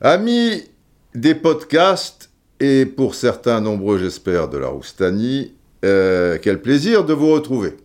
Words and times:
Amis 0.00 0.62
des 1.14 1.34
podcasts, 1.34 2.30
et 2.60 2.86
pour 2.86 3.16
certains 3.16 3.60
nombreux, 3.60 3.98
j'espère, 3.98 4.48
de 4.48 4.58
la 4.58 4.68
Roustanie, 4.68 5.54
euh, 5.84 6.38
quel 6.40 6.62
plaisir 6.62 7.04
de 7.04 7.12
vous 7.14 7.32
retrouver. 7.32 7.76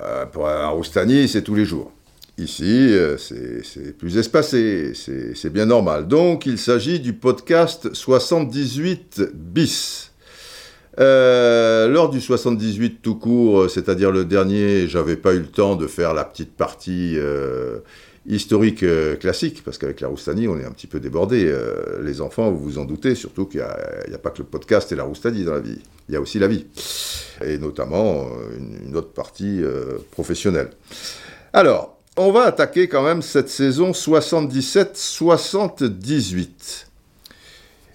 Euh, 0.00 0.24
pour 0.24 0.48
un 0.48 0.68
Roustanie, 0.68 1.28
c'est 1.28 1.42
tous 1.42 1.54
les 1.54 1.66
jours. 1.66 1.92
Ici, 2.38 2.64
euh, 2.64 3.18
c'est 3.18 3.96
plus 3.98 4.16
espacé, 4.16 4.92
c'est 4.94 5.52
bien 5.52 5.66
normal. 5.66 6.08
Donc, 6.08 6.46
il 6.46 6.58
s'agit 6.58 6.98
du 6.98 7.12
podcast 7.12 7.92
78 7.92 9.32
bis. 9.34 10.12
Euh, 10.98 11.88
lors 11.88 12.08
du 12.08 12.22
78 12.22 13.02
tout 13.02 13.16
court, 13.16 13.60
euh, 13.60 13.68
c'est-à-dire 13.68 14.10
le 14.10 14.24
dernier, 14.24 14.88
j'avais 14.88 15.16
pas 15.16 15.34
eu 15.34 15.40
le 15.40 15.46
temps 15.46 15.76
de 15.76 15.86
faire 15.86 16.14
la 16.14 16.24
petite 16.24 16.56
partie 16.56 17.18
euh, 17.18 17.80
historique 18.26 18.82
classique, 19.20 19.62
parce 19.62 19.76
qu'avec 19.78 20.00
la 20.00 20.08
Roustanie, 20.08 20.48
on 20.48 20.58
est 20.58 20.64
un 20.64 20.72
petit 20.72 20.88
peu 20.88 20.98
débordé. 20.98 21.54
Les 22.02 22.20
enfants, 22.20 22.50
vous 22.50 22.58
vous 22.58 22.78
en 22.78 22.84
doutez, 22.84 23.14
surtout 23.14 23.46
qu'il 23.46 23.64
n'y 24.08 24.14
a, 24.14 24.18
pas 24.18 24.30
que 24.30 24.38
le 24.38 24.44
podcast 24.44 24.90
et 24.90 24.96
la 24.96 25.04
Roustanie 25.04 25.44
dans 25.44 25.52
la 25.52 25.60
vie. 25.60 25.78
Il 26.08 26.14
y 26.14 26.16
a 26.16 26.20
aussi 26.20 26.40
la 26.40 26.48
vie. 26.48 26.66
Et 27.44 27.56
notamment 27.58 28.26
une, 28.58 28.96
autre 28.96 29.12
partie 29.12 29.62
professionnelle. 30.10 30.70
Alors, 31.52 32.00
on 32.16 32.32
va 32.32 32.46
attaquer 32.46 32.88
quand 32.88 33.04
même 33.04 33.22
cette 33.22 33.48
saison 33.48 33.92
77-78. 33.92 36.86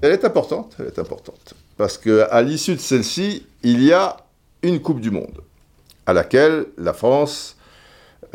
Elle 0.01 0.13
est 0.13 0.23
importante, 0.23 0.77
elle 0.79 0.87
est 0.87 0.97
importante. 0.97 1.55
Parce 1.81 1.97
qu'à 1.97 2.43
l'issue 2.43 2.75
de 2.75 2.79
celle-ci, 2.79 3.43
il 3.63 3.83
y 3.83 3.91
a 3.91 4.17
une 4.61 4.83
Coupe 4.83 5.01
du 5.01 5.09
Monde, 5.09 5.41
à 6.05 6.13
laquelle 6.13 6.67
la 6.77 6.93
France 6.93 7.57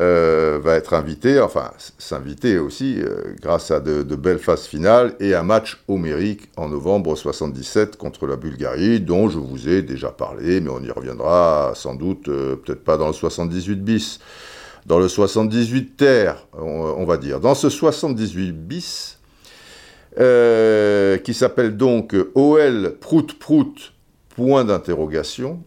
euh, 0.00 0.58
va 0.60 0.74
être 0.74 0.94
invitée, 0.94 1.40
enfin 1.40 1.70
s'inviter 1.96 2.58
aussi, 2.58 2.96
euh, 2.98 3.36
grâce 3.40 3.70
à 3.70 3.78
de, 3.78 4.02
belles 4.16 4.40
phases 4.40 4.66
finales 4.66 5.14
et 5.20 5.36
un 5.36 5.44
match 5.44 5.80
homérique 5.86 6.48
en 6.56 6.70
novembre 6.70 7.14
77 7.14 7.96
contre 7.96 8.26
la 8.26 8.34
Bulgarie, 8.34 8.98
dont 8.98 9.28
je 9.28 9.38
vous 9.38 9.68
ai 9.68 9.82
déjà 9.82 10.10
parlé, 10.10 10.60
mais 10.60 10.70
on 10.70 10.82
y 10.82 10.90
reviendra 10.90 11.70
sans 11.76 11.94
doute, 11.94 12.28
euh, 12.28 12.56
peut-être 12.56 12.82
pas 12.82 12.96
dans 12.96 13.06
le 13.06 13.12
78 13.12 13.76
bis, 13.76 14.18
dans 14.86 14.98
le 14.98 15.06
78 15.06 15.96
terre, 15.96 16.48
on 16.52 17.04
va 17.04 17.16
dire. 17.16 17.38
Dans 17.38 17.54
ce 17.54 17.70
78 17.70 18.66
bis, 18.66 19.15
euh, 20.18 21.18
qui 21.18 21.34
s'appelle 21.34 21.76
donc 21.76 22.16
OL 22.34 22.96
Prout 23.00 23.38
Prout, 23.38 23.92
point 24.30 24.64
d'interrogation. 24.64 25.62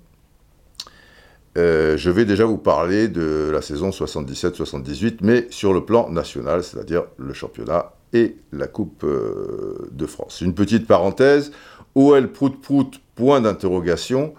Euh, 1.58 1.98
je 1.98 2.10
vais 2.10 2.26
déjà 2.26 2.46
vous 2.46 2.58
parler 2.58 3.08
de 3.10 3.50
la 3.52 3.62
saison 3.62 3.92
77-78, 3.92 5.18
mais 5.22 5.46
sur 5.52 5.72
le 5.74 5.86
plan 5.86 6.10
national, 6.10 6.64
c'est-à-dire 6.64 7.04
le 7.18 7.34
championnat 7.34 7.94
et 8.14 8.38
la 8.52 8.66
Coupe 8.66 9.04
euh, 9.04 9.88
de 9.92 10.06
France. 10.08 10.42
Une 10.42 10.56
petite 10.56 10.88
parenthèse, 10.88 11.52
OL 11.94 12.32
Prout 12.32 12.60
Prout, 12.60 13.00
point 13.14 13.42
d'interrogation. 13.42 14.34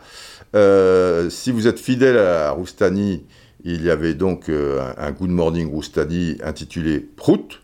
Si 0.54 1.52
vous 1.52 1.68
êtes 1.68 1.78
fidèle 1.78 2.18
à 2.18 2.50
Roustani, 2.50 3.24
il 3.62 3.84
y 3.84 3.90
avait 3.90 4.14
donc 4.14 4.48
un, 4.48 4.94
un 4.96 5.12
Good 5.12 5.30
Morning 5.30 5.70
Roustani 5.70 6.38
intitulé 6.42 6.98
Prout. 6.98 7.62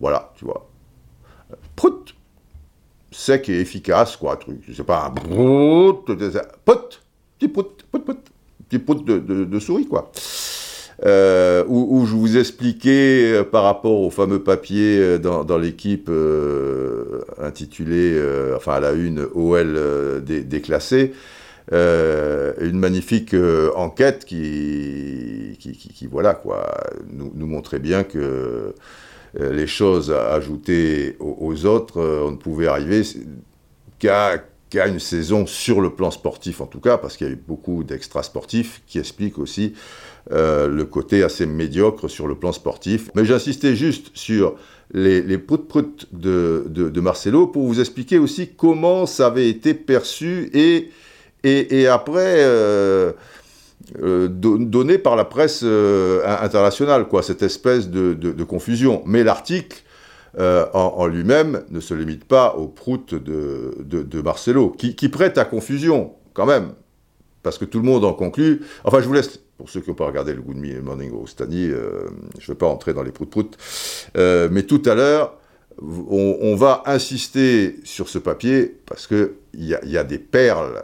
Voilà, 0.00 0.32
tu 0.36 0.44
vois. 0.44 0.67
Prout. 1.78 2.16
Sec 3.12 3.48
et 3.48 3.60
efficace, 3.60 4.16
quoi, 4.16 4.36
truc. 4.36 4.56
C'est 4.74 4.84
pas 4.84 5.06
un 5.06 5.10
prout, 5.10 6.06
pot, 6.64 7.00
petit 7.38 7.48
prout, 7.48 7.84
prout, 7.88 8.18
petit 8.68 8.78
prout 8.80 9.04
de, 9.04 9.58
souris, 9.60 9.86
quoi. 9.86 10.10
Euh, 11.06 11.62
où, 11.68 12.04
je 12.04 12.16
vous 12.16 12.36
expliquais 12.36 13.32
euh, 13.32 13.44
par 13.44 13.62
rapport 13.62 14.00
au 14.00 14.10
fameux 14.10 14.42
papier 14.42 14.98
euh, 14.98 15.18
dans, 15.18 15.56
l'équipe 15.56 16.10
intitulé, 17.40 18.20
enfin 18.56 18.72
à 18.74 18.80
la 18.80 18.92
une, 18.92 19.24
OL 19.32 19.78
dé- 20.24 20.42
déclassé, 20.42 21.12
une 21.70 22.78
magnifique 22.80 23.36
enquête 23.76 24.24
qui, 24.24 25.56
qui, 25.60 25.70
qui, 25.76 26.06
voilà 26.08 26.34
quoi, 26.34 26.74
nous, 27.12 27.46
montrait 27.46 27.78
bien 27.78 28.02
que 28.02 28.74
les 29.38 29.66
choses 29.66 30.10
à 30.10 30.32
ajouter 30.32 31.16
aux, 31.20 31.64
autres, 31.64 32.00
euh, 32.00 32.24
on 32.26 32.32
ne 32.32 32.36
pouvait 32.36 32.66
arriver 32.66 33.02
qu'à 33.98 34.42
une 34.86 34.98
saison 34.98 35.46
sur 35.46 35.80
le 35.80 35.90
plan 35.90 36.10
sportif 36.10 36.60
en 36.60 36.66
tout 36.66 36.80
cas, 36.80 36.98
parce 36.98 37.16
qu'il 37.16 37.26
y 37.26 37.30
a 37.30 37.32
eu 37.32 37.42
beaucoup 37.46 37.84
d'extra 37.84 38.22
sportifs 38.22 38.82
qui 38.86 38.98
expliquent 38.98 39.38
aussi 39.38 39.74
euh, 40.32 40.68
le 40.68 40.84
côté 40.84 41.22
assez 41.22 41.46
médiocre 41.46 42.08
sur 42.08 42.26
le 42.26 42.34
plan 42.34 42.52
sportif. 42.52 43.10
Mais 43.14 43.24
j'insistais 43.24 43.76
juste 43.76 44.10
sur 44.14 44.56
les, 44.92 45.22
les 45.22 45.38
prout-prout 45.38 46.06
de, 46.12 46.64
de, 46.68 47.00
Marcelo 47.00 47.46
pour 47.46 47.66
vous 47.66 47.80
expliquer 47.80 48.18
aussi 48.18 48.48
comment 48.48 49.06
ça 49.06 49.28
avait 49.28 49.48
été 49.48 49.72
perçu 49.72 50.50
et, 50.52 50.90
et, 51.44 51.86
après 51.86 52.36
euh, 52.38 53.12
euh, 54.02 54.28
do- 54.28 54.58
donné 54.58 54.98
par 54.98 55.16
la 55.16 55.24
presse 55.24 55.62
euh, 55.64 56.22
in- 56.24 56.44
internationale, 56.44 57.08
quoi, 57.08 57.22
cette 57.22 57.42
espèce 57.42 57.88
de, 57.88 58.44
confusion. 58.44 59.02
Mais 59.06 59.24
l'article 59.24 59.82
euh, 60.38 60.66
en, 60.74 61.06
lui-même 61.06 61.64
ne 61.70 61.80
se 61.80 61.94
limite 61.94 62.24
pas 62.24 62.54
au 62.54 62.66
prout 62.68 63.14
de, 63.14 64.22
Marcelo, 64.22 64.70
qui, 64.70 64.94
qui 64.94 65.08
prête 65.08 65.38
à 65.38 65.44
confusion 65.44 66.12
quand 66.34 66.46
même, 66.46 66.72
parce 67.42 67.58
que 67.58 67.64
tout 67.64 67.78
le 67.78 67.84
monde 67.84 68.04
en 68.04 68.12
conclut. 68.12 68.62
Enfin, 68.84 69.00
je 69.00 69.06
vous 69.06 69.14
laisse, 69.14 69.40
pour 69.56 69.70
ceux 69.70 69.80
qui 69.80 69.90
n'ont 69.90 69.96
pas 69.96 70.06
regardé 70.06 70.34
le 70.34 70.42
Good 70.42 70.82
Morning 70.82 71.12
au 71.12 71.26
Stani, 71.26 71.68
euh, 71.70 72.08
je 72.38 72.50
ne 72.50 72.54
vais 72.54 72.58
pas 72.58 72.66
entrer 72.66 72.94
dans 72.94 73.02
les 73.02 73.10
prout-prout, 73.12 73.56
euh, 74.16 74.48
mais 74.52 74.64
tout 74.64 74.82
à 74.86 74.94
l'heure, 74.94 75.34
on, 75.80 76.56
va 76.56 76.82
insister 76.86 77.76
sur 77.84 78.08
ce 78.08 78.18
papier, 78.18 78.76
parce 78.86 79.06
qu'il 79.06 79.30
y 79.54 79.96
a 79.96 80.04
des 80.04 80.18
perles 80.18 80.82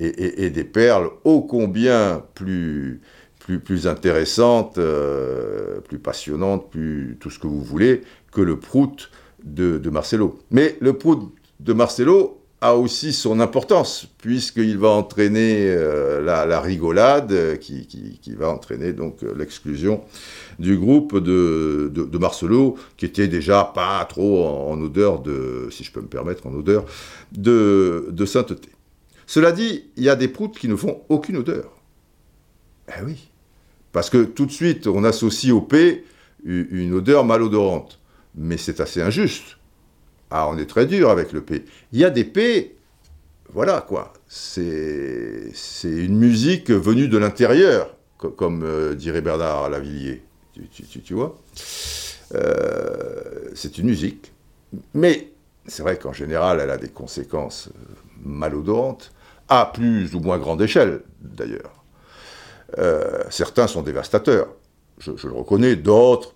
et, 0.00 0.50
des 0.50 0.64
perles 0.64 1.10
ô 1.24 1.42
combien 1.42 2.22
plus, 2.34 3.00
plus, 3.38 3.60
plus 3.60 3.86
intéressantes, 3.86 4.78
euh, 4.78 5.80
plus 5.80 5.98
passionnantes, 5.98 6.70
plus 6.70 7.16
tout 7.20 7.30
ce 7.30 7.38
que 7.38 7.46
vous 7.46 7.62
voulez, 7.62 8.02
que 8.32 8.40
le 8.40 8.58
prout 8.58 9.10
de, 9.44 9.80
Marcelo. 9.90 10.38
Mais 10.50 10.76
le 10.80 10.92
prout 10.94 11.32
de 11.60 11.72
Marcelo 11.72 12.40
a 12.62 12.74
aussi 12.74 13.12
son 13.12 13.38
importance, 13.40 14.08
puisqu'il 14.18 14.78
va 14.78 14.88
entraîner 14.88 15.68
euh, 15.68 16.22
la, 16.22 16.46
la 16.46 16.60
rigolade, 16.60 17.30
euh, 17.32 17.56
qui, 17.56 17.86
qui- 17.86 18.34
va 18.34 18.48
entraîner 18.50 18.92
donc 18.92 19.18
l'exclusion 19.36 20.02
du 20.58 20.76
groupe 20.76 21.18
de, 21.18 21.90
de, 21.94 22.04
de 22.04 22.18
Marcelo, 22.18 22.76
qui 22.96 23.04
était 23.06 23.28
déjà 23.28 23.70
pas 23.74 24.04
trop 24.06 24.44
en, 24.46 24.72
en 24.72 24.80
odeur 24.82 25.20
de, 25.20 25.68
si 25.70 25.84
je 25.84 25.92
peux 25.92 26.00
me 26.00 26.06
permettre, 26.08 26.46
en 26.46 26.52
odeur 26.54 26.84
de, 27.32 28.08
de 28.10 28.24
sainteté. 28.26 28.68
Cela 29.26 29.52
dit, 29.52 29.84
il 29.96 30.04
y 30.04 30.08
a 30.08 30.16
des 30.16 30.28
proutes 30.28 30.58
qui 30.58 30.68
ne 30.68 30.76
font 30.76 31.02
aucune 31.08 31.36
odeur. 31.38 31.72
Eh 32.88 33.02
oui. 33.04 33.28
Parce 33.92 34.10
que 34.10 34.24
tout 34.24 34.46
de 34.46 34.52
suite, 34.52 34.86
on 34.86 35.04
associe 35.04 35.52
au 35.52 35.60
P 35.60 36.04
une 36.44 36.94
odeur 36.94 37.24
malodorante. 37.24 37.98
Mais 38.36 38.56
c'est 38.56 38.78
assez 38.80 39.02
injuste. 39.02 39.56
Ah, 40.30 40.48
on 40.48 40.58
est 40.58 40.66
très 40.66 40.86
dur 40.86 41.10
avec 41.10 41.32
le 41.32 41.40
P. 41.40 41.64
Il 41.92 41.98
y 41.98 42.04
a 42.04 42.10
des 42.10 42.24
P, 42.24 42.76
voilà 43.52 43.80
quoi. 43.80 44.12
C'est 44.28 45.50
une 45.84 46.16
musique 46.18 46.70
venue 46.70 47.08
de 47.08 47.16
l'intérieur, 47.18 47.96
co- 48.18 48.30
comme 48.30 48.62
euh, 48.64 48.94
dirait 48.94 49.22
Bernard 49.22 49.70
Lavillier. 49.70 50.22
Tu 51.04 51.14
vois? 51.14 51.36
Euh, 52.34 53.50
C'est 53.54 53.78
une 53.78 53.86
musique. 53.86 54.32
Mais 54.94 55.32
c'est 55.66 55.82
vrai 55.82 55.98
qu'en 55.98 56.12
général, 56.12 56.60
elle 56.60 56.70
a 56.70 56.76
des 56.76 56.88
conséquences 56.88 57.68
euh, 57.68 57.94
malodorantes, 58.24 59.12
à 59.48 59.70
plus 59.72 60.14
ou 60.14 60.20
moins 60.20 60.38
grande 60.38 60.62
échelle 60.62 61.02
d'ailleurs. 61.20 61.84
Euh, 62.78 63.22
certains 63.30 63.66
sont 63.66 63.82
dévastateurs, 63.82 64.48
je, 64.98 65.10
le 65.10 65.32
reconnais, 65.32 65.76
d'autres, 65.76 66.34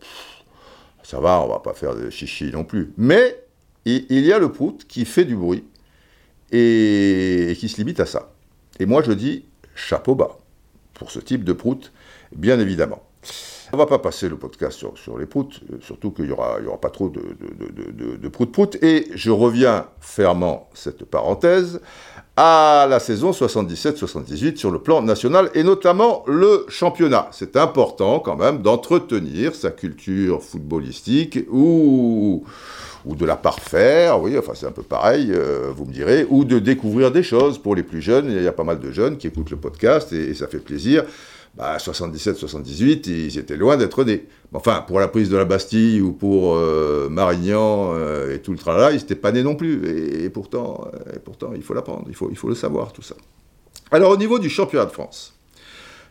ça 1.03 1.19
va, 1.19 1.41
on 1.41 1.49
va 1.49 1.59
pas 1.59 1.75
faire 1.75 1.95
de 1.95 2.09
chichi 2.11 2.51
non 2.53 2.65
plus. 2.65 2.93
Mais 2.97 3.45
il, 3.85 4.05
y 4.11 4.33
a 4.33 4.39
le 4.39 4.53
prout 4.53 4.85
qui 4.87 5.05
fait 5.05 5.25
du 5.25 5.35
bruit 5.35 5.65
et, 6.53 7.57
qui 7.59 7.69
se 7.69 7.79
limite 7.79 8.01
à 8.01 8.07
ça. 8.07 8.33
Et 8.79 8.87
moi 8.87 9.03
je 9.03 9.13
dis 9.13 9.45
chapeau 9.75 10.15
bas 10.15 10.39
pour 10.95 11.11
ce 11.11 11.19
type 11.19 11.45
de 11.45 11.53
prout, 11.53 11.93
bien 12.35 12.61
évidemment. 12.61 13.03
On 13.73 13.77
va 13.77 13.87
pas 13.87 13.99
passer 14.01 14.29
le 14.29 14.37
podcast 14.37 14.85
sur, 14.95 15.19
les 15.19 15.27
proutes, 15.27 15.61
euh, 15.73 15.77
surtout 15.81 16.11
qu'il 16.11 16.27
y 16.27 16.33
aura, 16.33 16.59
pas 16.81 16.91
trop 16.91 17.09
de, 17.09 17.21
de, 17.21 18.17
de 18.17 18.29
prout-prout. 18.29 18.77
Et 18.83 19.07
je 19.15 19.31
reviens 19.31 19.87
fermant 20.01 20.69
cette 20.75 21.05
parenthèse 21.05 21.81
à 22.37 22.87
la 22.89 23.01
saison 23.01 23.33
77-78 23.33 24.57
sur 24.57 24.71
le 24.71 24.79
plan 24.79 25.03
national 25.03 25.51
et 25.55 25.63
notamment 25.63 26.25
le 26.27 26.65
championnat. 26.69 27.29
C'est 27.33 27.57
important 27.57 28.19
quand 28.21 28.37
même 28.37 28.63
d'entretenir 28.63 29.55
sa 29.55 29.71
culture 29.71 30.43
footballistique 30.43 31.41
ou, 31.51 32.45
ou 33.05 33.15
de 33.15 33.27
la 33.27 33.37
parfaire, 33.37 34.21
oui, 34.21 34.39
enfin 34.39 34.53
c'est 34.55 34.67
un 34.67 34.73
peu 34.73 34.83
pareil, 34.83 35.33
euh, 35.33 35.71
vous 35.77 35.85
me 35.85 35.93
direz, 35.93 36.27
ou 36.31 36.45
de 36.45 36.59
découvrir 36.59 37.11
des 37.11 37.23
choses 37.23 37.59
pour 37.59 37.75
les 37.75 37.83
plus 37.83 38.01
jeunes. 38.01 38.31
Il 38.31 38.43
y 38.43 38.49
a 38.49 38.53
pas 38.53 38.65
mal 38.65 38.81
de 38.81 38.91
jeunes 38.91 39.17
qui 39.17 39.27
écoutent 39.27 39.51
le 39.51 39.57
podcast 39.57 40.13
et, 40.13 40.31
et 40.31 40.35
ça 40.35 40.47
fait 40.47 40.59
plaisir 40.59 41.05
bah, 41.57 41.77
77-78, 41.79 43.09
ils 43.09 43.39
étaient 43.39 43.57
loin 43.57 43.77
d'être 43.77 44.05
nés. 44.05 44.27
Enfin, 44.53 44.85
pour 44.87 45.01
la 45.01 45.09
prise 45.09 45.29
de 45.29 45.37
la 45.37 45.45
Bastille 45.45 46.01
ou 46.01 46.13
pour 46.13 46.57
euh, 46.57 47.09
Marignan 47.09 47.93
euh, 47.95 48.35
et 48.35 48.41
tout 48.41 48.53
le 48.53 48.59
tralala, 48.59 48.93
ils 48.93 48.99
n'étaient 48.99 49.15
pas 49.15 49.33
nés 49.33 49.43
non 49.43 49.57
plus. 49.57 50.25
Et, 50.25 50.31
pourtant, 50.31 50.89
et 51.15 51.19
pourtant, 51.19 51.53
il 51.55 51.63
faut 51.63 51.75
l'apprendre, 51.75 52.07
il 52.09 52.15
faut, 52.15 52.49
le 52.49 52.55
savoir, 52.55 52.93
tout 52.93 53.03
ça. 53.03 53.15
Alors, 53.91 54.11
au 54.13 54.17
niveau 54.17 54.39
du 54.39 54.49
championnat 54.49 54.87
de 54.87 54.93
France, 54.93 55.35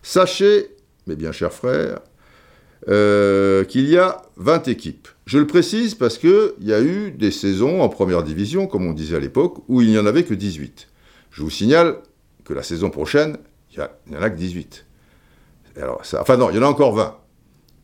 sachez, 0.01 0.75
mes 1.07 1.15
bien 1.15 1.31
chers 1.31 1.53
frères, 1.53 1.99
euh, 2.87 3.65
qu'il 3.65 3.89
y 3.89 3.97
a 3.97 4.21
20 4.37 4.67
équipes. 4.69 5.07
Je 5.25 5.37
le 5.37 5.47
précise 5.47 5.95
parce 5.95 6.17
qu'il 6.17 6.53
y 6.61 6.73
a 6.73 6.81
eu 6.81 7.11
des 7.11 7.31
saisons 7.31 7.81
en 7.81 7.89
première 7.89 8.23
division, 8.23 8.67
comme 8.67 8.85
on 8.87 8.93
disait 8.93 9.17
à 9.17 9.19
l'époque, 9.19 9.57
où 9.67 9.81
il 9.81 9.89
n'y 9.89 9.97
en 9.97 10.05
avait 10.05 10.23
que 10.23 10.33
18. 10.33 10.87
Je 11.31 11.43
vous 11.43 11.49
signale 11.49 11.97
que 12.45 12.53
la 12.53 12.63
saison 12.63 12.89
prochaine, 12.89 13.37
il 13.75 13.87
n'y 14.09 14.17
en 14.17 14.21
a 14.21 14.29
que 14.29 14.37
18. 14.37 14.85
Alors, 15.81 16.01
enfin 16.19 16.37
non, 16.37 16.49
il 16.49 16.55
y 16.55 16.59
en 16.59 16.63
a 16.63 16.67
encore 16.67 16.93
20. 16.93 17.15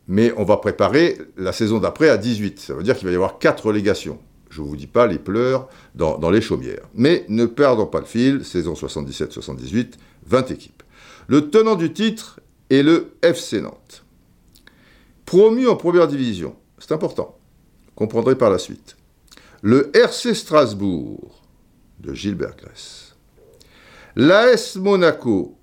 Mais 0.08 0.32
on 0.36 0.44
va 0.44 0.56
préparer 0.58 1.18
la 1.36 1.52
saison 1.52 1.78
d'après 1.78 2.08
à 2.08 2.16
18. 2.16 2.60
Ça 2.60 2.74
veut 2.74 2.82
dire 2.82 2.96
qu'il 2.96 3.06
va 3.06 3.12
y 3.12 3.16
avoir 3.16 3.38
4 3.38 3.66
relégations. 3.66 4.18
Je 4.50 4.62
ne 4.62 4.66
vous 4.66 4.76
dis 4.76 4.86
pas 4.86 5.06
les 5.06 5.18
pleurs 5.18 5.68
dans, 5.94 6.18
dans 6.18 6.30
les 6.30 6.40
chaumières. 6.40 6.88
Mais 6.94 7.24
ne 7.28 7.46
perdons 7.46 7.86
pas 7.86 8.00
le 8.00 8.06
fil, 8.06 8.44
saison 8.44 8.74
77-78, 8.74 9.94
20 10.26 10.50
équipes. 10.50 10.82
Le 11.26 11.50
tenant 11.50 11.74
du 11.74 11.92
titre 11.92 12.40
est 12.70 12.82
le 12.82 13.14
FC 13.22 13.60
Nantes. 13.60 14.04
Promu 15.24 15.66
en 15.66 15.74
première 15.74 16.06
division, 16.06 16.54
c'est 16.78 16.92
important, 16.92 17.36
comprendrez 17.96 18.36
par 18.36 18.48
la 18.48 18.58
suite. 18.58 18.96
Le 19.60 19.90
RC 19.96 20.34
Strasbourg 20.34 21.42
de 21.98 22.14
Gilbert 22.14 22.54
Gress. 22.56 23.16
L'AS 24.14 24.76
Monaco 24.76 25.58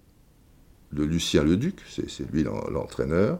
de 0.94 1.04
Lucien 1.04 1.44
Leduc, 1.44 1.75
c'est 1.90 2.31
lui 2.31 2.44
l'entraîneur, 2.44 3.40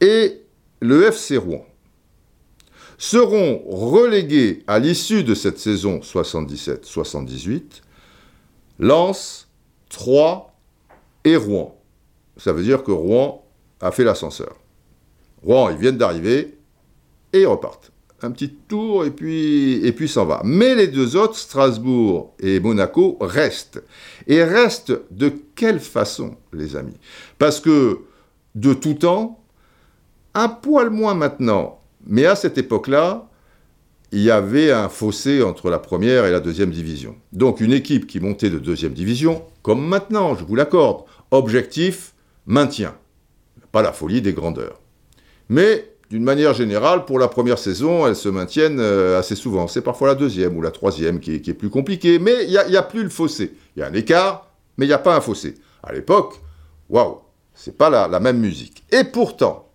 et 0.00 0.40
le 0.80 1.04
FC 1.04 1.36
Rouen 1.36 1.64
seront 2.98 3.62
relégués 3.66 4.64
à 4.66 4.78
l'issue 4.78 5.24
de 5.24 5.34
cette 5.34 5.58
saison 5.58 6.00
77-78 6.00 7.82
Lens, 8.78 9.48
Troyes 9.88 10.52
et 11.24 11.36
Rouen. 11.36 11.80
Ça 12.36 12.52
veut 12.52 12.62
dire 12.62 12.82
que 12.82 12.90
Rouen 12.90 13.44
a 13.80 13.92
fait 13.92 14.04
l'ascenseur. 14.04 14.56
Rouen, 15.42 15.70
ils 15.70 15.76
viennent 15.76 15.98
d'arriver 15.98 16.58
et 17.32 17.40
ils 17.40 17.46
repartent. 17.46 17.91
Un 18.24 18.30
petit 18.30 18.50
tour 18.50 19.04
et 19.04 19.10
puis, 19.10 19.84
et 19.84 19.92
puis 19.92 20.08
s'en 20.08 20.24
va. 20.24 20.42
Mais 20.44 20.76
les 20.76 20.86
deux 20.86 21.16
autres, 21.16 21.36
Strasbourg 21.36 22.34
et 22.38 22.60
Monaco, 22.60 23.18
restent. 23.20 23.82
Et 24.28 24.44
restent 24.44 24.92
de 25.10 25.32
quelle 25.56 25.80
façon, 25.80 26.36
les 26.52 26.76
amis? 26.76 26.96
Parce 27.38 27.58
que 27.58 27.98
de 28.54 28.74
tout 28.74 28.94
temps, 28.94 29.42
un 30.34 30.48
poil 30.48 30.90
moins 30.90 31.14
maintenant, 31.14 31.80
mais 32.06 32.24
à 32.26 32.36
cette 32.36 32.58
époque-là, 32.58 33.28
il 34.12 34.20
y 34.20 34.30
avait 34.30 34.70
un 34.70 34.88
fossé 34.88 35.42
entre 35.42 35.68
la 35.68 35.78
première 35.78 36.26
et 36.26 36.30
la 36.30 36.40
deuxième 36.40 36.70
division. 36.70 37.16
Donc 37.32 37.60
une 37.60 37.72
équipe 37.72 38.06
qui 38.06 38.20
montait 38.20 38.50
de 38.50 38.58
deuxième 38.58 38.92
division, 38.92 39.42
comme 39.62 39.84
maintenant, 39.84 40.36
je 40.36 40.44
vous 40.44 40.54
l'accorde, 40.54 41.04
objectif, 41.30 42.14
maintien. 42.46 42.94
Pas 43.72 43.82
la 43.82 43.92
folie 43.92 44.22
des 44.22 44.34
grandeurs. 44.34 44.80
Mais 45.48 45.91
d'une 46.12 46.24
manière 46.24 46.52
générale, 46.52 47.06
pour 47.06 47.18
la 47.18 47.26
première 47.26 47.56
saison, 47.56 48.06
elles 48.06 48.16
se 48.16 48.28
maintiennent 48.28 48.80
euh, 48.80 49.18
assez 49.18 49.34
souvent. 49.34 49.66
C'est 49.66 49.80
parfois 49.80 50.08
la 50.08 50.14
deuxième 50.14 50.54
ou 50.58 50.60
la 50.60 50.70
troisième 50.70 51.20
qui 51.20 51.36
est, 51.36 51.54
plus 51.54 51.70
compliquée, 51.70 52.18
mais 52.18 52.44
il 52.44 52.50
n'y 52.50 52.76
a, 52.76 52.82
plus 52.82 53.02
le 53.02 53.08
fossé. 53.08 53.54
Il 53.74 53.80
y 53.80 53.82
a 53.82 53.86
un 53.86 53.94
écart, 53.94 54.50
mais 54.76 54.84
il 54.84 54.88
n'y 54.88 54.94
a 54.94 54.98
pas 54.98 55.16
un 55.16 55.22
fossé. 55.22 55.54
À 55.82 55.90
l'époque, 55.94 56.34
waouh, 56.90 57.20
c'est 57.54 57.78
pas 57.78 57.88
la, 57.88 58.20
même 58.20 58.38
musique. 58.38 58.84
Et 58.92 59.04
pourtant, 59.04 59.70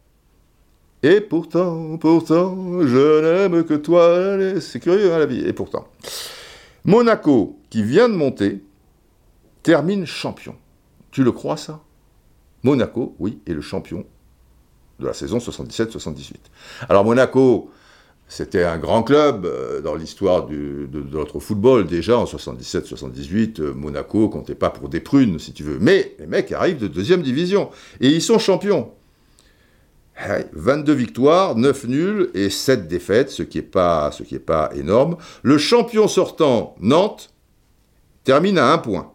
et 1.01 1.21
pourtant, 1.21 1.97
pourtant, 1.97 2.55
je 2.85 3.21
n'aime 3.21 3.63
que 3.63 3.73
toi. 3.73 4.37
C'est 4.61 4.79
curieux, 4.79 5.11
hein, 5.11 5.17
la 5.17 5.25
vie. 5.25 5.43
Et 5.43 5.53
pourtant, 5.53 5.87
Monaco, 6.85 7.57
qui 7.71 7.81
vient 7.81 8.09
de 8.09 8.13
monter, 8.13 8.63
termine 9.63 10.05
champion. 10.05 10.55
Tu 11.09 11.23
le 11.23 11.31
crois, 11.31 11.57
ça? 11.57 11.81
Monaco, 12.61 13.15
oui, 13.17 13.39
est 13.47 13.53
le 13.53 13.61
champion 13.61 14.05
de 14.99 15.05
la 15.05 15.13
saison 15.13 15.37
77-78. 15.37 16.33
Alors 16.89 17.05
Monaco, 17.05 17.69
c'était 18.27 18.63
un 18.63 18.77
grand 18.77 19.03
club 19.03 19.45
euh, 19.45 19.79
dans 19.81 19.95
l'histoire 19.95 20.47
de, 20.47 20.87
notre 21.11 21.39
football. 21.39 21.87
Déjà 21.87 22.17
en 22.17 22.25
77-78, 22.25 23.61
euh, 23.61 23.73
Monaco 23.73 24.27
comptait 24.27 24.55
pas 24.55 24.69
pour 24.69 24.89
des 24.89 24.99
prunes, 24.99 25.39
si 25.39 25.53
tu 25.53 25.63
veux. 25.63 25.77
Mais 25.79 26.15
les 26.19 26.27
mecs 26.27 26.51
arrivent 26.51 26.79
de 26.79 26.87
deuxième 26.87 27.21
division 27.21 27.69
et 28.01 28.09
ils 28.09 28.21
sont 28.21 28.39
champions. 28.39 28.91
22 30.53 30.93
victoires, 30.93 31.55
9 31.55 31.85
nuls 31.85 32.31
et 32.33 32.49
7 32.49 32.87
défaites, 32.87 33.29
ce 33.29 33.43
qui 33.43 33.59
n'est 33.59 33.63
pas, 33.63 34.11
énorme. 34.75 35.17
Le 35.43 35.59
champion 35.59 36.07
sortant, 36.07 36.75
Nantes, 36.79 37.31
termine 38.23 38.57
à 38.57 38.73
un 38.73 38.79
point. 38.79 39.13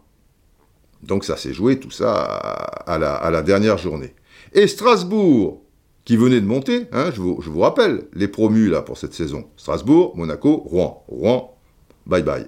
Donc 1.03 1.25
ça 1.25 1.35
s'est 1.35 1.51
joué 1.51 1.77
tout 1.77 1.91
ça 1.91 2.13
à 2.13 2.97
la 2.97 3.41
dernière 3.41 3.77
journée. 3.77 4.15
Et 4.53 4.65
Strasbourg, 4.67 5.62
qui 6.05 6.17
venaient 6.17 6.41
de 6.41 6.45
monter, 6.45 6.87
hein, 6.91 7.11
je, 7.13 7.21
vous, 7.21 7.59
rappelle, 7.59 8.05
les 8.13 8.27
promus 8.27 8.69
là 8.69 8.81
pour 8.81 8.97
cette 8.97 9.13
saison. 9.13 9.45
Strasbourg, 9.55 10.13
Monaco, 10.15 10.57
Rouen. 10.65 11.03
Rouen, 11.07 11.57
bye 12.05 12.23
bye. 12.23 12.45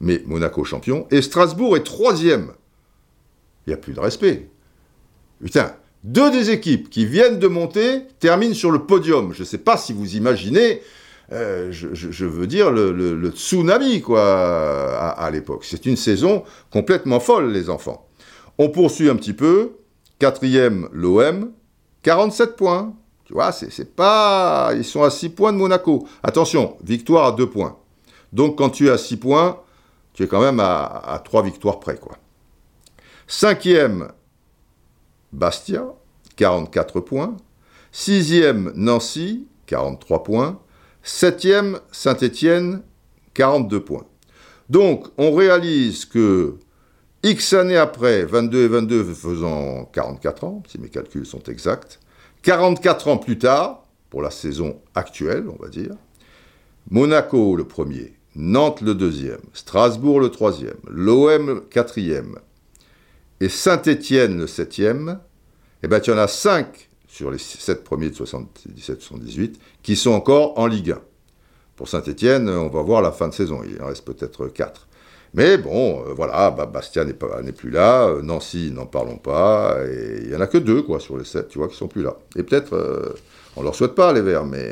Mais 0.00 0.22
Monaco 0.26 0.62
champion, 0.64 1.06
et 1.10 1.22
Strasbourg 1.22 1.76
est 1.76 1.82
troisième. 1.82 2.52
Il 3.66 3.70
n'y 3.70 3.74
a 3.74 3.78
plus 3.78 3.94
de 3.94 4.00
respect. 4.00 4.50
Putain, 5.42 5.74
deux 6.04 6.30
des 6.30 6.50
équipes 6.50 6.90
qui 6.90 7.06
viennent 7.06 7.38
de 7.38 7.48
monter 7.48 8.02
terminent 8.20 8.54
sur 8.54 8.70
le 8.70 8.80
podium. 8.80 9.32
Je 9.32 9.40
ne 9.40 9.46
sais 9.46 9.58
pas 9.58 9.76
si 9.76 9.92
vous 9.92 10.16
imaginez, 10.16 10.82
euh, 11.32 11.72
je, 11.72 12.24
veux 12.24 12.46
dire, 12.46 12.70
le, 12.70 13.30
tsunami, 13.30 14.00
quoi, 14.00 15.10
à 15.10 15.30
l'époque. 15.30 15.64
C'est 15.64 15.86
une 15.86 15.96
saison 15.96 16.44
complètement 16.70 17.20
folle, 17.20 17.50
les 17.50 17.70
enfants. 17.70 18.08
On 18.58 18.68
poursuit 18.68 19.08
un 19.08 19.16
petit 19.16 19.32
peu. 19.32 19.72
Quatrième, 20.18 20.88
l'OM, 20.92 21.52
47 22.02 22.56
points. 22.56 22.94
Tu 23.28 23.34
vois, 23.34 23.52
c'est 23.52 23.94
pas. 23.94 24.70
Ils 24.74 24.86
sont 24.86 25.02
à 25.02 25.10
6 25.10 25.28
points 25.28 25.52
de 25.52 25.58
Monaco. 25.58 26.08
Attention, 26.22 26.78
victoire 26.82 27.26
à 27.26 27.32
2 27.32 27.50
points. 27.50 27.76
Donc 28.32 28.56
quand 28.56 28.70
tu 28.70 28.86
es 28.86 28.90
à 28.90 28.96
6 28.96 29.18
points, 29.18 29.60
tu 30.14 30.22
es 30.22 30.26
quand 30.26 30.40
même 30.40 30.60
à, 30.60 30.86
à 30.86 31.18
3 31.18 31.42
victoires 31.42 31.78
près, 31.78 31.98
quoi. 31.98 32.16
Cinquième, 33.26 34.08
Bastia, 35.30 35.84
44 36.36 37.00
points. 37.00 37.36
Sixième, 37.92 38.72
Nancy, 38.74 39.46
43 39.66 40.22
points. 40.24 40.58
Septième, 41.02 41.80
Saint-Étienne, 41.92 42.82
42 43.34 43.80
points. 43.80 44.06
Donc, 44.70 45.06
on 45.18 45.34
réalise 45.34 46.06
que 46.06 46.56
X 47.22 47.52
années 47.52 47.76
après, 47.76 48.24
22 48.24 48.64
et 48.64 48.68
22 48.68 49.04
faisant 49.12 49.84
44 49.92 50.44
ans, 50.44 50.62
si 50.66 50.80
mes 50.80 50.88
calculs 50.88 51.26
sont 51.26 51.42
exacts, 51.42 52.00
44 52.42 53.08
ans 53.08 53.18
plus 53.18 53.38
tard, 53.38 53.84
pour 54.10 54.22
la 54.22 54.30
saison 54.30 54.80
actuelle, 54.94 55.46
on 55.48 55.62
va 55.62 55.68
dire, 55.68 55.94
Monaco 56.90 57.56
le 57.56 57.64
premier, 57.64 58.14
Nantes 58.34 58.80
le 58.80 58.94
deuxième, 58.94 59.40
Strasbourg 59.52 60.20
le 60.20 60.30
troisième, 60.30 60.78
l'OM 60.88 61.46
le 61.46 61.60
quatrième, 61.60 62.38
et 63.40 63.48
Saint-Étienne 63.48 64.38
le 64.38 64.46
septième, 64.46 65.20
eh 65.82 65.86
il 65.86 66.06
y 66.08 66.10
en 66.10 66.18
a 66.18 66.26
cinq 66.26 66.88
sur 67.06 67.30
les 67.30 67.38
sept 67.38 67.84
premiers 67.84 68.10
de 68.10 68.14
77-78 68.14 69.54
qui 69.82 69.96
sont 69.96 70.10
encore 70.10 70.58
en 70.58 70.66
Ligue 70.66 70.92
1. 70.92 71.00
Pour 71.76 71.88
Saint-Étienne, 71.88 72.48
on 72.48 72.68
va 72.68 72.82
voir 72.82 73.02
la 73.02 73.12
fin 73.12 73.28
de 73.28 73.34
saison, 73.34 73.62
il 73.64 73.80
en 73.80 73.86
reste 73.86 74.04
peut-être 74.04 74.48
quatre. 74.48 74.87
Mais 75.34 75.58
bon, 75.58 76.02
euh, 76.06 76.14
voilà, 76.14 76.50
Bastia 76.50 77.04
n'est 77.04 77.12
plus 77.52 77.70
là, 77.70 78.08
euh, 78.08 78.22
Nancy, 78.22 78.70
n'en 78.74 78.86
parlons 78.86 79.16
pas, 79.16 79.76
et 79.86 80.22
il 80.22 80.28
n'y 80.28 80.34
en 80.34 80.40
a 80.40 80.46
que 80.46 80.58
deux, 80.58 80.84
sur 80.98 81.18
les 81.18 81.24
sept, 81.24 81.48
tu 81.48 81.58
vois, 81.58 81.68
qui 81.68 81.76
sont 81.76 81.88
plus 81.88 82.02
là. 82.02 82.16
Et 82.36 82.42
peut-être, 82.42 82.74
euh, 82.74 83.14
on 83.56 83.62
leur 83.62 83.74
souhaite 83.74 83.94
pas, 83.94 84.12
les 84.12 84.22
Verts, 84.22 84.46
mais, 84.46 84.70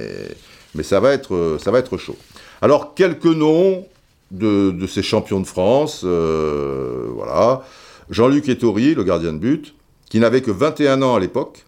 mais 0.75 0.83
ça, 0.83 1.01
va 1.01 1.13
être, 1.13 1.59
ça 1.61 1.71
va 1.71 1.79
être 1.79 1.97
chaud. 1.99 2.17
Alors, 2.63 2.95
quelques 2.95 3.25
noms 3.27 3.87
de, 4.31 4.75
ces 4.87 5.03
champions 5.03 5.41
de 5.41 5.47
France, 5.47 6.05
voilà. 6.05 7.63
Jean-Luc 8.09 8.49
Ettori, 8.49 8.95
le 8.95 9.05
gardien 9.05 9.33
de 9.33 9.39
but, 9.39 9.75
qui 10.09 10.21
n'avait 10.21 10.41
que 10.41 10.53
21 10.53 11.03
ans 11.03 11.17
à 11.17 11.21
l'époque, 11.21 11.67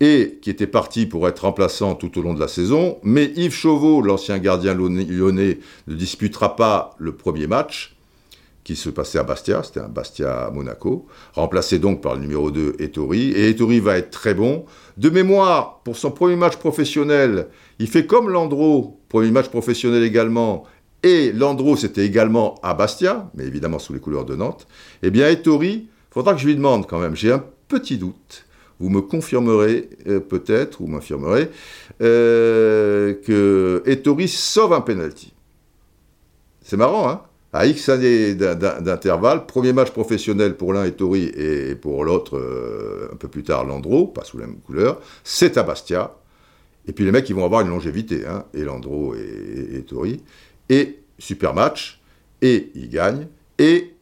et 0.00 0.38
qui 0.40 0.50
était 0.50 0.68
parti 0.68 1.06
pour 1.06 1.26
être 1.28 1.40
remplaçant 1.40 1.94
tout 1.94 2.18
au 2.18 2.22
long 2.22 2.32
de 2.32 2.40
la 2.40 2.48
saison, 2.48 2.98
mais 3.02 3.32
Yves 3.34 3.52
Chauveau, 3.52 4.00
l'ancien 4.00 4.38
gardien 4.38 4.74
lyonnais, 4.74 5.58
ne 5.88 5.94
disputera 5.94 6.54
pas 6.54 6.94
le 6.98 7.12
premier 7.12 7.48
match, 7.48 7.96
qui 8.68 8.76
se 8.76 8.90
passait 8.90 9.18
à 9.18 9.22
Bastia, 9.22 9.62
c'était 9.62 9.80
un 9.80 9.88
Bastia-Monaco, 9.88 11.06
remplacé 11.32 11.78
donc 11.78 12.02
par 12.02 12.16
le 12.16 12.20
numéro 12.20 12.50
2 12.50 12.76
Ettori, 12.80 13.30
et 13.30 13.48
Ettori 13.48 13.80
va 13.80 13.96
être 13.96 14.10
très 14.10 14.34
bon. 14.34 14.66
De 14.98 15.08
mémoire, 15.08 15.80
pour 15.84 15.96
son 15.96 16.10
premier 16.10 16.36
match 16.36 16.56
professionnel, 16.56 17.46
il 17.78 17.86
fait 17.86 18.04
comme 18.04 18.28
Landreau, 18.28 19.00
premier 19.08 19.30
match 19.30 19.48
professionnel 19.48 20.02
également, 20.02 20.64
et 21.02 21.32
Landreau 21.32 21.76
c'était 21.76 22.04
également 22.04 22.56
à 22.62 22.74
Bastia, 22.74 23.30
mais 23.32 23.44
évidemment 23.44 23.78
sous 23.78 23.94
les 23.94 24.00
couleurs 24.00 24.26
de 24.26 24.36
Nantes, 24.36 24.66
eh 25.02 25.10
bien 25.10 25.30
Ettori, 25.30 25.88
faudra 26.10 26.34
que 26.34 26.40
je 26.40 26.46
lui 26.46 26.54
demande 26.54 26.86
quand 26.86 26.98
même, 26.98 27.16
j'ai 27.16 27.32
un 27.32 27.42
petit 27.68 27.96
doute, 27.96 28.44
vous 28.80 28.90
me 28.90 29.00
confirmerez 29.00 29.88
euh, 30.08 30.20
peut-être, 30.20 30.82
ou 30.82 30.88
m'infirmerez, 30.88 31.50
euh, 32.02 33.14
que 33.24 33.82
Ettori 33.86 34.28
sauve 34.28 34.74
un 34.74 34.82
penalty. 34.82 35.32
C'est 36.60 36.76
marrant, 36.76 37.08
hein? 37.08 37.22
À 37.52 37.66
X 37.66 37.88
années 37.88 38.34
d'intervalle, 38.34 39.46
premier 39.46 39.72
match 39.72 39.90
professionnel 39.90 40.56
pour 40.56 40.74
l'un 40.74 40.84
Ettori 40.84 41.24
et 41.24 41.74
pour 41.74 42.04
l'autre, 42.04 42.36
euh, 42.36 43.08
un 43.10 43.16
peu 43.16 43.28
plus 43.28 43.42
tard, 43.42 43.64
Landreau, 43.64 44.06
pas 44.06 44.22
sous 44.24 44.36
la 44.36 44.46
même 44.46 44.60
couleur, 44.60 45.00
c'est 45.24 45.56
à 45.56 45.62
Bastia. 45.62 46.14
Et 46.86 46.92
puis 46.92 47.06
les 47.06 47.12
mecs, 47.12 47.28
ils 47.30 47.34
vont 47.34 47.46
avoir 47.46 47.62
une 47.62 47.68
longévité, 47.68 48.26
hein, 48.26 48.44
et 48.52 48.64
Landreau 48.64 49.14
et, 49.14 49.78
Ettori. 49.78 50.22
Et 50.68 50.98
super 51.18 51.54
match, 51.54 52.02
et 52.42 52.70
ils 52.74 52.90
gagnent, 52.90 53.28
et 53.58 53.94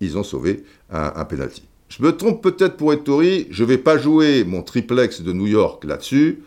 ils 0.00 0.16
ont 0.16 0.22
sauvé 0.22 0.64
un, 0.90 1.12
un 1.16 1.24
penalty. 1.26 1.64
Je 1.90 2.02
me 2.02 2.16
trompe 2.16 2.42
peut-être 2.42 2.78
pour 2.78 2.94
Ettori, 2.94 3.46
je 3.50 3.62
ne 3.62 3.68
vais 3.68 3.78
pas 3.78 3.98
jouer 3.98 4.44
mon 4.44 4.62
triplex 4.62 5.20
de 5.20 5.32
New 5.34 5.46
York 5.46 5.84
là-dessus, 5.84 6.42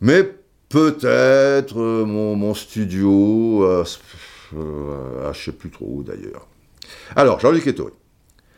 mais 0.00 0.30
peut-être 0.68 1.80
euh, 1.80 2.04
mon, 2.04 2.52
studio, 2.52 3.64
euh, 3.64 3.84
euh, 4.58 5.32
je 5.32 5.38
ne 5.38 5.44
sais 5.44 5.52
plus 5.52 5.70
trop 5.70 5.86
où 5.88 6.02
d'ailleurs. 6.02 6.46
Alors, 7.16 7.40
Jean-Luc 7.40 7.66
Ettori, 7.66 7.92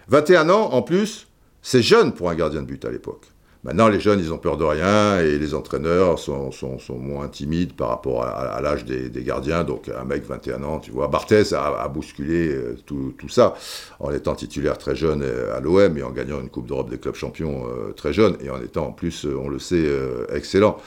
21 0.09 0.51
ans 0.51 0.73
en 0.73 0.83
plus, 0.83 1.29
c'est 1.63 1.83
jeune 1.83 2.13
pour 2.13 2.31
un 2.31 2.35
gardien 2.35 2.63
de 2.63 2.67
but 2.67 2.85
à 2.85 2.91
l'époque. 2.91 3.27
Maintenant, 3.67 3.89
les 3.89 3.99
jeunes, 3.99 4.21
ils 4.21 4.33
ont 4.33 4.39
peur 4.39 4.57
de 4.57 4.63
rien 4.63 5.19
et 5.19 5.41
les 5.41 5.53
entraîneurs 5.53 6.21
sont, 6.21 6.53
moins 6.91 7.27
timides 7.27 7.73
par 7.73 7.89
rapport 7.89 8.23
à, 8.23 8.61
l'âge 8.61 8.85
des, 8.85 9.11
gardiens. 9.25 9.65
Donc, 9.65 9.89
un 9.89 10.05
mec 10.05 10.25
21 10.25 10.63
ans, 10.63 10.79
tu 10.79 10.93
vois, 10.93 11.09
Barthez 11.09 11.53
a, 11.53 11.89
bousculé 11.89 12.49
euh, 12.49 12.77
tout, 12.87 13.29
ça 13.29 13.55
en 13.99 14.13
étant 14.13 14.37
titulaire 14.37 14.79
très 14.79 14.95
jeune 14.95 15.23
euh, 15.25 15.57
à 15.57 15.59
l'OM 15.59 15.99
et 15.99 16.05
en 16.05 16.13
gagnant 16.13 16.41
une 16.41 16.49
Coupe 16.49 16.69
d'Europe 16.69 16.91
des 16.91 16.99
clubs 16.99 17.17
champions 17.17 17.67
euh, 17.67 17.93
très 17.93 18.13
jeune 18.13 18.37
et 18.41 18.51
en 18.51 18.63
étant 18.63 18.87
en 18.87 18.93
plus, 18.93 19.27
on 19.27 19.49
le 19.49 19.59
sait, 19.59 19.85
excellent. 20.33 20.79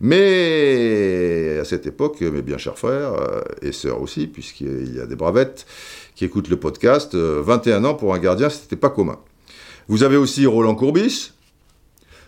Mais 0.00 1.58
à 1.60 1.64
cette 1.64 1.86
époque, 1.86 2.20
mes 2.20 2.42
bien 2.42 2.58
chers 2.58 2.78
frères 2.78 3.12
et 3.62 3.72
sœurs 3.72 4.00
aussi, 4.00 4.26
puisqu'il 4.26 4.94
y 4.94 5.00
a 5.00 5.06
des 5.06 5.16
bravettes 5.16 5.66
qui 6.14 6.24
écoutent 6.24 6.48
le 6.48 6.56
podcast, 6.56 7.14
21 7.14 7.84
ans 7.84 7.94
pour 7.94 8.14
un 8.14 8.18
gardien, 8.18 8.48
c'était 8.48 8.76
pas 8.76 8.90
commun. 8.90 9.18
Vous 9.88 10.02
avez 10.02 10.16
aussi 10.16 10.46
Roland 10.46 10.74
Courbis, 10.74 11.32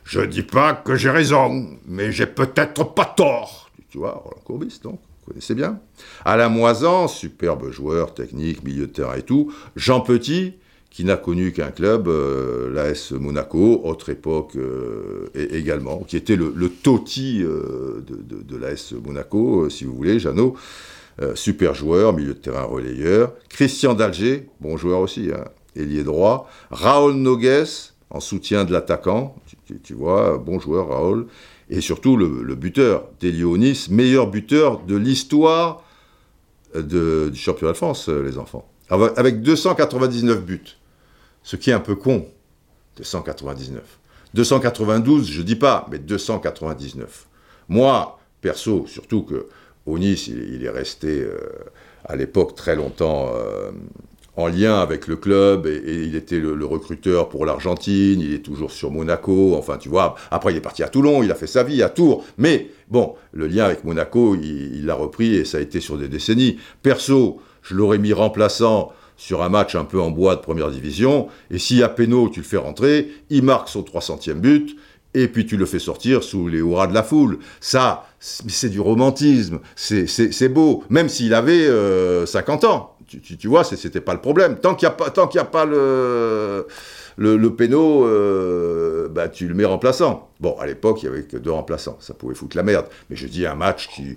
je 0.05 0.21
dis 0.21 0.43
pas 0.43 0.75
que 0.75 0.97
j'ai 0.97 1.11
raison, 1.11 1.69
mais 1.87 2.11
j'ai 2.11 2.27
peut-être 2.27 2.95
pas 2.95 3.05
tort. 3.05 3.71
Tu 3.91 3.99
vois, 3.99 4.13
Roland 4.25 4.43
Courbis, 4.45 4.81
donc, 4.83 4.95
vous 4.95 5.33
connaissez 5.33 5.55
bien. 5.55 5.79
Alain 6.25 6.49
Moisan, 6.49 7.07
superbe 7.07 7.71
joueur, 7.71 8.15
technique, 8.15 8.65
milieu 8.65 8.87
de 8.87 8.93
terrain 8.93 9.15
et 9.15 9.23
tout. 9.23 9.53
Jean 9.77 10.01
Petit, 10.01 10.55
qui 10.91 11.05
n'a 11.05 11.17
connu 11.17 11.53
qu'un 11.53 11.71
club, 11.71 12.09
euh, 12.09 12.73
l'AS 12.73 13.13
Monaco, 13.13 13.81
autre 13.85 14.11
époque 14.11 14.57
euh, 14.57 15.29
également, 15.35 16.01
qui 16.01 16.17
était 16.17 16.37
le, 16.37 16.53
le 16.55 16.69
Totti 16.69 17.43
euh, 17.43 18.05
de, 18.07 18.57
l'AS 18.57 18.93
Monaco, 18.93 19.71
si 19.71 19.85
vous 19.85 19.95
voulez, 19.95 20.19
Jeannot. 20.19 20.57
super 21.35 21.75
joueur, 21.75 22.13
milieu 22.13 22.35
de 22.35 22.39
terrain 22.39 22.65
relayeur. 22.65 23.33
Christian 23.49 23.95
Dalger, 23.95 24.49
bon 24.61 24.77
joueur 24.77 25.01
aussi, 25.01 25.31
hein, 25.33 25.45
ailier 25.77 26.03
droit. 26.03 26.49
Raoul 26.71 27.15
Nogues, 27.15 27.67
en 28.11 28.21
soutien 28.21 28.65
de 28.65 28.73
l'attaquant, 28.73 29.37
tu, 29.85 29.95
vois, 29.95 30.39
bon 30.39 30.59
joueur 30.59 30.89
Raoul, 30.89 31.27
et 31.69 31.81
surtout 31.81 32.17
le, 32.17 32.55
buteur, 32.57 33.05
Delionis, 33.21 33.87
meilleur 33.91 34.29
buteur 34.29 34.81
de 34.81 34.97
l'histoire 34.97 35.85
du 36.75 37.35
championnat 37.35 37.73
de 37.73 37.77
France, 37.77 38.09
euh, 38.09 38.23
les 38.23 38.39
enfants. 38.39 38.69
Avec 38.91 39.43
299 39.43 40.43
buts, 40.45 40.77
ce 41.43 41.57
qui 41.57 41.71
est 41.71 41.75
un 41.75 41.81
peu 41.81 41.95
con, 41.95 42.27
299. 42.97 43.83
292, 44.35 45.29
je 45.29 45.43
dis 45.43 45.57
pas, 45.57 45.87
mais 45.91 45.99
299. 45.99 47.27
Moi, 47.69 48.19
perso, 48.41 48.87
surtout 48.87 49.23
que 49.23 49.47
Onis, 49.87 50.29
il, 50.29 50.65
est 50.65 50.71
resté 50.71 51.23
euh, 51.23 51.39
à 52.05 52.17
l'époque 52.17 52.55
très 52.55 52.77
longtemps 52.77 53.31
euh, 53.35 53.71
en 54.37 54.47
lien 54.47 54.79
avec 54.79 55.07
le 55.07 55.17
club 55.17 55.67
et, 55.67 56.05
il 56.05 56.15
était 56.15 56.39
le, 56.39 56.65
recruteur 56.65 57.29
pour 57.29 57.45
l'Argentine, 57.45 58.21
il 58.21 58.33
est 58.35 58.45
toujours 58.45 58.71
sur 58.71 58.91
Monaco, 58.91 59.57
enfin 59.57 59.79
tu 59.79 59.89
vois, 59.89 60.15
après 60.31 60.53
il 60.53 60.57
est 60.57 60.63
parti 60.63 60.83
à 60.83 60.89
Toulon, 60.89 61.23
il 61.23 61.31
a 61.33 61.35
fait 61.35 61.47
sa 61.47 61.63
vie 61.63 61.83
à 61.83 61.89
Tours, 61.89 62.25
mais 62.39 62.71
bon, 62.89 63.15
le 63.33 63.47
lien 63.47 63.65
avec 63.65 63.85
Monaco, 63.85 64.37
il 64.37 64.87
l'a 64.87 64.95
repris 64.95 65.35
et 65.35 65.45
ça 65.45 65.59
a 65.59 65.61
été 65.61 65.81
sur 65.81 65.99
des 65.99 66.09
décennies. 66.09 66.59
Perso, 66.83 67.41
je 67.63 67.75
l'aurais 67.75 67.99
mis 67.99 68.13
remplaçant 68.13 68.93
sur 69.21 69.43
un 69.43 69.51
match 69.51 69.75
un 69.75 69.85
peu 69.85 70.01
en 70.01 70.11
bois 70.11 70.35
de 70.35 70.41
première 70.41 70.71
division, 70.71 71.29
et 71.51 71.59
si 71.59 71.83
à 71.83 71.91
Pénaud 71.91 72.31
tu 72.31 72.41
le 72.41 72.47
fais 72.47 72.57
rentrer, 72.57 73.13
il 73.29 73.43
marque 73.43 73.69
son 73.69 73.83
300e 73.83 74.33
but, 74.33 74.77
et 75.13 75.29
puis 75.29 75.45
tu 75.45 75.59
le 75.59 75.67
fais 75.67 75.79
sortir 75.79 76.23
sous 76.23 76.49
les 76.49 76.59
hurrahs 76.59 76.87
de 76.87 76.95
la 76.95 77.03
foule. 77.03 77.39
Ça, 77.61 78.07
c'est 78.19 78.71
du 78.71 78.81
romantisme, 78.81 79.61
c'est 79.77 80.49
beau, 80.49 80.85
même 80.89 81.11
s'il 81.11 81.35
avait 81.35 81.67
50 82.27 82.65
euh, 82.65 82.69
ans 82.69 82.97
tu, 83.07 83.21
tu, 83.21 83.49
vois, 83.49 83.65
c'était 83.65 84.01
pas 84.01 84.15
le 84.15 84.21
problème. 84.21 84.57
Tant 84.61 84.77
qu'il 84.77 84.87
n'y 84.89 84.93
a 84.93 84.97
pas, 84.97 85.09
a 85.09 85.45
pas 85.45 85.65
le 85.65 86.67
le, 87.17 87.37
le 87.37 87.55
péno, 87.55 88.07
euh, 88.07 89.09
bah, 89.09 89.29
tu 89.29 89.49
le 89.49 89.55
mets 89.55 89.65
remplaçant. 89.65 90.31
Bon, 90.39 90.57
à 90.59 90.67
l'époque, 90.67 91.03
il 91.03 91.07
y 91.07 91.09
avait 91.09 91.25
que 91.25 91.37
deux 91.37 91.51
remplaçants, 91.51 91.99
ça 92.01 92.15
pouvait 92.15 92.37
foutre 92.37 92.57
la 92.57 92.63
merde. 92.63 92.87
Mais 93.11 93.17
je 93.17 93.27
dis 93.27 93.45
un 93.47 93.57
match 93.57 93.89
qui, 93.89 94.17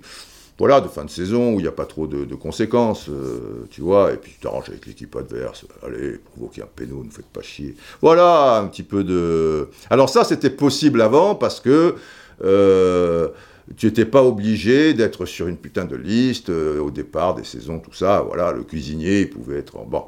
voilà, 0.58 0.80
de 0.80 0.88
fin 0.88 1.04
de 1.04 1.10
saison 1.10 1.54
où 1.54 1.58
il 1.58 1.62
n'y 1.62 1.68
a 1.68 1.72
pas 1.72 1.84
trop 1.84 2.06
de, 2.06 2.34
conséquences, 2.34 3.08
euh, 3.08 3.66
tu 3.70 3.80
vois, 3.80 4.12
et 4.12 4.16
puis 4.16 4.32
tu 4.32 4.38
t'arranges 4.38 4.68
avec 4.68 4.86
l'équipe 4.86 5.14
adverse. 5.16 5.64
Allez, 5.84 6.18
provoquer 6.18 6.62
un 6.62 6.68
péno, 6.74 7.02
ne 7.02 7.10
faites 7.10 7.26
pas 7.26 7.42
chier. 7.42 7.74
Voilà, 8.00 8.58
un 8.58 8.66
petit 8.68 8.84
peu 8.84 9.02
de. 9.02 9.68
Alors 9.90 10.08
ça, 10.08 10.24
c'était 10.24 10.50
possible 10.50 11.00
avant 11.00 11.34
parce 11.34 11.60
que. 11.60 11.96
Euh, 12.42 13.28
tu 13.76 13.86
n'étais 13.86 14.04
pas 14.04 14.22
obligé 14.22 14.92
d'être 14.92 15.24
sur 15.24 15.48
une 15.48 15.56
putain 15.56 15.86
de 15.86 15.96
liste 15.96 16.50
euh, 16.50 16.80
au 16.80 16.90
départ 16.90 17.34
des 17.34 17.44
saisons, 17.44 17.78
tout 17.78 17.94
ça. 17.94 18.22
Voilà, 18.26 18.52
le 18.52 18.62
cuisinier, 18.62 19.22
il 19.22 19.30
pouvait 19.30 19.58
être. 19.58 19.78
Bon, 19.86 20.04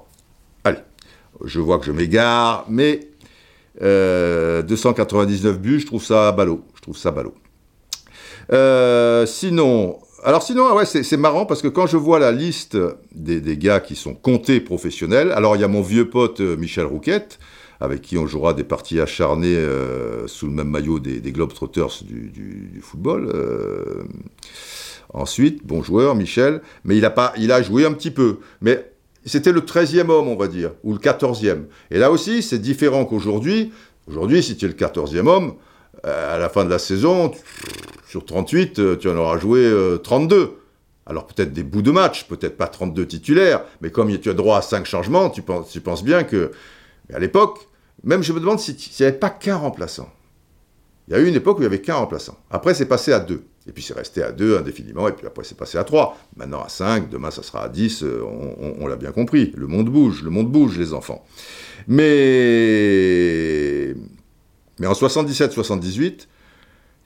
allez, 0.63 0.81
je 1.43 1.61
vois 1.61 1.79
que 1.79 1.87
je 1.87 1.93
m'égare, 1.93 2.67
mais 2.69 3.09
299 3.81 5.45
euh, 5.47 5.59
buts, 5.59 5.81
je 5.81 5.87
trouve 5.87 6.05
ça 6.05 6.33
ballot. 6.33 6.63
Je 6.75 6.83
trouve 6.83 6.99
ça 6.99 7.13
ballot. 7.13 7.35
Sinon, 9.27 9.99
alors 10.27 10.43
sinon, 10.43 10.75
ouais, 10.75 10.85
c'est 10.85 11.17
marrant 11.17 11.47
parce 11.47 11.63
que 11.63 11.69
quand 11.69 11.87
je 11.87 11.97
vois 11.97 12.19
la 12.19 12.33
liste 12.33 12.77
des, 13.15 13.41
des, 13.41 13.57
gars 13.57 13.79
qui 13.79 13.95
sont 13.95 14.13
comptés 14.13 14.61
professionnels, 14.61 15.31
alors 15.31 15.55
il 15.55 15.61
y 15.61 15.65
a 15.65 15.69
mon 15.69 15.83
vieux 15.83 16.11
pote 16.11 16.41
Michel 16.41 16.85
Rouquette, 16.85 17.39
avec 17.81 18.03
qui 18.03 18.19
on 18.19 18.27
jouera 18.27 18.55
des 18.55 18.65
parties 18.65 19.01
acharnées 19.01 19.57
euh, 19.57 20.27
sous 20.27 20.47
le 20.47 20.53
même 20.53 20.69
maillot 20.69 20.99
des, 20.99 21.21
Globetrotters 21.33 22.03
du, 22.03 22.81
football. 22.83 23.31
Euh. 23.33 24.05
ensuite, 25.13 25.67
bon 25.67 25.83
joueur, 25.83 26.15
Michel, 26.15 26.63
mais 26.85 26.97
il 26.97 27.05
a, 27.05 27.11
pas, 27.11 27.33
il 27.37 27.53
a 27.53 27.63
joué 27.63 27.85
un 27.85 27.93
petit 27.93 28.11
peu. 28.11 28.39
Mais 28.61 28.91
c'était 29.25 29.53
le 29.53 29.61
13e 29.61 30.09
homme, 30.11 30.29
on 30.29 30.37
va 30.37 30.49
dire, 30.49 30.73
ou 30.83 30.93
le 30.93 30.99
14e. 30.99 31.65
Et 31.91 31.99
là 31.99 32.11
aussi, 32.11 32.43
c'est 32.43 32.59
différent 32.59 33.05
qu'aujourd'hui. 33.05 33.73
Aujourd'hui, 34.09 34.43
si 34.43 34.57
tu 34.57 34.65
es 34.65 34.69
le 34.69 34.75
14e 34.75 35.27
homme, 35.27 35.47
euh, 35.49 35.53
à 36.07 36.39
la 36.39 36.49
fin 36.49 36.65
de 36.65 36.71
la 36.71 36.79
saison, 36.79 37.33
sur 38.09 38.25
38, 38.25 38.99
tu 38.99 39.09
en 39.09 39.17
auras 39.17 39.39
joué 39.39 39.73
32. 40.03 40.59
Alors 41.07 41.27
peut-être 41.27 41.53
des 41.53 41.63
bouts 41.63 41.83
de 41.83 41.93
match, 41.93 42.25
peut-être 42.25 42.57
pas 42.57 42.67
32 42.67 43.07
titulaires, 43.07 43.63
mais 43.81 43.91
comme 43.91 44.17
tu 44.19 44.29
as 44.29 44.35
droit 44.35 44.59
à 44.59 44.63
5 44.63 44.85
changements, 44.87 45.31
tu 45.31 45.43
penses, 45.43 46.03
bien 46.03 46.25
que 46.25 46.51
mais 47.09 47.15
à 47.15 47.19
l'époque, 47.19 47.69
même 48.03 48.23
je 48.23 48.33
me 48.33 48.41
demande 48.41 48.59
s'il 48.59 48.75
n'y 48.75 49.07
avait 49.07 49.17
pas 49.17 49.31
qu'un 49.31 49.57
remplaçant. 49.57 50.11
Il 51.09 51.15
y 51.15 51.17
a 51.17 51.21
eu 51.21 51.29
une 51.29 51.37
époque 51.37 51.59
où 51.59 51.61
il 51.61 51.63
n'y 51.63 51.69
avait 51.69 51.81
qu'un 51.81 51.95
remplaçant. 51.95 52.37
Après, 52.51 52.75
c'est 52.75 52.87
passé 52.87 53.13
à 53.13 53.21
deux. 53.21 53.45
Et 53.69 53.73
puis 53.73 53.83
c'est 53.83 53.95
resté 53.95 54.23
à 54.23 54.31
deux 54.31 54.57
indéfiniment, 54.57 55.09
et 55.09 55.13
puis 55.13 55.27
après 55.27 55.43
c'est 55.43 55.57
passé 55.57 55.77
à 55.77 55.83
trois. 55.83 56.17
Maintenant 56.37 56.63
à 56.63 56.69
cinq, 56.69 57.11
demain 57.11 57.33
ça 57.33 57.43
sera 57.43 57.65
à 57.65 57.69
dix, 57.69 58.05
euh, 58.05 58.23
on, 58.79 58.87
l'a 58.87 58.95
bien 58.95 59.11
compris. 59.11 59.53
Le 59.57 59.67
monde 59.67 59.89
bouge, 59.89 60.23
le 60.23 60.31
monde 60.31 60.49
bouge, 60.53 60.79
les 60.79 60.93
enfants. 60.93 61.25
Mais, 61.89 62.07
mais 64.79 64.87
en 64.87 64.93
77-78, 64.93 66.27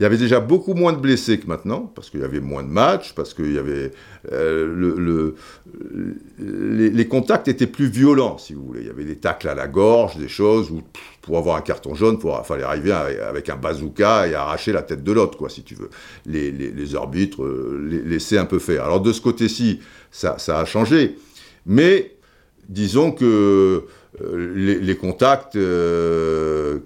il 0.00 0.04
y 0.04 0.06
avait 0.06 0.16
déjà 0.16 0.40
beaucoup 0.40 0.72
moins 0.72 0.94
de 0.94 0.98
blessés 0.98 1.38
que 1.38 1.46
maintenant, 1.46 1.92
parce 1.94 2.08
qu'il 2.08 2.20
y 2.20 2.24
avait 2.24 2.40
moins 2.40 2.62
de 2.62 2.68
matchs, 2.70 3.12
parce 3.14 3.34
qu'il 3.34 3.52
y 3.52 3.58
avait 3.58 3.90
euh, 4.32 4.74
le, 4.74 5.34
les, 6.38 7.06
contacts 7.06 7.48
étaient 7.48 7.66
plus 7.66 7.86
violents, 7.86 8.38
si 8.38 8.54
vous 8.54 8.64
voulez. 8.64 8.80
Il 8.80 8.86
y 8.86 8.90
avait 8.90 9.04
des 9.04 9.18
tacles 9.18 9.46
à 9.50 9.54
la 9.54 9.68
gorge, 9.68 10.16
des 10.16 10.26
choses 10.26 10.70
où 10.70 10.80
pour 11.20 11.36
avoir 11.36 11.56
un 11.56 11.60
carton 11.60 11.94
jaune, 11.94 12.18
il 12.24 12.44
fallait 12.46 12.62
arriver 12.62 12.92
avec 12.92 13.50
un 13.50 13.56
bazooka 13.56 14.26
et 14.26 14.34
arracher 14.34 14.72
la 14.72 14.80
tête 14.80 15.04
de 15.04 15.12
l'autre, 15.12 15.36
quoi, 15.36 15.50
si 15.50 15.64
tu 15.64 15.74
veux. 15.74 15.90
Les, 16.24 16.50
les 16.50 16.96
arbitres 16.96 17.42
euh, 17.42 18.02
laissaient 18.06 18.38
un 18.38 18.46
peu 18.46 18.58
faire. 18.58 18.86
Alors 18.86 19.02
de 19.02 19.12
ce 19.12 19.20
côté-ci, 19.20 19.80
ça, 20.10 20.36
a 20.48 20.64
changé, 20.64 21.16
mais 21.66 22.16
disons 22.70 23.12
que 23.12 23.84
euh, 24.22 24.78
les, 24.80 24.96
contacts, 24.96 25.54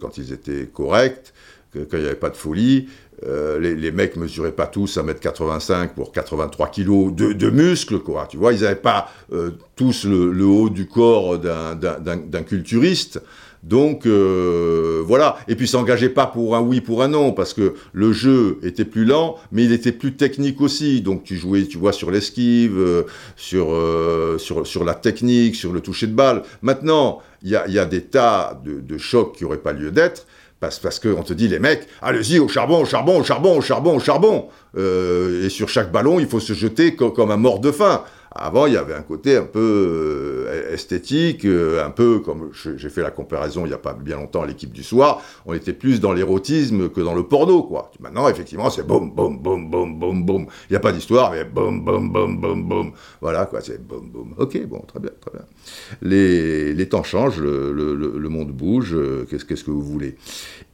quand 0.00 0.18
ils 0.18 0.32
étaient 0.32 0.66
corrects, 0.66 1.32
quand 1.72 1.96
il 1.96 2.00
n'y 2.00 2.06
avait 2.06 2.14
pas 2.14 2.30
de 2.30 2.36
folie, 2.36 2.88
euh, 3.26 3.58
les, 3.60 3.74
les, 3.74 3.92
mecs 3.92 4.16
mesuraient 4.16 4.52
pas 4.52 4.66
tous 4.66 4.98
1m85 4.98 5.90
pour 5.94 6.12
83 6.12 6.66
kg 6.68 7.14
de, 7.14 7.32
de, 7.32 7.50
muscles. 7.50 8.00
Tu 8.28 8.36
vois, 8.36 8.52
ils 8.52 8.62
n'avaient 8.62 8.74
pas 8.74 9.08
euh, 9.32 9.52
tous 9.76 10.04
le, 10.04 10.44
haut 10.44 10.68
du 10.68 10.86
corps 10.86 11.38
d'un 11.38 12.42
culturiste. 12.42 13.22
Donc 13.64 14.04
euh, 14.04 15.02
voilà, 15.06 15.38
et 15.48 15.56
puis 15.56 15.66
s'engageait 15.66 16.10
pas 16.10 16.26
pour 16.26 16.54
un 16.54 16.60
oui, 16.60 16.82
pour 16.82 17.02
un 17.02 17.08
non, 17.08 17.32
parce 17.32 17.54
que 17.54 17.74
le 17.94 18.12
jeu 18.12 18.58
était 18.62 18.84
plus 18.84 19.06
lent, 19.06 19.36
mais 19.52 19.64
il 19.64 19.72
était 19.72 19.92
plus 19.92 20.16
technique 20.16 20.60
aussi. 20.60 21.00
Donc 21.00 21.24
tu 21.24 21.36
jouais, 21.36 21.64
tu 21.64 21.78
vois, 21.78 21.92
sur 21.92 22.10
l'esquive, 22.10 22.78
euh, 22.78 23.04
sur, 23.36 23.72
euh, 23.72 24.36
sur, 24.36 24.66
sur 24.66 24.84
la 24.84 24.94
technique, 24.94 25.56
sur 25.56 25.72
le 25.72 25.80
toucher 25.80 26.06
de 26.06 26.14
balle. 26.14 26.42
Maintenant, 26.60 27.22
il 27.42 27.50
y 27.50 27.56
a, 27.56 27.66
y 27.68 27.78
a, 27.78 27.86
des 27.86 28.02
tas 28.02 28.60
de, 28.62 28.80
de 28.80 28.98
chocs 28.98 29.34
qui 29.34 29.44
n'auraient 29.44 29.56
pas 29.56 29.72
lieu 29.72 29.90
d'être. 29.90 30.26
Parce, 30.60 30.78
parce 30.78 30.98
qu'on 30.98 31.22
te 31.22 31.34
dit, 31.34 31.48
les 31.48 31.58
mecs, 31.58 31.86
allez-y, 32.00 32.38
au 32.38 32.48
charbon, 32.48 32.80
au 32.80 32.84
charbon, 32.86 33.20
au 33.20 33.22
charbon, 33.22 33.58
au 33.58 33.60
charbon, 33.60 33.96
au 33.96 34.00
charbon. 34.00 34.48
Euh, 34.78 35.44
et 35.44 35.50
sur 35.50 35.68
chaque 35.68 35.92
ballon, 35.92 36.18
il 36.20 36.26
faut 36.26 36.40
se 36.40 36.54
jeter 36.54 36.94
comme, 36.94 37.12
comme 37.12 37.30
un 37.30 37.36
mort 37.36 37.60
de 37.60 37.70
faim. 37.70 38.02
Avant, 38.36 38.66
il 38.66 38.72
y 38.72 38.76
avait 38.76 38.94
un 38.94 39.02
côté 39.02 39.36
un 39.36 39.44
peu 39.44 39.60
euh, 40.48 40.72
esthétique, 40.72 41.44
euh, 41.44 41.86
un 41.86 41.90
peu 41.90 42.18
comme 42.18 42.50
j'ai 42.52 42.88
fait 42.88 43.02
la 43.02 43.12
comparaison 43.12 43.64
il 43.64 43.68
n'y 43.68 43.74
a 43.74 43.78
pas 43.78 43.94
bien 43.94 44.16
longtemps 44.16 44.42
à 44.42 44.46
l'équipe 44.46 44.72
du 44.72 44.82
soir, 44.82 45.22
on 45.46 45.54
était 45.54 45.72
plus 45.72 46.00
dans 46.00 46.12
l'érotisme 46.12 46.88
que 46.88 47.00
dans 47.00 47.14
le 47.14 47.22
porno, 47.22 47.62
quoi. 47.62 47.92
Maintenant, 48.00 48.28
effectivement, 48.28 48.70
c'est 48.70 48.84
boum, 48.84 49.12
boum, 49.12 49.38
boum, 49.38 49.70
boum, 49.70 50.00
boum, 50.00 50.24
boum. 50.24 50.46
Il 50.68 50.72
n'y 50.72 50.76
a 50.76 50.80
pas 50.80 50.90
d'histoire, 50.90 51.30
mais 51.30 51.44
boum, 51.44 51.84
boum, 51.84 52.12
boum, 52.12 52.40
boum, 52.40 52.68
boum. 52.68 52.92
Voilà, 53.20 53.46
quoi, 53.46 53.60
c'est 53.60 53.80
boum, 53.86 54.10
boum. 54.10 54.34
Ok, 54.36 54.60
bon, 54.66 54.80
très 54.80 54.98
bien, 54.98 55.12
très 55.20 55.30
bien. 55.30 55.46
Les, 56.02 56.74
les 56.74 56.88
temps 56.88 57.04
changent, 57.04 57.40
le, 57.40 57.72
le, 57.72 58.28
monde 58.28 58.50
bouge, 58.50 58.94
euh, 58.94 59.26
qu'est-ce 59.30 59.44
qu'est-ce 59.44 59.62
que 59.62 59.70
vous 59.70 59.82
voulez. 59.82 60.16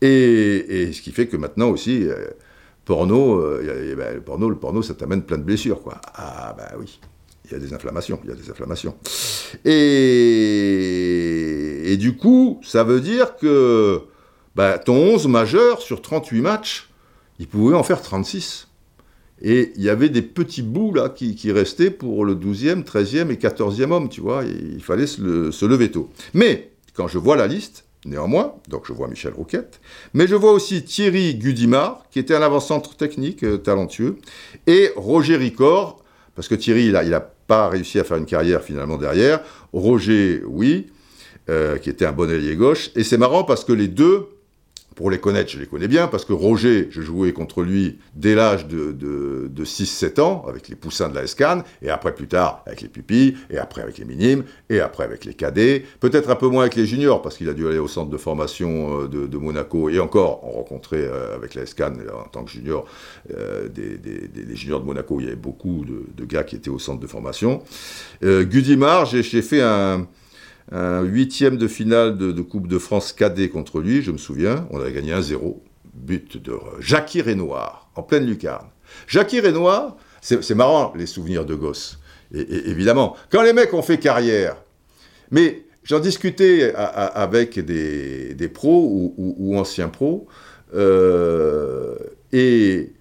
Et, 0.00 0.82
et, 0.82 0.92
ce 0.94 1.02
qui 1.02 1.10
fait 1.10 1.26
que 1.26 1.36
maintenant 1.36 1.68
aussi, 1.68 2.06
porno, 2.86 3.38
ben, 3.38 4.14
le 4.14 4.20
porno, 4.22 4.48
le 4.48 4.56
porno, 4.56 4.80
ça 4.80 4.94
t'amène 4.94 5.22
plein 5.22 5.36
de 5.36 5.44
blessures, 5.44 5.82
quoi. 5.82 6.00
Ah, 6.14 6.54
bah 6.56 6.70
oui 6.78 6.98
il 7.50 7.54
y 7.54 7.56
a 7.56 7.60
des 7.60 7.74
inflammations, 7.74 8.20
il 8.24 8.30
y 8.30 8.32
a 8.32 8.36
des 8.36 8.48
inflammations. 8.50 8.96
Et, 9.64 10.36
du 11.98 12.16
coup, 12.16 12.60
ça 12.62 12.84
veut 12.84 13.00
dire 13.00 13.36
que 13.36 14.02
bah, 14.54 14.78
ton 14.78 14.94
11 14.94 15.26
majeur 15.28 15.80
sur 15.82 16.00
38 16.02 16.40
matchs, 16.40 16.88
il 17.38 17.48
pouvait 17.48 17.74
en 17.74 17.82
faire 17.82 18.00
36. 18.02 18.68
Et 19.42 19.72
il 19.76 19.82
y 19.82 19.88
avait 19.88 20.10
des 20.10 20.22
petits 20.22 20.62
bouts 20.62 20.92
là 20.92 21.08
qui, 21.08 21.50
restaient 21.50 21.90
pour 21.90 22.24
le 22.24 22.34
12e, 22.34 22.84
13e 22.84 23.30
et 23.30 23.36
14e 23.36 23.90
homme, 23.90 24.08
tu 24.08 24.20
vois, 24.20 24.44
il 24.44 24.82
fallait 24.82 25.06
se, 25.06 25.22
le, 25.22 25.50
se 25.50 25.64
lever 25.64 25.90
tôt. 25.90 26.10
Mais 26.34 26.70
quand 26.94 27.08
je 27.08 27.18
vois 27.18 27.36
la 27.36 27.46
liste, 27.46 27.84
Néanmoins, 28.06 28.54
donc 28.68 28.86
je 28.86 28.94
vois 28.94 29.08
Michel 29.08 29.34
Rouquette, 29.34 29.78
mais 30.14 30.26
je 30.26 30.34
vois 30.34 30.52
aussi 30.52 30.82
Thierry 30.84 31.34
Gudimard, 31.34 32.04
qui 32.10 32.18
était 32.18 32.34
un 32.34 32.40
avant-centre 32.40 32.96
technique 32.96 33.44
euh, 33.44 33.58
talentueux, 33.58 34.16
et 34.66 34.88
Roger 34.96 35.36
Ricor, 35.36 35.99
parce 36.34 36.48
que 36.48 36.54
Thierry, 36.54 36.86
il 36.86 36.96
a, 36.96 37.04
il 37.04 37.14
a 37.14 37.20
pas 37.20 37.68
réussi 37.68 37.98
à 37.98 38.04
faire 38.04 38.16
une 38.16 38.26
carrière 38.26 38.62
finalement 38.62 38.96
derrière. 38.96 39.40
Roger, 39.72 40.42
oui, 40.46 40.86
euh, 41.48 41.78
qui 41.78 41.90
était 41.90 42.06
un 42.06 42.12
bon 42.12 42.30
ailier 42.30 42.56
gauche. 42.56 42.90
Et 42.94 43.02
c'est 43.02 43.18
marrant 43.18 43.44
parce 43.44 43.64
que 43.64 43.72
les 43.72 43.88
deux, 43.88 44.28
pour 44.94 45.10
les 45.10 45.18
connaître, 45.18 45.50
je 45.50 45.58
les 45.58 45.66
connais 45.66 45.88
bien, 45.88 46.08
parce 46.08 46.24
que 46.24 46.32
Roger, 46.32 46.88
je 46.90 47.00
jouais 47.00 47.32
contre 47.32 47.62
lui 47.62 47.98
dès 48.14 48.34
l'âge 48.34 48.66
de, 48.66 48.92
de, 48.92 49.48
de 49.50 49.64
6-7 49.64 50.20
ans, 50.20 50.44
avec 50.48 50.68
les 50.68 50.76
poussins 50.76 51.08
de 51.08 51.14
la 51.14 51.26
SCAN, 51.26 51.62
et 51.82 51.90
après 51.90 52.14
plus 52.14 52.28
tard 52.28 52.62
avec 52.66 52.82
les 52.82 52.88
pupilles, 52.88 53.36
et 53.50 53.58
après 53.58 53.82
avec 53.82 53.98
les 53.98 54.04
minimes, 54.04 54.44
et 54.68 54.80
après 54.80 55.04
avec 55.04 55.24
les 55.24 55.34
cadets, 55.34 55.84
peut-être 56.00 56.30
un 56.30 56.36
peu 56.36 56.48
moins 56.48 56.62
avec 56.62 56.74
les 56.74 56.86
juniors, 56.86 57.22
parce 57.22 57.36
qu'il 57.36 57.48
a 57.48 57.54
dû 57.54 57.66
aller 57.66 57.78
au 57.78 57.88
centre 57.88 58.10
de 58.10 58.16
formation 58.16 59.02
euh, 59.04 59.08
de, 59.08 59.38
Monaco, 59.38 59.88
et 59.88 60.00
encore, 60.00 60.40
on 60.44 60.50
rencontrait 60.50 61.04
euh, 61.04 61.34
avec 61.34 61.54
la 61.54 61.66
SCAN, 61.66 61.94
en 62.12 62.28
tant 62.28 62.44
que 62.44 62.50
junior, 62.50 62.86
euh, 63.36 63.68
des, 63.68 64.56
juniors 64.56 64.80
de 64.80 64.86
Monaco, 64.86 65.20
il 65.20 65.24
y 65.24 65.26
avait 65.28 65.36
beaucoup 65.36 65.84
de, 65.84 66.04
de, 66.14 66.24
gars 66.24 66.44
qui 66.44 66.56
étaient 66.56 66.70
au 66.70 66.78
centre 66.78 67.00
de 67.00 67.06
formation. 67.06 67.62
Euh, 68.22 68.44
Gudimar, 68.44 69.06
j'ai 69.06 69.22
fait 69.22 69.62
un 69.62 70.06
un 70.72 71.02
huitième 71.02 71.56
de 71.56 71.66
finale 71.66 72.16
de, 72.16 72.42
Coupe 72.42 72.68
de 72.68 72.78
France 72.78 73.12
cadet 73.12 73.48
contre 73.48 73.80
lui, 73.80 74.02
je 74.02 74.12
me 74.12 74.18
souviens, 74.18 74.66
on 74.70 74.80
avait 74.80 74.92
gagné 74.92 75.12
1-0, 75.12 75.56
but 75.94 76.36
de 76.36 76.54
Jackie 76.80 77.22
Renoir, 77.22 77.90
en 77.96 78.02
pleine 78.02 78.26
lucarne. 78.26 78.66
Jackie 79.06 79.40
Renoir, 79.40 79.96
c'est 80.20 80.54
marrant 80.54 80.92
les 80.96 81.06
souvenirs 81.06 81.44
de 81.44 81.54
gosse, 81.54 81.98
et, 82.32 82.70
évidemment. 82.70 83.16
Quand 83.30 83.42
les 83.42 83.52
mecs 83.52 83.74
ont 83.74 83.82
fait 83.82 83.98
carrière, 83.98 84.56
mais 85.30 85.64
j'en 85.82 86.00
discutais 86.00 86.72
avec 86.74 87.58
des, 87.58 88.50
pros 88.52 89.12
ou, 89.16 89.58
anciens 89.58 89.88
pros, 89.88 90.26
euh, 90.74 91.96
et 92.32 92.92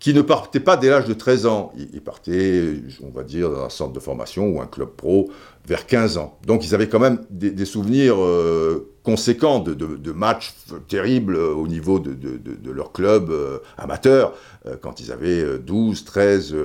qui 0.00 0.14
ne 0.14 0.22
partaient 0.22 0.60
pas 0.60 0.78
dès 0.78 0.88
l'âge 0.88 1.04
de 1.04 1.12
13 1.12 1.46
ans. 1.46 1.72
Ils 1.76 2.00
partaient, 2.00 2.72
on 3.02 3.10
va 3.10 3.22
dire, 3.22 3.50
dans 3.50 3.62
un 3.62 3.68
centre 3.68 3.92
de 3.92 4.00
formation 4.00 4.48
ou 4.48 4.60
un 4.60 4.66
club 4.66 4.88
pro 4.88 5.30
vers 5.70 5.86
15 5.86 6.18
ans. 6.18 6.36
Donc 6.44 6.66
ils 6.66 6.74
avaient 6.74 6.88
quand 6.88 6.98
même 6.98 7.24
des, 7.30 7.64
souvenirs 7.64 8.16
euh, 8.20 8.92
conséquents 9.04 9.60
de, 9.60 10.12
matchs 10.12 10.52
terribles 10.88 11.36
au 11.36 11.68
niveau 11.68 12.00
de, 12.00 12.72
leur 12.72 12.90
club 12.90 13.30
euh, 13.30 13.58
amateur 13.78 14.34
euh, 14.66 14.74
quand 14.82 14.98
ils 14.98 15.12
avaient 15.12 15.58
12, 15.60 16.04
13, 16.04 16.56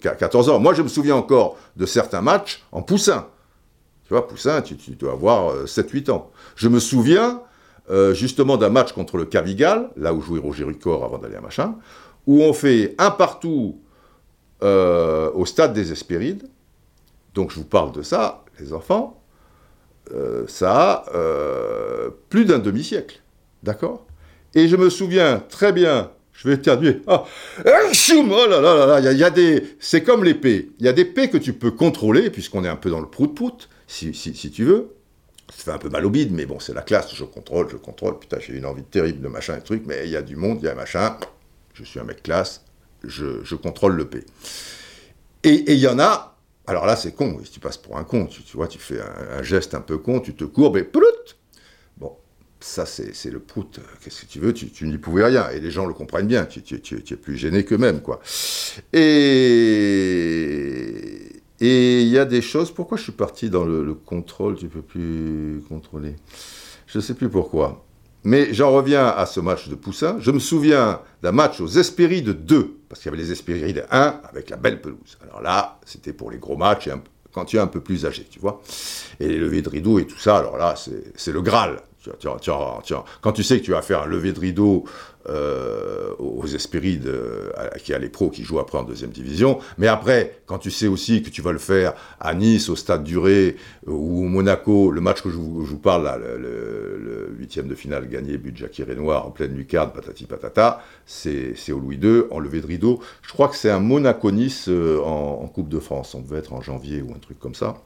14 0.00 0.48
ans. 0.48 0.58
Moi, 0.58 0.72
je 0.72 0.80
me 0.80 0.88
souviens 0.88 1.16
encore 1.16 1.58
de 1.76 1.84
certains 1.84 2.22
matchs 2.22 2.64
en 2.72 2.80
poussin. 2.80 3.26
Tu 4.08 4.14
vois, 4.14 4.26
poussin, 4.26 4.62
tu, 4.62 4.74
dois 4.98 5.12
avoir 5.12 5.66
7-8 5.66 6.10
ans. 6.10 6.30
Je 6.56 6.68
me 6.68 6.80
souviens 6.80 7.42
justement 8.12 8.56
d'un 8.56 8.70
match 8.70 8.92
contre 8.92 9.18
le 9.18 9.26
Cavigal, 9.26 9.90
là 9.96 10.14
où 10.14 10.22
jouait 10.22 10.40
Roger 10.40 10.64
Rucor 10.64 11.04
avant 11.04 11.18
d'aller 11.18 11.36
à 11.36 11.40
Machin, 11.40 11.74
où 12.26 12.40
on 12.40 12.52
fait 12.54 12.94
un 12.98 13.10
partout 13.10 13.80
euh, 14.62 15.30
au 15.32 15.46
stade 15.46 15.72
des 15.72 15.90
Hespérides. 15.90 16.46
Donc 17.34 17.50
je 17.50 17.56
vous 17.56 17.64
parle 17.64 17.92
de 17.92 18.02
ça, 18.02 18.44
les 18.58 18.72
enfants. 18.72 19.22
Euh, 20.12 20.44
ça 20.48 20.72
a 20.72 21.14
euh, 21.14 22.10
plus 22.28 22.44
d'un 22.44 22.58
demi-siècle. 22.58 23.20
D'accord? 23.62 24.06
Et 24.54 24.66
je 24.66 24.76
me 24.76 24.90
souviens 24.90 25.42
très 25.48 25.72
bien, 25.72 26.10
je 26.32 26.48
vais 26.48 26.54
éternuer. 26.54 27.02
Ah, 27.06 27.24
oh 27.64 28.46
là 28.48 28.60
là 28.60 28.74
là 28.74 28.86
là, 28.86 29.12
il 29.12 29.18
y, 29.18 29.24
a 29.24 29.30
des. 29.30 29.76
C'est 29.78 30.02
comme 30.02 30.24
l'épée. 30.24 30.70
Il 30.80 30.86
y 30.86 30.88
a 30.88 30.92
des 30.92 31.04
P 31.04 31.30
que 31.30 31.38
tu 31.38 31.52
peux 31.52 31.70
contrôler, 31.70 32.30
puisqu'on 32.30 32.64
est 32.64 32.68
un 32.68 32.76
peu 32.76 32.90
dans 32.90 33.00
le 33.00 33.06
prout-prout, 33.06 33.68
si, 33.86 34.12
si, 34.14 34.34
si 34.34 34.50
tu 34.50 34.64
veux. 34.64 34.94
Ça 35.54 35.64
fait 35.64 35.70
un 35.72 35.78
peu 35.78 35.88
mal 35.88 36.06
au 36.06 36.10
bide, 36.10 36.32
mais 36.32 36.46
bon, 36.46 36.58
c'est 36.58 36.74
la 36.74 36.82
classe, 36.82 37.14
je 37.14 37.24
contrôle, 37.24 37.68
je 37.70 37.76
contrôle. 37.76 38.18
Putain, 38.18 38.38
j'ai 38.40 38.54
une 38.54 38.66
envie 38.66 38.84
terrible 38.84 39.20
de 39.20 39.28
machin 39.28 39.56
et 39.56 39.60
truc, 39.60 39.82
mais 39.86 40.02
il 40.04 40.10
y 40.10 40.16
a 40.16 40.22
du 40.22 40.36
monde, 40.36 40.58
il 40.62 40.66
y 40.66 40.68
a 40.68 40.72
un 40.72 40.76
machin 40.76 41.16
je 41.74 41.84
suis 41.84 42.00
un 42.00 42.04
mec 42.04 42.22
classe, 42.22 42.62
je, 43.04 43.42
je 43.42 43.54
contrôle 43.54 43.94
le 43.94 44.06
P. 44.06 44.24
Et 45.44 45.72
il 45.72 45.78
y 45.78 45.88
en 45.88 45.98
a, 45.98 46.36
alors 46.70 46.86
là 46.86 46.94
c'est 46.94 47.12
con, 47.12 47.36
tu 47.52 47.58
passes 47.58 47.78
pour 47.78 47.98
un 47.98 48.04
con, 48.04 48.26
tu, 48.26 48.42
vois, 48.56 48.68
tu 48.68 48.78
fais 48.78 49.00
un, 49.00 49.42
geste 49.42 49.74
un 49.74 49.80
peu 49.80 49.98
con, 49.98 50.20
tu 50.20 50.34
te 50.34 50.44
courbes 50.44 50.76
et 50.76 50.84
plout 50.84 51.02
Bon, 51.96 52.12
ça 52.60 52.86
c'est 52.86 53.30
le 53.30 53.40
prout, 53.40 53.80
qu'est-ce 54.00 54.20
que 54.20 54.26
tu 54.26 54.38
veux, 54.38 54.52
tu, 54.52 54.86
n'y 54.86 54.96
pouvais 54.96 55.24
rien, 55.24 55.50
et 55.50 55.58
les 55.58 55.72
gens 55.72 55.84
le 55.84 55.94
comprennent 55.94 56.28
bien, 56.28 56.46
tu, 56.46 56.60
es 56.60 57.16
plus 57.16 57.36
gêné 57.36 57.64
qu'eux-mêmes, 57.64 58.02
quoi. 58.02 58.20
Et... 58.92 59.02
Et 61.62 62.00
il 62.00 62.08
y 62.08 62.16
a 62.18 62.24
des 62.24 62.40
choses, 62.40 62.72
pourquoi 62.72 62.96
je 62.96 63.02
suis 63.02 63.12
parti 63.12 63.50
dans 63.50 63.64
le, 63.64 63.84
le 63.84 63.92
contrôle, 63.92 64.56
tu 64.56 64.68
peux 64.68 64.80
plus 64.80 65.62
contrôler? 65.68 66.16
Je 66.86 66.96
ne 66.98 67.02
sais 67.02 67.12
plus 67.12 67.28
pourquoi. 67.28 67.84
Mais 68.24 68.52
j'en 68.52 68.70
reviens 68.70 69.06
à 69.06 69.24
ce 69.26 69.40
match 69.40 69.68
de 69.68 69.74
Poussin. 69.74 70.16
Je 70.20 70.30
me 70.30 70.38
souviens 70.38 71.00
d'un 71.22 71.32
match 71.32 71.60
aux 71.60 71.66
Hespérides 71.66 72.44
2, 72.44 72.76
parce 72.88 73.00
qu'il 73.00 73.10
y 73.10 73.14
avait 73.14 73.22
les 73.22 73.32
Hespérides 73.32 73.86
1 73.90 74.20
avec 74.24 74.50
la 74.50 74.56
belle 74.56 74.80
pelouse. 74.80 75.18
Alors 75.22 75.40
là, 75.40 75.78
c'était 75.86 76.12
pour 76.12 76.30
les 76.30 76.38
gros 76.38 76.56
matchs 76.56 76.88
et 76.88 76.92
quand 77.32 77.44
tu 77.44 77.56
es 77.56 77.60
un 77.60 77.66
peu 77.66 77.80
plus 77.80 78.06
âgé, 78.06 78.26
tu 78.28 78.38
vois. 78.40 78.60
Et 79.20 79.28
les 79.28 79.38
levées 79.38 79.62
de 79.62 79.68
rideau 79.68 79.98
et 79.98 80.06
tout 80.06 80.18
ça, 80.18 80.38
alors 80.38 80.56
là, 80.56 80.74
c'est 81.14 81.32
le 81.32 81.42
Graal. 81.42 81.80
Tu, 82.02 82.10
tu, 82.18 82.28
tu, 82.40 82.94
quand 83.20 83.32
tu 83.32 83.42
sais 83.42 83.60
que 83.60 83.64
tu 83.64 83.72
vas 83.72 83.82
faire 83.82 84.02
un 84.02 84.06
lever 84.06 84.32
de 84.32 84.40
rideau 84.40 84.84
euh, 85.30 86.14
aux 86.18 86.46
Hespérides, 86.46 87.06
euh, 87.06 87.50
qui 87.82 87.94
a 87.94 87.98
les 87.98 88.08
pros 88.08 88.30
qui 88.30 88.42
jouent 88.42 88.58
après 88.58 88.78
en 88.78 88.82
deuxième 88.82 89.10
division, 89.10 89.60
mais 89.78 89.86
après, 89.86 90.40
quand 90.46 90.58
tu 90.58 90.70
sais 90.70 90.88
aussi 90.88 91.22
que 91.22 91.30
tu 91.30 91.40
vas 91.40 91.52
le 91.52 91.58
faire 91.58 91.94
à 92.18 92.34
Nice, 92.34 92.68
au 92.68 92.76
Stade 92.76 93.04
Duré 93.04 93.56
euh, 93.86 93.92
ou 93.92 94.24
au 94.24 94.28
Monaco, 94.28 94.90
le 94.90 95.00
match 95.00 95.22
que 95.22 95.30
je 95.30 95.36
vous, 95.36 95.78
parle, 95.78 96.04
là, 96.04 96.18
le 96.18 97.32
huitième 97.38 97.68
de 97.68 97.74
finale 97.74 98.08
gagné, 98.08 98.38
but 98.38 98.56
Jackie 98.56 98.82
Renoir 98.82 99.26
en 99.26 99.30
pleine 99.30 99.54
lucarne, 99.54 99.92
patati 99.92 100.24
patata, 100.24 100.82
c'est 101.06 101.54
au 101.70 101.78
Louis 101.78 101.96
II, 102.02 102.22
en 102.30 102.40
lever 102.40 102.60
de 102.60 102.66
rideau. 102.66 103.00
Je 103.22 103.32
crois 103.32 103.48
que 103.48 103.56
c'est 103.56 103.70
un 103.70 103.80
Monaco-Nice 103.80 104.68
en, 104.68 105.40
en 105.42 105.46
Coupe 105.46 105.68
de 105.68 105.78
France, 105.78 106.14
on 106.14 106.20
devait 106.20 106.38
être 106.38 106.52
en 106.52 106.60
janvier 106.60 107.02
ou 107.02 107.14
un 107.14 107.18
truc 107.18 107.38
comme 107.38 107.54
ça. 107.54 107.76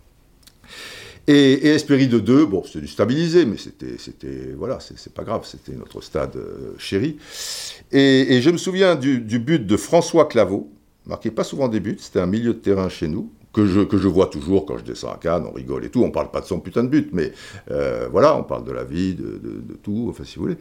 Et, 1.27 1.53
et 1.53 1.69
Espéry 1.69 2.07
de 2.07 2.19
2, 2.19 2.45
bon, 2.47 2.63
c'était 2.65 2.81
du 2.81 2.87
stabilisé, 2.87 3.47
mais 3.47 3.57
c'était, 3.57 3.97
c'était, 3.99 4.55
voilà, 4.57 4.79
c'est 4.81 5.15
pas 5.15 5.25
grave, 5.25 5.43
c'était 5.45 5.73
notre 5.73 6.03
stade 6.03 6.37
euh, 6.37 6.75
chéri. 6.79 7.17
Et, 7.93 8.41
je 8.43 8.51
me 8.51 8.59
souviens 8.59 8.95
du, 8.95 9.21
but 9.21 9.67
de 9.67 9.77
François 9.77 10.27
Claveau, 10.27 10.71
marqué 11.07 11.31
pas 11.31 11.45
souvent 11.45 11.69
des 11.69 11.81
buts, 11.81 11.97
c'était 11.99 12.21
un 12.21 12.27
milieu 12.27 12.53
de 12.53 12.59
terrain 12.59 12.91
chez 12.91 13.09
nous, 13.09 13.31
que 13.55 13.67
je, 13.67 13.81
que 13.81 13.97
je 13.97 14.09
vois 14.09 14.27
toujours 14.27 14.67
quand 14.67 14.77
je 14.77 14.85
descends 14.85 15.13
à 15.13 15.17
Cannes, 15.17 15.47
on 15.49 15.53
rigole 15.53 15.85
et 15.85 15.89
tout, 15.89 16.03
on 16.03 16.11
parle 16.11 16.31
pas 16.31 16.41
de 16.41 16.47
son 16.47 16.61
putain 16.61 16.83
de 16.83 16.89
but, 16.89 17.09
mais 17.13 17.33
euh, 17.71 18.09
voilà, 18.11 18.37
on 18.37 18.43
parle 18.43 18.65
de 18.65 18.73
la 18.73 18.85
vie, 18.85 19.15
de, 19.15 19.41
tout, 19.83 20.09
enfin 20.11 20.25
si 20.25 20.37
vous 20.37 20.43
voulez. 20.43 20.59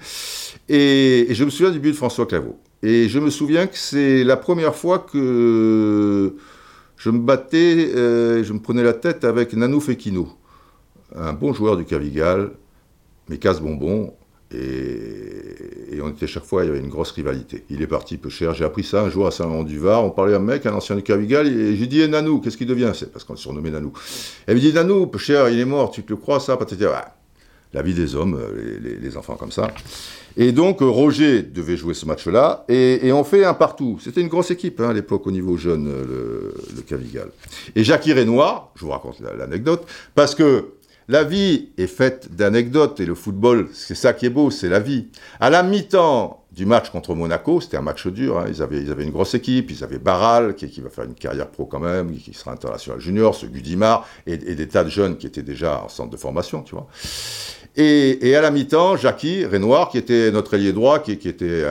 Et, 0.69 1.28
je 1.32 1.43
me 1.43 1.49
souviens 1.49 1.71
du 1.71 1.80
but 1.80 1.91
de 1.91 1.97
François 1.97 2.26
Claveau. 2.26 2.58
Et 2.84 3.10
je 3.10 3.19
me 3.19 3.30
souviens 3.30 3.67
que 3.67 3.78
c'est 3.78 4.23
la 4.23 4.38
première 4.38 4.76
fois 4.76 4.99
que 4.99 6.36
je 6.95 7.10
me 7.10 7.19
battais, 7.19 7.89
euh, 7.95 8.43
je 8.43 8.54
me 8.54 8.60
prenais 8.60 8.84
la 8.84 8.93
tête 8.93 9.23
avec 9.23 9.54
Nanou 9.54 9.82
Fekino 9.82 10.30
un 11.15 11.34
bon 11.34 11.54
joueur 11.54 11.78
du 11.78 11.86
Cavigal, 11.86 12.52
mais 13.30 13.38
casse-bonbon. 13.38 14.13
Et, 14.54 15.99
on 16.02 16.10
était 16.10 16.28
chaque 16.28 16.43
fois, 16.43 16.63
il 16.63 16.67
y 16.67 16.69
avait 16.69 16.80
une 16.80 16.89
grosse 16.89 17.12
rivalité. 17.12 17.63
Il 17.69 17.82
est 17.82 17.88
parti 17.88 18.17
peu 18.17 18.30
cher. 18.30 18.54
J'ai 18.54 18.65
appris 18.65 18.84
ça 18.84 19.02
un 19.02 19.10
jour 19.10 19.26
à 19.26 19.32
Saint-Laurent-du-Var. 19.32 20.04
On 20.04 20.12
parlait 20.12 20.34
à 20.34 20.38
un 20.38 20.39
mec, 20.39 20.65
un 20.65 20.73
ancien 20.73 20.95
du 20.95 21.04
Cavigal, 21.04 21.47
et 21.47 21.76
j'ai 21.76 21.88
dit 21.88 22.02
eh, 22.02 22.08
Nanou, 22.08 22.39
qu'est-ce 22.39 22.58
qu'il 22.58 22.67
devient? 22.67 22.91
C'est 22.93 23.12
parce 23.12 23.23
qu'on 23.23 23.34
le 23.34 23.39
surnommé 23.39 23.71
Nanou. 23.71 23.93
Elle 24.45 24.56
me 24.56 24.60
dit 24.60 24.73
Nanou, 24.73 25.08
peu 25.08 25.17
cher, 25.17 25.49
il 25.49 25.60
est 25.60 25.65
mort, 25.65 25.91
tu 25.91 26.04
te 26.04 26.13
crois 26.13 26.39
ça? 26.39 26.58
La 27.73 27.82
vie 27.82 27.93
des 27.95 28.15
hommes, 28.15 28.39
les, 29.02 29.17
enfants 29.17 29.36
comme 29.36 29.52
ça. 29.52 29.71
Et 30.38 30.52
donc 30.52 30.82
Roger 30.82 31.41
devait 31.41 31.78
jouer 31.78 31.95
ce 31.95 32.06
match-là, 32.06 32.65
et, 32.67 33.12
on 33.12 33.23
fait 33.23 33.45
un 33.45 33.56
partout. 33.56 33.97
C'était 33.99 34.21
une 34.21 34.28
grosse 34.28 34.52
équipe 34.52 34.80
hein, 34.80 34.89
à 34.89 34.93
l'époque 34.93 35.26
au 35.26 35.32
niveau 35.32 35.58
jeune, 35.58 35.86
le, 35.86 36.54
le 36.76 36.82
Cavigal. 36.82 37.30
Et 37.76 37.84
Jacques 37.84 38.06
Renoir, 38.06 38.71
je 38.76 38.86
vous 38.86 38.91
raconte 38.91 39.21
l'anecdote, 39.21 39.88
parce 40.13 40.36
que 40.36 40.73
la 41.08 41.24
vie 41.24 41.70
est 41.78 41.88
faite 41.88 42.36
d'anecdotes 42.36 43.00
et 43.00 43.06
le 43.06 43.16
football, 43.16 43.70
c'est 43.74 43.96
ça 43.96 44.13
qui 44.13 44.26
est 44.26 44.30
beau, 44.30 44.52
c'est 44.52 44.70
la 44.70 44.80
vie. 44.80 45.08
À 45.39 45.50
la 45.50 45.63
mi-temps 45.63 46.44
du 46.52 46.66
match 46.66 46.89
contre 46.92 47.16
Monaco, 47.16 47.60
c'était 47.60 47.78
un 47.78 47.82
match 47.82 48.08
dur, 48.08 48.38
hein, 48.38 48.46
ils, 48.48 48.62
avaient, 48.62 48.82
une 48.82 49.12
grosse 49.12 49.34
équipe, 49.34 49.72
ils 49.72 49.84
avaient 49.84 49.98
Barral, 49.98 50.56
qui, 50.56 50.82
va 50.82 50.89
faire 50.89 51.06
une 51.06 51.16
carrière 51.16 51.50
pro 51.50 51.66
quand 51.66 51.80
même, 51.80 52.16
qui 52.16 52.34
sera 52.34 52.52
international 52.52 53.02
junior, 53.02 53.36
ce 53.36 53.48
Gudimar, 53.48 54.08
et, 54.28 54.38
des 54.38 54.68
tas 54.68 54.84
de 54.84 54.89
jeunes 54.89 55.18
qui 55.18 55.28
étaient 55.28 55.44
déjà 55.44 55.84
en 55.84 55.89
centre 55.89 56.12
de 56.12 56.18
formation, 56.18 56.62
tu 56.62 56.76
vois. 56.76 56.88
Et, 57.76 58.36
à 58.36 58.42
la 58.42 58.52
mi-temps, 58.52 58.98
Jackie 58.98 59.46
Renoir, 59.46 59.89
qui 59.89 59.98
était 59.98 60.32
notre 60.32 60.54
ailier 60.54 60.74
droit, 60.74 61.00
qui, 61.00 61.12
était 61.12 61.66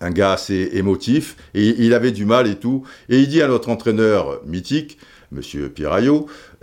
un 0.00 0.10
gars 0.12 0.32
assez 0.32 0.70
émotif, 0.74 1.36
et 1.52 1.84
il 1.84 1.92
avait 1.92 2.12
du 2.12 2.24
mal 2.24 2.46
et 2.46 2.56
tout, 2.56 2.84
et 3.08 3.18
il 3.18 3.28
dit 3.28 3.42
à 3.42 3.48
notre 3.48 3.68
entraîneur 3.68 4.40
mythique, 4.46 4.98
Monsieur 5.32 5.68
Pierre 5.68 5.92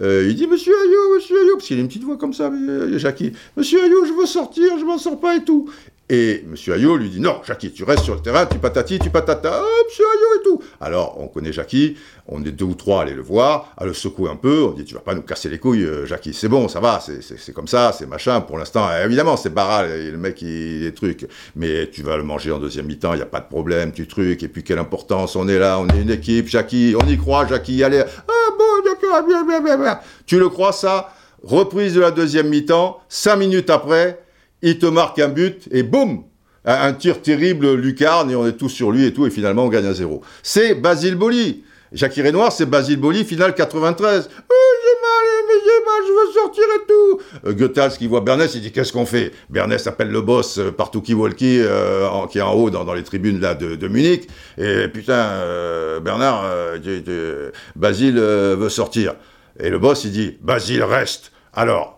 euh, 0.01 0.27
il 0.27 0.36
dit 0.36 0.45
Monsieur 0.45 0.73
Ayot, 0.73 1.15
Monsieur 1.15 1.41
Ayot, 1.41 1.56
parce 1.56 1.67
qu'il 1.67 1.77
a 1.77 1.82
une 1.82 1.88
petite 1.88 2.03
voix 2.03 2.17
comme 2.17 2.34
ça, 2.34 2.51
euh, 2.51 2.97
Jackie, 2.97 3.32
Monsieur 3.56 3.82
Ayot, 3.82 4.06
je 4.06 4.13
veux 4.13 4.25
sortir, 4.25 4.77
je 4.77 4.84
m'en 4.84 4.97
sors 4.97 5.19
pas 5.19 5.38
et 5.38 5.43
tout. 5.43 5.69
Et 6.10 6.46
M. 6.46 6.56
Ayot 6.74 6.96
lui 6.96 7.10
dit 7.10 7.20
non, 7.20 7.41
Jackie, 7.46 7.74
tu 7.74 7.84
restes 7.84 8.04
sur 8.04 8.15
le 8.15 8.22
terrain, 8.22 8.46
tu 8.46 8.60
patati, 8.60 8.98
tu 8.98 9.10
patata, 9.10 9.62
oh, 9.62 9.84
M. 9.89 10.06
Ayot 10.06 10.39
et 10.39 10.43
tout. 10.43 10.63
Alors, 10.80 11.20
on 11.20 11.28
connaît 11.28 11.52
Jackie, 11.52 11.98
on 12.28 12.46
est 12.46 12.52
deux 12.52 12.63
ou 12.63 12.76
trois 12.76 13.00
à 13.00 13.02
aller 13.04 13.13
le 13.13 13.22
voir, 13.22 13.74
à 13.76 13.86
le 13.86 13.93
secouer 13.93 14.30
un 14.30 14.38
peu, 14.38 14.63
on 14.63 14.72
dit 14.72 14.86
tu 14.86 14.93
vas 14.93 15.02
pas 15.02 15.15
nous 15.15 15.22
casser 15.22 15.50
les 15.50 15.60
couilles, 15.60 15.84
euh, 15.84 16.06
Jackie, 16.06 16.34
c'est 16.34 16.48
bon, 16.48 16.70
ça 16.70 16.80
va, 16.80 17.02
c'est 17.02 17.52
comme 17.52 17.67
ça, 17.67 17.91
c'est 17.91 18.06
machin. 18.06 18.39
Pour 18.39 18.58
l'instant, 18.58 18.88
évidemment, 19.04 19.36
c'est 19.36 19.50
Barral, 19.50 19.89
le 20.10 20.17
mec, 20.17 20.41
il 20.41 20.86
est 20.86 20.96
truc, 20.96 21.28
mais 21.58 21.89
tu 21.89 22.04
vas 22.04 22.15
le 22.15 22.24
manger 22.24 22.54
en 22.54 22.60
deuxième 22.60 22.86
mi-temps, 22.86 23.13
il 23.13 23.17
n'y 23.17 23.24
a 23.24 23.26
pas 23.26 23.41
de 23.41 23.50
problème, 23.50 23.91
tu 23.91 24.08
truc, 24.08 24.43
et 24.43 24.48
puis 24.48 24.63
quelle 24.63 24.80
importance, 24.80 25.36
on 25.36 25.50
est 25.50 25.60
là, 25.60 25.78
on 25.78 25.89
est 25.89 26.02
une 26.02 26.12
équipe, 26.12 26.48
Jackie, 26.48 26.96
on 26.98 27.06
y 27.06 27.17
croit, 27.17 27.46
Jackie, 27.48 27.84
allez, 27.84 28.00
ah 28.00 28.52
bon, 28.58 28.89
d'accord, 28.89 29.28
bien, 29.28 29.46
bien, 29.46 29.60
bien, 29.60 29.78
bien. 29.78 30.00
Tu 30.26 30.39
le 30.39 30.48
crois, 30.48 30.72
ça? 30.72 31.13
Reprise 31.43 31.96
de 31.96 32.00
la 32.00 32.12
deuxième 32.12 32.48
mi-temps, 32.48 33.02
cinq 33.10 33.36
minutes 33.36 33.70
après, 33.70 34.20
il 34.62 34.80
te 34.80 34.86
marque 34.86 35.20
un 35.20 35.30
but 35.30 35.67
et 35.72 35.84
boum 35.84 36.24
un, 36.67 36.93
tir 36.93 37.22
terrible, 37.22 37.74
lucarne, 37.74 38.30
et 38.30 38.36
on 38.36 38.46
est 38.46 38.58
tous 38.58 38.70
sur 38.70 38.91
lui 38.91 39.06
et 39.06 39.13
tout, 39.13 39.26
et 39.26 39.30
finalement 39.30 39.63
on 39.63 39.70
gagne 39.70 39.86
à 39.86 39.93
zéro. 39.93 40.22
C'est 40.43 40.76
Basile 40.76 41.15
Boli. 41.15 41.63
Jacques 41.93 42.15
Renoir, 42.15 42.52
c'est 42.52 42.65
Basile 42.65 43.00
Boli, 43.00 43.24
finale 43.24 43.56
93. 43.56 44.30
Oh, 44.30 44.54
j'ai 44.84 45.02
mal, 45.02 45.46
mais 45.48 45.54
j'ai 45.63 45.86
mal, 45.86 46.02
je 46.06 46.28
veux 46.28 46.34
sortir 46.34 46.63
et 46.76 46.88
tout. 46.88 47.48
Euh, 47.48 47.54
Goethals 47.54 47.98
qui 47.98 48.08
voit 48.08 48.20
Bernès, 48.20 48.54
il 48.56 48.62
dit 48.62 48.74
qu'est-ce 48.74 48.91
qu'on 48.91 49.06
fait? 49.06 49.32
Bernès 49.50 49.88
appelle 49.88 50.10
le 50.10 50.20
boss 50.20 50.58
euh, 50.58 50.72
par 50.72 50.91
Tuki 50.91 51.13
Walkie, 51.13 51.62
euh, 51.62 52.10
qui 52.30 52.39
est 52.39 52.41
en 52.41 52.54
haut 52.54 52.70
dans, 52.70 52.93
les 52.93 53.04
tribunes 53.04 53.39
là 53.39 53.56
de, 53.56 53.88
Munich. 53.88 54.28
Et 54.58 54.89
putain, 54.89 55.30
Bernard, 56.02 56.43
Basile 57.78 58.20
veut 58.20 58.70
sortir. 58.70 59.15
Et 59.58 59.70
le 59.70 59.80
boss, 59.80 60.04
il 60.04 60.12
dit 60.12 60.38
Basile 60.41 60.84
reste. 60.84 61.32
Alors, 61.54 61.97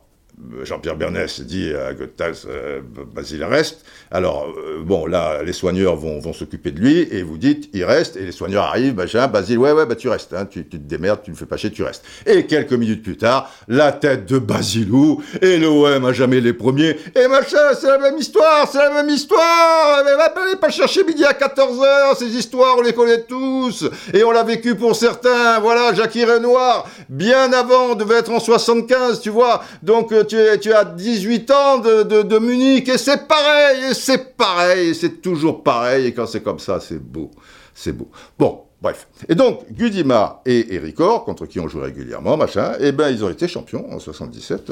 Jean-Pierre 0.64 0.96
Bernès 0.96 1.42
dit 1.42 1.74
à 1.74 1.94
Goethals, 1.94 2.46
euh, 2.48 2.80
Basile 3.14 3.44
reste. 3.44 3.84
Alors, 4.10 4.48
euh, 4.58 4.82
bon, 4.84 5.06
là, 5.06 5.44
les 5.44 5.52
soigneurs 5.52 5.98
vont, 5.98 6.20
vont 6.20 6.32
s'occuper 6.32 6.72
de 6.72 6.80
lui, 6.80 7.08
et 7.12 7.24
vous 7.24 7.38
dites, 7.38 7.70
il 7.74 7.84
reste, 7.84 8.16
et 8.16 8.22
les 8.22 8.32
soigneurs 8.32 8.64
arrivent, 8.64 8.96
machin, 8.96 9.28
Basile, 9.28 9.58
ouais, 9.58 9.74
ouais, 9.74 9.86
bah 9.86 9.96
tu 9.96 10.08
restes, 10.08 10.34
hein, 10.34 10.46
tu, 10.46 10.66
te 10.66 10.78
démerdes, 10.78 11.22
tu 11.24 11.32
ne 11.32 11.36
fais 11.36 11.46
pas 11.46 11.58
chier, 11.58 11.72
tu 11.72 11.84
restes. 11.84 12.04
Et 12.26 12.46
quelques 12.46 12.74
minutes 12.74 13.04
plus 13.04 13.18
tard, 13.18 13.52
la 13.68 13.92
tête 13.92 14.26
de 14.26 14.40
Basilou, 14.40 15.22
et 15.42 15.58
l'OM 15.58 16.06
a 16.06 16.14
jamais 16.14 16.40
les 16.40 16.54
premiers, 16.54 16.96
et 17.16 17.28
machin, 17.28 17.74
c'est 17.80 17.88
la 17.88 18.00
même 18.00 18.18
histoire, 18.18 18.68
c'est 18.72 18.80
la 18.80 18.92
même 18.92 19.10
histoire, 19.10 20.04
mais 20.06 20.16
va 20.16 20.30
pas 20.60 20.70
chercher 20.70 21.04
midi 21.04 21.26
à 21.26 21.34
14h, 21.34 22.18
ces 22.18 22.38
histoires, 22.38 22.76
on 22.78 22.82
les 22.82 22.94
connaît 22.94 23.24
tous, 23.24 23.90
et 24.14 24.24
on 24.24 24.32
l'a 24.32 24.44
vécu 24.44 24.76
pour 24.76 24.96
certains, 24.96 25.60
voilà, 25.60 25.94
Jackie 25.94 26.24
Renoir, 26.24 26.88
bien 27.10 27.52
avant, 27.52 27.96
devait 27.96 28.20
être 28.20 28.32
en 28.32 28.40
75, 28.40 29.20
tu 29.20 29.30
vois, 29.30 29.64
donc 29.84 30.14
euh, 30.14 30.24
tu, 30.30 30.74
as 30.74 30.86
18 30.86 31.52
ans 31.52 31.80
de, 31.80 32.40
Munich 32.40 32.88
et 32.88 32.98
c'est 32.98 33.28
pareil, 33.28 33.92
et 33.92 33.94
c'est 33.94 34.36
pareil, 34.36 34.90
et 34.90 34.94
c'est 34.94 35.22
toujours 35.22 35.64
pareil, 35.64 36.08
et 36.08 36.14
quand 36.14 36.28
c'est 36.28 36.42
comme 36.42 36.60
ça, 36.60 36.80
c'est 36.80 37.00
beau, 37.00 37.32
c'est 37.74 37.94
beau. 37.94 38.10
Bon, 38.38 38.62
bref. 38.82 39.08
Et 39.28 39.36
donc, 39.36 39.72
Gudima 39.72 40.42
et 40.46 40.76
Ericor, 40.76 41.26
contre 41.26 41.46
qui 41.46 41.60
on 41.60 41.68
joue 41.68 41.82
régulièrement, 41.82 42.38
machin, 42.38 42.74
eh 42.80 42.92
ben, 42.92 43.10
ils 43.10 43.24
ont 43.26 43.30
été 43.30 43.48
champions 43.48 43.92
en 43.92 44.00
77, 44.00 44.72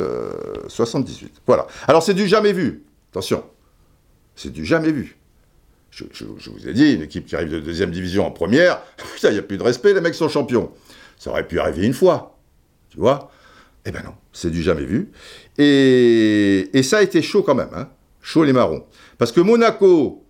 78. 0.68 1.26
Euh, 1.26 1.40
voilà. 1.46 1.68
Alors, 1.88 2.04
c'est 2.04 2.14
du 2.14 2.28
jamais 2.28 2.54
vu. 2.54 2.86
Attention. 3.12 3.44
C'est 4.36 4.52
du 4.52 4.66
jamais 4.66 4.92
vu. 4.92 5.18
Je, 5.90 6.26
vous 6.26 6.68
ai 6.68 6.74
dit, 6.74 6.94
une 6.94 7.02
équipe 7.02 7.26
qui 7.26 7.36
arrive 7.36 7.50
de 7.50 7.60
deuxième 7.60 7.90
division 7.90 8.26
en 8.28 8.32
première, 8.32 8.82
il 9.24 9.32
n'y 9.32 9.40
a 9.40 9.42
plus 9.42 9.58
de 9.58 9.64
respect, 9.64 9.94
les 9.94 10.02
mecs 10.02 10.14
sont 10.14 10.30
champions. 10.30 10.72
Ça 11.18 11.32
aurait 11.32 11.48
pu 11.48 11.60
arriver 11.60 11.86
une 11.86 11.94
fois. 11.94 12.38
Tu 12.90 13.00
vois? 13.00 13.32
Eh 13.88 13.92
ben 13.92 14.04
non, 14.04 14.14
c'est 14.34 14.52
du 14.52 14.62
jamais 14.62 14.84
vu. 14.84 15.12
Et, 15.58 16.70
ça 16.84 16.98
a 16.98 17.02
été 17.02 17.22
chaud 17.22 17.42
quand 17.42 17.56
même, 17.56 17.70
hein. 17.74 17.88
chaud 18.22 18.44
les 18.44 18.52
marrons. 18.52 18.84
Parce 19.18 19.32
que 19.32 19.40
Monaco, 19.40 20.26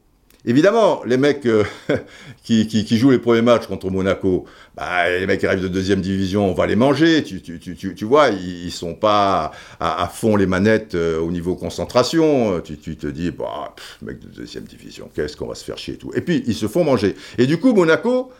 évidemment, 0.46 1.02
les 1.06 1.18
mecs 1.18 1.48
euh, 1.48 1.64
qui, 2.44 2.98
jouent 2.98 3.10
les 3.10 3.18
premiers 3.18 3.42
matchs 3.42 3.66
contre 3.66 3.90
Monaco, 3.90 4.46
bah, 4.76 5.10
les 5.10 5.26
mecs 5.26 5.40
qui 5.40 5.48
arrivent 5.48 5.64
de 5.64 5.68
deuxième 5.68 6.02
division, 6.02 6.52
on 6.52 6.54
va 6.54 6.68
les 6.68 6.76
manger, 6.76 7.24
tu, 7.24 8.06
vois, 8.06 8.30
ils, 8.30 8.72
sont 8.72 8.94
pas 8.94 9.52
à, 9.80 10.08
fond 10.08 10.36
les 10.36 10.46
manettes 10.46 10.94
euh, 10.94 11.20
au 11.20 11.32
niveau 11.32 11.56
concentration. 11.56 12.62
Tu, 12.62 12.78
te 12.78 13.08
dis, 13.08 13.32
bah, 13.32 13.74
mec 14.04 14.20
de 14.20 14.28
deuxième 14.28 14.66
division, 14.66 15.10
qu'est-ce 15.16 15.36
qu'on 15.36 15.48
va 15.48 15.56
se 15.56 15.64
faire 15.64 15.80
chier 15.80 15.96
et 15.96 15.98
tout. 15.98 16.12
Et 16.14 16.22
puis, 16.22 16.44
ils 16.46 16.56
se 16.56 16.68
font 16.68 16.84
manger. 16.84 17.16
Et 17.40 17.48
du 17.48 17.58
coup, 17.58 17.74
Monaco 17.74 18.32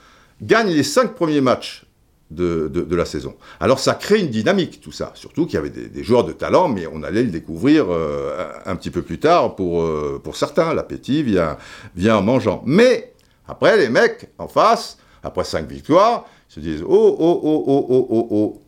gagne 0.44 0.70
les 0.70 0.84
cinq 0.84 1.16
premiers 1.16 1.42
matchs 1.42 1.87
de, 2.32 2.96
la 2.96 3.06
saison. 3.06 3.36
Alors 3.60 3.80
ça 3.80 3.94
crée 3.94 4.20
une 4.20 4.30
dynamique, 4.30 4.82
tout 4.82 4.92
ça. 4.92 5.12
Surtout 5.16 5.46
qu'il 5.46 5.56
y 5.56 5.58
avait 5.58 5.70
des, 5.70 6.04
joueurs 6.04 6.26
de 6.26 6.34
talent, 6.34 6.68
mais 6.68 6.88
on 6.92 7.04
allait 7.04 7.24
le 7.24 7.32
découvrir 7.32 7.86
euh, 7.90 8.50
un, 8.66 8.76
petit 8.76 8.92
peu 8.92 9.02
plus 9.02 9.20
tard 9.20 9.56
pour, 9.56 9.82
euh, 9.82 10.20
pour 10.24 10.36
certains. 10.36 10.74
L'appétit 10.74 11.24
vient, 11.24 11.58
vient 11.96 12.18
en 12.18 12.22
mangeant. 12.22 12.64
Mais 12.66 13.14
après, 13.48 13.78
les 13.78 13.90
mecs 13.90 14.30
en 14.38 14.48
face, 14.48 14.98
après 15.24 15.44
cinq 15.44 15.70
victoires, 15.70 16.26
se 16.50 16.60
disent 16.60 16.84
Oh, 16.84 17.16
oh, 17.20 17.40
oh, 17.44 17.64
oh, 17.68 17.86
oh, 17.90 18.08
oh, 18.10 18.28
oh, 18.32 18.62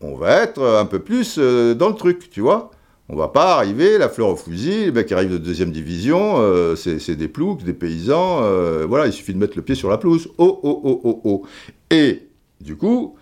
on 0.00 0.16
va 0.16 0.42
être 0.42 0.62
un 0.62 0.86
peu 0.86 0.98
plus 0.98 1.36
euh, 1.38 1.74
dans 1.74 1.88
le 1.88 1.94
truc, 1.94 2.30
tu 2.30 2.40
vois. 2.40 2.70
On 3.08 3.16
va 3.16 3.28
pas 3.28 3.56
arriver, 3.56 3.98
la 3.98 4.08
fleur 4.08 4.28
au 4.28 4.36
fusil, 4.36 4.86
les 4.86 4.92
mecs 4.92 5.12
arrivent 5.12 5.32
de 5.32 5.36
deuxième 5.36 5.70
division, 5.70 6.36
c'est 6.76 7.14
des 7.14 7.28
ploucs, 7.28 7.62
des 7.62 7.74
paysans, 7.74 8.40
voilà, 8.86 9.06
il 9.06 9.12
suffit 9.12 9.34
de 9.34 9.38
mettre 9.38 9.54
le 9.56 9.62
pied 9.62 9.74
sur 9.74 9.90
la 9.90 9.98
pelouse. 9.98 10.30
Oh, 10.38 10.60
oh, 10.62 10.80
oh, 10.82 11.00
oh, 11.04 11.20
oh. 11.24 11.42
Et 11.90 12.22
du 12.62 12.76
coup, 12.76 13.16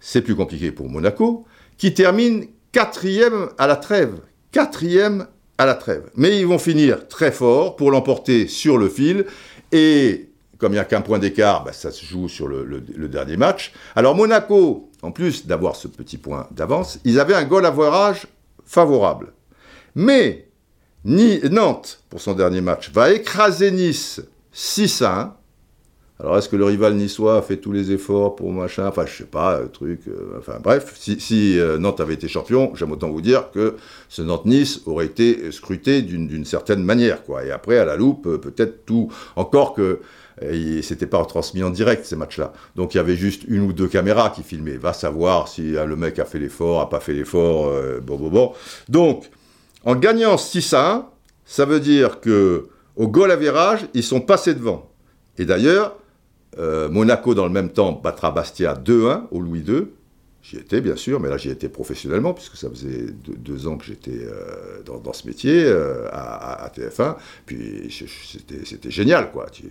c'est 0.00 0.22
plus 0.22 0.36
compliqué 0.36 0.70
pour 0.70 0.88
Monaco, 0.88 1.44
qui 1.78 1.94
termine 1.94 2.46
quatrième 2.72 3.48
à 3.58 3.66
la 3.66 3.76
trêve. 3.76 4.14
Quatrième 4.52 5.26
à 5.58 5.66
la 5.66 5.74
trêve. 5.74 6.10
Mais 6.16 6.38
ils 6.38 6.46
vont 6.46 6.58
finir 6.58 7.08
très 7.08 7.32
fort 7.32 7.76
pour 7.76 7.90
l'emporter 7.90 8.46
sur 8.46 8.78
le 8.78 8.88
fil. 8.88 9.26
Et 9.72 10.30
comme 10.58 10.72
il 10.72 10.76
n'y 10.76 10.80
a 10.80 10.84
qu'un 10.84 11.00
point 11.00 11.18
d'écart, 11.18 11.64
bah, 11.64 11.72
ça 11.72 11.90
se 11.90 12.04
joue 12.04 12.28
sur 12.28 12.48
le, 12.48 12.80
dernier 13.08 13.36
match. 13.36 13.72
Alors 13.96 14.14
Monaco, 14.14 14.90
en 15.02 15.10
plus 15.10 15.46
d'avoir 15.46 15.76
ce 15.76 15.88
petit 15.88 16.18
point 16.18 16.48
d'avance, 16.50 16.98
ils 17.04 17.20
avaient 17.20 17.34
un 17.34 17.44
goal 17.44 17.66
average 17.66 18.26
favorable. 18.64 19.32
Mais 19.94 20.48
Nantes, 21.04 22.02
pour 22.08 22.20
son 22.20 22.34
dernier 22.34 22.60
match, 22.60 22.90
va 22.90 23.12
écraser 23.12 23.70
Nice 23.70 24.20
6 24.52 25.02
à 25.02 25.20
1. 25.20 25.36
Alors 26.20 26.38
est-ce 26.38 26.48
que 26.48 26.54
le 26.54 26.64
rival 26.64 26.94
niçois 26.94 27.38
a 27.38 27.42
fait 27.42 27.56
tous 27.56 27.72
les 27.72 27.90
efforts 27.90 28.36
pour 28.36 28.52
machin? 28.52 28.86
Enfin, 28.86 29.04
je 29.04 29.12
sais 29.12 29.24
pas, 29.24 29.56
euh, 29.56 29.66
truc. 29.66 30.02
Euh, 30.06 30.38
enfin, 30.38 30.58
bref, 30.62 30.94
si, 30.96 31.58
euh, 31.58 31.76
Nantes 31.76 32.00
avait 32.00 32.14
été 32.14 32.28
champion, 32.28 32.72
j'aime 32.76 32.92
autant 32.92 33.10
vous 33.10 33.20
dire 33.20 33.50
que 33.50 33.74
ce 34.08 34.22
Nantes-Nice 34.22 34.82
aurait 34.86 35.06
été 35.06 35.50
scruté 35.50 36.02
d'une 36.02 36.44
certaine 36.44 36.84
manière, 36.84 37.24
quoi. 37.24 37.44
Et 37.44 37.50
après, 37.50 37.78
à 37.78 37.84
la 37.84 37.96
loupe, 37.96 38.28
peut-être 38.38 38.86
tout. 38.86 39.12
Encore 39.34 39.74
que 39.74 40.00
c'était 40.82 41.06
pas 41.06 41.18
retransmis 41.18 41.62
en 41.62 41.70
direct 41.70 42.04
ces 42.04 42.16
matchs-là. 42.16 42.52
Donc 42.74 42.94
il 42.94 42.96
y 42.96 43.00
avait 43.00 43.14
juste 43.14 43.44
une 43.46 43.62
ou 43.62 43.72
deux 43.72 43.86
caméras 43.86 44.30
qui 44.30 44.42
filmaient. 44.42 44.76
Va 44.76 44.92
savoir 44.92 45.46
si 45.46 45.72
le 45.72 45.96
mec 45.96 46.18
a 46.18 46.24
fait 46.24 46.40
l'effort, 46.40 46.80
a 46.80 46.88
pas 46.88 46.98
fait 46.98 47.14
l'effort. 47.14 47.72
bon, 48.02 48.16
bon, 48.16 48.30
bon. 48.30 48.52
Donc, 48.88 49.30
en 49.84 49.94
gagnant 49.94 50.36
6 50.36 50.74
à 50.74 50.92
1, 50.92 51.06
ça 51.44 51.64
veut 51.66 51.78
dire 51.78 52.20
que 52.20 52.68
au 52.96 53.06
goal 53.06 53.30
à 53.30 53.36
virage, 53.36 53.86
ils 53.94 54.02
sont 54.02 54.20
passés 54.20 54.54
devant. 54.54 54.90
Et 55.38 55.44
d'ailleurs, 55.44 55.96
euh, 56.58 56.88
Monaco, 56.88 57.34
dans 57.34 57.46
le 57.46 57.52
même 57.52 57.70
temps, 57.70 57.92
battra 57.92 58.30
Bastia 58.30 58.74
2-1 58.74 59.24
au 59.30 59.40
Louis 59.40 59.60
II. 59.60 59.86
J'y 60.42 60.56
étais, 60.56 60.82
bien 60.82 60.94
sûr, 60.94 61.20
mais 61.20 61.30
là, 61.30 61.38
j'y 61.38 61.48
étais 61.48 61.70
professionnellement, 61.70 62.34
puisque 62.34 62.56
ça 62.56 62.68
faisait 62.68 63.06
deux, 63.38 63.66
ans 63.66 63.78
que 63.78 63.86
j'étais 63.86 64.10
euh, 64.12 64.82
dans, 64.84 65.14
ce 65.14 65.26
métier 65.26 65.64
euh, 65.64 66.06
à, 66.12 66.70
TF1. 66.76 67.16
Puis 67.46 67.88
c'était 67.90 68.90
génial, 68.90 69.30
quoi. 69.30 69.46
Tu, 69.50 69.64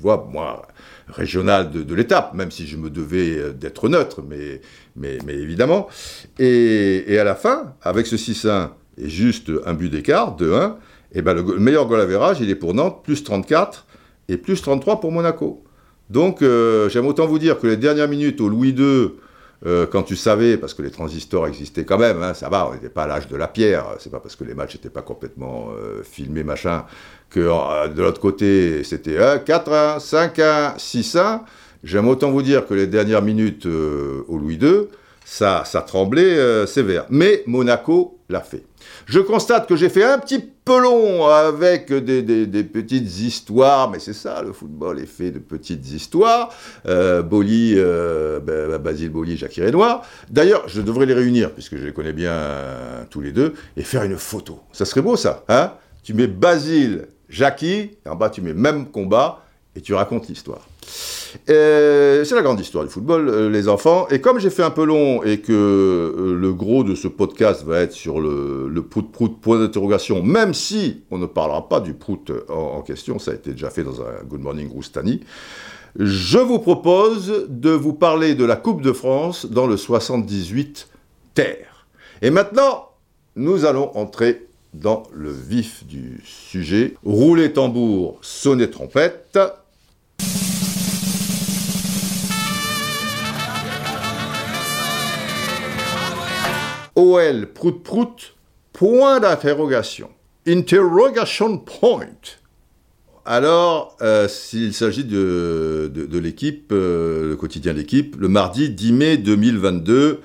vois, 0.00 0.28
moi, 0.28 0.66
régional 1.06 1.70
de, 1.70 1.94
l'étape, 1.94 2.34
même 2.34 2.50
si 2.50 2.66
je 2.66 2.76
me 2.76 2.90
devais 2.90 3.52
d'être 3.52 3.88
neutre, 3.88 4.22
mais, 4.22 4.60
évidemment. 5.28 5.86
Et, 6.40 7.16
à 7.16 7.22
la 7.22 7.36
fin, 7.36 7.74
avec 7.82 8.08
ce 8.08 8.16
6-1 8.16 8.70
et 9.00 9.08
juste 9.08 9.52
un 9.66 9.74
but 9.74 9.88
d'écart, 9.88 10.34
de 10.34 10.52
1, 10.52 10.78
et 11.12 11.22
ben 11.22 11.34
le, 11.34 11.42
meilleur 11.42 11.86
goal 11.86 12.00
à 12.00 12.32
il 12.40 12.50
est 12.50 12.56
pour 12.56 12.74
Nantes, 12.74 13.02
plus 13.04 13.22
34 13.22 13.86
et 14.28 14.36
plus 14.36 14.60
33 14.60 15.00
pour 15.00 15.12
Monaco. 15.12 15.62
Donc, 16.10 16.40
j'aime 16.40 17.06
autant 17.06 17.26
vous 17.26 17.38
dire 17.38 17.58
que 17.58 17.66
les 17.66 17.76
dernières 17.76 18.08
minutes 18.08 18.40
au 18.40 18.48
Louis 18.48 18.70
II, 18.70 19.10
euh, 19.66 19.86
quand 19.90 20.04
tu 20.04 20.14
savais, 20.14 20.56
parce 20.56 20.72
que 20.72 20.82
les 20.82 20.90
transistors 20.90 21.48
existaient 21.48 21.84
quand 21.84 21.98
même, 21.98 22.22
hein, 22.22 22.32
ça 22.32 22.48
va, 22.48 22.68
on 22.68 22.74
n'était 22.74 22.88
pas 22.88 23.04
à 23.04 23.06
l'âge 23.08 23.26
de 23.26 23.36
la 23.36 23.48
pierre, 23.48 23.86
c'est 23.98 24.10
pas 24.10 24.20
parce 24.20 24.36
que 24.36 24.44
les 24.44 24.54
matchs 24.54 24.76
n'étaient 24.76 24.88
pas 24.88 25.02
complètement 25.02 25.70
euh, 25.76 26.02
filmés, 26.04 26.44
machin, 26.44 26.84
que 27.28 27.40
euh, 27.40 27.88
de 27.88 28.00
l'autre 28.00 28.20
côté, 28.20 28.84
c'était 28.84 29.18
4-1, 29.18 29.98
5-1, 29.98 30.76
6-1. 30.76 31.40
J'aime 31.82 32.06
autant 32.06 32.30
vous 32.30 32.42
dire 32.42 32.66
que 32.66 32.74
les 32.74 32.86
dernières 32.86 33.22
minutes 33.22 33.66
au 33.66 34.38
Louis 34.38 34.58
II, 34.60 34.88
ça, 35.24 35.64
ça 35.64 35.80
tremblait 35.82 36.66
sévère. 36.66 37.06
Mais 37.08 37.44
Monaco 37.46 38.17
l'a 38.28 38.40
fait. 38.40 38.64
Je 39.06 39.20
constate 39.20 39.66
que 39.66 39.74
j'ai 39.74 39.88
fait 39.88 40.04
un 40.04 40.18
petit 40.18 40.38
peu 40.38 40.80
long 40.80 41.26
avec 41.26 41.92
des, 41.92 42.64
petites 42.64 43.20
histoires, 43.20 43.90
mais 43.90 43.98
c'est 43.98 44.12
ça, 44.12 44.42
le 44.42 44.52
football 44.52 45.00
est 45.00 45.06
fait 45.06 45.30
de 45.30 45.38
petites 45.38 45.90
histoires. 45.92 46.50
Euh, 46.86 47.22
Boli, 47.22 47.74
euh, 47.76 48.38
ben, 48.40 48.68
ben, 48.68 48.78
Basile 48.78 49.10
Boli, 49.10 49.36
Jacques 49.36 49.54
Renoir. 49.54 50.02
D'ailleurs, 50.28 50.68
je 50.68 50.82
devrais 50.82 51.06
les 51.06 51.14
réunir, 51.14 51.52
puisque 51.52 51.76
je 51.76 51.86
les 51.86 51.92
connais 51.92 52.12
bien 52.12 52.32
euh, 52.32 53.04
tous 53.08 53.22
les 53.22 53.32
deux, 53.32 53.54
et 53.76 53.82
faire 53.82 54.02
une 54.02 54.18
photo. 54.18 54.60
Ça 54.72 54.84
serait 54.84 55.02
beau, 55.02 55.16
ça, 55.16 55.44
hein? 55.48 55.72
Tu 56.02 56.12
mets 56.12 56.26
Basile, 56.26 57.08
Jackie, 57.28 57.90
et 58.04 58.08
en 58.08 58.14
bas, 58.14 58.30
tu 58.30 58.42
mets 58.42 58.54
même 58.54 58.90
combat, 58.90 59.42
et 59.76 59.80
tu 59.80 59.94
racontes 59.94 60.28
l'histoire. 60.28 60.66
Euh, 61.50 62.24
c'est 62.24 62.34
la 62.34 62.42
grande 62.42 62.60
histoire 62.60 62.84
du 62.84 62.90
football, 62.90 63.28
euh, 63.28 63.50
les 63.50 63.68
enfants. 63.68 64.08
Et 64.08 64.20
comme 64.20 64.38
j'ai 64.38 64.50
fait 64.50 64.62
un 64.62 64.70
peu 64.70 64.84
long 64.84 65.22
et 65.22 65.40
que 65.40 65.52
euh, 65.52 66.34
le 66.34 66.52
gros 66.52 66.84
de 66.84 66.94
ce 66.94 67.08
podcast 67.08 67.64
va 67.64 67.80
être 67.80 67.92
sur 67.92 68.20
le, 68.20 68.68
le 68.68 68.82
prout-prout, 68.82 69.40
point 69.40 69.58
d'interrogation, 69.58 70.22
même 70.22 70.54
si 70.54 71.02
on 71.10 71.18
ne 71.18 71.26
parlera 71.26 71.68
pas 71.68 71.80
du 71.80 71.94
prout 71.94 72.32
en, 72.48 72.82
question, 72.82 73.18
ça 73.18 73.32
a 73.32 73.34
été 73.34 73.52
déjà 73.52 73.70
fait 73.70 73.84
dans 73.84 74.00
un 74.00 74.24
Good 74.26 74.40
Morning 74.40 74.70
Roustani, 74.70 75.20
je 75.98 76.38
vous 76.38 76.58
propose 76.58 77.46
de 77.48 77.70
vous 77.70 77.92
parler 77.92 78.34
de 78.34 78.44
la 78.44 78.56
Coupe 78.56 78.82
de 78.82 78.92
France 78.92 79.46
dans 79.46 79.66
le 79.66 79.76
78 79.76 80.88
Terre. 81.34 81.86
Et 82.22 82.30
maintenant, 82.30 82.90
nous 83.36 83.64
allons 83.64 83.96
entrer 83.96 84.47
dans 84.74 85.04
le 85.12 85.32
vif 85.32 85.84
du 85.86 86.20
sujet. 86.24 86.94
Rouler 87.04 87.52
tambour, 87.52 88.18
sonner 88.22 88.70
trompette. 88.70 89.38
OL, 96.96 97.46
prout 97.54 97.82
prout, 97.82 98.34
point 98.72 99.20
d'interrogation. 99.20 100.10
Interrogation 100.46 101.58
point. 101.58 102.06
Alors, 103.30 103.94
euh, 104.00 104.26
s'il 104.26 104.72
s'agit 104.72 105.04
de, 105.04 105.92
l'équipe, 106.14 106.70
euh, 106.72 107.28
le 107.28 107.36
quotidien 107.36 107.74
l'équipe, 107.74 108.16
le 108.18 108.28
mardi 108.28 108.70
10 108.70 108.92
mai 108.92 109.16
2022, 109.18 110.20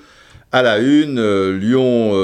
à 0.52 0.62
la 0.62 0.78
une, 0.78 1.18
euh, 1.18 1.58
Lyon 1.58 2.14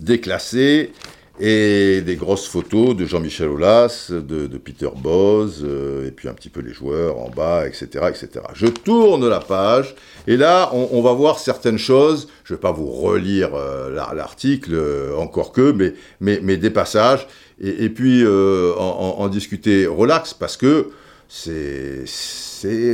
déclassé, 0.00 0.92
et 1.40 2.00
des 2.02 2.14
grosses 2.14 2.46
photos 2.46 2.94
de 2.94 3.06
Jean-Michel 3.06 3.48
Aulas, 3.48 4.10
de, 4.10 4.46
Peter 4.58 4.90
Boz, 4.96 5.62
euh, 5.64 6.06
et 6.06 6.12
puis 6.12 6.28
un 6.28 6.32
petit 6.32 6.48
peu 6.48 6.60
les 6.60 6.72
joueurs 6.72 7.18
en 7.18 7.28
bas, 7.28 7.66
etc., 7.66 7.86
etc. 8.08 8.28
Je 8.54 8.66
tourne 8.66 9.28
la 9.28 9.40
page, 9.40 9.96
et 10.28 10.36
là, 10.36 10.70
on, 10.72 11.02
va 11.02 11.12
voir 11.12 11.40
certaines 11.40 11.78
choses. 11.78 12.28
Je 12.44 12.52
ne 12.52 12.56
vais 12.56 12.60
pas 12.60 12.70
vous 12.70 12.86
relire 12.86 13.50
euh, 13.54 13.90
l'article, 14.14 14.74
euh, 14.74 15.16
encore 15.16 15.50
que, 15.50 15.72
mais, 15.72 15.94
mais, 16.20 16.38
mais, 16.40 16.56
des 16.56 16.70
passages, 16.70 17.26
et, 17.60 17.88
puis 17.88 18.24
en, 18.26 19.28
discuter 19.28 19.86
relax, 19.86 20.34
parce 20.34 20.56
que 20.56 20.90
c'est 21.28 22.04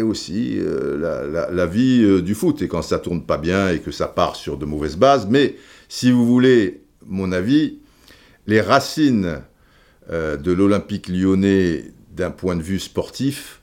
aussi 0.03 0.59
la, 0.99 1.51
la, 1.51 1.67
vie 1.67 2.23
du 2.23 2.35
foot, 2.35 2.63
et 2.63 2.69
quand 2.69 2.83
ça 2.83 2.99
tourne 2.99 3.23
pas 3.23 3.39
bien 3.39 3.71
et 3.71 3.81
que 3.81 3.91
ça 3.91 4.07
part 4.07 4.37
sur 4.37 4.57
de 4.59 4.67
mauvaises 4.67 4.97
bases, 4.97 5.27
mais 5.29 5.57
si 5.89 6.11
vous 6.11 6.27
voulez 6.27 6.83
mon 7.07 7.33
avis, 7.33 7.80
les 8.47 8.61
racines 8.61 9.43
euh, 10.11 10.37
de 10.37 10.53
l'Olympique 10.53 11.09
lyonnais 11.09 11.85
d'un 12.11 12.31
point 12.31 12.57
de 12.57 12.63
vue 12.63 12.81
sportif 12.81 13.61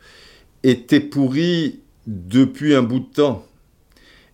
étaient 0.63 0.99
pourries 0.99 1.81
depuis 2.05 2.73
un 2.73 2.83
bout 2.83 2.99
de 2.99 3.13
temps. 3.13 3.45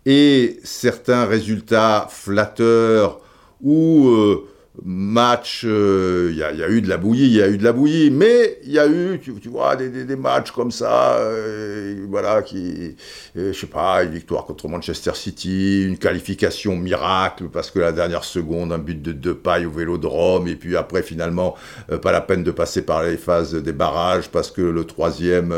Et 0.05 0.59
certains 0.63 1.25
résultats 1.25 2.07
flatteurs 2.09 3.21
ou 3.61 4.09
euh, 4.09 4.47
match, 4.81 5.61
il 5.63 5.69
euh, 5.69 6.31
y, 6.33 6.43
a 6.43 6.67
eu 6.67 6.81
de 6.81 6.89
la 6.89 6.97
bouillie, 6.97 7.27
il 7.27 7.33
y 7.33 7.41
a 7.43 7.47
eu 7.47 7.57
de 7.57 7.63
la 7.63 7.73
bouillie, 7.73 8.09
mais 8.09 8.57
il 8.63 8.71
y 8.71 8.79
a 8.79 8.87
eu, 8.87 9.19
tu, 9.19 9.31
vois, 9.47 9.75
des, 9.75 9.89
des, 9.89 10.15
matchs 10.15 10.51
comme 10.51 10.71
ça, 10.71 11.17
euh, 11.17 12.03
voilà, 12.09 12.41
qui, 12.41 12.95
euh, 13.37 13.53
je 13.53 13.59
sais 13.59 13.67
pas, 13.67 14.03
une 14.03 14.11
victoire 14.11 14.45
contre 14.45 14.67
Manchester 14.67 15.11
City, 15.13 15.83
une 15.83 15.99
qualification 15.99 16.75
miracle, 16.75 17.49
parce 17.49 17.69
que 17.69 17.79
la 17.79 17.91
dernière 17.91 18.23
seconde, 18.23 18.73
un 18.73 18.79
but 18.79 18.99
de 18.99 19.11
deux 19.11 19.35
pailles 19.35 19.67
au 19.67 19.71
Vélodrome, 19.71 20.47
et 20.47 20.55
puis 20.55 20.75
après, 20.75 21.03
finalement, 21.03 21.55
pas 22.01 22.11
la 22.11 22.21
peine 22.21 22.43
de 22.43 22.51
passer 22.51 22.81
par 22.81 23.03
les 23.03 23.17
phases 23.17 23.53
des 23.53 23.73
barrages, 23.73 24.29
parce 24.29 24.49
que 24.49 24.61
le 24.61 24.85
troisième, 24.85 25.53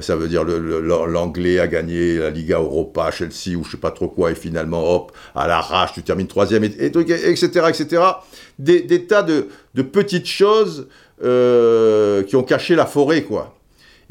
ça 0.00 0.14
veut 0.14 0.28
dire 0.28 0.44
l'anglais 0.44 1.58
a 1.58 1.68
gagné 1.68 2.18
la 2.18 2.30
Liga 2.30 2.58
Europa, 2.58 3.10
Chelsea, 3.10 3.56
ou 3.56 3.64
je 3.64 3.72
sais 3.72 3.76
pas 3.78 3.92
trop 3.92 4.08
quoi, 4.08 4.30
et 4.30 4.34
finalement, 4.34 4.94
hop, 4.94 5.12
à 5.34 5.48
l'arrache, 5.48 5.94
tu 5.94 6.02
termines 6.02 6.26
troisième, 6.26 6.64
et, 6.64 6.74
et, 6.78 6.86
etc., 6.86 7.66
etc., 7.68 8.02
des, 8.58 9.06
tas 9.06 9.22
de, 9.22 9.48
petites 9.82 10.26
choses 10.26 10.88
euh, 11.22 12.22
qui 12.22 12.36
ont 12.36 12.42
caché 12.42 12.74
la 12.74 12.86
forêt, 12.86 13.22
quoi. 13.22 13.56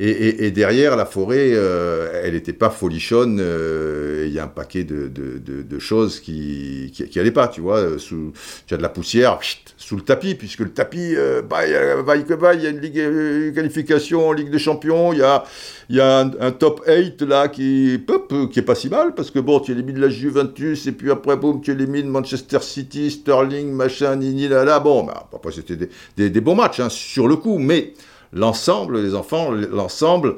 Et, 0.03 0.49
derrière, 0.49 0.95
la 0.95 1.05
forêt, 1.05 1.51
euh, 1.53 2.23
elle 2.23 2.33
n'était 2.33 2.53
pas 2.53 2.71
folichonne. 2.71 3.37
Euh, 3.39 4.23
il 4.25 4.33
y 4.33 4.39
a 4.39 4.45
un 4.45 4.47
paquet 4.47 4.83
de, 4.83 5.77
choses 5.77 6.19
qui 6.19 6.91
n'allaient 7.15 7.29
pas, 7.29 7.47
tu 7.47 7.61
vois. 7.61 7.85
tu 7.99 8.73
as 8.73 8.77
de 8.77 8.81
la 8.81 8.89
poussière 8.89 9.37
sous 9.77 9.95
le 9.95 10.01
tapis, 10.01 10.33
puisque 10.33 10.61
le 10.61 10.71
tapis, 10.71 11.13
bah, 11.47 11.67
il 11.67 12.63
y 12.63 12.65
a 12.65 12.69
une, 12.69 12.79
ligue, 12.79 13.53
qualification 13.53 14.29
en 14.29 14.31
Ligue 14.31 14.49
des 14.49 14.57
Champions, 14.57 15.13
il 15.13 15.19
y 15.19 15.23
a, 15.23 15.43
y 15.91 15.99
a 15.99 16.19
un, 16.19 16.51
top 16.51 16.81
8 16.87 17.21
là 17.21 17.47
qui, 17.47 17.99
pop, 18.05 18.33
qui 18.51 18.57
est 18.57 18.63
pas 18.63 18.73
si 18.73 18.89
mal, 18.89 19.13
parce 19.13 19.29
que 19.29 19.37
bon, 19.37 19.59
tu 19.59 19.71
élimines 19.71 19.99
la 19.99 20.09
Juventus, 20.09 20.87
et 20.87 20.93
puis 20.93 21.11
après, 21.11 21.37
boum, 21.37 21.61
tu 21.61 21.73
élimines 21.73 22.07
Manchester 22.07 22.59
City, 22.61 23.11
Sterling, 23.11 23.71
machin, 23.71 24.15
nini, 24.15 24.47
là, 24.47 24.65
là. 24.65 24.79
Bon, 24.79 25.03
bah, 25.03 25.29
après, 25.31 25.51
c'était 25.51 25.77
des, 26.17 26.41
bons 26.41 26.55
matchs, 26.55 26.79
hein, 26.79 26.89
sur 26.89 27.27
le 27.27 27.35
coup, 27.35 27.59
mais 27.59 27.93
l'ensemble, 28.33 29.01
les 29.01 29.15
enfants, 29.15 29.51
l'ensemble, 29.51 30.35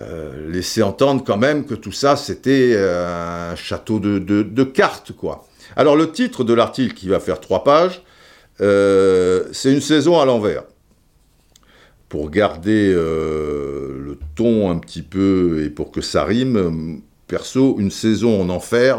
euh, 0.00 0.50
laissait 0.50 0.82
entendre 0.82 1.22
quand 1.26 1.36
même 1.36 1.66
que 1.66 1.74
tout 1.74 1.92
ça, 1.92 2.16
c'était 2.16 2.72
euh, 2.74 3.52
un 3.52 3.56
château 3.56 3.98
de, 3.98 4.64
cartes, 4.64 5.12
quoi. 5.12 5.46
Alors, 5.76 5.94
le 5.94 6.10
titre 6.10 6.42
de 6.42 6.54
l'article 6.54 6.94
qui 6.94 7.08
va 7.08 7.20
faire 7.20 7.40
trois 7.40 7.64
pages, 7.64 8.02
euh, 8.60 9.44
c'est 9.52 9.72
une 9.72 9.80
saison 9.80 10.18
à 10.18 10.24
l'envers. 10.24 10.64
Pour 12.08 12.30
garder 12.30 12.92
le 12.92 14.18
ton 14.34 14.68
un 14.68 14.78
petit 14.78 15.02
peu 15.02 15.62
et 15.64 15.70
pour 15.70 15.92
que 15.92 16.00
ça 16.00 16.24
rime, 16.24 17.02
perso, 17.28 17.76
une 17.78 17.92
saison 17.92 18.42
en 18.42 18.48
enfer, 18.48 18.98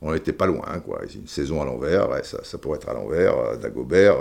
on 0.00 0.12
n'était 0.12 0.32
pas 0.32 0.46
loin, 0.46 0.80
quoi. 0.84 1.00
Une 1.14 1.26
saison 1.26 1.60
à 1.60 1.64
l'envers, 1.64 2.08
ça, 2.24 2.58
pourrait 2.58 2.78
être 2.78 2.88
à 2.88 2.94
l'envers, 2.94 3.58
Dagobert, 3.58 4.16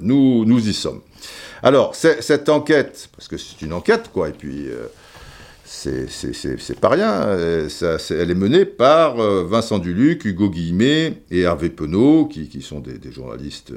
nous, 0.00 0.44
nous 0.44 0.68
y 0.68 0.72
sommes. 0.72 1.00
Alors, 1.62 1.94
cette 1.94 2.48
enquête, 2.48 3.08
parce 3.14 3.28
que 3.28 3.36
c'est 3.36 3.60
une 3.62 3.72
enquête, 3.72 4.10
quoi, 4.12 4.28
et 4.28 4.32
puis 4.32 4.68
euh, 4.68 4.86
c'est 5.64 6.80
pas 6.80 6.88
rien, 6.88 7.28
euh, 7.28 7.68
elle 8.10 8.30
est 8.30 8.34
menée 8.34 8.64
par 8.64 9.20
euh, 9.20 9.44
Vincent 9.44 9.78
Duluc, 9.78 10.24
Hugo 10.24 10.48
Guillemet 10.48 11.22
et 11.30 11.40
Hervé 11.40 11.68
Penaud, 11.68 12.26
qui, 12.26 12.62
sont 12.62 12.80
des, 12.80 13.12
journalistes 13.12 13.72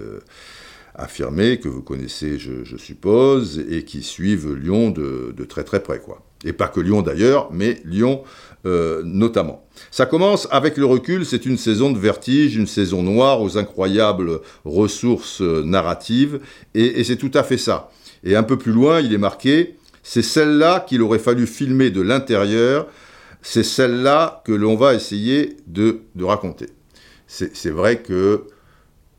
affirmés, 0.95 1.59
que 1.59 1.67
vous 1.67 1.81
connaissez, 1.81 2.39
je, 2.39 2.77
suppose, 2.77 3.63
et 3.69 3.83
qui 3.83 4.01
suivent 4.01 4.53
Lyon 4.53 4.89
de, 4.89 5.33
de, 5.35 5.43
très 5.43 5.63
très 5.63 5.83
près, 5.83 5.99
quoi. 5.99 6.21
Et 6.45 6.53
pas 6.53 6.67
que 6.67 6.79
Lyon 6.79 7.01
d'ailleurs, 7.01 7.49
mais 7.53 7.81
Lyon 7.85 8.23
notamment. 8.65 9.63
Ça 9.91 10.05
commence 10.05 10.47
avec 10.51 10.77
le 10.77 10.85
recul, 10.85 11.25
c'est 11.25 11.45
une 11.45 11.57
saison 11.57 11.91
de 11.91 11.99
vertige, 11.99 12.55
une 12.55 12.67
saison 12.67 13.03
noire 13.03 13.41
aux 13.41 13.57
incroyables 13.57 14.39
ressources 14.65 15.41
euh, 15.41 15.63
narratives, 15.63 16.39
et, 16.73 17.03
c'est 17.03 17.17
tout 17.17 17.31
à 17.33 17.43
fait 17.43 17.57
ça. 17.57 17.91
Et 18.23 18.35
un 18.35 18.43
peu 18.43 18.57
plus 18.57 18.71
loin, 18.71 19.01
il 19.01 19.13
est 19.13 19.17
marqué, 19.17 19.75
c'est 20.01 20.21
celle-là 20.21 20.85
qu'il 20.87 21.01
aurait 21.01 21.19
fallu 21.19 21.47
filmer 21.47 21.89
de 21.89 22.01
l'intérieur, 22.01 22.87
c'est 23.41 23.63
celle-là 23.63 24.41
que 24.45 24.53
l'on 24.53 24.75
va 24.75 24.93
essayer 24.93 25.57
de, 25.67 26.01
raconter. 26.19 26.67
C'est 27.27 27.71
vrai 27.71 28.01
que, 28.01 28.43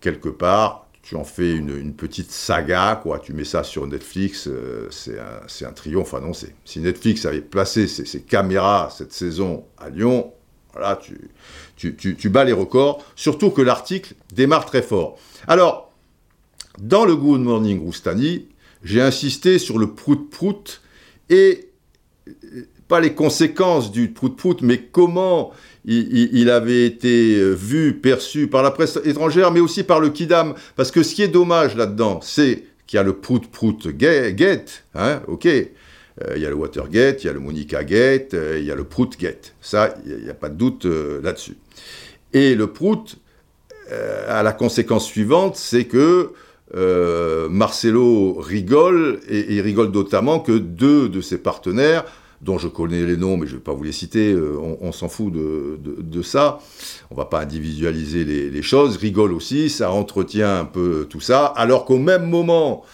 quelque 0.01 0.29
part, 0.29 0.84
tu 1.05 1.17
en 1.17 1.25
fais 1.25 1.55
une, 1.55 1.93
petite 1.93 2.31
saga, 2.31 2.99
quoi. 3.03 3.19
Tu 3.19 3.35
mets 3.35 3.45
ça 3.45 3.62
sur 3.62 3.87
Netflix, 3.87 4.49
euh, 4.49 4.88
c'est 4.90 5.67
un, 5.67 5.73
triomphe 5.73 6.14
annoncé. 6.14 6.55
Si 6.64 6.81
Netflix 6.81 7.27
avait 7.27 7.43
placé 7.43 7.87
ses, 7.87 8.23
caméras 8.23 8.88
cette 8.97 9.12
saison 9.12 9.67
à 9.77 9.90
Lyon, 9.90 10.33
voilà, 10.73 10.97
tu, 10.97 11.31
tu, 11.77 12.17
tu, 12.17 12.29
bats 12.31 12.45
les 12.45 12.55
records. 12.55 13.05
Surtout 13.17 13.51
que 13.51 13.61
l'article 13.61 14.14
démarre 14.33 14.64
très 14.64 14.81
fort. 14.81 15.19
Alors, 15.47 15.93
dans 16.79 17.05
le 17.05 17.14
Good 17.14 17.43
Morning 17.43 17.81
Roustani, 17.81 18.49
j'ai 18.83 19.03
insisté 19.03 19.59
sur 19.59 19.79
le 19.79 19.95
prout-prout 19.95 20.81
et 21.29 21.69
pas 22.88 23.01
les 23.01 23.14
conséquences 23.14 23.90
du 23.90 24.09
prout-prout, 24.09 24.62
mais 24.62 24.79
comment 24.79 25.53
il, 25.85 26.51
avait 26.51 26.87
été 26.87 27.37
euh, 27.37 27.53
vu, 27.53 27.94
perçu 27.94 28.47
par 28.47 28.62
la 28.62 28.70
presse 28.70 28.99
étrangère, 29.05 29.51
mais 29.51 29.61
aussi 29.61 29.83
par 29.83 30.01
le 30.01 30.11
Kidam. 30.11 30.55
Parce 30.77 30.90
que 30.90 31.03
ce 31.03 31.14
qui 31.14 31.23
est 31.23 31.29
dommage 31.29 31.77
là-dedans, 31.77 32.20
c'est 32.23 32.64
qu'il 32.87 32.97
y 32.97 33.01
a 33.01 33.03
le 33.03 33.14
prout-prout 33.14 33.88
gate, 33.88 34.85
hein, 34.94 35.20
ok. 35.29 35.47
Euh, 35.47 36.35
il 36.37 36.42
y 36.42 36.47
a 36.47 36.49
le 36.49 36.55
Watergate, 36.55 37.25
il 37.25 37.27
y 37.27 37.31
a 37.31 37.33
le 37.33 37.40
Monica 37.40 37.83
Gate, 37.83 38.35
euh, 38.35 38.59
il 38.61 38.64
y 38.64 38.70
a 38.70 38.77
le 38.77 38.85
Prout 38.85 39.18
Gate. 39.18 39.53
Ça, 39.61 39.94
il 40.07 40.23
n'y 40.23 40.31
a, 40.31 40.35
pas 40.35 40.49
de 40.49 40.55
doute 40.55 40.85
là-dessus. 40.85 41.57
Et 42.33 42.55
le 42.55 42.68
Prout 42.68 43.16
a 44.29 44.42
la 44.42 44.53
conséquence 44.53 45.07
suivante, 45.07 45.57
c'est 45.57 45.85
que 45.85 46.31
Marcelo 47.51 48.35
rigole, 48.35 49.20
et, 49.29 49.55
il 49.55 49.61
rigole 49.61 49.90
notamment 49.90 50.38
que 50.38 50.53
deux 50.53 51.09
de 51.09 51.20
ses 51.20 51.38
partenaires 51.38 52.05
dont 52.45 52.59
je 52.59 52.69
connais 52.69 53.05
les 53.07 53.17
noms, 53.17 53.37
mais 53.39 53.47
je 53.47 53.53
ne 53.53 53.57
vais 53.57 53.65
pas 53.65 53.73
vous 53.73 53.83
les 53.83 53.93
citer, 53.93 54.33
euh, 54.33 54.59
on, 54.81 54.93
s'en 54.93 55.09
fout 55.09 55.33
de, 55.33 56.23
ça. 56.23 56.61
On 57.11 57.15
ne 57.15 57.19
va 57.19 57.25
pas 57.25 57.41
individualiser 57.41 58.25
les, 58.25 58.63
choses, 58.63 58.97
rigole 58.99 59.33
aussi, 59.33 59.71
ça 59.71 59.91
entretient 59.91 60.61
un 60.61 60.65
peu 60.65 61.07
tout 61.09 61.21
ça, 61.21 61.47
alors 61.47 61.85
qu'au 61.87 61.99
même 61.99 62.29
moment, 62.29 62.85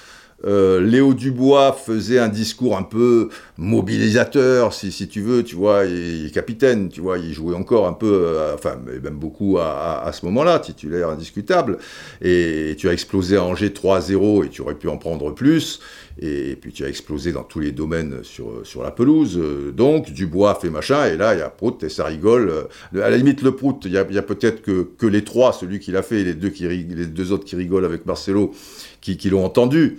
euh, 0.46 0.81
Léo 0.81 1.12
Dubois 1.12 1.72
faisait 1.72 2.18
un 2.18 2.29
discours 2.29 2.76
un 2.76 2.83
peu 2.83 3.29
mobilisateur, 3.59 4.72
si, 4.72 4.90
tu 5.09 5.20
veux, 5.20 5.42
tu 5.44 5.55
vois, 5.55 5.85
il 5.85 6.26
est 6.26 6.35
capitaine, 6.35 6.88
tu 6.88 7.00
vois, 7.00 7.18
il 7.18 7.33
jouait 7.33 7.55
encore 7.55 7.87
un 7.87 7.92
peu, 7.92 8.11
euh, 8.11 8.55
enfin, 8.55 8.79
même 9.03 9.16
beaucoup 9.16 9.59
à, 9.59 10.11
ce 10.12 10.24
moment-là, 10.26 10.59
titulaire 10.59 11.11
indiscutable, 11.11 11.79
et, 12.22 12.74
tu 12.79 12.88
as 12.88 12.92
explosé 12.92 13.37
à 13.37 13.44
Angers 13.44 13.68
3-0 13.68 14.46
et 14.46 14.48
tu 14.48 14.62
aurais 14.62 14.74
pu 14.74 14.88
en 14.88 14.96
prendre 14.96 15.35
plus, 15.35 15.81
et, 16.20 16.57
puis 16.57 16.72
tu 16.72 16.85
as 16.85 16.88
explosé 16.88 17.33
dans 17.33 17.42
tous 17.42 17.61
les 17.61 17.72
domaines 17.72 18.20
sur, 18.22 18.83
la 18.83 18.90
pelouse, 18.90 19.38
euh, 19.38 19.72
donc 19.72 20.11
Dubois 20.11 20.55
fait 20.55 20.70
machin, 20.70 21.05
et 21.05 21.18
là, 21.18 21.35
il 21.35 21.40
y 21.40 21.42
a 21.42 21.50
Prout, 21.50 21.83
et 21.83 21.90
ça 21.90 22.07
rigole, 22.07 22.68
à 22.94 23.11
la 23.11 23.16
limite, 23.16 23.42
le 23.42 23.55
Prout, 23.55 23.83
il 23.85 23.92
y 23.92 23.98
a, 23.98 24.05
peut-être 24.05 24.62
que, 24.62 25.07
les 25.07 25.22
trois, 25.24 25.53
celui 25.53 25.81
qui 25.81 25.92
l'a 25.92 26.03
fait, 26.03 26.20
et 26.20 26.24
les 26.24 26.35
deux, 26.35 27.33
autres 27.33 27.44
qui 27.44 27.57
rigolent 27.57 27.85
avec 27.85 28.07
Marcelo, 28.07 28.53
qui 29.00 29.18
l'ont 29.29 29.44
entendu, 29.44 29.98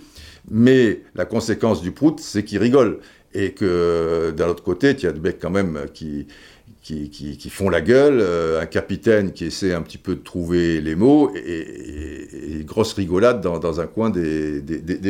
mais 0.50 1.00
la 1.14 1.24
conséquence 1.24 1.82
du 1.82 1.92
prout, 1.92 2.20
c'est 2.20 2.44
qu'il 2.44 2.58
rigole. 2.58 2.98
Et 3.34 3.52
que 3.52 4.30
d'un 4.36 4.48
autre 4.48 4.62
côté, 4.62 4.94
tu 4.94 5.06
as 5.06 5.12
des 5.12 5.20
mecs 5.20 5.38
quand 5.40 5.50
même 5.50 5.86
qui, 5.94 6.26
qui, 6.82 7.50
font 7.50 7.70
la 7.70 7.80
gueule, 7.80 8.18
euh, 8.20 8.60
un 8.60 8.66
capitaine 8.66 9.32
qui 9.32 9.46
essaie 9.46 9.72
un 9.72 9.82
petit 9.82 9.98
peu 9.98 10.16
de 10.16 10.20
trouver 10.20 10.80
les 10.80 10.94
mots, 10.94 11.32
et, 11.34 12.64
grosse 12.64 12.92
rigolade 12.92 13.40
dans, 13.40 13.80
un 13.80 13.86
coin 13.86 14.10
des, 14.10 14.60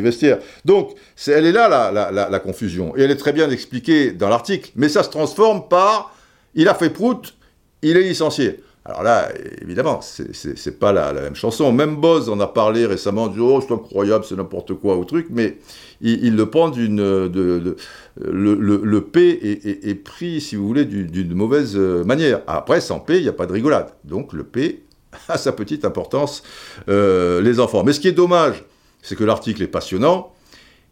vestiaires. 0.00 0.38
Donc, 0.64 0.94
elle 1.26 1.46
est 1.46 1.52
là, 1.52 1.68
la, 1.68 2.10
la, 2.30 2.38
confusion. 2.40 2.96
Et 2.96 3.02
elle 3.02 3.10
est 3.10 3.16
très 3.16 3.32
bien 3.32 3.50
expliquée 3.50 4.12
dans 4.12 4.28
l'article. 4.28 4.70
Mais 4.76 4.88
ça 4.88 5.02
se 5.02 5.10
transforme 5.10 5.68
par 5.68 6.14
il 6.54 6.68
a 6.68 6.74
fait 6.74 6.90
prout, 6.90 7.34
il 7.82 7.96
est 7.96 8.02
licencié. 8.02 8.60
Alors 8.84 9.04
là, 9.04 9.28
évidemment, 9.60 10.00
c'est 10.02 10.78
pas 10.80 10.92
la, 10.92 11.12
même 11.12 11.36
chanson. 11.36 11.70
Même 11.72 11.96
Boz 11.96 12.28
en 12.28 12.40
a 12.40 12.48
parlé 12.48 12.84
récemment, 12.84 13.28
dit 13.28 13.38
oh 13.38 13.60
c'est 13.60 13.72
incroyable, 13.72 14.24
c'est 14.24 14.34
n'importe 14.34 14.74
quoi 14.74 14.96
au 14.96 15.04
truc, 15.04 15.28
mais 15.30 15.58
il, 16.00 16.34
le 16.34 16.50
prend 16.50 16.68
d'une, 16.68 16.96
de, 16.96 17.76
le, 18.20 18.54
le, 18.56 19.00
P 19.04 19.38
est, 19.84 19.94
pris, 19.94 20.40
si 20.40 20.56
vous 20.56 20.66
voulez, 20.66 20.84
d'une 20.84 21.32
mauvaise 21.32 21.76
manière. 21.76 22.42
Après, 22.48 22.80
sans 22.80 22.98
P, 22.98 23.18
il 23.18 23.22
n'y 23.22 23.28
a 23.28 23.32
pas 23.32 23.46
de 23.46 23.52
rigolade. 23.52 23.92
Donc 24.02 24.32
le 24.32 24.42
P 24.42 24.82
a 25.28 25.38
sa 25.38 25.52
petite 25.52 25.84
importance, 25.84 26.42
euh, 26.88 27.40
les 27.40 27.60
enfants. 27.60 27.84
Mais 27.84 27.92
ce 27.92 28.00
qui 28.00 28.08
est 28.08 28.12
dommage, 28.12 28.64
c'est 29.02 29.16
que 29.16 29.24
l'article 29.24 29.62
est 29.62 29.68
passionnant 29.68 30.32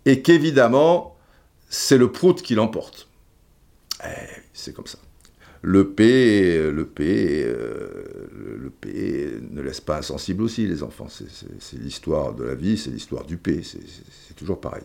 et 0.06 0.22
qu'évidemment, 0.22 1.16
c'est 1.68 1.98
le 1.98 2.10
prout 2.10 2.40
qui 2.42 2.54
l'emporte. 2.54 3.08
Eh, 4.04 4.08
c'est 4.52 4.74
comme 4.74 4.86
ça 4.86 4.98
le 5.62 5.90
P, 5.90 6.70
le 6.70 6.86
P, 6.86 7.44
euh, 7.44 8.58
le 8.58 8.70
P 8.70 9.38
ne 9.50 9.60
laisse 9.60 9.80
pas 9.80 9.98
insensible 9.98 10.42
aussi 10.42 10.66
les 10.66 10.82
enfants. 10.82 11.08
C'est 11.08 11.78
l'histoire 11.78 12.34
de 12.34 12.44
la 12.44 12.54
vie, 12.54 12.78
c'est 12.78 12.90
l'histoire 12.90 13.24
du 13.24 13.36
P, 13.36 13.62
c'est 13.62 14.34
toujours 14.36 14.60
pareil. 14.60 14.84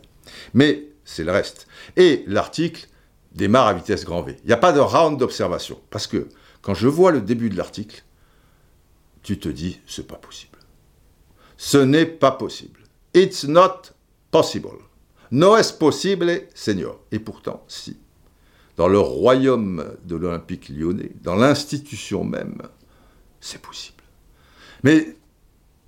Mais 0.53 0.87
c'est 1.05 1.23
le 1.23 1.31
reste. 1.31 1.67
Et 1.95 2.23
l'article 2.27 2.87
démarre 3.31 3.67
à 3.67 3.73
vitesse 3.73 4.03
grand 4.05 4.23
V. 4.23 4.35
Il 4.43 4.47
n'y 4.47 4.53
a 4.53 4.57
pas 4.57 4.73
de 4.73 4.79
round 4.79 5.17
d'observation. 5.17 5.79
Parce 5.89 6.07
que 6.07 6.27
quand 6.61 6.73
je 6.73 6.87
vois 6.87 7.11
le 7.11 7.21
début 7.21 7.49
de 7.49 7.57
l'article, 7.57 8.03
tu 9.23 9.39
te 9.39 9.49
dis, 9.49 9.79
c'est 9.87 10.07
pas 10.07 10.15
possible. 10.15 10.57
Ce 11.57 11.77
n'est 11.77 12.05
pas 12.05 12.31
possible. 12.31 12.81
It's 13.13 13.45
not 13.45 13.93
possible. 14.29 14.79
No 15.31 15.55
es 15.55 15.71
possible, 15.71 16.43
Seigneur. 16.53 16.99
Et 17.11 17.19
pourtant, 17.19 17.63
si 17.67 17.97
dans 18.77 18.87
le 18.87 18.99
royaume 18.99 19.85
de 20.05 20.15
l'Olympique 20.15 20.69
lyonnais, 20.69 21.11
dans 21.23 21.35
l'institution 21.35 22.23
même, 22.23 22.61
c'est 23.39 23.61
possible. 23.61 24.03
Mais 24.83 25.15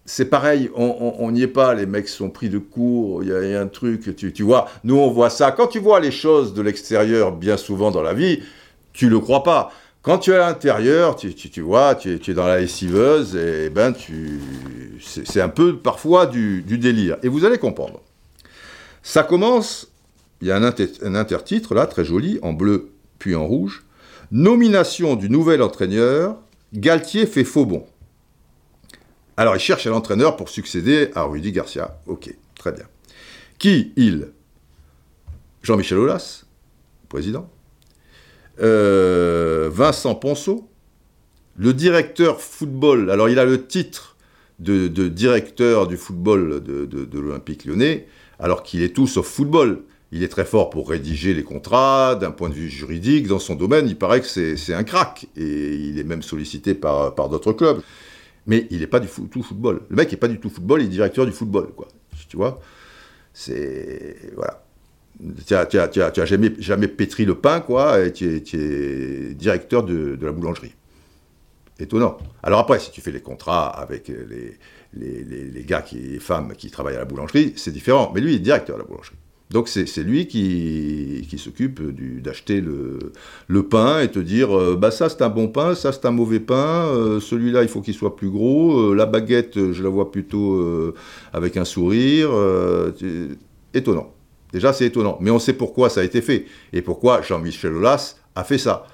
c'est 0.06 0.26
pareil, 0.26 0.70
on 0.76 1.32
n'y 1.32 1.42
est 1.42 1.48
pas, 1.48 1.74
les 1.74 1.86
mecs 1.86 2.08
sont 2.08 2.30
pris 2.30 2.50
de 2.50 2.60
court, 2.60 3.24
il 3.24 3.30
y, 3.30 3.56
a 3.56 3.60
un 3.62 3.68
truc, 3.68 4.16
tu, 4.16 4.44
vois, 4.44 4.70
nous 4.86 4.96
on 4.96 5.12
voit 5.12 5.30
ça. 5.30 5.52
Quand 5.52 5.68
tu 5.68 5.80
vois 5.80 6.00
les 6.00 6.12
choses 6.12 6.54
de 6.54 6.62
l'extérieur, 6.62 7.34
bien 7.34 7.58
souvent 7.58 7.92
dans 7.92 8.02
la 8.02 8.14
vie, 8.14 8.42
tu 8.94 9.10
le 9.10 9.20
crois 9.20 9.44
pas. 9.44 9.72
Quand 10.02 10.20
tu 10.20 10.32
es 10.32 10.36
à 10.36 10.48
l'intérieur, 10.48 11.18
tu, 11.18 11.62
vois, 11.62 11.94
tu 11.96 12.22
es, 12.26 12.34
dans 12.34 12.48
la 12.48 12.60
lessiveuse, 12.60 13.36
et, 13.36 13.70
ben 13.70 13.92
tu, 13.92 14.40
c'est 15.02 15.42
un 15.42 15.50
peu 15.50 15.76
parfois 15.76 16.26
du 16.26 16.62
délire. 16.64 17.18
Et 17.22 17.28
vous 17.28 17.44
allez 17.44 17.58
comprendre. 17.58 18.00
Ça 19.04 19.24
commence 19.24 19.88
il 20.42 20.48
y 20.48 20.52
a 20.52 20.58
un, 20.58 21.16
intertitre 21.16 21.74
là, 21.74 21.88
très 21.88 22.06
joli, 22.06 22.40
en 22.42 22.54
bleu 22.54 22.92
puis 23.20 23.36
en 23.36 23.48
rouge. 23.48 23.86
Nomination 24.32 25.16
du 25.16 25.30
nouvel 25.30 25.62
entraîneur, 25.62 26.38
Galtier 26.74 27.26
fait 27.26 27.44
faux 27.44 27.66
bon. 27.66 27.86
Alors 29.36 29.56
il 29.56 29.60
cherche 29.60 29.88
un 29.88 29.94
entraîneur 29.94 30.36
pour 30.36 30.50
succéder 30.50 31.10
à 31.16 31.24
Rudy 31.24 31.52
Garcia. 31.52 32.00
Ok, 32.06 32.34
très 32.56 32.72
bien. 32.72 32.86
Qui 33.58 33.94
il? 33.96 34.30
Jean-Michel 35.64 35.98
Aulas, 35.98 36.46
président. 37.10 37.50
Euh, 38.60 39.70
Vincent 39.72 40.16
Ponceau, 40.16 40.70
le 41.56 41.74
directeur 41.74 42.42
football. 42.42 43.10
Alors 43.10 43.30
il 43.30 43.40
a 43.40 43.46
le 43.46 43.66
titre 43.66 44.18
de, 44.60 44.88
directeur 45.08 45.88
du 45.88 45.98
football 45.98 46.64
de, 46.64 46.86
de 46.86 47.20
l'Olympique 47.20 47.66
lyonnais, 47.66 48.08
alors 48.40 48.64
qu'il 48.64 48.82
est 48.82 48.96
tout 48.96 49.08
sauf 49.08 49.28
football. 49.28 49.84
Il 50.12 50.24
est 50.24 50.30
très 50.30 50.46
fort 50.46 50.70
pour 50.70 50.90
rédiger 50.90 51.34
les 51.34 51.44
contrats, 51.44 52.16
d'un 52.16 52.32
point 52.32 52.50
de 52.50 52.54
vue 52.54 52.70
juridique, 52.70 53.28
dans 53.28 53.40
son 53.40 53.56
domaine, 53.56 53.88
il 53.90 53.98
paraît 53.98 54.22
que 54.22 54.28
c'est 54.28 54.74
un 54.74 54.84
crack, 54.84 55.28
et 55.36 55.76
il 55.76 56.00
est 56.00 56.06
même 56.06 56.22
sollicité 56.22 56.74
par, 56.74 57.14
d'autres 57.30 57.52
clubs. 57.52 57.82
Mais 58.46 58.68
il 58.70 58.80
n'est 58.80 58.88
pas 58.88 59.02
du 59.02 59.08
tout 59.08 59.44
football. 59.44 59.82
Le 59.90 59.96
mec 59.98 60.12
n'est 60.12 60.18
pas 60.18 60.30
du 60.30 60.40
tout 60.40 60.50
football, 60.50 60.82
il 60.82 60.86
est 60.86 60.90
directeur 60.90 61.26
du 61.26 61.34
football, 61.34 61.74
quoi. 61.76 61.90
Tu 62.30 62.38
vois? 62.38 62.62
C'est... 63.34 64.16
Voilà. 64.36 64.64
Tu 65.46 65.54
n'as 65.54 66.26
jamais, 66.26 66.88
pétri 66.88 67.26
le 67.26 67.36
pain, 67.36 67.60
quoi, 67.60 68.06
et 68.06 68.14
tu 68.14 68.26
es, 68.28 69.34
directeur 69.34 69.84
de, 69.84 70.18
la 70.22 70.32
boulangerie. 70.32 70.74
Étonnant. 71.80 72.18
Alors 72.44 72.60
après, 72.60 72.80
si 72.80 72.92
tu 72.92 73.02
fais 73.02 73.12
les 73.12 73.22
contrats 73.22 73.68
avec 73.68 74.10
les, 74.94 75.64
gars, 75.66 75.82
qui, 75.82 75.98
les 75.98 76.20
femmes 76.20 76.54
qui 76.56 76.72
travaillent 76.72 76.96
à 76.96 77.00
la 77.00 77.06
boulangerie, 77.06 77.54
c'est 77.58 77.72
différent. 77.72 78.12
Mais 78.16 78.22
lui, 78.22 78.34
il 78.34 78.36
est 78.38 78.40
directeur 78.40 78.78
de 78.78 78.82
la 78.82 78.88
boulangerie. 78.88 79.18
Donc 79.50 79.70
c'est 79.70 79.86
lui 80.04 80.28
qui, 80.28 81.26
s'occupe 81.38 81.82
d'acheter 82.22 82.60
le, 82.60 83.14
le, 83.48 83.64
pain 83.64 84.02
et 84.02 84.10
te 84.10 84.20
dire 84.20 84.58
euh, 84.58 84.76
bah 84.76 84.92
ça 84.92 85.08
c'est 85.08 85.22
un 85.22 85.30
bon 85.30 85.48
pain, 85.48 85.74
ça 85.74 85.94
c'est 85.94 86.06
un 86.06 86.12
mauvais 86.12 86.42
pain, 86.42 86.88
euh, 86.88 87.22
celui-là 87.22 87.62
il 87.62 87.70
faut 87.70 87.80
qu'il 87.80 87.94
soit 87.94 88.18
plus 88.18 88.30
gros, 88.30 88.78
euh, 88.78 88.94
la 88.94 89.06
baguette 89.06 89.72
je 89.72 89.84
la 89.84 89.90
vois 89.90 90.12
plutôt 90.12 90.94
avec 91.32 91.56
un 91.56 91.64
sourire. 91.66 92.30
étonnant. 93.74 94.14
Déjà 94.52 94.74
c'est 94.74 94.86
étonnant, 94.86 95.18
mais 95.22 95.32
on 95.32 95.40
sait 95.40 95.54
pourquoi 95.54 95.90
ça 95.90 96.02
a 96.02 96.04
été 96.04 96.22
fait 96.22 96.46
et 96.74 96.82
pourquoi 96.82 97.22
Jean-Michel 97.22 97.74
Aulas 97.74 98.18
a 98.36 98.44
fait 98.44 98.58
ça. 98.58 98.86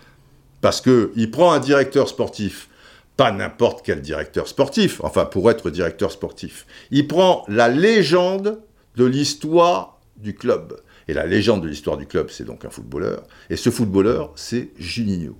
Parce 0.61 0.81
qu'il 0.81 1.31
prend 1.31 1.51
un 1.51 1.59
directeur 1.59 2.07
sportif, 2.07 2.69
pas 3.17 3.31
n'importe 3.31 3.83
quel 3.83 4.01
directeur 4.01 4.47
sportif, 4.47 5.01
enfin 5.03 5.25
pour 5.25 5.49
être 5.49 5.71
directeur 5.71 6.11
sportif, 6.11 6.67
il 6.91 7.07
prend 7.07 7.43
la 7.47 7.69
légende 7.69 8.59
de 8.95 9.05
l'histoire 9.05 9.92
du 10.23 10.33
club. 10.33 10.79
Et 11.07 11.13
la 11.13 11.27
légende 11.27 11.61
de 11.61 11.67
l'histoire 11.67 11.97
du 11.97 12.07
club, 12.07 12.29
c'est 12.29 12.45
donc 12.45 12.65
un 12.65 12.69
footballeur. 12.69 13.23
Et 13.49 13.55
ce 13.55 13.69
footballeur, 13.69 14.31
c'est 14.35 14.71
Juninho. 14.77 15.37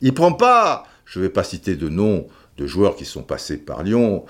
Il 0.00 0.14
prend 0.14 0.32
pas, 0.32 0.84
je 1.04 1.18
ne 1.18 1.24
vais 1.24 1.30
pas 1.30 1.42
citer 1.42 1.74
de 1.74 1.88
noms 1.88 2.28
de 2.56 2.66
joueurs 2.66 2.94
qui 2.94 3.04
sont 3.04 3.22
passés 3.22 3.56
par 3.56 3.82
Lyon, 3.82 4.24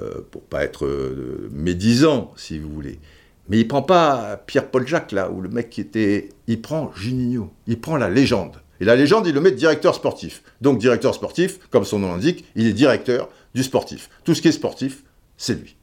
euh, 0.00 0.20
pour 0.30 0.42
pas 0.42 0.62
être 0.62 0.86
euh, 0.86 1.48
médisant, 1.52 2.32
si 2.36 2.58
vous 2.58 2.70
voulez. 2.70 3.00
Mais 3.48 3.58
il 3.58 3.66
prend 3.66 3.82
pas 3.82 4.36
Pierre-Paul 4.46 4.86
Jacques, 4.86 5.12
là, 5.12 5.30
où 5.30 5.40
le 5.40 5.48
mec 5.48 5.70
qui 5.70 5.80
était... 5.80 6.28
Il 6.46 6.60
prend 6.60 6.92
Juninho, 6.94 7.50
il 7.66 7.80
prend 7.80 7.96
la 7.96 8.08
légende. 8.08 8.56
Et 8.80 8.84
la 8.84 8.96
légende, 8.96 9.26
il 9.26 9.34
le 9.34 9.40
met 9.40 9.50
directeur 9.50 9.94
sportif. 9.94 10.42
Donc 10.60 10.78
directeur 10.78 11.14
sportif, 11.14 11.58
comme 11.70 11.84
son 11.84 11.98
nom 11.98 12.12
l'indique, 12.12 12.44
il 12.54 12.66
est 12.66 12.72
directeur 12.72 13.28
du 13.54 13.62
sportif. 13.62 14.08
Tout 14.24 14.34
ce 14.34 14.42
qui 14.42 14.48
est 14.48 14.52
sportif, 14.52 15.04
c'est 15.36 15.54
lui. 15.54 15.76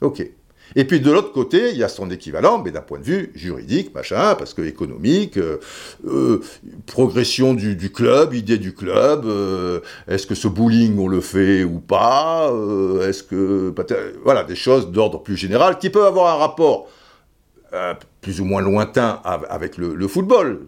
Ok. 0.00 0.26
Et 0.76 0.84
puis 0.84 1.00
de 1.00 1.10
l'autre 1.10 1.32
côté, 1.32 1.70
il 1.70 1.76
y 1.76 1.84
a 1.84 1.88
son 1.88 2.10
équivalent, 2.10 2.60
mais 2.64 2.70
d'un 2.70 2.80
point 2.80 2.98
de 2.98 3.04
vue 3.04 3.32
juridique, 3.34 3.94
machin, 3.94 4.34
parce 4.34 4.54
que 4.54 4.62
économique, 4.62 5.36
euh, 5.36 5.58
euh, 6.06 6.40
progression 6.86 7.54
du, 7.54 7.90
club, 7.92 8.34
idée 8.34 8.58
du 8.58 8.74
club, 8.74 9.24
euh, 9.26 9.80
est-ce 10.08 10.26
que 10.26 10.34
ce 10.34 10.48
bowling 10.48 10.98
on 10.98 11.08
le 11.08 11.20
fait 11.20 11.64
ou 11.64 11.80
pas, 11.80 12.52
est-ce 13.02 13.22
que 13.22 13.72
voilà 14.24 14.44
des 14.44 14.56
choses 14.56 14.90
d'ordre 14.90 15.22
plus 15.22 15.36
général 15.36 15.78
qui 15.78 15.90
peuvent 15.90 16.06
avoir 16.06 16.34
un 16.34 16.38
rapport 16.38 16.88
plus 18.20 18.40
ou 18.40 18.44
moins 18.44 18.62
lointain 18.62 19.20
avec 19.24 19.76
le, 19.76 20.08
football. 20.08 20.66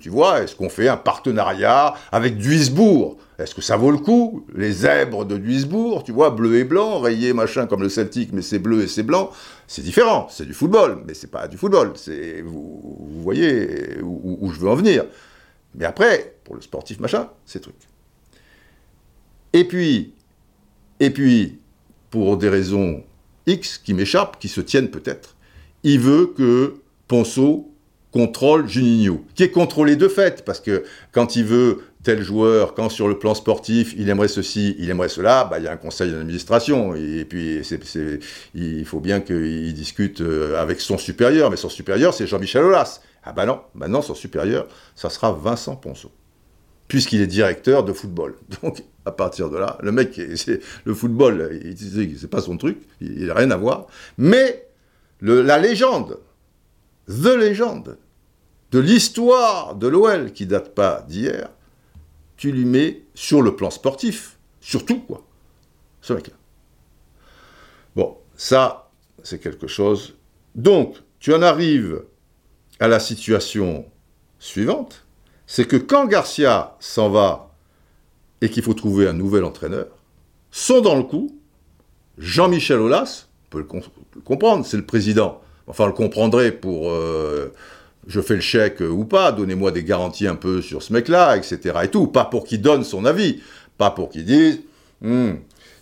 Tu, 0.00 0.08
vois, 0.08 0.42
est-ce 0.42 0.56
qu'on 0.56 0.68
fait 0.68 0.88
un 0.88 0.96
partenariat 0.96 1.94
avec 2.10 2.36
Duisbourg? 2.36 3.18
Est-ce 3.38 3.54
que 3.54 3.62
ça 3.62 3.76
vaut 3.76 3.90
le 3.90 3.98
coup? 3.98 4.46
Les 4.54 4.72
zèbres 4.72 5.24
de 5.24 5.36
Duisbourg, 5.36 6.02
tu 6.02 6.12
vois, 6.12 6.30
bleu 6.30 6.56
et 6.56 6.64
blanc, 6.64 6.98
rayé 7.00 7.32
machin 7.32 7.66
comme 7.66 7.82
le 7.82 7.88
Celtic, 7.88 8.32
mais 8.32 8.42
c'est 8.42 8.58
bleu 8.58 8.82
et 8.82 8.88
c'est 8.88 9.02
blanc. 9.02 9.30
C'est 9.68 9.82
différent, 9.82 10.26
c'est 10.30 10.46
du 10.46 10.54
football, 10.54 11.02
mais 11.06 11.14
c'est 11.14 11.30
pas 11.30 11.46
du 11.46 11.56
football. 11.56 11.92
C'est 11.96 12.40
vous, 12.42 12.96
voyez 13.22 14.00
où, 14.02 14.50
je 14.52 14.58
veux 14.58 14.68
en 14.68 14.74
venir. 14.74 15.04
Mais 15.74 15.84
après, 15.84 16.36
pour 16.44 16.54
le 16.54 16.62
sportif 16.62 16.98
machin, 16.98 17.28
c'est 17.44 17.60
truc. 17.60 17.76
Et 19.52 19.64
puis, 19.64 20.14
et 20.98 21.10
puis, 21.10 21.60
pour 22.10 22.36
des 22.36 22.48
raisons 22.48 23.04
X 23.46 23.78
qui 23.78 23.94
m'échappent, 23.94 24.38
qui 24.38 24.48
se 24.48 24.60
tiennent 24.60 24.90
peut-être, 24.90 25.35
il 25.86 26.00
veut 26.00 26.26
que 26.36 26.74
Ponceau 27.06 27.72
contrôle 28.10 28.68
Juninho, 28.68 29.24
qui 29.36 29.44
est 29.44 29.52
contrôlé 29.52 29.94
de 29.94 30.08
fait, 30.08 30.44
parce 30.44 30.58
que 30.58 30.82
quand 31.12 31.36
il 31.36 31.44
veut 31.44 31.78
tel 32.02 32.22
joueur, 32.22 32.74
quand 32.74 32.88
sur 32.88 33.06
le 33.06 33.20
plan 33.20 33.34
sportif, 33.36 33.94
il 33.96 34.08
aimerait 34.08 34.26
ceci, 34.26 34.74
il 34.80 34.90
aimerait 34.90 35.08
cela, 35.08 35.44
bah, 35.44 35.58
il 35.60 35.64
y 35.64 35.68
a 35.68 35.72
un 35.72 35.76
conseil 35.76 36.10
d'administration, 36.10 36.96
et 36.96 37.24
puis 37.24 37.60
il 38.54 38.84
faut 38.84 38.98
bien 38.98 39.20
qu'il 39.20 39.72
discute 39.74 40.22
euh, 40.22 40.60
avec 40.60 40.80
son 40.80 40.98
supérieur, 40.98 41.50
mais 41.50 41.56
son 41.56 41.68
supérieur, 41.68 42.14
c'est 42.14 42.26
Jean-Michel 42.26 42.64
Aulas. 42.64 43.00
Ah 43.22 43.32
bah 43.32 43.46
non, 43.46 43.60
maintenant 43.74 44.02
son 44.02 44.14
supérieur, 44.16 44.66
ça 44.96 45.08
sera 45.08 45.30
Vincent 45.30 45.76
Ponceau, 45.76 46.10
puisqu'il 46.88 47.20
est 47.20 47.28
directeur 47.28 47.84
de 47.84 47.92
football. 47.92 48.34
Donc, 48.62 48.82
à 49.04 49.12
partir 49.12 49.50
de 49.50 49.56
là, 49.56 49.78
le 49.82 49.92
mec, 49.92 50.20
le 50.84 50.94
football, 50.94 51.60
c'est 52.18 52.30
pas 52.30 52.40
son 52.40 52.56
truc, 52.56 52.78
il 53.00 53.26
n'a 53.26 53.34
rien 53.34 53.52
à 53.52 53.56
voir, 53.56 53.86
mais 54.18 54.65
la 55.20 55.58
légende, 55.58 56.18
The 57.08 57.36
légende 57.36 57.98
de 58.72 58.78
l'histoire 58.80 59.76
de 59.76 59.86
l'OL 59.86 60.32
qui 60.32 60.46
date 60.46 60.74
pas 60.74 61.04
d'hier, 61.08 61.50
tu 62.36 62.52
lui 62.52 62.64
mets 62.64 63.04
sur 63.14 63.40
le 63.40 63.54
plan 63.54 63.70
sportif, 63.70 64.38
surtout 64.60 65.00
quoi, 65.00 65.22
ce 66.00 66.12
mec-là. 66.12 66.34
Bon, 67.94 68.18
ça, 68.36 68.90
c'est 69.22 69.38
quelque 69.38 69.66
chose. 69.66 70.14
Donc, 70.54 70.96
tu 71.20 71.32
en 71.32 71.42
arrives 71.42 72.02
à 72.80 72.88
la 72.88 73.00
situation 73.00 73.86
suivante, 74.38 75.06
c'est 75.46 75.66
que 75.66 75.76
quand 75.76 76.06
Garcia 76.06 76.76
s'en 76.80 77.08
va 77.08 77.54
et 78.40 78.50
qu'il 78.50 78.62
faut 78.62 78.74
trouver 78.74 79.08
un 79.08 79.12
nouvel 79.12 79.44
entraîneur, 79.44 79.86
sont 80.50 80.80
dans 80.80 80.96
le 80.96 81.04
coup 81.04 81.40
Jean-Michel 82.18 82.80
Aulas, 82.80 83.25
on 83.54 83.62
peut 83.62 83.66
le 84.14 84.20
comprendre, 84.22 84.64
c'est 84.66 84.76
le 84.76 84.86
président 84.86 85.40
enfin 85.66 85.86
le 85.86 85.92
comprendrez 85.92 86.52
pour 86.52 86.90
euh, 86.90 87.52
je 88.06 88.20
fais 88.20 88.34
le 88.34 88.40
chèque 88.40 88.80
ou 88.80 89.04
pas, 89.04 89.32
donnez-moi 89.32 89.72
des 89.72 89.82
garanties 89.82 90.26
un 90.26 90.36
peu 90.36 90.62
sur 90.62 90.82
ce 90.82 90.92
mec-là, 90.92 91.36
etc. 91.36 91.74
et 91.84 91.88
tout. 91.88 92.06
Pas 92.06 92.24
pour 92.24 92.44
qu'il 92.44 92.62
donne 92.62 92.84
son 92.84 93.04
avis, 93.04 93.40
pas 93.78 93.90
pour 93.90 94.10
qu'il 94.10 94.24
dise 94.24 94.60
hmm, 95.00 95.32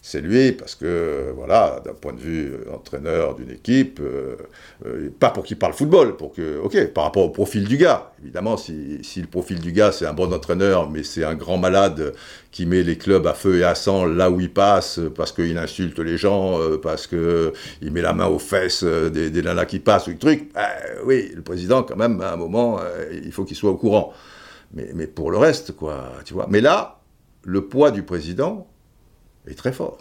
c'est 0.06 0.20
lui, 0.20 0.52
parce 0.52 0.74
que, 0.74 1.32
voilà, 1.34 1.80
d'un 1.82 1.94
point 1.94 2.12
de 2.12 2.20
vue 2.20 2.52
euh, 2.52 2.74
entraîneur 2.74 3.36
d'une 3.36 3.50
équipe, 3.50 4.00
euh, 4.02 4.36
euh, 4.84 5.08
pas 5.18 5.30
pour 5.30 5.44
qu'il 5.44 5.56
parle 5.56 5.72
football, 5.72 6.18
pour 6.18 6.34
que, 6.34 6.58
ok, 6.58 6.88
par 6.88 7.04
rapport 7.04 7.24
au 7.24 7.30
profil 7.30 7.66
du 7.66 7.78
gars. 7.78 8.12
Évidemment, 8.22 8.58
si, 8.58 9.00
le 9.16 9.26
profil 9.26 9.60
du 9.60 9.72
gars, 9.72 9.92
c'est 9.92 10.04
un 10.04 10.12
bon 10.12 10.30
entraîneur, 10.34 10.90
mais 10.90 11.04
c'est 11.04 11.24
un 11.24 11.34
grand 11.34 11.56
malade 11.56 12.12
qui 12.50 12.66
met 12.66 12.82
les 12.82 12.98
clubs 12.98 13.26
à 13.26 13.32
feu 13.32 13.60
et 13.60 13.64
à 13.64 13.74
sang 13.74 14.04
là 14.04 14.28
où 14.30 14.40
il 14.40 14.52
passe, 14.52 15.00
parce 15.16 15.32
qu'il 15.32 15.56
insulte 15.56 15.98
les 15.98 16.18
gens, 16.18 16.58
parce 16.82 17.06
qu'il 17.06 17.90
met 17.90 18.02
la 18.02 18.12
main 18.12 18.26
aux 18.26 18.38
fesses 18.38 18.84
des, 18.84 19.30
des 19.30 19.42
qui 19.66 19.78
passent, 19.78 20.06
ou 20.06 20.10
le 20.10 20.18
truc, 20.18 20.50
oui, 21.06 21.32
le 21.34 21.40
président, 21.40 21.82
quand 21.82 21.96
même, 21.96 22.20
à 22.20 22.34
un 22.34 22.36
moment, 22.36 22.78
il 23.10 23.32
faut 23.32 23.44
qu'il 23.44 23.56
soit 23.56 23.70
au 23.70 23.76
courant. 23.78 24.12
Mais 24.74 25.06
pour 25.06 25.30
le 25.30 25.38
reste, 25.38 25.72
quoi, 25.72 26.12
tu 26.26 26.34
vois. 26.34 26.46
Mais 26.50 26.60
là, 26.60 27.00
le 27.42 27.62
poids 27.62 27.90
du 27.90 28.02
président, 28.02 28.66
est 29.46 29.54
très 29.54 29.72
fort. 29.72 29.98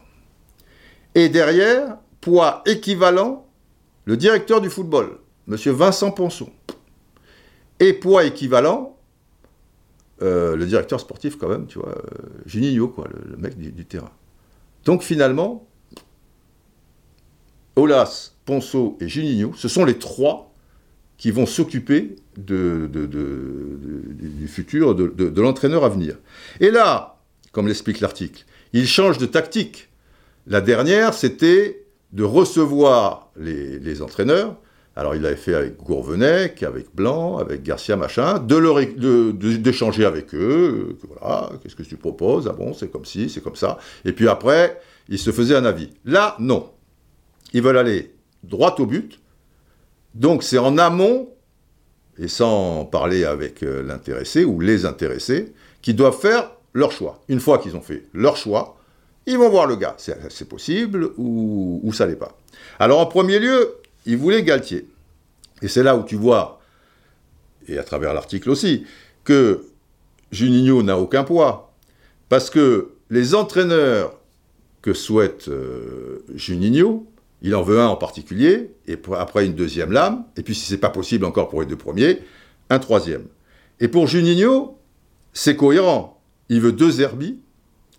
Et 1.15 1.29
derrière, 1.29 1.97
poids 2.21 2.61
équivalent, 2.65 3.45
le 4.05 4.17
directeur 4.17 4.61
du 4.61 4.69
football, 4.69 5.17
M. 5.47 5.55
Vincent 5.55 6.11
Ponceau. 6.11 6.49
Et 7.79 7.93
poids 7.93 8.23
équivalent, 8.23 8.97
euh, 10.21 10.55
le 10.55 10.65
directeur 10.65 10.99
sportif 10.99 11.37
quand 11.37 11.49
même, 11.49 11.67
tu 11.67 11.79
vois, 11.79 11.89
euh, 11.89 12.01
Juninho, 12.45 12.87
quoi, 12.87 13.07
le, 13.11 13.35
mec 13.37 13.57
du, 13.57 13.85
terrain. 13.85 14.11
Donc 14.85 15.03
finalement, 15.03 15.67
Olas, 17.75 18.33
Ponceau 18.45 18.97
et 18.99 19.07
Juninho, 19.07 19.53
ce 19.55 19.67
sont 19.67 19.85
les 19.85 19.97
trois 19.97 20.53
qui 21.17 21.31
vont 21.31 21.45
s'occuper 21.45 22.15
du 22.37 22.87
futur 24.47 24.95
de 24.95 25.41
l'entraîneur 25.41 25.83
à 25.83 25.89
venir. 25.89 26.17
Et 26.59 26.71
là, 26.71 27.21
comme 27.51 27.67
l'explique 27.67 27.99
l'article, 28.01 28.45
il 28.73 28.87
change 28.87 29.19
de 29.19 29.25
tactique. 29.25 29.89
La 30.47 30.59
dernière, 30.61 31.13
c'était 31.13 31.85
de 32.11 32.23
recevoir 32.23 33.31
les, 33.37 34.01
entraîneurs. 34.01 34.57
Alors, 34.95 35.15
il 35.15 35.21
l'avait 35.21 35.35
fait 35.35 35.55
avec 35.55 35.77
Gourvenec, 35.77 36.61
avec 36.61 36.93
Blanc, 36.93 37.37
avec 37.37 37.63
Garcia, 37.63 37.95
machin, 37.95 38.39
d'échanger 38.39 40.03
de 40.03 40.07
avec 40.07 40.35
eux. 40.35 40.97
voilà, 41.07 41.49
qu'est-ce 41.61 41.75
que 41.75 41.83
tu 41.83 41.97
proposes? 41.97 42.47
Ah 42.47 42.53
bon, 42.53 42.73
c'est 42.73 42.91
comme 42.91 43.05
ci, 43.05 43.29
c'est 43.29 43.41
comme 43.41 43.55
ça. 43.55 43.79
Et 44.05 44.11
puis 44.11 44.27
après, 44.27 44.79
il 45.09 45.17
se 45.17 45.31
faisait 45.31 45.55
un 45.55 45.65
avis. 45.65 45.89
Là, 46.05 46.35
non. 46.39 46.69
Ils 47.53 47.61
veulent 47.61 47.77
aller 47.77 48.13
droit 48.43 48.75
au 48.79 48.85
but. 48.85 49.19
Donc, 50.13 50.43
c'est 50.43 50.59
en 50.59 50.77
amont, 50.77 51.29
et 52.19 52.27
sans 52.27 52.85
parler 52.85 53.25
avec 53.25 53.63
euh, 53.63 53.81
l'intéressé 53.81 54.43
ou 54.43 54.59
les 54.59 54.85
intéressés, 54.85 55.53
qui 55.81 55.95
doivent 55.95 56.19
faire 56.19 56.51
leur 56.73 56.91
choix. 56.91 57.21
Une 57.27 57.39
fois 57.39 57.59
qu'ils 57.59 57.75
ont 57.75 57.81
fait 57.81 58.05
leur 58.13 58.35
choix, 58.37 58.77
ils 59.25 59.37
vont 59.37 59.49
voir 59.49 59.67
le 59.67 59.75
gars. 59.75 59.95
C'est 59.97 60.49
possible 60.49 61.11
ou, 61.17 61.91
ça 61.93 62.05
l'est 62.05 62.15
pas. 62.15 62.37
Alors 62.79 62.99
en 62.99 63.05
premier 63.05 63.39
lieu, 63.39 63.75
ils 64.05 64.17
voulaient 64.17 64.43
Galtier. 64.43 64.87
Et 65.61 65.67
c'est 65.67 65.83
là 65.83 65.95
où 65.95 66.03
tu 66.03 66.15
vois, 66.15 66.59
et 67.67 67.77
à 67.77 67.83
travers 67.83 68.13
l'article 68.13 68.49
aussi, 68.49 68.85
que 69.23 69.65
Juninho 70.31 70.83
n'a 70.83 70.97
aucun 70.97 71.23
poids. 71.23 71.73
Parce 72.27 72.49
que 72.49 72.91
les 73.09 73.35
entraîneurs 73.35 74.19
que 74.81 74.93
souhaite 74.93 75.47
euh, 75.47 76.25
Juninho, 76.35 77.07
il 77.41 77.55
en 77.55 77.61
veut 77.61 77.79
un 77.79 77.87
en 77.87 77.95
particulier, 77.95 78.71
et 78.87 78.97
après 79.17 79.45
une 79.45 79.53
deuxième 79.53 79.91
lame, 79.91 80.25
et 80.35 80.43
puis 80.43 80.55
si 80.55 80.65
c'est 80.65 80.77
pas 80.77 80.89
possible 80.89 81.25
encore 81.25 81.49
pour 81.49 81.61
les 81.61 81.67
deux 81.67 81.77
premiers, 81.77 82.19
un 82.69 82.79
troisième. 82.79 83.25
Et 83.79 83.87
pour 83.87 84.07
Juninho, 84.07 84.77
c'est 85.31 85.55
cohérent 85.55 86.12
il 86.49 86.61
veut 86.61 86.71
deux 86.71 87.01
Herbie. 87.01 87.39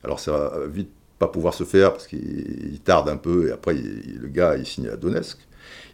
Alors 0.03 0.21
ça 0.21 0.33
va 0.33 0.67
vite 0.67 0.91
pas 1.19 1.29
pouvoir 1.29 1.55
se 1.55 1.65
faire 1.65 1.93
parce 1.93 2.07
qu'il 2.07 2.81
tarde 2.85 3.09
un 3.09 3.17
peu 3.17 3.49
et 3.49 3.53
après 3.53 3.75
le 3.75 4.29
gars 4.29 4.57
il 4.57 4.67
signe 4.67 4.89
à 4.89 4.97
Donetsk. 4.97 5.39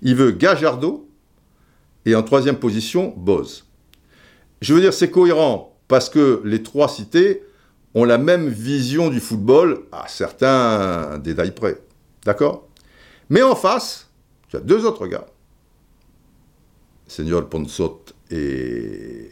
Il 0.02 0.16
veut 0.16 0.32
Gajardo 0.32 1.08
et 2.06 2.14
en 2.14 2.22
troisième 2.22 2.56
position 2.56 3.14
Boz. 3.16 3.66
Je 4.60 4.74
veux 4.74 4.80
dire 4.80 4.92
c'est 4.92 5.10
cohérent 5.10 5.76
parce 5.88 6.08
que 6.08 6.42
les 6.44 6.62
trois 6.62 6.88
cités 6.88 7.42
ont 7.94 8.04
la 8.04 8.18
même 8.18 8.48
vision 8.48 9.10
du 9.10 9.20
football 9.20 9.82
à 9.92 10.06
certains 10.08 11.18
détails 11.18 11.52
près. 11.52 11.80
D'accord? 12.24 12.68
Mais 13.28 13.42
en 13.42 13.56
face, 13.56 14.08
tu 14.48 14.56
as 14.56 14.60
deux 14.60 14.84
autres 14.84 15.06
gars. 15.06 15.26
Seigneur 17.06 17.48
Ponsot 17.48 18.04
et, 18.30 19.30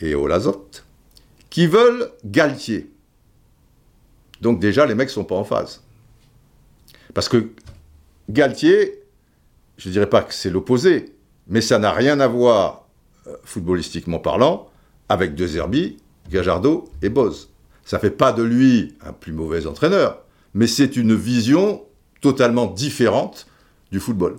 et 0.00 0.14
Olazot 0.14 0.70
qui 1.58 1.66
veulent 1.66 2.12
Galtier. 2.24 2.88
Donc 4.40 4.60
déjà, 4.60 4.86
les 4.86 4.94
mecs 4.94 5.10
sont 5.10 5.24
pas 5.24 5.34
en 5.34 5.42
phase. 5.42 5.82
Parce 7.14 7.28
que 7.28 7.50
Galtier, 8.30 9.02
je 9.76 9.88
ne 9.88 9.92
dirais 9.92 10.08
pas 10.08 10.22
que 10.22 10.32
c'est 10.32 10.50
l'opposé, 10.50 11.16
mais 11.48 11.60
ça 11.60 11.80
n'a 11.80 11.90
rien 11.90 12.20
à 12.20 12.28
voir, 12.28 12.86
euh, 13.26 13.34
footballistiquement 13.42 14.20
parlant, 14.20 14.70
avec 15.08 15.34
De 15.34 15.48
Zerbi 15.48 15.96
Gajardo 16.30 16.84
et 17.02 17.08
Boz. 17.08 17.50
Ça 17.84 17.98
fait 17.98 18.12
pas 18.12 18.32
de 18.32 18.44
lui 18.44 18.94
un 19.04 19.12
plus 19.12 19.32
mauvais 19.32 19.66
entraîneur, 19.66 20.22
mais 20.54 20.68
c'est 20.68 20.94
une 20.94 21.16
vision 21.16 21.82
totalement 22.20 22.66
différente 22.66 23.48
du 23.90 23.98
football. 23.98 24.36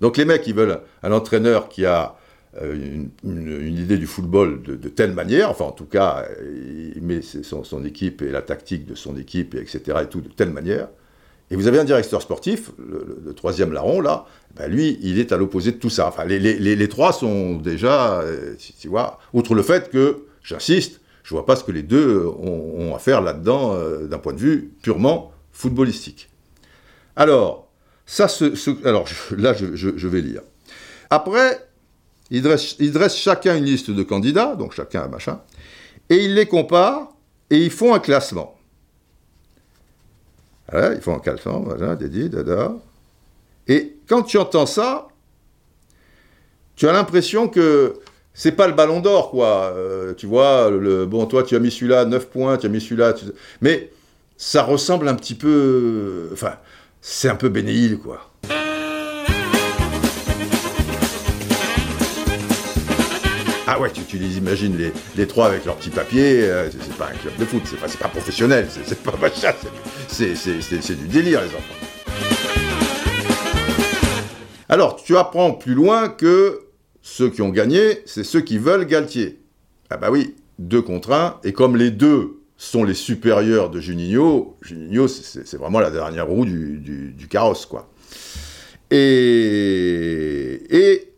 Donc 0.00 0.18
les 0.18 0.24
mecs, 0.24 0.46
ils 0.46 0.54
veulent 0.54 0.82
un 1.02 1.10
entraîneur 1.10 1.68
qui 1.68 1.84
a 1.84 2.14
euh, 2.60 3.06
une, 3.24 3.78
idée 3.78 3.96
du 3.96 4.06
football 4.06 4.62
de, 4.62 4.88
telle 4.88 5.12
manière, 5.12 5.50
enfin 5.50 5.64
en 5.64 5.72
tout 5.72 5.86
cas, 5.86 6.26
il 6.94 7.02
met 7.02 7.20
son, 7.22 7.84
équipe 7.84 8.22
et 8.22 8.30
la 8.30 8.42
tactique 8.42 8.86
de 8.86 8.94
son 8.94 9.16
équipe, 9.16 9.54
etc. 9.54 9.98
et 10.02 10.06
tout 10.06 10.20
de 10.20 10.28
telle 10.28 10.50
manière. 10.50 10.88
Et 11.50 11.56
vous 11.56 11.66
avez 11.66 11.78
un 11.78 11.84
directeur 11.84 12.22
sportif, 12.22 12.70
le, 12.78 13.34
troisième 13.34 13.72
larron, 13.72 14.00
là, 14.00 14.26
ben 14.56 14.70
lui, 14.70 14.98
il 15.02 15.18
est 15.18 15.32
à 15.32 15.36
l'opposé 15.36 15.72
de 15.72 15.76
tout 15.76 15.90
ça. 15.90 16.08
Enfin, 16.08 16.24
les, 16.24 16.88
trois 16.88 17.12
sont 17.12 17.56
déjà, 17.56 18.20
euh, 18.20 18.54
tu 18.80 18.88
vois, 18.88 19.18
outre 19.34 19.54
le 19.54 19.62
fait 19.62 19.90
que, 19.90 20.24
j'insiste, 20.42 21.00
je 21.22 21.34
vois 21.34 21.46
pas 21.46 21.56
ce 21.56 21.64
que 21.64 21.72
les 21.72 21.82
deux 21.82 22.26
ont, 22.26 22.94
à 22.94 22.98
faire 22.98 23.20
là-dedans 23.20 23.74
euh, 23.74 24.06
d'un 24.06 24.18
point 24.18 24.32
de 24.32 24.38
vue 24.38 24.72
purement 24.82 25.32
footballistique. 25.52 26.30
Alors, 27.16 27.70
ça, 28.06 28.26
alors 28.84 29.06
là, 29.36 29.54
je, 29.54 30.08
vais 30.08 30.20
lire. 30.20 30.40
Après, 31.10 31.60
il 32.32 32.42
dresse, 32.42 32.76
il 32.78 32.92
dresse 32.92 33.16
chacun 33.16 33.56
une 33.56 33.64
liste 33.64 33.90
de 33.90 34.02
candidats, 34.02 34.56
donc 34.56 34.72
chacun 34.72 35.02
un 35.02 35.08
machin, 35.08 35.40
et 36.08 36.16
il 36.16 36.34
les 36.34 36.46
compare 36.46 37.12
et 37.50 37.58
ils 37.58 37.70
font 37.70 37.94
un 37.94 38.00
classement. 38.00 38.58
ils 40.72 41.00
font 41.02 41.16
un 41.16 41.20
classement, 41.20 41.60
voilà, 41.60 41.94
dédié, 41.94 42.30
dada. 42.30 42.72
Et 43.68 43.96
quand 44.08 44.22
tu 44.22 44.38
entends 44.38 44.64
ça, 44.64 45.08
tu 46.74 46.88
as 46.88 46.92
l'impression 46.92 47.48
que 47.48 48.00
c'est 48.32 48.52
pas 48.52 48.66
le 48.66 48.72
ballon 48.72 49.00
d'or, 49.00 49.30
quoi. 49.30 49.74
Euh, 49.76 50.14
tu 50.14 50.26
vois, 50.26 50.70
le, 50.70 51.04
bon, 51.04 51.26
toi, 51.26 51.42
tu 51.42 51.54
as 51.54 51.58
mis 51.58 51.70
celui-là 51.70 52.06
9 52.06 52.28
points, 52.28 52.56
tu 52.56 52.64
as 52.64 52.70
mis 52.70 52.80
celui-là. 52.80 53.14
Mais 53.60 53.90
ça 54.38 54.62
ressemble 54.62 55.06
un 55.08 55.14
petit 55.14 55.34
peu. 55.34 56.30
Enfin, 56.32 56.54
c'est 57.02 57.28
un 57.28 57.36
peu 57.36 57.50
bénéil, 57.50 57.98
quoi. 57.98 58.32
Ah 63.74 63.80
ouais, 63.80 63.90
tu, 63.90 64.18
les 64.18 64.36
imagines, 64.36 64.76
les, 65.16 65.26
trois 65.26 65.46
avec 65.46 65.64
leurs 65.64 65.76
petits 65.76 65.88
papiers, 65.88 66.42
euh, 66.42 66.70
c'est 66.70 66.94
pas 66.98 67.06
un 67.06 67.16
club 67.16 67.34
de 67.38 67.44
foot, 67.46 67.62
c'est 67.64 67.80
pas, 67.80 67.88
pas 67.88 68.08
professionnel, 68.08 68.68
c'est 68.70 69.02
pas 69.02 69.16
machin, 69.16 69.54
c'est 70.08 70.94
du 70.94 71.08
délire, 71.08 71.40
les 71.40 71.48
enfants. 71.48 71.74
Alors, 74.68 74.96
tu 74.96 75.16
apprends 75.16 75.52
plus 75.52 75.72
loin 75.72 76.10
que 76.10 76.60
ceux 77.00 77.30
qui 77.30 77.40
ont 77.40 77.48
gagné, 77.48 78.02
c'est 78.04 78.24
ceux 78.24 78.42
qui 78.42 78.58
veulent 78.58 78.84
Galtier. 78.84 79.40
Ah 79.88 79.96
bah 79.96 80.10
oui, 80.10 80.34
deux 80.58 80.82
contre 80.82 81.12
un, 81.12 81.40
et 81.42 81.54
comme 81.54 81.74
les 81.74 81.90
deux 81.90 82.42
sont 82.58 82.84
les 82.84 82.92
supérieurs 82.92 83.70
de 83.70 83.80
Juninho, 83.80 84.58
Juninho, 84.60 85.08
c'est 85.08 85.56
vraiment 85.56 85.80
la 85.80 85.90
dernière 85.90 86.26
roue 86.26 86.44
du, 86.44 87.26
carrosse, 87.30 87.64
quoi. 87.64 87.90
Et, 88.90 90.60
et, 90.68 91.11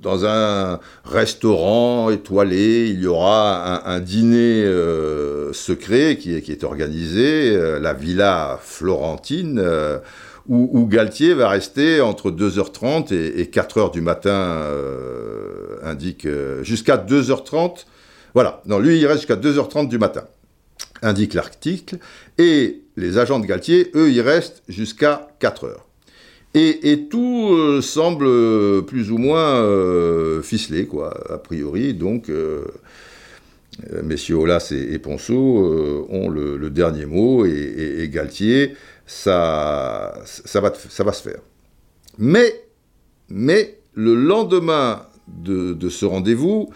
dans 0.00 0.24
un 0.24 0.80
restaurant 1.04 2.10
étoilé, 2.10 2.88
il 2.88 3.00
y 3.00 3.06
aura 3.06 3.88
un, 3.88 4.00
dîner 4.00 4.64
euh, 4.64 5.52
secret 5.52 6.16
qui 6.16 6.34
est, 6.34 6.42
qui 6.42 6.52
est 6.52 6.64
organisé, 6.64 7.54
euh, 7.54 7.78
la 7.78 7.92
Villa 7.92 8.58
Florentine, 8.62 9.58
euh, 9.58 9.98
où, 10.48 10.86
Galtier 10.86 11.34
va 11.34 11.48
rester 11.48 12.00
entre 12.00 12.30
2h30 12.30 13.12
et, 13.12 13.44
4h 13.44 13.92
du 13.92 14.00
matin, 14.00 14.30
euh, 14.30 15.76
indique, 15.82 16.26
euh, 16.26 16.62
jusqu'à 16.62 16.96
2h30. 16.96 17.86
Voilà, 18.34 18.62
non, 18.66 18.78
lui, 18.78 18.98
il 18.98 19.06
reste 19.06 19.20
jusqu'à 19.20 19.36
2h30 19.36 19.88
du 19.88 19.98
matin, 19.98 20.24
indique 21.02 21.34
l'article. 21.34 21.98
Et 22.38 22.82
les 22.96 23.18
agents 23.18 23.38
de 23.38 23.46
Galtier, 23.46 23.90
eux, 23.94 24.10
ils 24.10 24.20
restent 24.20 24.62
jusqu'à 24.68 25.28
4h. 25.40 25.74
Et, 26.54 27.06
tout 27.10 27.48
euh, 27.52 27.80
semble 27.80 28.84
plus 28.84 29.10
ou 29.10 29.18
moins 29.18 30.42
ficelé, 30.42 30.86
quoi, 30.86 31.14
a 31.32 31.38
priori. 31.38 31.94
Donc, 31.94 32.30
messieurs 34.02 34.36
Olas 34.36 34.72
et, 34.72 34.98
Ponceau 34.98 36.06
ont 36.10 36.28
le, 36.28 36.70
dernier 36.70 37.06
mot, 37.06 37.46
et, 37.46 38.00
et 38.00 38.08
Galtier 38.08 38.74
ça, 39.06 40.14
ça, 40.24 40.60
va, 40.60 40.72
ça 40.74 41.04
va 41.04 41.12
se 41.12 41.22
faire. 41.22 41.40
Mais, 42.18 42.64
mais 43.28 43.78
le 43.94 44.14
lendemain 44.14 45.06
de, 45.28 45.88
ce 45.88 46.04
rendez-vous, 46.04 46.70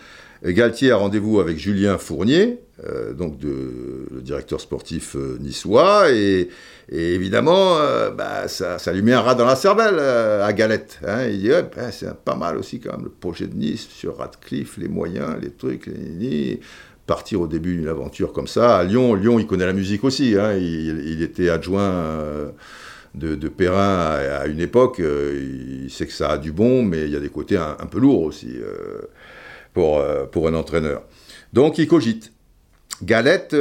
Galtier 0.52 0.92
a 0.92 0.96
rendez-vous 0.96 1.40
avec 1.40 1.58
Julien 1.58 1.98
Fournier, 1.98 2.60
euh, 2.84 3.12
donc 3.12 3.42
le 3.42 4.20
directeur 4.20 4.60
sportif 4.60 5.16
euh, 5.16 5.38
niçois, 5.40 6.10
et, 6.12 6.50
évidemment, 6.90 7.78
euh, 7.78 8.10
bah, 8.10 8.46
ça, 8.46 8.92
lui 8.92 9.02
met 9.02 9.12
un 9.12 9.22
rat 9.22 9.34
dans 9.34 9.44
la 9.44 9.56
cervelle 9.56 9.98
à 9.98 10.52
Galette. 10.52 11.00
Hein. 11.06 11.26
Il 11.26 11.40
dit, 11.40 11.48
ben, 11.48 11.90
c'est 11.90 12.14
pas 12.14 12.36
mal 12.36 12.58
aussi 12.58 12.78
quand 12.78 12.92
même 12.92 13.04
le 13.04 13.10
projet 13.10 13.48
de 13.48 13.56
Nice 13.56 13.88
sur 13.88 14.18
Radcliffe, 14.18 14.76
les 14.76 14.88
moyens, 14.88 15.36
les 15.40 15.50
trucs, 15.50 15.90
partir 17.06 17.40
au 17.40 17.48
début 17.48 17.76
d'une 17.76 17.88
aventure 17.88 18.32
comme 18.32 18.46
ça. 18.46 18.78
À 18.78 18.84
Lyon, 18.84 19.14
Lyon, 19.14 19.38
il 19.40 19.46
connaît 19.46 19.66
la 19.66 19.72
musique 19.72 20.04
aussi. 20.04 20.36
Hein. 20.38 20.54
Il, 20.56 21.22
était 21.22 21.48
adjoint 21.48 22.04
de, 23.14 23.48
Perrin 23.48 24.16
à, 24.40 24.46
une 24.46 24.60
époque. 24.60 25.00
Il 25.00 25.90
sait 25.90 26.06
que 26.06 26.12
ça 26.12 26.30
a 26.30 26.38
du 26.38 26.52
bon, 26.52 26.82
mais 26.82 27.02
il 27.04 27.10
y 27.10 27.16
a 27.16 27.20
des 27.20 27.30
côtés 27.30 27.56
un, 27.56 27.86
peu 27.90 27.98
lourds 27.98 28.22
aussi 28.22 28.58
pour, 29.76 30.02
pour 30.32 30.48
un 30.48 30.54
entraîneur. 30.54 31.02
Donc 31.52 31.76
il 31.76 31.86
cogite. 31.86 32.32
Galette 33.02 33.54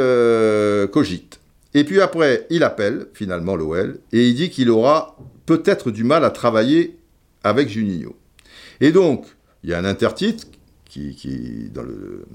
cogite. 0.93 1.41
Et 1.73 1.83
puis 1.83 1.99
après, 1.99 2.47
il 2.49 2.63
appelle 2.63 3.07
finalement 3.13 3.57
l'OL 3.57 3.99
et 4.13 4.29
il 4.29 4.33
dit 4.33 4.49
qu'il 4.49 4.69
aura 4.69 5.17
peut-être 5.45 5.91
du 5.91 6.05
mal 6.05 6.23
à 6.23 6.29
travailler 6.29 6.97
avec 7.43 7.67
Juninho. 7.67 8.15
Et 8.79 8.93
donc, 8.93 9.25
il 9.61 9.71
y 9.71 9.73
a 9.73 9.77
un 9.77 9.83
intertitre 9.83 10.47
qui, 10.85 11.69
dans 11.73 11.83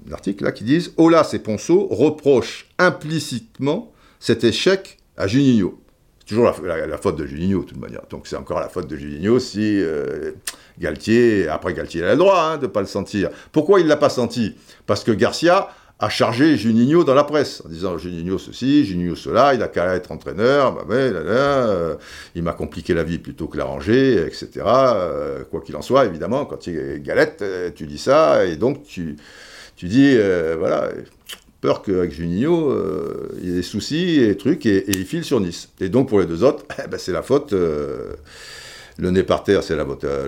l'article 0.07 0.53
qui 0.53 0.65
disent 0.65 0.93
Olas 0.99 1.31
et 1.33 1.39
Ponceau 1.39 1.87
reprochent 1.87 2.69
implicitement 2.79 3.95
cet 4.19 4.45
échec 4.45 4.99
à 5.17 5.27
Juninho. 5.27 5.80
Toujours 6.31 6.55
la, 6.63 6.97
faute 6.97 7.17
de 7.17 7.27
Juninho, 7.27 7.63
de 7.63 7.71
toute 7.71 7.81
manière. 7.81 8.03
Donc 8.09 8.29
c'est 8.29 8.37
encore 8.37 8.61
la 8.61 8.69
faute 8.69 8.87
de 8.87 8.97
Juninho 8.97 9.41
si 9.41 9.83
euh, 9.83 10.31
Galtier, 10.79 11.49
après 11.49 11.75
Galtier 11.75 12.05
a 12.05 12.13
le 12.13 12.19
droit 12.19 12.41
hein, 12.41 12.57
de 12.57 12.67
ne 12.67 12.71
pas 12.71 12.79
le 12.79 12.87
sentir. 12.87 13.31
Pourquoi 13.51 13.81
il 13.81 13.83
ne 13.83 13.89
l'a 13.89 13.97
pas 13.97 14.11
senti? 14.11 14.55
Parce 14.87 15.03
que 15.03 15.11
Garcia 15.11 15.71
a 15.99 16.09
chargé 16.09 16.57
Juninho 16.57 17.03
dans 17.03 17.15
la 17.15 17.25
presse, 17.25 17.65
en 17.67 17.69
disant 17.69 17.99
Juninho 17.99 18.39
ceci, 18.39 18.85
Juninho 18.85 19.17
cela, 19.17 19.55
il 19.55 19.63
a 19.65 19.67
qu'à 19.67 19.97
être 19.97 20.13
entraîneur, 20.13 20.85
bah 20.87 20.95
là, 20.95 21.67
euh, 21.67 21.97
il 22.37 22.45
m'a 22.45 22.53
compliqué 22.53 22.95
la 22.95 23.03
vie 23.03 23.19
plutôt 23.19 23.49
que 23.49 23.59
l'arranger, 23.59 24.25
etc. 24.25 24.51
Euh, 24.67 25.43
quoi 25.51 25.63
qu'il 25.63 25.75
en 25.75 25.83
soit, 25.83 26.05
évidemment, 26.07 26.45
quand 26.45 26.59
tu 26.59 26.79
es 26.79 27.01
galette, 27.01 27.45
tu 27.75 27.89
dis 27.89 27.99
ça, 27.99 28.45
et 28.45 28.55
donc 28.55 28.85
tu, 28.85 29.17
tu 29.75 29.89
dis, 29.89 30.17
voilà, 30.57 30.91
peur 31.61 31.83
qu'avec 31.83 32.13
Juninho, 32.13 32.75
il 33.39 33.49
y 33.49 33.53
ait 33.53 33.57
des 33.57 33.63
soucis 33.63 34.21
et 34.21 34.37
trucs, 34.37 34.67
et, 34.67 34.85
il 34.89 35.05
file 35.05 35.25
sur 35.25 35.41
Nice. 35.41 35.71
Et 35.81 35.89
donc 35.89 36.09
pour 36.09 36.21
les 36.21 36.27
deux 36.27 36.43
autres, 36.45 36.65
eh 36.85 36.89
ben, 36.89 36.99
c'est 36.99 37.13
la 37.13 37.23
faute. 37.23 37.53
le 37.53 38.17
nez 38.99 39.23
par 39.23 39.45
terre, 39.45 39.63
c'est 39.63 39.77
la, 39.77 39.85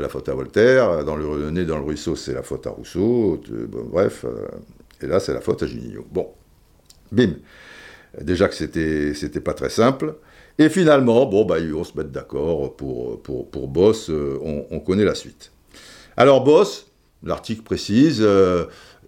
faute 0.09 0.29
à 0.29 0.35
Voltaire. 0.35 1.05
Dans 1.05 1.17
le, 1.17 1.51
nez 1.51 1.65
dans 1.65 1.79
le 1.79 1.85
ruisseau, 1.85 2.17
c'est 2.17 2.35
la 2.35 2.43
faute 2.43 2.67
à 2.67 2.71
Rousseau. 2.71 3.41
bref, 3.91 4.25
et 5.03 5.07
là, 5.07 5.21
c'est 5.21 5.33
la 5.33 5.41
faute 5.41 5.63
à 5.63 5.67
Juninho. 5.67 6.07
Bon, 6.11 6.29
bim. 7.11 7.35
Déjà 8.21 8.49
que 8.49 8.55
c'était, 8.55 9.41
pas 9.41 9.55
très 9.55 9.71
simple. 9.71 10.15
Et 10.59 10.69
finalement, 10.69 11.27
bon, 11.27 11.45
bah, 11.45 11.59
se 11.59 11.97
mettre 11.97 12.11
d'accord 12.11 12.77
pour, 12.77 13.23
pour, 13.23 13.69
Boss. 13.69 14.11
Euh, 14.11 14.39
on, 14.71 14.81
connaît 14.81 15.05
la 15.05 15.15
suite. 15.15 15.51
Alors, 16.17 16.45
Boss, 16.45 16.87
l'article 17.23 17.63
précise. 17.63 18.23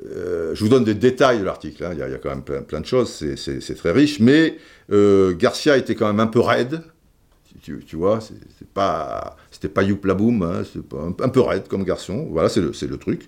Euh, 0.06 0.10
euh, 0.14 0.54
je 0.54 0.62
vous 0.62 0.68
donne 0.68 0.84
des 0.84 0.94
détails 0.94 1.40
de 1.40 1.44
l'article. 1.44 1.84
Hein. 1.84 1.90
Il, 1.92 1.98
y 1.98 2.02
a 2.02 2.18
quand 2.18 2.30
même 2.30 2.42
plein, 2.42 2.80
de 2.80 2.86
choses. 2.86 3.10
C'est, 3.36 3.74
très 3.74 3.92
riche. 3.92 4.20
Mais 4.20 4.56
Garcia 4.90 5.76
était 5.76 5.94
quand 5.94 6.06
même 6.06 6.20
un 6.20 6.26
peu 6.26 6.40
raide. 6.40 6.82
Tu, 7.62 7.96
vois, 7.96 8.20
c'est, 8.20 8.68
pas, 8.74 9.36
c'était 9.50 9.70
pas 9.70 9.82
youp 9.82 10.04
la. 10.04 10.12
Hein. 10.14 10.62
un, 11.18 11.28
peu 11.30 11.40
raide 11.40 11.66
comme 11.66 11.82
garçon. 11.82 12.28
Voilà, 12.30 12.50
c'est 12.50 12.60
le, 12.60 12.74
c'est 12.74 12.86
le 12.86 12.98
truc. 12.98 13.26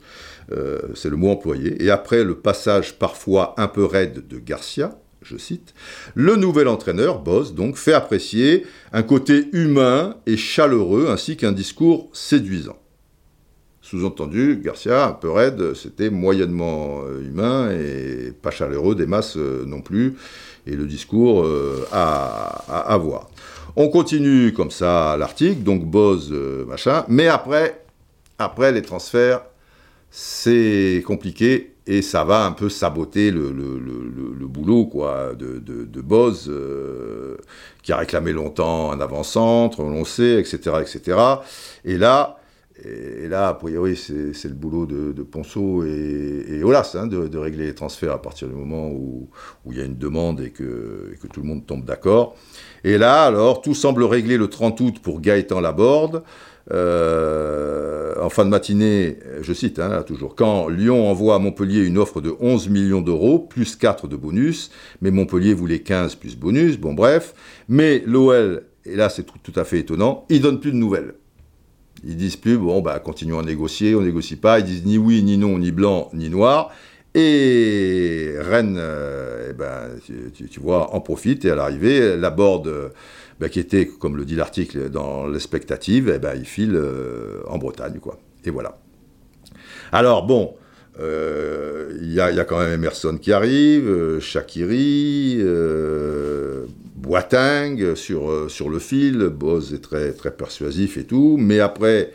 Euh, 0.52 0.80
c'est 0.94 1.08
le 1.08 1.16
mot 1.16 1.30
employé. 1.30 1.82
Et 1.82 1.90
après 1.90 2.22
le 2.22 2.36
passage 2.36 2.98
parfois 2.98 3.54
un 3.56 3.66
peu 3.66 3.84
raide 3.84 4.28
de 4.28 4.38
Garcia, 4.38 4.98
je 5.22 5.38
cite, 5.38 5.74
le 6.14 6.36
nouvel 6.36 6.68
entraîneur, 6.68 7.20
Boss, 7.20 7.54
donc, 7.54 7.76
fait 7.76 7.94
apprécier 7.94 8.66
un 8.92 9.02
côté 9.02 9.48
humain 9.52 10.16
et 10.26 10.36
chaleureux 10.36 11.08
ainsi 11.08 11.36
qu'un 11.36 11.52
discours 11.52 12.10
séduisant. 12.12 12.78
Sous-entendu, 13.88 14.60
Garcia, 14.62 15.06
un 15.06 15.12
peu 15.12 15.30
raide, 15.30 15.74
c'était 15.74 16.10
moyennement 16.10 17.02
euh, 17.04 17.20
humain 17.20 17.70
et 17.70 18.32
pas 18.32 18.50
chaleureux 18.50 18.94
des 18.94 19.06
masses 19.06 19.36
euh, 19.36 19.64
non 19.64 19.80
plus, 19.80 20.16
et 20.66 20.74
le 20.74 20.86
discours 20.86 21.46
à, 21.92 22.92
avoir. 22.92 23.30
On 23.76 23.88
continue 23.88 24.52
comme 24.52 24.72
ça 24.72 25.16
l'article, 25.16 25.62
donc 25.62 25.84
Boz, 25.84 26.32
machin, 26.66 27.04
mais 27.06 27.28
après, 27.28 27.84
après 28.38 28.72
les 28.72 28.82
transferts, 28.82 29.42
c'est 30.10 31.04
compliqué 31.06 31.76
et 31.86 32.02
ça 32.02 32.24
va 32.24 32.44
un 32.44 32.52
peu 32.52 32.68
saboter 32.68 33.30
le, 33.30 33.50
boulot 34.48 34.86
quoi, 34.86 35.34
de, 35.34 35.58
de, 35.58 35.88
euh, 36.48 37.36
qui 37.82 37.92
a 37.92 37.96
réclamé 37.98 38.32
longtemps 38.32 38.90
un 38.90 39.00
avant-centre, 39.00 39.80
on 39.80 39.96
le 39.98 40.04
sait, 40.04 40.40
etc., 40.40 40.76
etc. 40.80 41.18
Et 41.84 41.96
là, 41.96 42.38
et 42.84 43.26
là, 43.28 43.48
a 43.48 43.54
priori, 43.54 43.96
c'est 43.96 44.48
le 44.48 44.54
boulot 44.54 44.84
de, 44.84 45.22
Ponceau 45.22 45.84
et, 45.84 46.44
et 46.48 46.62
Olas 46.62 46.94
hein, 46.94 47.06
de, 47.06 47.38
régler 47.38 47.66
les 47.66 47.74
transferts 47.74 48.12
à 48.12 48.20
partir 48.20 48.48
du 48.48 48.54
moment 48.54 48.90
où, 48.90 49.30
il 49.70 49.78
y 49.78 49.80
a 49.80 49.84
une 49.84 49.96
demande 49.96 50.40
et 50.40 50.50
que, 50.50 51.14
tout 51.32 51.40
le 51.40 51.46
monde 51.46 51.66
tombe 51.66 51.84
d'accord. 51.84 52.36
Et 52.84 52.98
là, 52.98 53.24
alors, 53.24 53.62
tout 53.62 53.74
semble 53.74 54.04
réglé 54.04 54.36
le 54.36 54.48
30 54.48 54.80
août 54.80 54.98
pour 55.02 55.20
Gaëtan 55.20 55.60
Laborde. 55.60 56.22
Euh, 56.72 58.14
en 58.20 58.28
fin 58.28 58.44
de 58.44 58.50
matinée, 58.50 59.18
je 59.40 59.52
cite, 59.52 59.78
hein, 59.78 60.02
toujours, 60.02 60.34
quand 60.34 60.68
Lyon 60.68 61.08
envoie 61.08 61.36
à 61.36 61.38
Montpellier 61.38 61.80
une 61.80 61.96
offre 61.96 62.20
de 62.20 62.34
11 62.40 62.68
millions 62.68 63.00
d'euros, 63.00 63.38
plus 63.38 63.76
4 63.76 64.08
de 64.08 64.16
bonus, 64.16 64.70
mais 65.00 65.10
Montpellier 65.10 65.54
voulait 65.54 65.78
15 65.78 66.16
plus 66.16 66.36
bonus, 66.36 66.76
bon 66.76 66.92
bref, 66.92 67.34
mais 67.68 68.02
l'OL, 68.04 68.64
et 68.84 68.96
là 68.96 69.08
c'est 69.08 69.24
tout, 69.24 69.52
à 69.58 69.64
fait 69.64 69.78
étonnant, 69.78 70.26
ils 70.28 70.40
donnent 70.40 70.60
plus 70.60 70.72
de 70.72 70.76
nouvelles. 70.76 71.14
Ils 72.04 72.16
disent 72.16 72.36
plus, 72.36 72.58
bon, 72.58 72.80
bah, 72.80 72.98
continuons 72.98 73.38
à 73.38 73.42
négocier, 73.42 73.94
on 73.94 74.02
négocie 74.02 74.36
pas, 74.36 74.58
ils 74.60 74.64
disent 74.64 74.84
ni 74.84 74.98
oui, 74.98 75.22
ni 75.22 75.38
non, 75.38 75.58
ni 75.58 75.72
blanc, 75.72 76.10
ni 76.12 76.28
noir, 76.28 76.70
et 77.14 78.34
Rennes, 78.38 78.76
euh, 78.78 79.48
eh 79.50 79.52
ben, 79.54 79.88
tu, 80.34 80.60
vois, 80.60 80.94
en 80.94 81.00
profite, 81.00 81.44
et 81.44 81.50
à 81.50 81.54
l'arrivée, 81.54 82.16
la 82.16 82.30
board 82.30 82.92
bah, 83.40 83.48
qui 83.48 83.60
était, 83.60 83.86
comme 83.86 84.16
le 84.16 84.24
dit 84.24 84.34
l'article, 84.34 84.88
dans 84.88 85.26
l'expectative, 85.26 86.10
eh 86.14 86.18
ben, 86.18 86.34
il 86.36 86.46
file 86.46 86.74
euh, 86.74 87.42
en 87.48 87.58
Bretagne, 87.58 87.98
quoi. 88.00 88.18
Et 88.44 88.50
voilà. 88.50 88.78
Alors, 89.92 90.26
bon, 90.26 90.54
euh, 91.00 91.92
il 92.00 92.12
y, 92.12 92.20
a 92.20 92.44
quand 92.44 92.58
même 92.58 92.72
Emerson 92.72 93.18
qui 93.20 93.32
arrive, 93.32 93.88
euh, 93.88 94.20
Shakiri, 94.20 95.38
Boateng 96.96 97.94
sur, 97.94 98.50
sur 98.50 98.68
le 98.68 98.78
fil, 98.78 99.28
Boz 99.28 99.74
est 99.74 99.82
très, 99.82 100.12
très 100.12 100.30
persuasif 100.30 100.96
et 100.96 101.04
tout, 101.04 101.36
mais 101.38 101.60
après, 101.60 102.12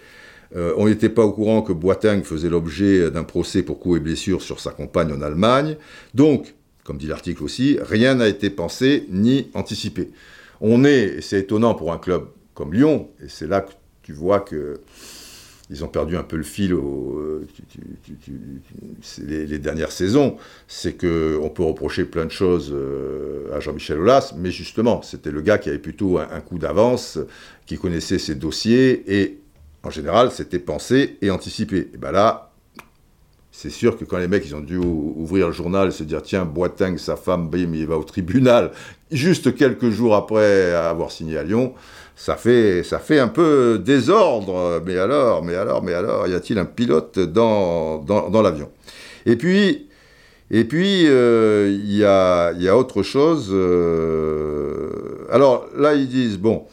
on 0.54 0.88
n'était 0.88 1.10
pas 1.10 1.24
au 1.24 1.32
courant 1.32 1.62
que 1.62 1.72
Boateng 1.72 2.24
faisait 2.24 2.50
l'objet 2.50 3.10
d'un 3.10 3.24
procès 3.24 3.62
pour 3.62 3.80
coups 3.80 3.98
et 3.98 4.00
blessures 4.02 4.42
sur 4.42 4.60
sa 4.60 4.72
compagne 4.72 5.14
en 5.14 5.22
Allemagne, 5.22 5.78
donc, 6.14 6.56
comme 6.84 6.98
dit 6.98 7.08
l'article 7.08 7.44
aussi, 7.44 7.78
rien 7.82 8.16
n'a 8.16 8.28
été 8.28 8.50
pensé 8.50 9.06
ni 9.10 9.50
anticipé. 9.54 10.10
On 10.60 10.84
est, 10.84 11.18
et 11.18 11.22
c'est 11.22 11.40
étonnant 11.40 11.76
pour 11.76 11.94
un 11.94 11.98
club 11.98 12.26
comme 12.54 12.74
Lyon, 12.74 13.10
et 13.24 13.30
c'est 13.30 13.48
là 13.48 13.62
que 13.62 13.72
tu 14.04 14.14
vois 14.14 14.40
que 14.40 14.82
ils 15.72 15.84
ont 15.86 15.88
perdu 15.88 16.18
un 16.18 16.24
peu 16.24 16.36
le 16.36 16.44
fil 16.44 16.76
les, 19.26 19.60
dernières 19.60 19.92
saisons, 19.92 20.38
c'est 20.68 20.94
qu'on 20.94 21.50
peut 21.50 21.64
reprocher 21.64 22.04
plein 22.06 22.26
de 22.26 22.32
choses 22.32 22.72
euh, 22.74 23.56
à 23.56 23.60
Jean-Michel 23.60 24.00
Aulas, 24.00 24.34
mais 24.38 24.52
justement, 24.52 25.02
c'était 25.02 25.32
le 25.32 25.42
gars 25.42 25.58
qui 25.58 25.70
avait 25.70 25.80
plutôt 25.80 26.18
un, 26.20 26.42
coup 26.42 26.60
d'avance, 26.60 27.20
qui 27.66 27.78
connaissait 27.78 28.20
ses 28.20 28.36
dossiers, 28.36 29.04
et 29.08 29.40
en 29.84 29.90
général, 29.90 30.32
c'était 30.32 30.60
pensé 30.60 31.18
et 31.22 31.32
anticipé. 31.32 31.90
Et 31.94 31.98
bien 31.98 32.12
là, 32.12 32.52
c'est 33.52 33.70
sûr 33.70 33.98
que 33.98 34.06
quand 34.06 34.18
les 34.18 34.28
mecs, 34.28 34.46
ils 34.46 34.56
ont 34.56 34.62
dû 34.62 34.78
ouvrir 34.78 35.48
le 35.48 35.54
journal 35.54 35.88
et 35.88 35.92
se 35.92 36.04
dire, 36.04 36.22
tiens, 36.22 36.46
Boiteng, 36.46 36.98
sa 36.98 37.16
femme, 37.16 37.50
bim, 37.50 37.74
il 37.74 37.88
va 37.88 37.98
au 37.98 38.04
tribunal, 38.04 38.72
juste 39.10 39.56
quelques 39.56 39.90
jours 39.90 40.16
après 40.16 40.74
avoir 40.74 41.12
signé 41.12 41.38
à 41.38 41.44
Lyon, 41.44 41.74
ça 42.22 42.36
fait, 42.36 42.84
ça 42.84 43.00
fait 43.00 43.18
un 43.18 43.28
peu 43.28 43.82
désordre. 43.84 44.80
Mais 44.86 44.98
alors, 44.98 45.44
mais 45.44 45.56
alors, 45.56 45.82
mais 45.82 45.94
alors, 45.94 46.28
y 46.28 46.36
a-t-il 46.36 46.60
un 46.60 46.66
pilote 46.66 47.18
dans, 47.18 47.98
dans, 47.98 48.42
l'avion? 48.44 48.70
Et 49.26 49.36
puis, 49.36 49.88
et 50.52 50.66
puis, 50.66 51.08
euh, 51.08 51.72
il 51.72 51.96
y, 51.96 52.06
a, 52.06 52.52
y, 52.52 52.68
a, 52.68 52.78
autre 52.78 53.02
chose. 53.02 53.50
Euh, 53.52 54.92
alors 55.32 55.66
là, 55.76 55.96
ils 55.96 56.08
disent, 56.08 56.38
bon, 56.38 56.66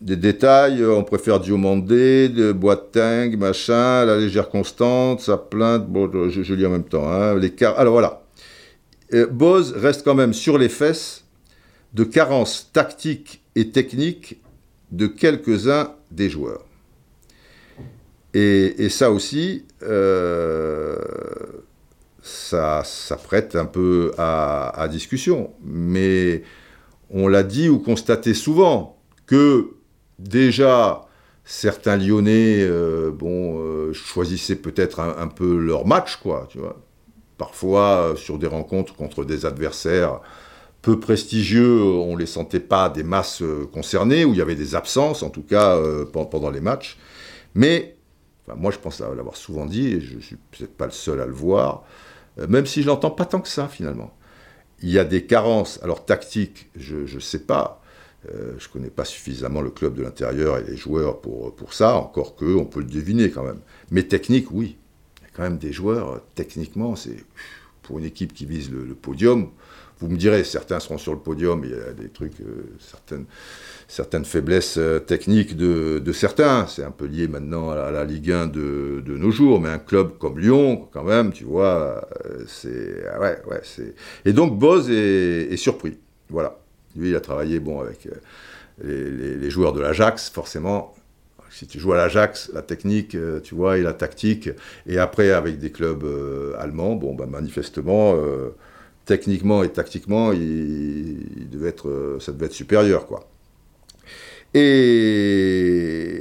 des 0.00 0.16
détails, 0.16 0.82
euh, 0.82 0.94
on 0.94 1.04
préfère 1.04 1.38
Diomandé, 1.38 2.30
de 2.30 2.52
Boateng, 2.52 3.36
machin, 3.36 4.06
la 4.06 4.16
légère 4.16 4.48
constante, 4.48 5.20
sa 5.20 5.36
plainte, 5.36 5.86
bon, 5.86 6.10
je, 6.30 6.54
lis 6.54 6.64
en 6.64 6.70
même 6.70 6.84
temps, 6.84 7.12
hein, 7.12 7.38
Alors 7.76 7.92
voilà, 7.92 8.22
euh, 9.12 9.26
Boz 9.26 9.74
reste 9.76 10.02
quand 10.02 10.14
même 10.14 10.32
sur 10.32 10.56
les 10.56 10.70
fesses 10.70 11.24
de 11.92 12.04
carences 12.04 12.70
tactiques 12.72 13.42
et 13.54 13.68
techniques 13.68 14.41
de 14.92 15.06
quelques-uns 15.06 15.94
des 16.10 16.30
joueurs. 16.30 16.64
Et, 18.34 18.88
ça 18.88 19.10
aussi, 19.10 19.66
euh, 19.82 20.96
ça, 22.22 22.82
ça, 22.84 23.16
prête 23.16 23.56
un 23.56 23.66
peu 23.66 24.12
à, 24.16 24.88
discussion. 24.90 25.52
Mais 25.62 26.42
on 27.10 27.28
l'a 27.28 27.42
dit 27.42 27.68
ou 27.68 27.78
constaté 27.78 28.32
souvent 28.32 28.96
que 29.26 29.74
déjà, 30.18 31.02
certains 31.44 31.98
Lyonnais, 31.98 32.60
euh, 32.60 33.10
bon, 33.10 33.60
euh, 33.60 33.92
choisissaient 33.92 34.56
peut-être 34.56 35.00
un, 35.00 35.28
peu 35.28 35.58
leur 35.58 35.86
match, 35.86 36.16
quoi, 36.16 36.46
tu 36.50 36.58
vois. 36.58 36.80
Parfois, 37.36 38.14
sur 38.16 38.38
des 38.38 38.46
rencontres 38.46 38.94
contre 38.94 39.24
des 39.24 39.44
adversaires 39.44 40.20
peu 40.82 40.98
prestigieux, 40.98 41.80
on 41.82 42.16
les 42.16 42.26
sentait 42.26 42.60
pas 42.60 42.88
des 42.90 43.04
masses 43.04 43.42
concernées, 43.72 44.24
où 44.24 44.32
il 44.32 44.38
y 44.38 44.42
avait 44.42 44.56
des 44.56 44.74
absences, 44.74 45.22
en 45.22 45.30
tout 45.30 45.42
cas, 45.42 45.78
pendant 46.12 46.50
les 46.50 46.60
matchs. 46.60 46.98
Mais, 47.54 47.96
moi, 48.56 48.72
je 48.72 48.78
pense 48.78 48.98
l'avoir 48.98 49.36
souvent 49.36 49.64
dit, 49.64 49.88
et 49.88 50.00
je 50.00 50.18
suis 50.18 50.36
peut-être 50.50 50.76
pas 50.76 50.86
le 50.86 50.92
seul 50.92 51.20
à 51.20 51.26
le 51.26 51.32
voir, 51.32 51.84
même 52.48 52.66
si 52.66 52.82
je 52.82 52.88
l'entends 52.88 53.12
pas 53.12 53.26
tant 53.26 53.40
que 53.40 53.48
ça, 53.48 53.68
finalement. 53.68 54.12
Il 54.82 54.90
y 54.90 54.98
a 54.98 55.04
des 55.04 55.24
carences, 55.24 55.78
alors 55.84 56.04
tactiques, 56.04 56.68
je 56.74 57.14
ne 57.14 57.20
sais 57.20 57.38
pas, 57.38 57.82
euh, 58.30 58.54
je 58.58 58.68
ne 58.68 58.72
connais 58.72 58.90
pas 58.90 59.04
suffisamment 59.04 59.62
le 59.62 59.70
club 59.70 59.94
de 59.94 60.02
l'intérieur 60.02 60.58
et 60.58 60.62
les 60.62 60.76
joueurs 60.76 61.20
pour, 61.20 61.54
pour 61.54 61.74
ça, 61.74 61.96
encore 61.96 62.36
que 62.36 62.44
on 62.54 62.64
peut 62.64 62.80
le 62.80 62.86
deviner 62.86 63.30
quand 63.30 63.42
même. 63.42 63.60
Mais 63.90 64.04
technique, 64.04 64.50
oui. 64.52 64.76
Il 65.18 65.24
y 65.24 65.26
a 65.26 65.30
quand 65.34 65.42
même 65.42 65.58
des 65.58 65.72
joueurs, 65.72 66.22
techniquement, 66.34 66.94
c'est 66.94 67.24
pour 67.82 67.98
une 67.98 68.04
équipe 68.04 68.32
qui 68.32 68.46
vise 68.46 68.70
le, 68.70 68.94
podium. 68.94 69.50
Vous 70.02 70.08
me 70.08 70.16
direz, 70.16 70.44
certains 70.44 70.80
seront 70.80 70.98
sur 70.98 71.12
le 71.12 71.18
podium, 71.18 71.62
il 71.64 71.70
y 71.70 71.74
a 71.74 71.92
des 71.92 72.08
trucs, 72.08 72.40
euh, 72.40 72.74
certaines, 72.80 73.24
certaines 73.86 74.24
faiblesses 74.24 74.76
euh, 74.76 74.98
techniques 74.98 75.56
de, 75.56 76.12
certains. 76.12 76.66
C'est 76.66 76.84
un 76.84 76.90
peu 76.90 77.06
lié 77.06 77.28
maintenant 77.28 77.70
à 77.70 77.90
la, 77.90 78.04
Ligue 78.04 78.32
1 78.32 78.46
de, 78.48 79.02
de, 79.06 79.16
nos 79.16 79.30
jours, 79.30 79.60
mais 79.60 79.68
un 79.68 79.78
club 79.78 80.18
comme 80.18 80.38
Lyon, 80.38 80.88
quand 80.92 81.04
même, 81.04 81.32
tu 81.32 81.44
vois, 81.44 82.06
c'est. 82.46 83.04
Ah 83.14 83.20
ouais, 83.20 83.40
ouais, 83.48 83.60
c'est. 83.62 83.94
Et 84.24 84.32
donc 84.32 84.58
Boz 84.58 84.90
est, 84.90 85.56
surpris. 85.56 85.98
Voilà. 86.28 86.58
Lui, 86.96 87.10
il 87.10 87.16
a 87.16 87.20
travaillé 87.20 87.60
bon, 87.60 87.80
avec 87.80 88.08
euh, 88.84 89.38
les, 89.40 89.50
joueurs 89.50 89.72
de 89.72 89.80
l'Ajax, 89.80 90.30
forcément. 90.30 90.94
Si 91.50 91.66
tu 91.66 91.78
joues 91.78 91.92
à 91.92 91.96
l'Ajax, 91.96 92.50
la 92.54 92.62
technique, 92.62 93.14
euh, 93.14 93.40
tu 93.40 93.54
vois, 93.54 93.78
et 93.78 93.82
la 93.82 93.92
tactique, 93.92 94.48
et 94.86 94.98
après 94.98 95.30
avec 95.30 95.58
des 95.58 95.70
clubs 95.70 96.04
euh, 96.04 96.54
allemands, 96.58 96.96
bon, 96.96 97.14
bah, 97.14 97.26
manifestement, 97.26 98.16
techniquement 99.04 99.62
et 99.62 99.68
tactiquement, 99.68 100.32
être, 101.68 102.18
ça 102.20 102.32
devait 102.32 102.46
être 102.46 102.52
supérieur, 102.52 103.06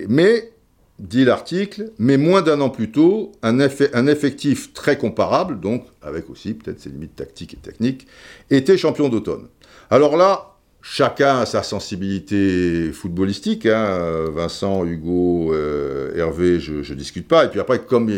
mais 0.10 0.52
dit 1.00 1.26
l'article, 1.26 1.92
mais 1.98 2.18
moins 2.18 2.42
d'un 2.42 2.62
an 2.62 2.70
plus 2.70 2.92
tôt, 2.92 3.32
un, 3.42 3.60
un, 3.60 4.08
effectif 4.08 4.74
très 4.74 4.98
comparable, 4.98 5.60
donc 5.60 5.86
avec 6.02 6.30
aussi 6.30 6.54
peut-être 6.54 6.80
ses 6.80 6.90
limites 6.90 7.16
tactiques 7.16 7.56
et 7.56 7.58
techniques, 7.58 8.08
était 8.50 8.78
champion 8.78 9.10
d'automne. 9.10 9.48
Alors 9.90 10.16
là, 10.16 10.52
Chacun 10.84 11.42
a 11.42 11.46
sa 11.46 11.62
sensibilité 11.62 12.92
footballistique. 12.92 13.68
Hein. 13.68 14.26
Vincent, 14.34 14.84
Hugo, 14.84 15.54
euh, 15.54 16.12
Hervé, 16.16 16.60
je 16.60 16.78
ne 16.78 16.98
discute 16.98 17.28
pas. 17.28 17.46
Et 17.46 17.50
puis 17.50 17.60
après, 17.60 17.80
comme, 17.80 18.10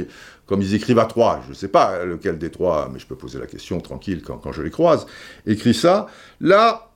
comme 0.54 0.62
ils 0.62 0.76
écrivent 0.76 1.00
à 1.00 1.06
trois, 1.06 1.42
je 1.46 1.50
ne 1.50 1.56
sais 1.56 1.68
pas 1.68 2.06
lequel 2.06 2.38
des 2.38 2.52
trois, 2.52 2.88
mais 2.94 3.00
je 3.00 3.08
peux 3.08 3.16
poser 3.16 3.40
la 3.40 3.48
question 3.48 3.82
tranquille 3.82 4.22
quand, 4.24 4.38
quand 4.38 4.52
je 4.52 4.62
les 4.62 4.70
croise, 4.70 5.08
écrit 5.48 5.74
ça. 5.74 6.06
Là, 6.42 6.92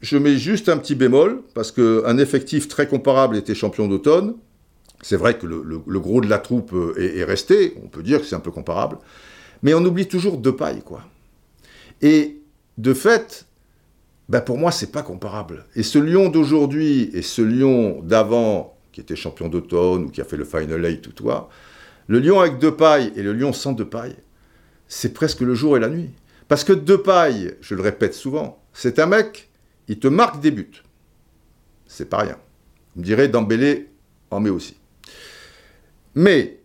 je 0.00 0.18
mets 0.18 0.38
juste 0.38 0.68
un 0.68 0.76
petit 0.76 0.96
bémol, 0.96 1.44
parce 1.54 1.70
qu'un 1.70 2.18
effectif 2.18 2.66
très 2.66 2.88
comparable 2.88 3.36
était 3.36 3.54
champion 3.54 3.86
d'automne. 3.86 4.34
C'est 5.02 5.14
vrai 5.14 5.38
que 5.38 5.46
le, 5.46 6.00
gros 6.00 6.20
de 6.20 6.28
la 6.28 6.40
troupe 6.40 6.74
est, 6.98 7.18
est 7.18 7.22
resté, 7.22 7.76
on 7.84 7.86
peut 7.86 8.02
dire 8.02 8.18
que 8.18 8.26
c'est 8.26 8.34
un 8.34 8.40
peu 8.40 8.50
comparable, 8.50 8.98
mais 9.62 9.72
on 9.72 9.84
oublie 9.84 10.08
toujours 10.08 10.38
deux 10.38 10.56
pailles, 10.56 10.82
quoi. 10.84 11.02
Et 12.02 12.40
de 12.76 12.92
fait, 12.92 13.46
ben 14.28 14.40
pour 14.40 14.58
moi, 14.58 14.72
c'est 14.72 14.90
pas 14.90 15.02
comparable. 15.02 15.64
Et 15.76 15.84
ce 15.84 16.00
Lyon 16.00 16.28
d'aujourd'hui 16.28 17.08
et 17.12 17.22
ce 17.22 17.40
Lyon 17.40 18.00
d'avant, 18.02 18.76
qui 18.90 19.00
était 19.00 19.14
champion 19.14 19.48
d'automne 19.48 20.06
ou 20.06 20.08
qui 20.08 20.20
a 20.20 20.24
fait 20.24 20.36
le 20.36 20.44
Final 20.44 20.84
Eight 20.84 21.06
ou 21.06 21.12
toi, 21.12 21.48
le 22.08 22.18
Lyon 22.18 22.40
avec 22.40 22.58
deux 22.58 22.74
pailles 22.74 23.12
et 23.16 23.22
le 23.22 23.32
Lyon 23.32 23.52
sans 23.52 23.72
deux 23.72 23.88
pailles, 23.88 24.16
c'est 24.88 25.12
presque 25.12 25.40
le 25.40 25.54
jour 25.54 25.76
et 25.76 25.80
la 25.80 25.88
nuit. 25.88 26.10
Parce 26.48 26.64
que 26.64 26.72
deux 26.72 27.02
pailles, 27.02 27.56
je 27.60 27.74
le 27.74 27.82
répète 27.82 28.14
souvent, 28.14 28.62
c'est 28.72 28.98
un 28.98 29.06
mec, 29.06 29.50
il 29.88 29.98
te 29.98 30.08
marque 30.08 30.40
des 30.40 30.50
buts. 30.50 30.82
C'est 31.86 32.08
pas 32.08 32.18
rien. 32.18 32.38
Vous 32.94 33.00
me 33.00 33.04
direz, 33.06 33.28
Dembélé 33.28 33.88
en 34.30 34.40
met 34.40 34.50
aussi. 34.50 34.76
Mais 36.14 36.60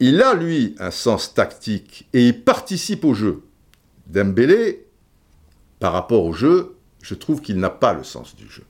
il 0.00 0.22
a, 0.22 0.34
lui, 0.34 0.74
un 0.78 0.90
sens 0.90 1.34
tactique 1.34 2.08
et 2.12 2.28
il 2.28 2.42
participe 2.42 3.04
au 3.04 3.14
jeu. 3.14 3.42
Dembélé, 4.06 4.86
par 5.78 5.92
rapport 5.92 6.24
au 6.24 6.32
jeu, 6.32 6.76
je 7.02 7.14
trouve 7.14 7.40
qu'il 7.40 7.58
n'a 7.58 7.70
pas 7.70 7.92
le 7.92 8.04
sens 8.04 8.34
du 8.36 8.48
jeu. 8.48 8.64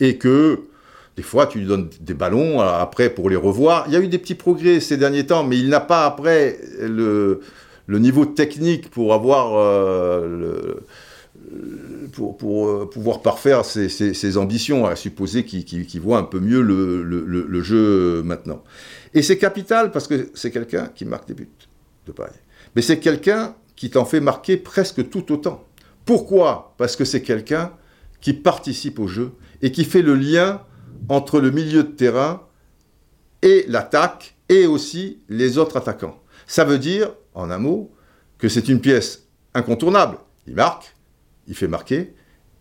Et 0.00 0.18
que, 0.18 0.68
des 1.16 1.22
fois, 1.22 1.46
tu 1.46 1.58
lui 1.58 1.66
donnes 1.66 1.90
des 2.00 2.14
ballons 2.14 2.60
euh, 2.60 2.64
après 2.64 3.10
pour 3.10 3.30
les 3.30 3.36
revoir. 3.36 3.84
Il 3.86 3.92
y 3.92 3.96
a 3.96 4.00
eu 4.00 4.08
des 4.08 4.18
petits 4.18 4.34
progrès 4.34 4.80
ces 4.80 4.96
derniers 4.96 5.26
temps, 5.26 5.44
mais 5.44 5.58
il 5.58 5.68
n'a 5.68 5.80
pas 5.80 6.06
après 6.06 6.58
le, 6.80 7.40
niveau 7.88 8.26
technique 8.26 8.90
pour 8.90 9.14
avoir 9.14 9.56
euh, 9.56 10.74
pour, 12.12 12.68
euh, 12.68 12.90
pouvoir 12.90 13.22
parfaire 13.22 13.64
ses, 13.64 14.36
ambitions, 14.36 14.86
à 14.86 14.96
supposer 14.96 15.44
qu'il 15.44 16.00
voit 16.00 16.18
un 16.18 16.24
peu 16.24 16.40
mieux 16.40 16.62
le 16.62 17.62
jeu 17.62 18.22
maintenant. 18.24 18.62
Et 19.14 19.22
c'est 19.22 19.38
capital 19.38 19.92
parce 19.92 20.08
que 20.08 20.30
c'est 20.34 20.50
quelqu'un 20.50 20.90
qui 20.94 21.04
marque 21.04 21.28
des 21.28 21.34
buts 21.34 21.48
de 22.06 22.12
paille. 22.12 22.28
Mais 22.74 22.82
c'est 22.82 22.98
quelqu'un 22.98 23.54
qui 23.76 23.90
t'en 23.90 24.04
fait 24.04 24.20
marquer 24.20 24.56
presque 24.56 25.08
tout 25.08 25.32
autant. 25.32 25.64
Pourquoi? 26.04 26.74
Parce 26.76 26.96
que 26.96 27.04
c'est 27.04 27.22
quelqu'un 27.22 27.72
qui 28.20 28.32
participe 28.32 28.98
au 28.98 29.06
jeu 29.06 29.30
et 29.62 29.70
qui 29.70 29.84
fait 29.84 30.02
le 30.02 30.14
lien 30.14 30.60
entre 31.08 31.40
le 31.40 31.50
milieu 31.50 31.82
de 31.82 31.88
terrain 31.88 32.42
et 33.42 33.64
l'attaque 33.68 34.36
et 34.48 34.66
aussi 34.66 35.18
les 35.28 35.58
autres 35.58 35.76
attaquants. 35.76 36.20
Ça 36.46 36.64
veut 36.64 36.78
dire, 36.78 37.12
en 37.34 37.50
un 37.50 37.58
mot, 37.58 37.92
que 38.38 38.48
c'est 38.48 38.68
une 38.68 38.80
pièce 38.80 39.24
incontournable. 39.54 40.18
Il 40.46 40.54
marque, 40.54 40.94
il 41.46 41.54
fait 41.54 41.68
marquer, 41.68 42.14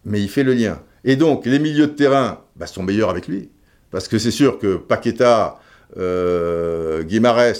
mais 0.05 0.21
il 0.21 0.29
fait 0.29 0.43
le 0.43 0.53
lien. 0.53 0.81
Et 1.03 1.15
donc, 1.15 1.45
les 1.45 1.59
milieux 1.59 1.87
de 1.87 1.93
terrain 1.93 2.41
bah, 2.55 2.67
sont 2.67 2.83
meilleurs 2.83 3.09
avec 3.09 3.27
lui. 3.27 3.49
Parce 3.91 4.07
que 4.07 4.17
c'est 4.17 4.31
sûr 4.31 4.57
que 4.57 4.75
Paqueta, 4.75 5.59
euh, 5.97 7.03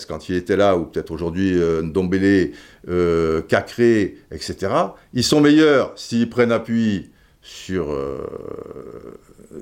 quand 0.08 0.30
il 0.30 0.36
était 0.36 0.56
là, 0.56 0.78
ou 0.78 0.86
peut-être 0.86 1.12
aujourd'hui 1.12 1.54
euh, 1.56 1.82
Ndombele, 1.82 2.52
euh, 2.90 3.42
Cacré, 3.42 4.18
etc., 4.32 4.72
ils 5.14 5.24
sont 5.24 5.42
meilleurs 5.42 5.94
s'ils 5.96 6.30
prennent 6.30 6.52
appui 6.52 7.12
sur, 7.42 7.92
euh, 7.92 8.26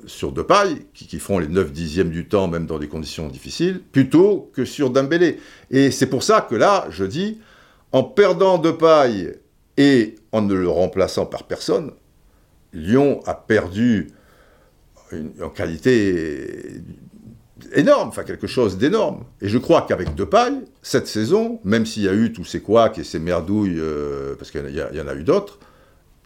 sur 0.06 0.32
Depay, 0.32 0.86
qui, 0.94 1.06
qui 1.06 1.18
font 1.18 1.38
les 1.38 1.48
9 1.48 1.72
dixièmes 1.72 2.10
du 2.10 2.26
temps, 2.26 2.48
même 2.48 2.66
dans 2.66 2.78
des 2.78 2.88
conditions 2.88 3.28
difficiles, 3.28 3.80
plutôt 3.92 4.50
que 4.54 4.64
sur 4.64 4.90
Dembélé. 4.90 5.38
Et 5.70 5.90
c'est 5.90 6.06
pour 6.06 6.22
ça 6.22 6.40
que 6.40 6.54
là, 6.54 6.86
je 6.90 7.04
dis, 7.04 7.40
en 7.92 8.02
perdant 8.02 8.58
Depay 8.58 9.38
et 9.76 10.16
en 10.32 10.42
ne 10.42 10.54
le 10.54 10.68
remplaçant 10.68 11.26
par 11.26 11.44
personne, 11.44 11.92
Lyon 12.72 13.20
a 13.26 13.34
perdu 13.34 14.08
en 15.42 15.50
qualité 15.50 16.80
énorme, 17.74 18.08
enfin 18.08 18.24
quelque 18.24 18.46
chose 18.46 18.78
d'énorme. 18.78 19.24
Et 19.40 19.48
je 19.48 19.58
crois 19.58 19.82
qu'avec 19.82 20.14
Depay, 20.14 20.52
cette 20.82 21.06
saison, 21.06 21.60
même 21.64 21.86
s'il 21.86 22.04
y 22.04 22.08
a 22.08 22.14
eu 22.14 22.32
tous 22.32 22.44
ces 22.44 22.60
couacs 22.60 22.98
et 22.98 23.04
ces 23.04 23.18
merdouilles, 23.18 23.78
euh, 23.78 24.34
parce 24.36 24.50
qu'il 24.50 24.68
y, 24.70 25.00
en 25.00 25.08
a 25.08 25.14
eu 25.14 25.22
d'autres, 25.22 25.58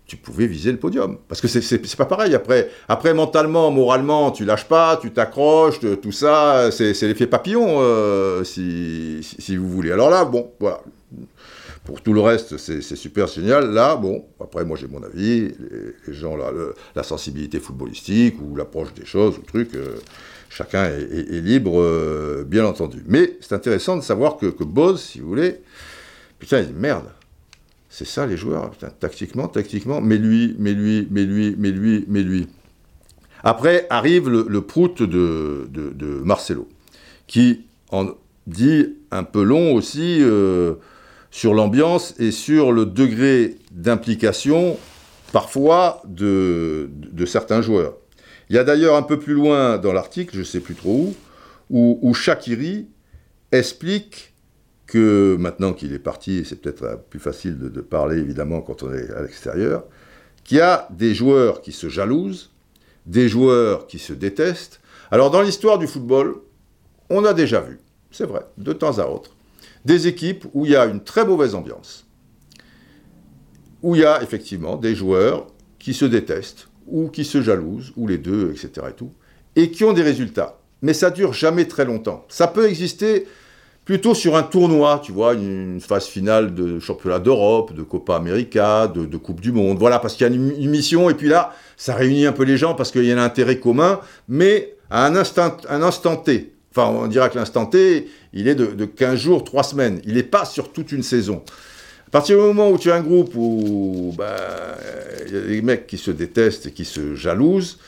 tu 0.07 0.17
pouvais 0.17 0.47
viser 0.47 0.71
le 0.71 0.79
podium. 0.79 1.19
Parce 1.29 1.41
que 1.41 1.49
c'est 1.49 1.97
pas 1.97 2.07
pareil. 2.07 2.35
Après, 2.35 2.71
après, 2.89 3.13
mentalement, 3.13 3.71
moralement, 3.71 4.31
tu 4.31 4.45
lâches 4.45 4.69
pas, 4.69 4.99
tu 5.01 5.11
t'accroches, 5.11 5.81
tout 5.81 6.13
ça, 6.13 6.71
c'est 6.71 7.01
l'effet 7.03 7.27
papillon, 7.27 7.79
euh, 7.81 8.45
si, 8.45 9.57
vous 9.57 9.69
voulez. 9.69 9.91
Alors 9.91 10.11
là, 10.11 10.25
bon, 10.25 10.53
voilà. 10.61 10.81
Pour 11.85 12.03
tout 12.03 12.13
le 12.13 12.21
reste, 12.21 12.57
c'est 12.57 12.83
super 12.83 13.29
génial. 13.29 13.71
Là, 13.71 13.95
bon, 13.95 14.25
après, 14.41 14.65
moi 14.65 14.77
j'ai 14.77 14.89
mon 14.89 15.03
avis. 15.05 15.53
Les, 16.07 16.15
gens, 16.15 16.37
là, 16.37 16.51
la 16.97 17.03
sensibilité 17.05 17.61
footballistique 17.61 18.37
ou 18.43 18.57
l'approche 18.57 18.93
des 18.95 19.05
choses, 19.05 19.39
ou 19.39 19.43
truc. 19.43 19.75
Euh, 19.75 19.97
chacun 20.49 20.87
est, 20.87 21.41
libre, 21.41 21.81
euh, 21.81 22.45
bien 22.45 22.65
entendu. 22.65 23.05
Mais 23.07 23.37
c'est 23.41 23.55
intéressant 23.55 23.97
de 23.97 24.03
savoir 24.03 24.37
que, 24.37 24.47
que 24.47 24.65
Boz, 24.65 25.01
si 25.01 25.21
vous 25.21 25.29
voulez, 25.29 25.61
putain, 26.41 26.59
il 26.61 26.69
dit 26.69 26.75
merde. 26.75 27.07
C'est 27.99 28.07
ça 28.07 28.27
les 28.27 28.37
joueurs, 28.37 28.73
tactiquement, 29.01 29.49
tactiquement, 29.49 30.03
mais 30.03 30.19
lui, 30.19 30.55
mais 30.59 30.75
lui, 30.75 31.09
mais 31.11 31.25
lui, 31.25 31.55
mais 31.57 31.71
lui, 31.71 32.05
mais 32.09 32.23
lui. 32.23 32.47
Après 33.43 33.87
arrive 33.89 34.29
le, 34.29 34.61
prout 34.61 35.03
de, 35.03 36.21
Marcelo, 36.23 36.69
qui 37.27 37.65
en 37.91 38.09
dit 38.47 38.97
un 39.11 39.25
peu 39.25 39.43
long 39.43 39.73
aussi 39.73 40.19
euh, 40.21 40.75
sur 41.31 41.55
l'ambiance 41.55 42.15
et 42.19 42.33
sur 42.33 42.71
le 42.71 42.85
degré 42.85 43.57
d'implication 43.71 44.77
parfois 45.33 46.03
de, 46.05 46.91
de 46.93 47.25
certains 47.25 47.63
joueurs. 47.63 47.95
Il 48.51 48.57
y 48.57 48.59
a 48.59 48.65
d'ailleurs 48.65 48.97
un 48.97 49.03
peu 49.05 49.19
plus 49.19 49.33
loin 49.33 49.79
dans 49.79 49.95
l'article, 49.95 50.35
je 50.35 50.41
ne 50.41 50.45
sais 50.45 50.61
plus 50.61 50.75
trop 50.75 51.15
où, 51.71 51.99
où, 52.03 52.13
Shakiri 52.13 52.89
explique 53.53 54.35
que 54.87 55.37
maintenant 55.39 55.73
qu'il 55.73 55.93
est 55.93 55.99
parti, 55.99 56.45
c'est 56.45 56.61
peut-être 56.61 57.01
plus 57.11 57.19
facile 57.19 57.59
de, 57.59 57.81
parler 57.81 58.19
évidemment 58.19 58.61
quand 58.61 58.83
on 58.83 58.93
est 58.93 59.11
à 59.11 59.23
l'extérieur, 59.23 59.85
qu'il 60.45 60.59
y 60.59 60.61
a 60.61 60.89
des 60.91 61.15
joueurs 61.15 61.61
qui 61.61 61.73
se 61.73 61.89
jalousent, 61.89 62.53
des 63.05 63.29
joueurs 63.29 63.87
qui 63.87 63.99
se 63.99 64.13
détestent. 64.13 64.81
Alors 65.11 65.31
dans 65.31 65.43
l'histoire 65.43 65.79
du 65.79 65.87
football, 65.87 66.37
on 67.11 67.25
a 67.25 67.35
déjà 67.35 67.61
vu, 67.61 67.81
c'est 68.11 68.27
vrai, 68.27 68.43
de 68.59 68.73
temps 68.73 68.99
à 68.99 69.07
autre, 69.07 69.37
des 69.85 70.07
équipes 70.07 70.47
où 70.55 70.67
il 70.67 70.73
y 70.73 70.77
a 70.77 70.87
une 70.87 71.03
très 71.03 71.25
mauvaise 71.25 71.55
ambiance, 71.55 72.07
où 73.83 73.95
il 73.95 74.03
y 74.03 74.05
a 74.05 74.23
effectivement 74.23 74.77
des 74.77 74.95
joueurs 74.95 75.49
qui 75.79 75.95
se 75.95 76.05
détestent, 76.05 76.69
ou 76.87 77.09
qui 77.09 77.25
se 77.25 77.43
jalousent, 77.43 77.93
ou 77.97 78.07
les 78.07 78.19
deux, 78.19 78.51
etc. 78.51 78.89
et 78.91 78.93
tout, 78.93 79.13
et 79.57 79.71
qui 79.71 79.85
ont 79.85 79.93
des 79.93 80.03
résultats. 80.03 80.61
Mais 80.83 80.93
ça 80.93 81.11
dure 81.11 81.33
jamais 81.33 81.67
très 81.67 81.85
longtemps. 81.85 82.25
Ça 82.29 82.47
peut 82.47 82.69
exister 82.69 83.27
plutôt 83.87 84.15
sur 84.15 84.37
un 84.37 84.43
tournoi, 84.43 85.01
tu 85.03 85.13
vois, 85.13 85.33
une, 85.35 85.81
phase 85.81 86.07
finale 86.07 86.55
de 86.55 86.81
championnat 86.81 87.21
d'Europe, 87.21 87.73
de 87.73 87.83
Copa 87.83 88.17
América, 88.17 88.89
de, 88.89 89.17
Coupe 89.17 89.41
du 89.41 89.53
Monde, 89.53 89.79
voilà, 89.79 90.01
parce 90.01 90.15
qu'il 90.15 90.27
y 90.27 90.31
a 90.31 90.35
une, 90.35 90.69
mission, 90.69 91.09
et 91.09 91.15
puis 91.15 91.29
là, 91.29 91.55
ça 91.77 91.95
réunit 91.95 92.27
un 92.27 92.33
peu 92.33 92.43
les 92.43 92.57
gens 92.57 92.75
parce 92.75 92.91
qu'il 92.91 93.05
y 93.05 93.13
a 93.13 93.15
un 93.19 93.25
intérêt 93.25 93.59
commun, 93.59 94.01
mais 94.29 94.75
à 94.91 95.07
un 95.07 95.15
instant, 95.15 95.57
un 95.69 95.83
instant 95.83 96.17
T. 96.17 96.53
Enfin, 96.73 96.89
on 96.89 97.07
dirait 97.07 97.31
que 97.31 97.39
l'instant 97.39 97.65
T, 97.65 98.09
il 98.35 98.49
est 98.49 98.57
de, 98.57 98.67
de 98.67 98.85
15 98.85 99.19
jours, 99.19 99.45
3 99.45 99.63
semaines. 99.63 100.01
Il 100.05 100.15
n'est 100.15 100.25
pas 100.25 100.45
sur 100.45 100.73
toute 100.73 100.91
une 100.91 101.05
saison. 101.05 101.43
À 102.09 102.11
partir 102.11 102.37
du 102.37 102.43
moment 102.43 102.71
où 102.71 102.79
tu 102.79 102.91
as 102.91 102.97
un 102.97 103.01
groupe 103.01 103.35
où 103.37 104.13
bah, 104.19 104.37
il 105.27 105.35
y 105.35 105.37
a 105.39 105.41
des 105.41 105.63
mecs 105.63 105.87
qui 105.87 105.97
se 105.97 106.11
détestent 106.11 106.67
et 106.67 106.73
qui 106.73 106.85
se 106.85 107.15
jalousent, 107.15 107.79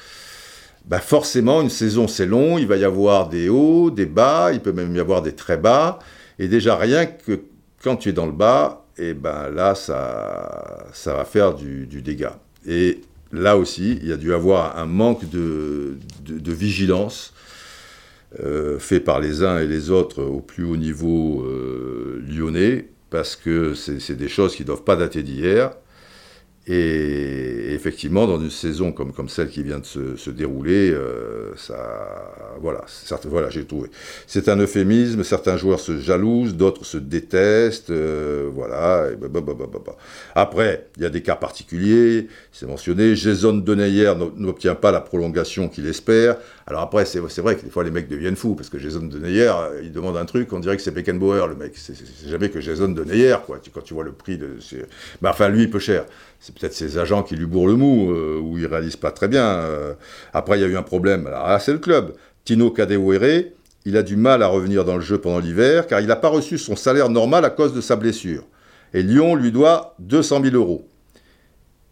bah 0.89 1.01
forcément, 1.01 1.61
une 1.61 1.71
saison 1.71 2.09
c'est 2.09 2.27
long, 2.27 2.57
il 2.57 2.67
va 2.67 2.77
y 2.77 2.85
avoir 2.85 3.29
des 3.29 3.51
hauts, 3.51 3.91
des 3.91 4.07
bas, 4.07 4.51
il 4.53 4.61
peut 4.61 4.73
même 4.73 4.97
y 4.97 5.01
avoir 5.01 5.21
des 5.21 5.35
très 5.35 5.59
bas. 5.59 5.99
Et 6.39 6.49
déjà, 6.49 6.77
rien 6.77 7.05
que 7.05 7.43
quand 7.83 7.97
tu 7.97 8.09
es 8.09 8.13
dans 8.13 8.27
le 8.27 8.33
bas, 8.33 8.87
et 8.97 9.13
ben 9.15 9.51
là, 9.51 9.75
ça, 9.75 10.87
ça 10.93 11.15
va 11.15 11.25
faire 11.25 11.55
du, 11.55 11.87
dégât. 11.87 12.39
Et 12.67 13.03
là 13.33 13.57
aussi, 13.59 13.99
il 14.03 14.09
y 14.09 14.13
a 14.13 14.17
dû 14.17 14.33
avoir 14.33 14.79
un 14.79 14.87
manque 14.87 15.29
de, 15.29 15.99
de, 16.25 16.53
vigilance 16.53 17.35
euh, 18.41 18.79
fait 18.79 19.01
par 19.01 19.21
les 19.21 19.43
uns 19.45 19.59
et 19.59 19.67
les 19.67 19.91
autres 19.91 20.23
au 20.23 20.41
plus 20.41 20.65
haut 20.65 20.77
niveau 20.77 21.43
euh, 21.43 22.23
lyonnais 22.27 22.89
parce 23.11 23.37
que 23.37 23.75
c'est 23.75 24.17
des 24.17 24.29
choses 24.29 24.55
qui 24.55 24.63
ne 24.63 24.67
doivent 24.67 24.85
pas 24.85 24.97
dater 24.97 25.23
d'hier. 25.23 25.73
Et 26.71 27.73
effectivement, 27.73 28.27
dans 28.27 28.39
une 28.39 28.51
saison 28.51 28.93
comme, 28.93 29.13
comme 29.13 29.31
celle 29.31 29.49
qui 29.49 29.63
vient 29.63 29.79
de 29.79 29.87
se, 29.87 30.29
dérouler, 30.29 30.91
euh, 30.91 31.57
ça, 31.57 32.57
voilà, 32.61 32.85
voilà, 33.25 33.49
j'ai 33.49 33.65
trouvé. 33.65 33.89
C'est 34.27 34.51
un 34.51 34.57
euphémisme. 34.57 35.25
Certains 35.25 35.57
joueurs 35.57 35.81
se 35.81 35.99
jalousent, 35.99 36.55
d'autres 36.55 36.85
se 36.85 36.99
détestent, 36.99 37.89
euh, 37.89 38.51
voilà. 38.53 39.09
Bah, 39.19 39.29
bah, 39.41 39.55
bah, 39.57 39.97
Après, 40.35 40.89
il 40.99 41.05
y 41.05 41.07
a 41.07 41.11
des 41.11 41.23
cas 41.23 41.37
particuliers. 41.37 42.29
C'est 42.53 42.67
mentionné. 42.67 43.17
Jason 43.17 43.55
Denayer 43.55 44.13
n'obtient 44.37 44.75
pas 44.75 44.93
la 44.93 45.01
prolongation 45.01 45.69
qu'il 45.69 45.87
espère. 45.87 46.37
Alors 46.69 46.83
après, 46.83 47.07
c'est 47.07 47.19
vrai 47.19 47.57
que 47.57 47.65
des 47.65 47.71
fois 47.71 47.83
les 47.83 47.91
mecs 47.91 48.09
deviennent 48.09 48.37
fous 48.37 48.55
parce 48.55 48.69
que 48.69 48.79
Jason 48.79 49.01
Denayer, 49.01 49.51
il 49.83 49.91
demande 49.91 50.19
un 50.19 50.27
truc, 50.27 50.53
on 50.53 50.61
dirait 50.61 50.77
que 50.77 50.83
c'est 50.83 50.91
Beckenbauer 50.91 51.47
le 51.49 51.55
mec. 51.55 51.73
C'est 51.75 51.97
jamais 52.29 52.51
que 52.51 52.61
Jason 52.61 52.89
Denayer, 52.89 53.37
quoi. 53.47 53.59
Quand 53.73 53.81
tu 53.81 53.95
vois 53.95 54.05
le 54.05 54.13
prix 54.13 54.37
de, 54.37 54.59
enfin 55.25 55.49
lui, 55.49 55.63
il 55.63 55.71
peut 55.71 55.79
cher 55.79 56.05
c'est 56.41 56.55
peut-être 56.55 56.75
ses 56.75 56.99
agents 56.99 57.23
qui 57.23 57.37
lui 57.37 57.47
bourrent 57.47 57.67
le 57.67 57.77
mou, 57.77 58.13
euh, 58.13 58.39
ou 58.39 58.59
ils 58.59 58.67
réalisent 58.67 58.97
pas 58.97 59.11
très 59.11 59.29
bien. 59.29 59.45
Euh. 59.45 59.95
après, 60.35 60.59
il 60.59 60.61
y 60.61 60.65
a 60.65 60.69
eu 60.69 60.77
un 60.77 60.83
problème. 60.83 61.27
Alors 61.27 61.59
c'est 61.61 61.73
le 61.73 61.79
club. 61.79 62.13
Tino 62.45 62.71
Kadewere, 62.71 63.47
il 63.87 63.97
a 63.97 64.03
du 64.03 64.17
mal 64.17 64.43
à 64.43 64.49
revenir 64.49 64.85
dans 64.85 64.97
le 64.97 65.03
jeu 65.03 65.19
pendant 65.19 65.39
l'hiver, 65.39 65.87
car 65.87 66.01
il 66.01 66.07
n'a 66.07 66.17
pas 66.17 66.29
reçu 66.29 66.59
son 66.59 66.77
salaire 66.77 67.09
normal 67.09 67.45
à 67.45 67.51
cause 67.51 67.75
de 67.75 67.81
sa 67.81 67.97
blessure. 67.97 68.45
Et 68.95 69.03
Lyon 69.03 69.35
lui 69.35 69.53
doit 69.53 69.95
200 70.01 70.43
000 70.45 70.55
euros. 70.55 70.87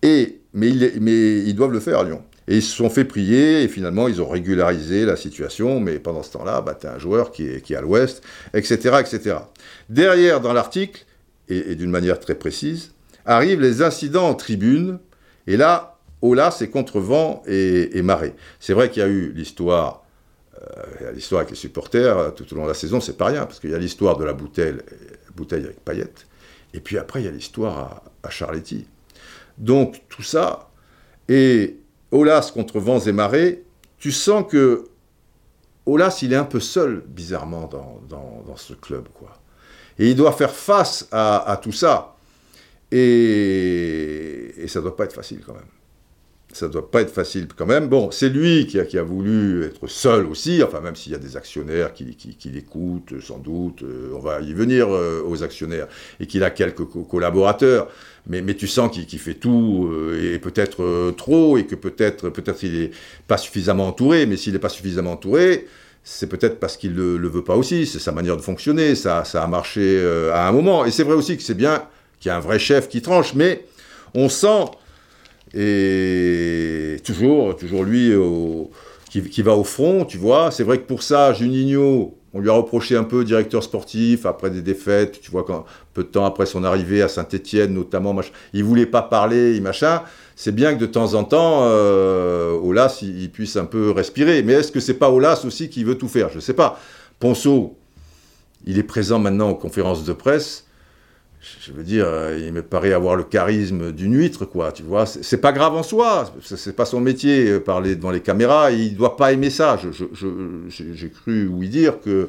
Et, 0.02 0.40
mais, 0.52 0.70
mais 1.00 1.38
ils 1.38 1.54
doivent 1.54 1.72
le 1.72 1.80
faire, 1.80 2.04
Lyon. 2.04 2.22
Et 2.48 2.56
ils 2.56 2.62
se 2.62 2.74
sont 2.74 2.90
fait 2.90 3.04
prier, 3.04 3.62
et 3.62 3.68
finalement, 3.68 4.06
ils 4.06 4.22
ont 4.22 4.28
régularisé 4.28 5.04
la 5.04 5.16
situation, 5.16 5.80
mais 5.80 5.98
pendant 5.98 6.22
ce 6.22 6.32
temps-là, 6.32 6.60
bah, 6.60 6.76
tu 6.78 6.86
as 6.86 6.94
un 6.94 6.98
joueur 6.98 7.32
qui 7.32 7.48
est, 7.48 7.60
qui 7.60 7.72
est 7.72 7.76
à 7.76 7.80
l'ouest, 7.80 8.22
etc., 8.54 8.98
etc. 9.00 9.36
Derrière, 9.88 10.40
dans 10.40 10.52
l'article, 10.52 11.04
et 11.48 11.76
d'une 11.76 11.90
manière 11.90 12.18
très 12.18 12.34
précise, 12.34 12.92
arrivent 13.24 13.60
les 13.60 13.82
incidents 13.82 14.28
en 14.28 14.34
tribune, 14.34 14.98
et 15.46 15.56
là, 15.56 15.98
oh 16.22 16.34
là, 16.34 16.50
c'est 16.50 16.68
contre 16.68 17.00
vent 17.00 17.42
et, 17.46 18.00
marée. 18.02 18.34
C'est 18.60 18.72
vrai 18.72 18.90
qu'il 18.90 19.02
y 19.02 19.06
a 19.06 19.08
eu 19.08 19.32
l'histoire 19.32 20.02
a 21.06 21.12
l'histoire 21.12 21.40
avec 21.40 21.50
les 21.50 21.56
supporters 21.56 22.34
tout 22.34 22.50
au 22.52 22.56
long 22.56 22.64
de 22.64 22.68
la 22.68 22.74
saison, 22.74 23.00
c'est 23.00 23.16
pas 23.16 23.26
rien, 23.26 23.44
parce 23.44 23.60
qu'il 23.60 23.70
y 23.70 23.74
a 23.74 23.78
l'histoire 23.78 24.16
de 24.16 24.24
la 24.24 24.32
bouteille, 24.32 24.74
bouteille 25.36 25.64
avec 25.64 25.84
paillettes, 25.84 26.26
et 26.74 26.80
puis 26.80 26.98
après, 26.98 27.20
il 27.20 27.26
y 27.26 27.28
a 27.28 27.30
l'histoire 27.30 27.78
à, 27.78 28.04
à 28.24 28.30
Charletti. 28.30 28.86
Donc, 29.58 30.02
tout 30.08 30.22
ça, 30.22 30.70
et 31.28 31.76
Olas 32.12 32.50
contre 32.52 32.80
vents 32.80 33.00
et 33.00 33.12
marées, 33.12 33.64
tu 33.98 34.12
sens 34.12 34.44
que 34.48 34.84
Olas, 35.86 36.18
il 36.22 36.32
est 36.32 36.36
un 36.36 36.44
peu 36.44 36.60
seul, 36.60 37.04
bizarrement, 37.06 37.70
dans, 38.08 38.56
ce 38.56 38.72
club, 38.72 39.08
quoi. 39.14 39.38
Et 39.98 40.10
il 40.10 40.16
doit 40.16 40.32
faire 40.32 40.52
face 40.52 41.08
à, 41.12 41.58
tout 41.62 41.72
ça. 41.72 42.16
Et, 42.90 44.54
et 44.56 44.68
ça 44.68 44.80
ne 44.80 44.84
doit 44.84 44.96
pas 44.96 45.04
être 45.04 45.12
facile, 45.12 45.42
quand 45.44 45.54
même 45.54 45.66
ça 46.56 46.68
ne 46.68 46.72
doit 46.72 46.90
pas 46.90 47.02
être 47.02 47.10
facile 47.10 47.48
quand 47.54 47.66
même. 47.66 47.88
Bon, 47.88 48.10
c'est 48.10 48.28
lui 48.28 48.66
qui 48.66 48.80
a, 48.80 48.84
qui 48.84 48.98
a, 48.98 49.02
voulu 49.02 49.64
être 49.64 49.86
seul 49.86 50.26
aussi, 50.26 50.62
enfin 50.62 50.80
même 50.80 50.96
s'il 50.96 51.12
y 51.12 51.14
a 51.14 51.18
des 51.18 51.36
actionnaires 51.36 51.92
qui, 51.92 52.16
qui, 52.16 52.48
l'écoutent 52.48 53.20
sans 53.20 53.38
doute, 53.38 53.82
euh, 53.82 54.12
on 54.14 54.20
va 54.20 54.40
y 54.40 54.52
venir 54.52 54.88
euh, 54.88 55.22
aux 55.26 55.42
actionnaires, 55.42 55.86
et 56.18 56.26
qu'il 56.26 56.42
a 56.44 56.50
quelques 56.50 56.86
collaborateurs, 57.08 57.88
mais, 58.28 58.54
tu 58.54 58.66
sens 58.66 58.90
qu'il 58.90 59.18
fait 59.18 59.34
tout, 59.34 59.88
euh, 59.92 60.34
et 60.34 60.38
peut-être 60.38 61.12
trop, 61.16 61.58
et 61.58 61.64
que 61.64 61.74
peut-être 61.74 62.28
peut-être 62.30 62.64
il 62.64 62.80
n'est 62.80 62.90
pas 63.28 63.36
suffisamment 63.38 63.88
entouré, 63.88 64.26
mais 64.26 64.36
s'il 64.36 64.52
n'est 64.52 64.58
pas 64.58 64.68
suffisamment 64.68 65.12
entouré, 65.12 65.66
c'est 66.04 66.28
peut-être 66.28 66.58
parce 66.60 66.76
qu'il 66.76 66.94
ne 66.94 67.16
le, 67.16 67.28
veut 67.28 67.44
pas 67.44 67.56
aussi, 67.56 67.86
c'est 67.86 67.98
sa 67.98 68.12
manière 68.12 68.36
de 68.36 68.42
fonctionner, 68.42 68.94
ça, 68.94 69.22
a 69.22 69.46
marché 69.46 70.00
à 70.32 70.48
un 70.48 70.52
moment, 70.52 70.84
et 70.84 70.90
c'est 70.90 71.04
vrai 71.04 71.14
aussi 71.14 71.36
que 71.36 71.42
c'est 71.42 71.54
bien 71.54 71.84
qu'il 72.20 72.28
y 72.28 72.32
a 72.32 72.36
un 72.36 72.40
vrai 72.40 72.58
chef 72.58 72.88
qui 72.88 73.02
tranche, 73.02 73.34
mais 73.34 73.64
on 74.14 74.28
sent 74.28 74.64
et 75.54 76.96
toujours, 77.04 77.56
toujours 77.56 77.84
lui 77.84 78.12
qui, 79.10 79.42
va 79.42 79.54
au 79.54 79.64
front, 79.64 80.04
tu 80.04 80.18
vois. 80.18 80.50
C'est 80.50 80.64
vrai 80.64 80.78
que 80.78 80.84
pour 80.84 81.02
ça, 81.02 81.32
Juninho, 81.32 82.16
on 82.36 82.40
lui 82.40 82.50
a 82.50 82.52
reproché 82.52 82.96
un 82.96 83.04
peu 83.04 83.24
directeur 83.24 83.62
sportif 83.62 84.26
après 84.26 84.50
des 84.50 84.60
défaites, 84.60 85.22
tu 85.22 85.30
vois, 85.30 85.64
peu 85.94 86.02
de 86.02 86.08
temps 86.08 86.26
après 86.26 86.44
son 86.44 86.64
arrivée 86.64 87.00
à 87.00 87.08
Saint-Etienne 87.08 87.72
notamment, 87.72 88.12
machin, 88.12 88.32
il 88.52 88.62
voulait 88.62 88.84
pas 88.84 89.00
parler, 89.00 89.58
machin. 89.60 90.02
C'est 90.36 90.54
bien 90.54 90.74
que 90.74 90.80
de 90.80 90.86
temps 90.86 91.14
en 91.14 91.24
temps, 91.24 91.60
euh, 91.62 92.52
Olas, 92.62 92.98
il, 93.00 93.30
puisse 93.30 93.56
un 93.56 93.64
peu 93.64 93.90
respirer. 93.90 94.42
Mais 94.42 94.52
est-ce 94.52 94.70
que 94.70 94.80
c'est 94.80 94.98
pas 94.98 95.10
Olas 95.10 95.44
aussi 95.46 95.70
qui 95.70 95.82
veut 95.82 95.96
tout 95.96 96.08
faire? 96.08 96.28
Je 96.28 96.40
sais 96.40 96.52
pas. 96.52 96.78
Ponceau, 97.20 97.78
il 98.66 98.78
est 98.78 98.82
présent 98.82 99.18
maintenant 99.18 99.48
aux 99.48 99.54
conférences 99.54 100.04
de 100.04 100.12
presse 100.12 100.65
je 101.60 101.72
veux 101.72 101.82
dire, 101.82 102.04
euh, 102.06 102.38
il 102.40 102.52
me 102.52 102.62
paraît 102.62 102.92
avoir 102.92 103.16
le 103.16 103.24
charisme 103.24 103.92
d'une 103.92 104.14
huître, 104.14 104.44
quoi, 104.46 104.72
tu 104.72 104.82
vois. 104.82 105.06
C'est 105.06 105.40
pas 105.40 105.52
grave 105.52 105.74
en 105.74 105.82
soi, 105.82 106.32
c'est 106.42 106.74
pas 106.74 106.84
son 106.84 107.00
métier, 107.00 107.48
euh, 107.48 107.60
parler 107.60 107.96
devant 107.96 108.10
les 108.10 108.20
caméras, 108.20 108.70
il 108.70 108.96
doit 108.96 109.16
pas 109.16 109.32
aimer 109.32 109.50
ça. 109.50 109.78
J'ai 110.70 111.10
cru 111.10 111.48
oui 111.48 111.68
dire 111.68 112.00
que 112.00 112.28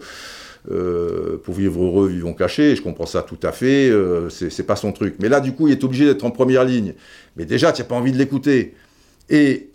euh, 0.70 1.38
pour 1.44 1.56
vivre 1.56 1.84
heureux, 1.84 2.10
vivons 2.10 2.34
cachés, 2.34 2.76
je 2.76 2.82
comprends 2.82 3.06
ça 3.06 3.22
tout 3.22 3.40
à 3.44 3.52
fait, 3.52 3.92
c'est 4.30 4.66
pas 4.66 4.76
son 4.76 4.92
truc. 4.92 5.16
Mais 5.20 5.30
là, 5.30 5.40
du 5.40 5.54
coup, 5.54 5.68
il 5.68 5.72
est 5.72 5.84
obligé 5.84 6.06
d'être 6.06 6.24
en 6.24 6.32
première 6.32 6.64
ligne. 6.64 6.94
Mais 7.36 7.46
déjà, 7.46 7.72
tu 7.72 7.82
n'as 7.82 7.88
pas 7.88 7.96
envie 7.96 8.12
de 8.12 8.18
l'écouter. 8.18 8.76
Et, 9.30 9.70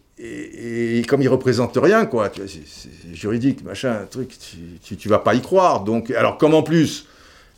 comme 1.09 1.23
il 1.23 1.29
représente 1.29 1.77
rien, 1.77 2.07
quoi, 2.07 2.31
c'est 2.47 3.15
juridique, 3.15 3.65
machin, 3.65 4.07
truc, 4.11 4.37
tu, 4.85 4.97
tu, 4.97 5.09
vas 5.09 5.19
pas 5.19 5.35
y 5.35 5.41
croire. 5.41 5.85
Donc, 5.85 6.11
alors, 6.11 6.39
comme 6.39 6.55
en 6.55 6.63
plus, 6.63 7.07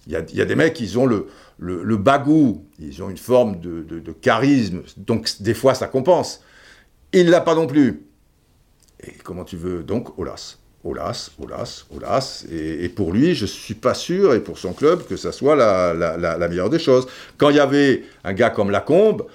il 0.06 0.12
y 0.12 0.16
a, 0.16 0.22
y 0.32 0.40
a 0.40 0.44
des 0.44 0.54
mecs, 0.54 0.78
ils 0.80 0.98
ont 0.98 1.06
le 1.06 1.26
le, 1.58 1.96
bagou, 1.96 2.64
ils 2.78 3.02
ont 3.02 3.10
une 3.10 3.16
forme 3.16 3.60
de, 3.60 4.12
charisme, 4.20 4.82
donc 4.96 5.30
des 5.40 5.54
fois 5.54 5.74
ça 5.74 5.86
compense. 5.86 6.42
Il 7.12 7.30
l'a 7.30 7.40
pas 7.40 7.54
non 7.54 7.66
plus. 7.66 8.02
Et 9.00 9.12
comment 9.22 9.44
tu 9.44 9.56
veux 9.56 9.82
Donc, 9.82 10.18
Olas. 10.18 10.58
Olas, 10.82 11.30
Olas, 11.38 11.84
Olas. 11.94 12.44
Et, 12.50 12.88
pour 12.88 13.12
lui, 13.12 13.34
je 13.34 13.46
suis 13.46 13.74
pas 13.74 13.94
sûr, 13.94 14.34
et 14.34 14.40
pour 14.40 14.58
son 14.58 14.72
club, 14.72 15.06
que 15.06 15.16
ça 15.16 15.32
soit 15.32 15.56
la, 15.56 15.94
la 15.94 16.48
meilleure 16.48 16.70
des 16.70 16.78
choses. 16.78 17.06
Quand 17.38 17.50
il 17.50 17.56
y 17.56 17.60
avait 17.60 18.04
un 18.24 18.34
gars 18.34 18.50
comme 18.50 18.70
Lacombe, 18.70 19.26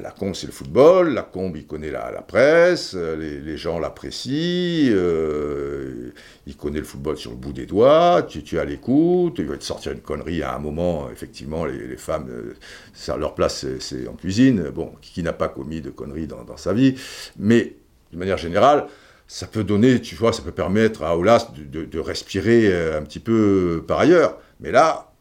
la 0.00 0.10
Combe, 0.10 0.34
c'est 0.34 0.46
le 0.46 0.52
football. 0.52 1.12
La 1.12 1.22
Combe, 1.22 1.56
il 1.56 1.66
connaît 1.66 1.90
la, 1.90 2.10
presse. 2.26 2.94
Euh, 2.94 3.16
les, 3.16 3.56
gens 3.58 3.78
l'apprécient. 3.78 4.90
Euh, 4.90 6.12
il 6.46 6.56
connaît 6.56 6.78
le 6.78 6.84
football 6.84 7.18
sur 7.18 7.32
le 7.32 7.36
bout 7.36 7.52
des 7.52 7.66
doigts. 7.66 8.22
Tu, 8.26 8.42
tu 8.42 8.56
es 8.56 8.58
à 8.58 8.64
l'écoute. 8.64 9.34
Il 9.38 9.46
va 9.46 9.56
te 9.56 9.64
sortir 9.64 9.92
une 9.92 10.00
connerie 10.00 10.42
à 10.42 10.54
un 10.54 10.58
moment. 10.58 11.10
Effectivement, 11.10 11.66
les, 11.66 11.96
femmes, 11.98 12.28
euh, 12.30 13.16
leur 13.18 13.34
place, 13.34 13.66
c'est 13.80 14.08
en 14.08 14.14
cuisine. 14.14 14.70
Bon, 14.70 14.92
qui, 15.02 15.22
n'a 15.22 15.34
pas 15.34 15.48
commis 15.48 15.82
de 15.82 15.90
conneries 15.90 16.26
dans, 16.26 16.56
sa 16.56 16.72
vie. 16.72 16.94
Mais, 17.38 17.74
de 18.12 18.18
manière 18.18 18.38
générale, 18.38 18.86
ça 19.28 19.46
peut 19.46 19.64
donner, 19.64 20.00
tu 20.00 20.14
vois, 20.14 20.32
ça 20.32 20.42
peut 20.42 20.52
permettre 20.52 21.02
à 21.02 21.16
Olas 21.16 21.48
de, 21.54 21.98
respirer 21.98 22.94
un 22.94 23.02
petit 23.02 23.20
peu 23.20 23.84
par 23.86 24.00
ailleurs. 24.00 24.38
Mais 24.60 24.70
là, 24.70 25.12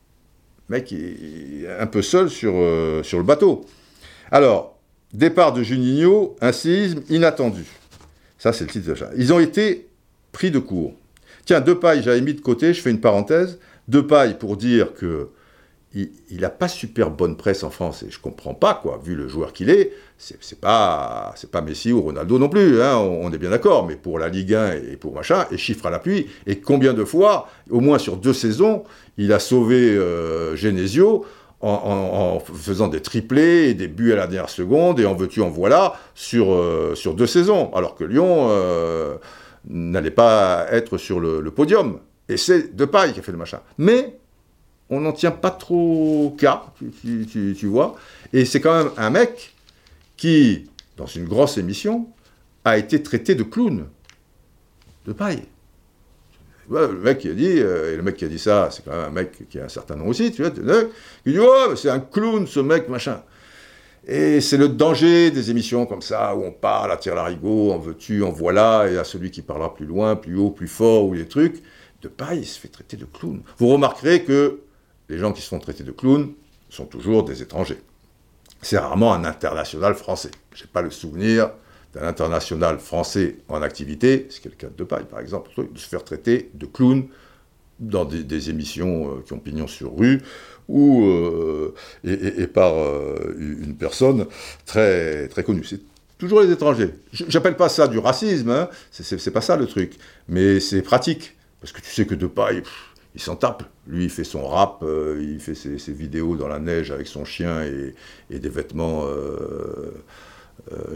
mec, 0.70 0.92
il 0.92 1.66
est 1.66 1.80
un 1.80 1.88
peu 1.88 2.02
seul 2.02 2.30
sur, 2.30 2.54
sur 3.04 3.18
le 3.18 3.24
bateau. 3.24 3.66
Alors, 4.32 4.80
départ 5.14 5.52
de 5.52 5.62
Juninho, 5.62 6.38
un 6.40 6.54
séisme 6.54 7.02
inattendu. 7.10 7.66
Ça, 8.38 8.54
c'est 8.54 8.64
le 8.64 8.70
titre 8.70 8.90
de 8.90 8.96
ça. 8.96 9.10
Ils 9.18 9.34
ont 9.34 9.40
été 9.40 9.90
pris 10.32 10.52
de 10.52 10.60
court. 10.60 10.94
Tiens, 11.46 11.60
Depay, 11.60 12.02
j'avais 12.02 12.22
mis 12.22 12.34
de 12.34 12.42
côté, 12.42 12.74
je 12.74 12.82
fais 12.82 12.92
une 12.92 13.02
parenthèse. 13.02 13.60
Depay, 13.88 14.36
pour 14.40 14.56
dire 14.56 14.94
que 14.94 15.30
il 15.94 16.40
n'a 16.40 16.50
pas 16.50 16.70
super 16.70 17.10
bonne 17.10 17.36
presse 17.36 17.64
en 17.64 17.70
France, 17.70 18.04
et 18.04 18.10
je 18.10 18.18
comprends 18.18 18.54
pas, 18.54 18.80
quoi, 18.82 19.02
vu 19.04 19.14
le 19.14 19.28
joueur 19.28 19.52
qu'il 19.52 19.70
est, 19.70 19.92
c'est 20.18 20.62
pas, 20.62 21.36
pas 21.52 21.62
Messi 21.62 21.92
ou 21.92 22.02
Ronaldo 22.02 22.40
non 22.40 22.48
plus, 22.48 22.82
hein, 22.82 22.96
on, 22.96 23.30
est 23.34 23.38
bien 23.38 23.50
d'accord, 23.50 23.86
mais 23.86 23.98
pour 23.98 24.18
la 24.18 24.30
Ligue 24.30 24.54
1 24.54 24.72
et 24.72 24.96
pour 24.96 25.14
machin, 25.14 25.46
et 25.52 25.58
chiffre 25.58 25.86
à 25.88 25.90
l'appui, 25.90 26.28
et 26.48 26.62
combien 26.62 26.94
de 26.94 27.04
fois, 27.04 27.50
au 27.70 27.82
moins 27.82 27.98
sur 27.98 28.16
deux 28.16 28.32
saisons, 28.32 28.84
il 29.18 29.34
a 29.34 29.40
sauvé 29.40 29.90
euh, 29.90 30.56
Genesio 30.56 31.26
en, 31.62 32.40
faisant 32.40 32.88
des 32.88 33.02
triplés 33.02 33.70
et 33.70 33.74
des 33.74 33.88
buts 33.88 34.14
à 34.14 34.16
la 34.16 34.28
dernière 34.28 34.50
seconde, 34.50 35.00
et 35.00 35.06
en 35.06 35.14
veux-tu, 35.14 35.42
en 35.42 35.50
voilà, 35.50 35.94
sur, 36.16 36.52
euh, 36.52 36.96
sur 36.96 37.14
deux 37.14 37.28
saisons, 37.28 37.72
alors 37.74 37.96
que 37.96 38.04
Lyon 38.04 38.48
euh, 38.50 39.18
n'allait 39.70 40.12
pas 40.12 40.66
être 40.72 40.98
sur 40.98 41.20
le, 41.20 41.52
podium. 41.52 42.00
Et 42.30 42.38
c'est 42.38 42.76
de 42.76 42.86
paille 42.86 43.14
qui 43.14 43.20
a 43.20 43.22
fait 43.22 43.32
le 43.32 43.38
machin. 43.38 43.60
Mais 43.78 44.18
on 44.90 45.02
n'en 45.02 45.12
tient 45.12 45.32
pas 45.32 45.52
trop 45.52 46.36
cas, 46.38 46.66
tu, 47.02 47.68
vois. 47.68 47.96
Et 48.34 48.46
c'est 48.46 48.62
quand 48.62 48.84
même 48.84 48.92
un 48.98 49.10
mec 49.10 49.54
qui, 50.18 50.70
dans 50.98 51.06
une 51.06 51.26
grosse 51.26 51.58
émission, 51.58 52.08
a 52.66 52.78
été 52.78 53.02
traité 53.02 53.36
de 53.36 53.44
clown. 53.44 53.86
De 55.06 55.14
le 56.72 57.00
mec 57.00 57.20
qui 57.20 57.30
a 57.30 57.34
dit, 57.34 57.60
euh, 57.60 57.94
et 57.94 57.98
le 57.98 58.04
mec 58.04 58.16
qui 58.18 58.26
a 58.26 58.28
dit 58.28 58.40
ça, 58.40 58.70
c'est 58.72 58.84
quand 58.84 58.92
même 58.92 59.06
un 59.06 59.10
mec 59.10 59.48
qui 59.50 59.60
a 59.60 59.66
un 59.66 59.70
certain 59.70 59.96
nom 59.96 60.08
aussi, 60.08 60.32
tu 60.32 60.42
vois, 60.42 60.52
qui 60.52 60.62
dit, 60.62 61.40
oh, 61.40 61.76
c'est 61.76 61.90
un 61.90 62.00
clown 62.00 62.48
ce 62.48 62.60
mec, 62.60 62.90
machin. 62.90 63.22
Et 64.08 64.42
c'est 64.42 64.58
le 64.58 64.70
danger 64.70 65.30
des 65.30 65.52
émissions 65.52 65.86
comme 65.86 66.02
ça, 66.02 66.36
où 66.36 66.44
on 66.44 66.52
parle 66.52 66.92
à 66.92 66.98
tire 66.98 67.14
larigot, 67.14 67.72
en 67.72 67.78
veux-tu, 67.78 68.24
en 68.24 68.32
voilà, 68.32 68.90
et 68.90 68.98
à 68.98 69.04
celui 69.04 69.30
qui 69.30 69.42
parlera 69.42 69.74
plus 69.74 69.86
loin, 69.86 70.16
plus 70.16 70.38
haut, 70.38 70.50
plus 70.50 70.68
fort, 70.68 71.06
ou 71.06 71.14
les 71.14 71.28
trucs. 71.28 71.62
De 72.02 72.08
paille, 72.08 72.40
il 72.40 72.46
se 72.46 72.60
fait 72.60 72.68
traiter 72.68 72.98
de 72.98 73.06
clown. 73.06 73.42
Vous 73.58 73.68
remarquerez 73.68 74.24
que 74.24 74.62
les 75.08 75.20
gens 75.20 75.34
qui 75.34 75.42
se 75.42 75.50
font 75.50 75.60
traiter 75.60 75.84
de 75.84 75.92
clown 75.92 76.34
sont 76.70 76.86
toujours 76.86 77.24
des 77.24 77.44
étrangers. 77.44 77.80
C'est 78.64 78.78
rarement 78.78 79.14
un 79.14 79.24
international 79.24 79.94
français. 79.94 80.32
Je 80.54 80.64
n'ai 80.64 80.70
pas 80.72 80.82
le 80.82 80.90
souvenir 80.90 81.52
d'un 81.94 82.08
international 82.08 82.80
français 82.80 83.38
en 83.50 83.62
activité, 83.62 84.28
ce 84.30 84.40
qui 84.40 84.48
est 84.48 84.52
le 84.52 84.58
cas 84.58 84.68
de 84.76 84.84
Paille 84.84 85.06
par 85.10 85.20
exemple, 85.20 85.50
de 85.58 85.78
se 85.78 85.88
faire 85.88 86.04
traiter 86.04 86.50
de 86.54 86.66
clown 86.66 87.08
dans 87.82 88.06
des, 88.06 88.50
émissions 88.50 89.08
euh, 89.08 89.22
qui 89.26 89.34
ont 89.34 89.40
pignon 89.40 89.68
sur 89.68 89.98
rue, 89.98 90.22
ou 90.70 91.04
euh, 91.04 91.74
et, 92.04 92.48
par 92.48 92.74
euh, 92.76 93.36
une 93.38 93.76
personne 93.76 94.28
très, 94.66 95.28
très 95.28 95.44
connue. 95.44 95.66
C'est 95.66 95.82
toujours 96.18 96.42
les 96.42 96.52
étrangers. 96.52 96.94
J'appelle 97.12 97.58
pas 97.58 97.68
ça 97.68 97.88
du 97.88 97.98
racisme, 97.98 98.52
hein, 98.52 98.70
c'est 98.92 99.32
pas 99.32 99.42
ça 99.42 99.58
le 99.58 99.66
truc, 99.66 99.98
mais 100.30 100.60
c'est 100.60 100.84
pratique, 100.84 101.36
parce 101.60 101.74
que 101.74 101.82
tu 101.82 101.90
sais 101.90 102.06
que 102.06 102.16
de 102.16 102.28
paille, 102.28 102.62
il 103.16 103.22
s'en 103.22 103.36
tape. 103.36 103.64
Lui, 103.88 104.06
il 104.06 104.10
fait 104.10 104.24
son 104.24 104.48
rap, 104.48 104.86
il 105.20 105.40
fait 105.40 105.56
ses, 105.56 105.92
vidéos 105.92 106.38
dans 106.38 106.48
la 106.48 106.60
neige 106.60 106.92
avec 106.92 107.08
son 107.08 107.26
chien 107.26 107.64
et, 107.64 108.40
des 108.40 108.50
vêtements 108.50 109.06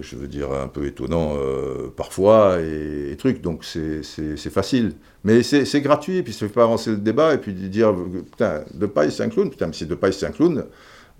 je 0.01 0.15
veux 0.15 0.27
dire, 0.27 0.51
un 0.51 0.67
peu 0.67 0.85
étonnant 0.85 1.35
euh, 1.37 1.91
parfois, 1.95 2.61
et, 2.61 3.11
et, 3.11 3.15
trucs, 3.17 3.41
donc 3.41 3.63
c'est 3.63 4.01
facile. 4.49 4.93
Mais 5.23 5.43
c'est 5.43 5.81
gratuit, 5.81 6.21
puis 6.23 6.33
ça 6.33 6.47
fait 6.47 6.53
pas 6.53 6.63
avancer 6.63 6.91
le 6.91 6.97
débat, 6.97 7.33
et 7.33 7.37
puis 7.37 7.53
dire, 7.53 7.93
putain, 8.31 8.63
Depay 8.73 9.09
c'est 9.11 9.23
un 9.23 9.29
clown, 9.29 9.49
putain, 9.49 9.67
mais 9.67 9.73
si 9.73 9.85
Depay 9.85 10.11
c'est 10.11 10.27
un 10.27 10.31
clown, 10.31 10.65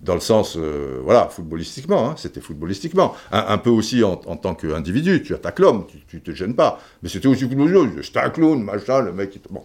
dans 0.00 0.14
le 0.14 0.20
sens, 0.20 0.56
euh, 0.58 1.00
voilà, 1.02 1.28
footballistiquement, 1.28 2.10
hein, 2.10 2.14
c'était 2.18 2.40
footballistiquement. 2.40 3.14
Un, 3.32 3.58
peu 3.58 3.70
aussi 3.70 4.04
en, 4.04 4.16
tant 4.16 4.54
qu'individu, 4.54 5.22
tu 5.22 5.34
attaques 5.34 5.58
l'homme, 5.58 5.86
tu, 6.08 6.20
te 6.20 6.30
gênes 6.32 6.54
pas. 6.54 6.80
Mais 7.02 7.08
c'était 7.08 7.28
aussi 7.28 7.44
footballistiquement, 7.44 8.02
c'était 8.02 8.20
un 8.20 8.30
clown, 8.30 8.62
machin, 8.62 9.00
le 9.00 9.12
mec, 9.12 9.38
bon. 9.50 9.64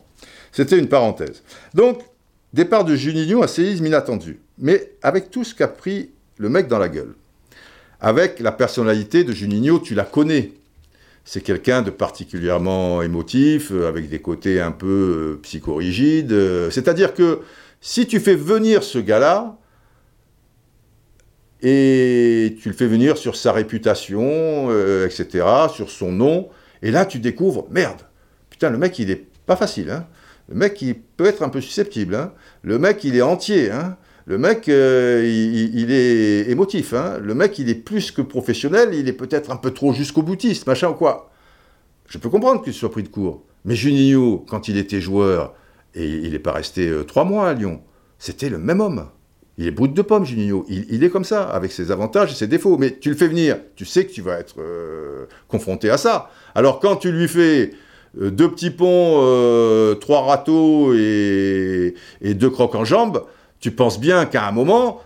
C'était 0.51 0.79
une 0.79 0.87
parenthèse. 0.87 1.43
Donc, 1.73 2.01
départ 2.53 2.85
de 2.85 2.95
Juninho, 2.95 3.43
un 3.43 3.47
séisme 3.47 3.85
inattendu. 3.85 4.39
Mais 4.57 4.93
avec 5.01 5.31
tout 5.31 5.43
ce 5.43 5.53
qu'a 5.53 5.67
pris 5.67 6.11
le 6.37 6.49
mec 6.49 6.67
dans 6.67 6.79
la 6.79 6.89
gueule 6.89 7.13
avec 8.01 8.39
la 8.39 8.51
personnalité 8.51 9.23
de 9.23 9.31
Juninho, 9.31 9.79
tu 9.79 9.93
la 9.93 10.03
connais. 10.03 10.51
c'est 11.23 11.41
quelqu'un 11.41 11.83
de 11.83 11.91
particulièrement 11.91 13.03
émotif, 13.03 13.71
euh, 13.71 13.87
avec 13.87 14.09
des 14.09 14.19
côtés 14.19 14.59
un 14.59 14.71
peu 14.71 15.35
euh, 15.35 15.39
psychorigides. 15.43 16.31
Euh, 16.31 16.71
C'est-à-dire 16.71 17.13
que 17.13 17.41
si 17.79 18.07
tu 18.07 18.19
fais 18.19 18.35
venir 18.35 18.81
ce 18.83 18.97
gars-là, 18.97 19.57
et 21.61 22.57
tu 22.59 22.69
le 22.69 22.75
fais 22.75 22.87
venir 22.87 23.17
sur 23.17 23.35
sa 23.35 23.51
réputation, 23.51 24.71
etc., 25.05 25.45
sur 25.71 25.91
son 25.91 26.11
nom, 26.11 26.49
et 26.81 26.89
là 26.89 27.05
tu 27.05 27.19
découvres, 27.19 27.67
merde, 27.69 28.01
putain, 28.49 28.71
le 28.71 28.79
mec 28.79 28.97
il 28.97 29.11
est 29.11 29.27
pas 29.45 29.55
facile, 29.55 29.91
hein. 29.91 30.07
Le 30.49 30.55
mec 30.55 30.81
il 30.81 30.95
peut 30.99 31.27
être 31.27 31.43
un 31.43 31.49
peu 31.49 31.61
susceptible, 31.61 32.15
hein. 32.15 32.33
Le 32.63 32.79
mec 32.79 33.03
il 33.03 33.15
est 33.15 33.21
entier, 33.21 33.69
hein. 33.69 33.95
Le 34.25 34.37
mec, 34.37 34.69
euh, 34.69 35.23
il, 35.25 35.91
est 35.91 36.49
émotif. 36.49 36.93
Hein. 36.93 37.17
Le 37.21 37.33
mec, 37.33 37.57
il 37.59 37.69
est 37.69 37.75
plus 37.75 38.11
que 38.11 38.21
professionnel. 38.21 38.89
Il 38.93 39.07
est 39.07 39.13
peut-être 39.13 39.51
un 39.51 39.55
peu 39.55 39.71
trop 39.71 39.93
jusqu'au 39.93 40.21
boutiste, 40.21 40.67
machin 40.67 40.89
ou 40.89 40.93
quoi. 40.93 41.31
Je 42.07 42.17
peux 42.17 42.29
comprendre 42.29 42.61
qu'il 42.61 42.73
soit 42.73 42.91
pris 42.91 43.03
de 43.03 43.07
court. 43.07 43.43
Mais 43.65 43.75
Juninho, 43.75 44.45
quand 44.47 44.67
il 44.67 44.77
était 44.77 45.01
joueur, 45.01 45.53
et 45.95 46.07
il 46.07 46.31
n'est 46.31 46.39
pas 46.39 46.53
resté 46.53 46.87
euh, 46.87 47.03
trois 47.03 47.23
mois 47.23 47.47
à 47.47 47.53
Lyon, 47.53 47.81
c'était 48.19 48.49
le 48.49 48.57
même 48.57 48.79
homme. 48.79 49.07
Il 49.57 49.67
est 49.67 49.71
brut 49.71 49.93
de 49.93 50.01
pomme, 50.01 50.25
Juninho. 50.25 50.65
Il, 50.69 51.03
est 51.03 51.09
comme 51.09 51.25
ça, 51.25 51.43
avec 51.43 51.71
ses 51.71 51.91
avantages 51.91 52.31
et 52.31 52.35
ses 52.35 52.47
défauts. 52.47 52.77
Mais 52.77 52.97
tu 52.99 53.09
le 53.09 53.15
fais 53.15 53.27
venir, 53.27 53.57
tu 53.75 53.85
sais 53.85 54.05
que 54.05 54.11
tu 54.11 54.21
vas 54.21 54.39
être 54.39 54.55
euh, 54.59 55.25
confronté 55.47 55.89
à 55.89 55.97
ça. 55.97 56.29
Alors 56.55 56.79
quand 56.79 56.95
tu 56.95 57.11
lui 57.11 57.27
fais 57.27 57.71
deux 58.15 58.49
petits 58.49 58.71
ponts, 58.71 59.95
trois 59.99 60.21
râteaux 60.21 60.93
et, 60.93 61.93
et 62.21 62.33
deux 62.33 62.49
crocs 62.49 62.75
en 62.75 62.85
jambes, 62.85 63.23
tu 63.61 63.71
penses 63.71 63.99
bien 63.99 64.25
qu'à 64.25 64.47
un 64.47 64.51
moment, 64.51 65.01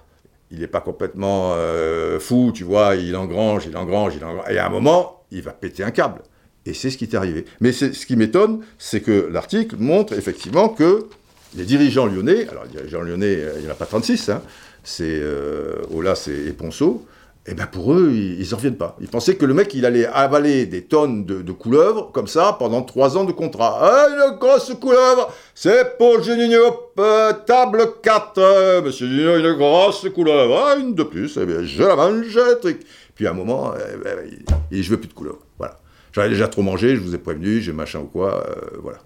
il 0.50 0.60
n'est 0.60 0.68
pas 0.68 0.82
complètement 0.82 1.54
euh, 1.56 2.20
fou, 2.20 2.52
tu 2.54 2.64
vois, 2.64 2.96
il 2.96 3.16
engrange, 3.16 3.66
il 3.66 3.78
engrange, 3.78 4.16
il 4.16 4.24
engrange. 4.24 4.50
Et 4.50 4.58
à 4.58 4.66
un 4.66 4.70
moment, 4.70 5.24
il 5.32 5.42
va 5.42 5.52
péter 5.52 5.84
un 5.84 5.92
câble. 5.92 6.22
Et 6.66 6.74
c'est 6.74 6.90
ce 6.90 6.98
qui 6.98 7.08
t'est 7.08 7.18
arrivé. 7.18 7.46
Mais 7.60 7.72
ce 7.72 8.06
qui 8.06 8.16
m'étonne, 8.16 8.62
c'est 8.80 9.02
que 9.02 9.30
l'article 9.32 9.76
montre 9.78 10.14
effectivement 10.14 10.70
que 10.70 11.08
les 11.56 11.66
dirigeants 11.66 12.08
lyonnais, 12.08 12.48
alors 12.50 12.64
les 12.64 12.72
dirigeants 12.72 13.02
lyonnais, 13.02 13.36
euh, 13.36 13.54
il 13.58 13.64
n'y 13.64 13.68
en 13.68 13.72
a 13.72 13.76
pas 13.76 13.86
36, 13.86 14.30
hein, 14.30 14.42
c'est 14.84 15.04
euh, 15.04 15.82
Olas 15.94 16.28
et 16.28 16.52
Ponceau, 16.54 17.06
et 17.48 17.54
ben 17.54 17.68
pour 17.68 17.94
eux, 17.94 18.12
ils 18.12 18.50
n'en 18.50 18.58
reviennent 18.58 18.78
pas. 18.78 18.98
Ils 19.00 19.08
pensaient 19.08 19.36
que 19.36 19.46
le 19.46 19.54
mec, 19.54 19.74
il 19.76 19.86
allait 19.86 20.08
avaler 20.08 20.66
des 20.66 20.84
tonnes 20.84 21.26
de, 21.26 21.52
couleuvres, 21.52 22.12
comme 22.12 22.26
ça, 22.28 22.56
pendant 22.58 22.82
trois 22.82 23.18
ans 23.18 23.24
de 23.24 23.32
contrat. 23.32 23.78
Ah, 23.82 24.08
une 24.10 24.38
grosse 24.40 24.74
couleuvre, 24.82 25.32
c'est 25.54 25.96
pour 26.00 26.24
Juninho, 26.24 26.92
euh, 27.00 27.34
table 27.46 27.86
4, 28.02 28.38
euh, 28.40 28.82
monsieur 28.82 29.08
Juninho, 29.08 29.38
une 29.38 29.54
grosse 29.58 30.08
couleuvre. 30.10 30.66
Ah, 30.66 30.76
une 30.76 30.96
de 30.96 31.04
plus, 31.04 31.38
eh 31.40 31.46
bien, 31.46 31.64
je 31.64 31.84
la 31.84 31.96
mange, 31.96 32.40
truc. 32.62 32.82
Puis 33.14 33.28
à 33.28 33.32
un 33.32 33.34
moment, 33.34 33.74
eh 33.76 33.98
ben, 34.04 34.28
il, 34.72 34.84
je 34.84 34.90
veux 34.90 34.98
plus 34.98 35.10
de 35.10 35.14
couleuvres. 35.14 35.46
Voilà. 35.60 35.78
J'en 36.14 36.24
ai 36.24 36.30
déjà 36.30 36.48
trop 36.48 36.64
mangé, 36.64 36.96
je 36.96 37.02
vous 37.02 37.14
ai 37.14 37.18
prévenu, 37.20 37.62
j'ai 37.62 37.74
machin 37.74 38.00
ou 38.00 38.06
quoi, 38.06 38.44
euh, 38.48 38.78
voilà. 38.82 39.00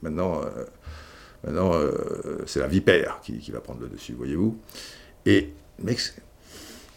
Maintenant, 0.00 0.40
euh, 0.40 0.64
maintenant 1.44 1.74
euh, 1.74 2.38
c'est 2.46 2.60
la 2.60 2.68
vipère 2.68 3.20
qui, 3.22 3.40
qui 3.40 3.50
va 3.50 3.60
prendre 3.60 3.80
le 3.80 3.88
dessus, 3.88 4.14
voyez-vous. 4.14 4.56
Et, 5.26 5.50
mec, 5.82 5.98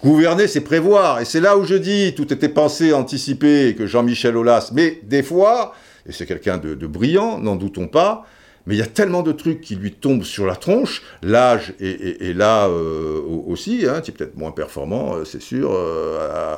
Gouverner, 0.09 0.45
c'est 0.47 0.61
prévoir. 0.61 1.19
Et 1.19 1.25
c'est 1.25 1.39
là 1.39 1.57
où 1.57 1.63
je 1.65 1.73
dis, 1.73 2.13
tout 2.15 2.31
était 2.31 2.47
pensé, 2.47 2.93
anticipé, 2.93 3.73
que 3.75 3.87
Jean-Michel 3.87 4.37
Aulas, 4.37 4.69
mais 4.71 4.99
des 5.01 5.23
fois, 5.23 5.73
et 6.07 6.11
c'est 6.11 6.27
quelqu'un 6.27 6.59
de, 6.59 6.85
brillant, 6.85 7.39
n'en 7.39 7.55
doutons 7.55 7.87
pas, 7.87 8.23
mais 8.67 8.75
il 8.75 8.77
y 8.77 8.83
a 8.83 8.85
tellement 8.87 9.23
de 9.23 9.31
trucs 9.31 9.61
qui 9.61 9.75
lui 9.75 9.91
tombent 9.93 10.23
sur 10.23 10.45
la 10.45 10.55
tronche. 10.55 11.01
L'âge 11.23 11.73
est, 11.79 12.37
là 12.37 12.67
euh, 12.67 13.19
au- 13.19 13.45
aussi, 13.47 13.87
hein, 13.89 14.01
tu 14.01 14.11
es 14.11 14.13
peut-être 14.13 14.37
moins 14.37 14.51
performant, 14.51 15.15
euh, 15.15 15.25
c'est 15.25 15.41
sûr, 15.41 15.71
euh, 15.73 16.55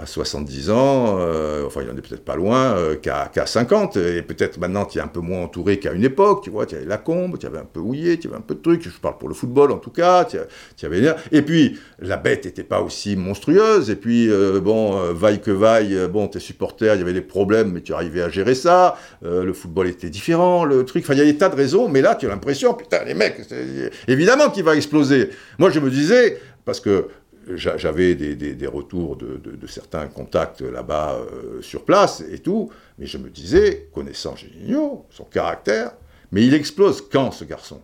à 0.00 0.06
70 0.06 0.70
ans, 0.70 1.16
euh, 1.18 1.66
enfin 1.66 1.82
il 1.82 1.90
en 1.90 1.96
est 1.96 2.00
peut-être 2.00 2.24
pas 2.24 2.36
loin, 2.36 2.76
euh, 2.76 2.96
qu'à 2.96 3.30
qu'à 3.32 3.46
50, 3.46 3.96
et 3.96 4.22
peut-être 4.22 4.58
maintenant 4.58 4.84
tu 4.84 4.98
es 4.98 5.00
un 5.00 5.08
peu 5.08 5.20
moins 5.20 5.42
entouré 5.42 5.78
qu'à 5.78 5.92
une 5.92 6.04
époque, 6.04 6.42
tu 6.44 6.50
vois, 6.50 6.66
tu 6.66 6.74
avais 6.74 6.84
la 6.84 6.98
combe, 6.98 7.38
tu 7.38 7.46
avais 7.46 7.58
un 7.58 7.66
peu 7.70 7.80
houillé, 7.80 8.18
tu 8.18 8.28
avais 8.28 8.36
un 8.36 8.40
peu 8.40 8.54
de 8.54 8.60
trucs, 8.60 8.82
je 8.82 8.90
parle 9.00 9.18
pour 9.18 9.28
le 9.28 9.34
football 9.34 9.72
en 9.72 9.78
tout 9.78 9.90
cas, 9.90 10.24
tu 10.24 10.86
avais... 10.86 11.14
Et 11.32 11.42
puis, 11.42 11.78
la 11.98 12.16
bête 12.16 12.44
n'était 12.44 12.64
pas 12.64 12.80
aussi 12.80 13.16
monstrueuse, 13.16 13.90
et 13.90 13.96
puis, 13.96 14.30
euh, 14.30 14.60
bon, 14.60 15.12
vaille 15.12 15.40
que 15.40 15.50
vaille, 15.50 16.08
bon, 16.10 16.28
tes 16.28 16.40
supporters, 16.40 16.94
il 16.94 16.98
y 16.98 17.02
avait 17.02 17.12
des 17.12 17.20
problèmes, 17.20 17.72
mais 17.72 17.80
tu 17.80 17.92
arrivais 17.92 18.22
à 18.22 18.28
gérer 18.28 18.54
ça, 18.54 18.96
le 19.22 19.52
football 19.52 19.88
était 19.88 20.10
différent, 20.10 20.64
le 20.64 20.84
truc, 20.84 21.04
enfin, 21.04 21.14
il 21.14 21.18
y 21.18 21.22
a 21.22 21.24
des 21.24 21.36
tas 21.36 21.48
de 21.48 21.56
raisons, 21.56 21.88
mais 21.88 22.00
là, 22.00 22.14
tu 22.14 22.26
as 22.26 22.28
l'impression, 22.28 22.74
putain, 22.74 23.04
les 23.04 23.14
mecs, 23.14 23.40
évidemment 24.08 24.50
qu'il 24.50 24.64
va 24.64 24.76
exploser. 24.76 25.30
Moi, 25.58 25.70
je 25.70 25.80
me 25.80 25.90
disais, 25.90 26.38
parce 26.64 26.80
que 26.80 27.08
j'avais 27.54 28.14
des, 28.14 28.34
des- 28.36 28.66
retours 28.66 29.16
de, 29.16 29.40
de- 29.42 29.66
certains 29.66 30.06
contacts 30.06 30.60
là-bas 30.62 31.16
euh, 31.18 31.60
sur 31.62 31.84
place 31.84 32.22
et 32.30 32.38
tout, 32.38 32.70
mais 32.98 33.06
je 33.06 33.18
me 33.18 33.28
disais, 33.28 33.88
connaissant 33.92 34.36
Juninho, 34.36 35.06
son 35.10 35.24
caractère, 35.24 35.92
mais 36.32 36.44
il 36.46 36.54
explose 36.54 37.02
quand 37.10 37.30
ce 37.30 37.44
garçon? 37.44 37.80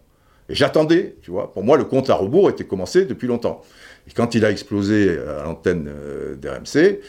Et 0.49 0.55
j'attendais, 0.55 1.17
tu 1.23 1.31
vois, 1.31 1.53
pour 1.53 1.63
moi 1.63 1.77
le 1.77 1.85
compte 1.85 2.11
à 2.11 2.15
rebours 2.15 2.51
était 2.51 2.65
commencé 2.65 3.05
depuis 3.05 3.29
longtemps. 3.29 3.63
Et 4.09 4.13
quand 4.13 4.35
il 4.35 4.45
a 4.45 4.51
explosé 4.51 5.19
à 5.19 5.45
l'antenne 5.45 5.89
euh, 5.89 6.35
d'RMC, 6.35 7.01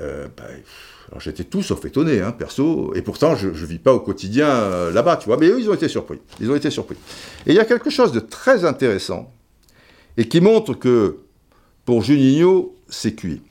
euh, 0.00 0.28
pff, 0.28 1.06
alors 1.08 1.20
j'étais 1.20 1.44
tout 1.44 1.62
sauf 1.62 1.84
étonné, 1.84 2.20
hein, 2.20 2.32
perso, 2.32 2.92
et 2.94 3.02
pourtant 3.02 3.36
je 3.36 3.48
ne 3.48 3.52
vis 3.52 3.78
pas 3.78 3.92
au 3.94 4.00
quotidien 4.00 4.48
euh, 4.48 4.92
là-bas, 4.92 5.16
tu 5.16 5.26
vois, 5.26 5.36
mais 5.36 5.46
eux 5.48 5.60
ils 5.60 5.70
ont 5.70 5.74
été 5.74 5.88
surpris, 5.88 6.20
ils 6.40 6.50
ont 6.50 6.56
été 6.56 6.70
surpris. 6.70 6.96
Et 7.46 7.50
il 7.50 7.54
y 7.54 7.60
a 7.60 7.64
quelque 7.64 7.88
chose 7.90 8.12
de 8.12 8.20
très 8.20 8.64
intéressant, 8.64 9.32
et 10.16 10.28
qui 10.28 10.40
montre 10.40 10.74
que 10.74 11.18
pour 11.84 12.02
Juninho, 12.02 12.76
c'est 12.88 13.14
cuit. 13.14 13.42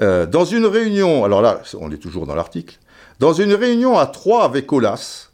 Euh, 0.00 0.26
dans 0.26 0.44
une 0.44 0.66
réunion, 0.66 1.24
alors 1.24 1.42
là, 1.42 1.62
on 1.80 1.90
est 1.90 1.98
toujours 1.98 2.26
dans 2.26 2.34
l'article, 2.34 2.78
dans 3.18 3.32
une 3.32 3.52
réunion 3.52 3.98
à 3.98 4.06
trois 4.06 4.44
avec 4.44 4.72
Olas, 4.72 5.30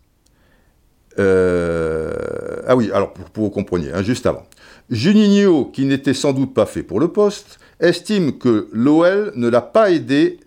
euh, 1.18 2.62
ah 2.66 2.74
oui, 2.74 2.90
alors 2.92 3.12
pour, 3.12 3.30
que 3.30 3.40
vous 3.40 3.50
compreniez, 3.50 3.92
hein, 3.92 4.02
juste 4.02 4.26
avant, 4.26 4.44
Juninho, 4.90 5.66
qui 5.66 5.84
n'était 5.84 6.14
sans 6.14 6.32
doute 6.32 6.54
pas 6.54 6.66
fait 6.66 6.82
pour 6.82 6.98
le 6.98 7.08
poste, 7.08 7.58
estime 7.80 8.38
que 8.38 8.68
l'OL 8.72 9.32
ne 9.36 9.48
l'a 9.48 9.60
pas 9.60 9.90
aidé 9.90 10.40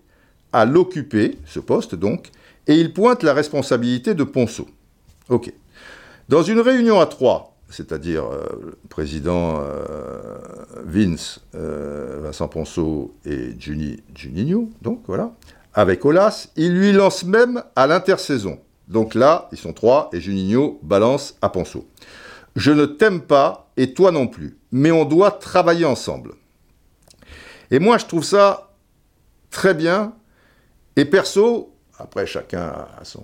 à 0.52 0.64
l'occuper, 0.64 1.38
ce 1.46 1.60
poste 1.60 1.94
donc, 1.94 2.30
et 2.66 2.74
il 2.74 2.92
pointe 2.92 3.22
la 3.22 3.34
responsabilité 3.34 4.14
de 4.14 4.24
Ponceau. 4.24 4.68
Ok. 5.28 5.52
Dans 6.28 6.42
une 6.42 6.60
réunion 6.60 7.00
à 7.00 7.06
trois, 7.06 7.57
c'est-à-dire 7.70 8.24
euh, 8.24 8.46
le 8.62 8.78
président 8.88 9.60
euh, 9.60 10.38
Vince, 10.84 11.40
euh, 11.54 12.20
Vincent 12.22 12.48
Ponceau 12.48 13.14
et 13.24 13.54
Juni, 13.58 14.02
Juninho, 14.14 14.70
donc 14.82 15.02
voilà, 15.06 15.32
avec 15.74 16.04
Olas, 16.04 16.48
il 16.56 16.74
lui 16.74 16.92
lance 16.92 17.24
même 17.24 17.62
à 17.76 17.86
l'intersaison. 17.86 18.58
Donc 18.88 19.14
là, 19.14 19.48
ils 19.52 19.58
sont 19.58 19.72
trois 19.72 20.08
et 20.12 20.20
Juninho 20.20 20.80
balance 20.82 21.36
à 21.42 21.50
Ponceau. 21.50 21.86
Je 22.56 22.72
ne 22.72 22.86
t'aime 22.86 23.20
pas 23.20 23.70
et 23.76 23.92
toi 23.92 24.10
non 24.10 24.26
plus, 24.26 24.56
mais 24.72 24.90
on 24.90 25.04
doit 25.04 25.30
travailler 25.30 25.84
ensemble. 25.84 26.32
Et 27.70 27.78
moi, 27.78 27.98
je 27.98 28.06
trouve 28.06 28.24
ça 28.24 28.72
très 29.50 29.74
bien. 29.74 30.14
Et 30.96 31.04
perso, 31.04 31.74
après 31.98 32.26
chacun 32.26 32.72
a 33.00 33.04
son, 33.04 33.22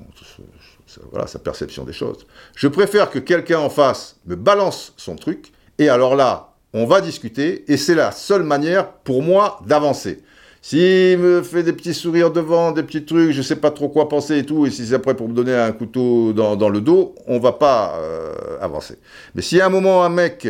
voilà, 1.11 1.27
sa 1.27 1.39
perception 1.39 1.85
des 1.85 1.93
choses. 1.93 2.27
Je 2.55 2.68
préfère 2.68 3.11
que 3.11 3.18
quelqu'un 3.18 3.59
en 3.59 3.70
face 3.70 4.16
me 4.27 4.37
balance 4.37 4.93
son 4.97 5.16
truc, 5.16 5.53
et 5.79 5.89
alors 5.89 6.16
là, 6.16 6.55
on 6.72 6.87
va 6.87 7.01
discuter, 7.01 7.64
et 7.72 7.77
c'est 7.77 7.95
la 7.95 8.11
seule 8.12 8.43
manière 8.43 8.89
pour 8.89 9.22
moi 9.22 9.61
d'avancer. 9.66 10.22
S'il 10.61 11.18
me 11.18 11.43
fait 11.43 11.62
des 11.62 11.75
petits 11.75 11.93
sourires 11.93 12.31
devant, 12.31 12.72
des 12.72 12.83
petits 12.83 13.05
trucs, 13.05 13.33
je 13.33 13.43
sais 13.43 13.57
pas 13.57 13.70
trop 13.70 13.89
quoi 13.89 14.09
penser 14.09 14.39
et 14.39 14.47
tout, 14.47 14.66
et 14.66 14.70
si 14.70 14.87
c'est 14.87 14.95
après 14.95 15.14
pour 15.14 15.29
me 15.29 15.35
donner 15.35 15.55
un 15.55 15.72
couteau 15.72 16.33
dans, 16.33 16.68
le 16.68 16.81
dos, 16.81 17.14
on 17.27 17.39
va 17.39 17.53
pas 17.53 17.97
euh, 17.99 18.35
avancer. 18.61 18.99
Mais 19.35 19.43
si 19.43 19.61
à 19.61 19.66
un 19.66 19.68
moment 19.68 20.05
un 20.05 20.09
mec 20.09 20.49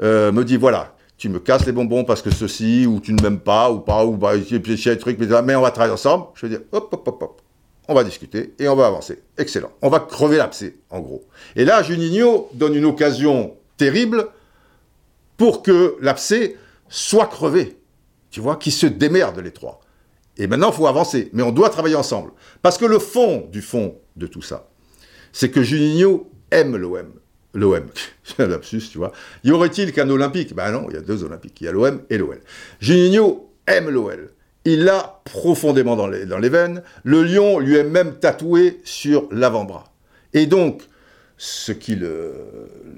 euh, 0.00 0.30
me 0.30 0.44
dit 0.44 0.56
voilà, 0.56 0.94
tu 1.16 1.28
me 1.28 1.40
casses 1.40 1.66
les 1.66 1.72
bonbons 1.72 2.04
parce 2.04 2.22
que 2.22 2.30
ceci, 2.30 2.86
ou 2.86 3.00
tu 3.00 3.12
ne 3.12 3.20
m'aimes 3.20 3.40
pas, 3.40 3.70
ou 3.72 3.80
pas, 3.80 4.06
ou 4.06 4.16
bah, 4.16 4.36
des 4.36 4.98
trucs, 4.98 5.18
mais 5.18 5.42
mais 5.42 5.56
on 5.56 5.62
va 5.62 5.72
travailler 5.72 5.92
ensemble, 5.92 6.26
je 6.34 6.46
vais 6.46 6.50
dire 6.56 6.64
hop, 6.70 6.88
hop, 6.92 7.08
hop, 7.08 7.22
hop. 7.22 7.42
On 7.88 7.94
va 7.94 8.04
discuter 8.04 8.54
et 8.58 8.68
on 8.68 8.76
va 8.76 8.86
avancer. 8.86 9.22
Excellent. 9.38 9.72
On 9.80 9.88
va 9.88 10.00
crever 10.00 10.36
l'abcès, 10.36 10.76
en 10.90 11.00
gros. 11.00 11.26
Et 11.56 11.64
là, 11.64 11.82
Juninho 11.82 12.50
donne 12.52 12.74
une 12.74 12.84
occasion 12.84 13.56
terrible 13.78 14.28
pour 15.38 15.62
que 15.62 15.96
l'abcès 16.00 16.56
soit 16.90 17.26
crevé. 17.26 17.78
Tu 18.30 18.40
vois, 18.40 18.56
qui 18.56 18.70
se 18.70 18.86
démerdent 18.86 19.40
les 19.40 19.52
trois. 19.52 19.80
Et 20.36 20.46
maintenant, 20.46 20.70
il 20.70 20.74
faut 20.74 20.86
avancer. 20.86 21.30
Mais 21.32 21.42
on 21.42 21.50
doit 21.50 21.70
travailler 21.70 21.94
ensemble. 21.94 22.32
Parce 22.60 22.76
que 22.76 22.84
le 22.84 22.98
fond 22.98 23.48
du 23.50 23.62
fond 23.62 23.96
de 24.16 24.26
tout 24.26 24.42
ça, 24.42 24.68
c'est 25.32 25.50
que 25.50 25.62
Juninho 25.62 26.30
aime 26.50 26.76
l'OM. 26.76 27.14
L'OM. 27.54 27.86
C'est 28.22 28.42
un 28.42 28.48
lapsus, 28.48 28.82
tu 28.90 28.98
vois. 28.98 29.12
Y 29.42 29.52
aurait-il 29.52 29.92
qu'un 29.92 30.10
Olympique? 30.10 30.54
Ben 30.54 30.70
non, 30.70 30.86
il 30.90 30.94
y 30.94 30.98
a 30.98 31.00
deux 31.00 31.24
Olympiques. 31.24 31.58
Il 31.62 31.64
y 31.64 31.68
a 31.68 31.72
l'OM 31.72 32.02
et 32.10 32.18
l'OL. 32.18 32.40
Juninho 32.80 33.50
aime 33.66 33.88
l'OL. 33.88 34.30
Il 34.70 34.84
l'a 34.84 35.22
profondément 35.24 35.96
dans 35.96 36.06
les, 36.06 36.48
veines. 36.50 36.82
Le 37.02 37.22
lion 37.22 37.58
lui 37.58 37.76
est 37.76 37.84
même 37.84 38.18
tatoué 38.18 38.82
sur 38.84 39.26
l'avant-bras. 39.30 39.84
Et 40.34 40.44
donc, 40.44 40.82
ce 41.38 41.72
qui 41.72 41.96
le, 41.96 42.34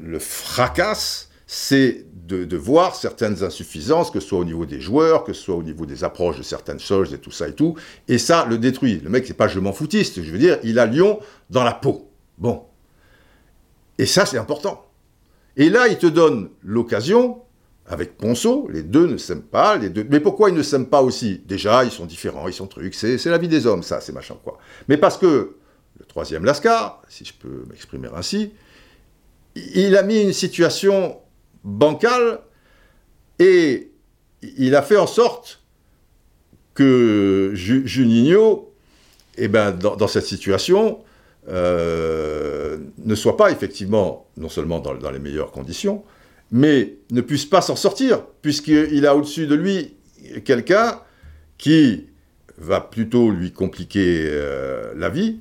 le 0.02 0.18
fracasse, 0.18 1.28
c'est 1.46 2.06
de, 2.26 2.56
voir 2.56 2.96
certaines 2.96 3.44
insuffisances, 3.44 4.10
que 4.10 4.18
ce 4.18 4.26
soit 4.26 4.40
au 4.40 4.44
niveau 4.44 4.66
des 4.66 4.80
joueurs, 4.80 5.22
que 5.22 5.32
ce 5.32 5.42
soit 5.42 5.54
au 5.54 5.62
niveau 5.62 5.86
des 5.86 6.02
approches 6.02 6.38
de 6.38 6.42
certaines 6.42 6.80
choses 6.80 7.14
et 7.14 7.18
tout 7.18 7.30
ça 7.30 7.46
et 7.46 7.54
tout. 7.54 7.76
Et 8.08 8.18
ça 8.18 8.46
le 8.50 8.58
détruit. 8.58 9.00
Le 9.04 9.08
mec, 9.08 9.24
c'est 9.24 9.34
pas 9.34 9.46
je 9.46 9.60
m'en 9.60 9.72
foutiste, 9.72 10.24
je 10.24 10.32
veux 10.32 10.38
dire, 10.38 10.58
il 10.64 10.80
a 10.80 10.86
Lyon 10.86 11.20
dans 11.50 11.62
la 11.62 11.72
peau. 11.72 12.10
Bon. 12.36 12.64
Et 13.96 14.06
ça, 14.06 14.26
c'est 14.26 14.38
important. 14.38 14.86
Et 15.56 15.70
là, 15.70 15.86
il 15.86 15.98
te 15.98 16.06
donne 16.06 16.50
l'occasion, 16.64 17.42
avec 17.90 18.16
Ponceau, 18.16 18.68
les 18.72 18.84
deux 18.84 19.06
ne 19.06 19.16
s'aiment 19.16 19.42
pas. 19.42 19.76
Mais 20.08 20.20
pourquoi 20.20 20.48
ils 20.48 20.54
ne 20.54 20.62
s'aiment 20.62 20.88
pas 20.88 21.02
aussi? 21.02 21.42
Déjà, 21.44 21.84
ils 21.84 21.90
sont 21.90 22.06
différents, 22.06 22.46
ils 22.46 22.54
sont 22.54 22.68
trucs, 22.68 22.94
c'est 22.94 23.24
la 23.26 23.36
vie 23.36 23.48
des 23.48 23.66
hommes, 23.66 23.82
ça, 23.82 24.00
c'est 24.00 24.12
machin 24.12 24.36
quoi. 24.44 24.58
Mais 24.88 24.96
parce 24.96 25.18
que 25.18 25.56
le 25.98 26.04
troisième 26.06 26.44
Lascar, 26.44 27.02
si 27.08 27.24
je 27.24 27.34
peux 27.34 27.64
m'exprimer 27.68 28.08
ainsi, 28.14 28.52
il 29.56 29.96
a 29.96 30.04
mis 30.04 30.22
une 30.22 30.32
situation 30.32 31.18
bancale 31.64 32.38
et 33.40 33.90
il 34.42 34.76
a 34.76 34.82
fait 34.82 34.96
en 34.96 35.08
sorte 35.08 35.60
que 36.74 37.50
Juninho, 37.54 38.72
eh 39.36 39.48
ben, 39.48 39.72
dans, 39.72 40.06
cette 40.06 40.26
situation, 40.26 41.00
euh, 41.48 42.78
ne 42.98 43.14
soit 43.16 43.36
pas 43.36 43.50
effectivement, 43.50 44.28
non 44.36 44.48
seulement 44.48 44.78
dans, 44.78 45.10
les 45.10 45.18
meilleures 45.18 45.50
conditions, 45.50 46.04
mais 46.50 46.96
ne 47.10 47.20
puisse 47.20 47.44
pas 47.44 47.60
s'en 47.60 47.76
sortir, 47.76 48.22
puisqu'il 48.42 49.06
a 49.06 49.14
au-dessus 49.14 49.46
de 49.46 49.54
lui 49.54 49.94
quelqu'un 50.44 51.00
qui 51.58 52.06
va 52.58 52.80
plutôt 52.80 53.30
lui 53.30 53.52
compliquer 53.52 54.24
euh, 54.26 54.92
la 54.96 55.08
vie, 55.08 55.40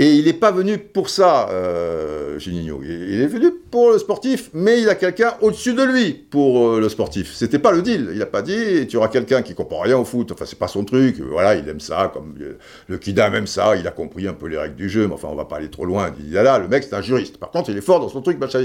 et 0.00 0.12
il 0.12 0.26
n'est 0.26 0.32
pas 0.32 0.52
venu 0.52 0.78
pour 0.78 1.10
ça, 1.10 1.48
euh. 1.50 2.38
Il 2.46 3.20
est 3.20 3.26
venu 3.26 3.50
pour 3.50 3.90
le 3.90 3.98
sportif, 3.98 4.50
mais 4.54 4.80
il 4.80 4.88
a 4.88 4.94
quelqu'un 4.94 5.34
au-dessus 5.40 5.74
de 5.74 5.82
lui 5.82 6.12
pour 6.12 6.68
euh, 6.68 6.80
le 6.80 6.88
sportif. 6.88 7.34
C'était 7.34 7.58
pas 7.58 7.72
le 7.72 7.82
deal. 7.82 8.10
Il 8.12 8.18
n'a 8.18 8.26
pas 8.26 8.42
dit 8.42 8.86
tu 8.86 8.96
auras 8.96 9.08
quelqu'un 9.08 9.42
qui 9.42 9.56
comprend 9.56 9.80
rien 9.80 9.98
au 9.98 10.04
foot. 10.04 10.30
Enfin, 10.30 10.44
c'est 10.46 10.58
pas 10.58 10.68
son 10.68 10.84
truc. 10.84 11.18
Voilà, 11.18 11.56
il 11.56 11.68
aime 11.68 11.80
ça, 11.80 12.12
comme 12.14 12.36
le 12.86 12.98
Kida 12.98 13.26
aime 13.26 13.48
ça. 13.48 13.74
Il 13.74 13.88
a 13.88 13.90
compris 13.90 14.28
un 14.28 14.34
peu 14.34 14.46
les 14.46 14.56
règles 14.56 14.76
du 14.76 14.88
jeu, 14.88 15.08
mais 15.08 15.14
enfin, 15.14 15.26
on 15.32 15.34
va 15.34 15.46
pas 15.46 15.56
aller 15.56 15.68
trop 15.68 15.84
loin. 15.84 16.14
Il 16.16 16.26
dit 16.26 16.34
là, 16.34 16.60
le 16.60 16.68
mec, 16.68 16.84
c'est 16.84 16.94
un 16.94 17.02
juriste. 17.02 17.38
Par 17.38 17.50
contre, 17.50 17.70
il 17.70 17.76
est 17.76 17.80
fort 17.82 17.98
dans 17.98 18.08
son 18.08 18.22
truc, 18.22 18.38
machin, 18.38 18.60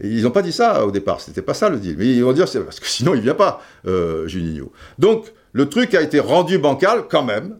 ils 0.00 0.22
n'ont 0.22 0.30
pas 0.30 0.42
dit 0.42 0.52
ça 0.52 0.84
au 0.84 0.90
départ. 0.90 1.20
C'était 1.20 1.42
pas 1.42 1.54
ça 1.54 1.68
le 1.68 1.78
deal. 1.78 1.96
Mais 1.98 2.06
ils 2.06 2.24
vont 2.24 2.32
dire 2.32 2.46
parce 2.64 2.80
que 2.80 2.86
sinon 2.86 3.14
il 3.14 3.20
vient 3.20 3.34
pas, 3.34 3.62
euh, 3.86 4.26
Juninho. 4.26 4.72
Donc 4.98 5.32
le 5.52 5.68
truc 5.68 5.94
a 5.94 6.02
été 6.02 6.20
rendu 6.20 6.58
bancal 6.58 7.04
quand 7.08 7.24
même 7.24 7.58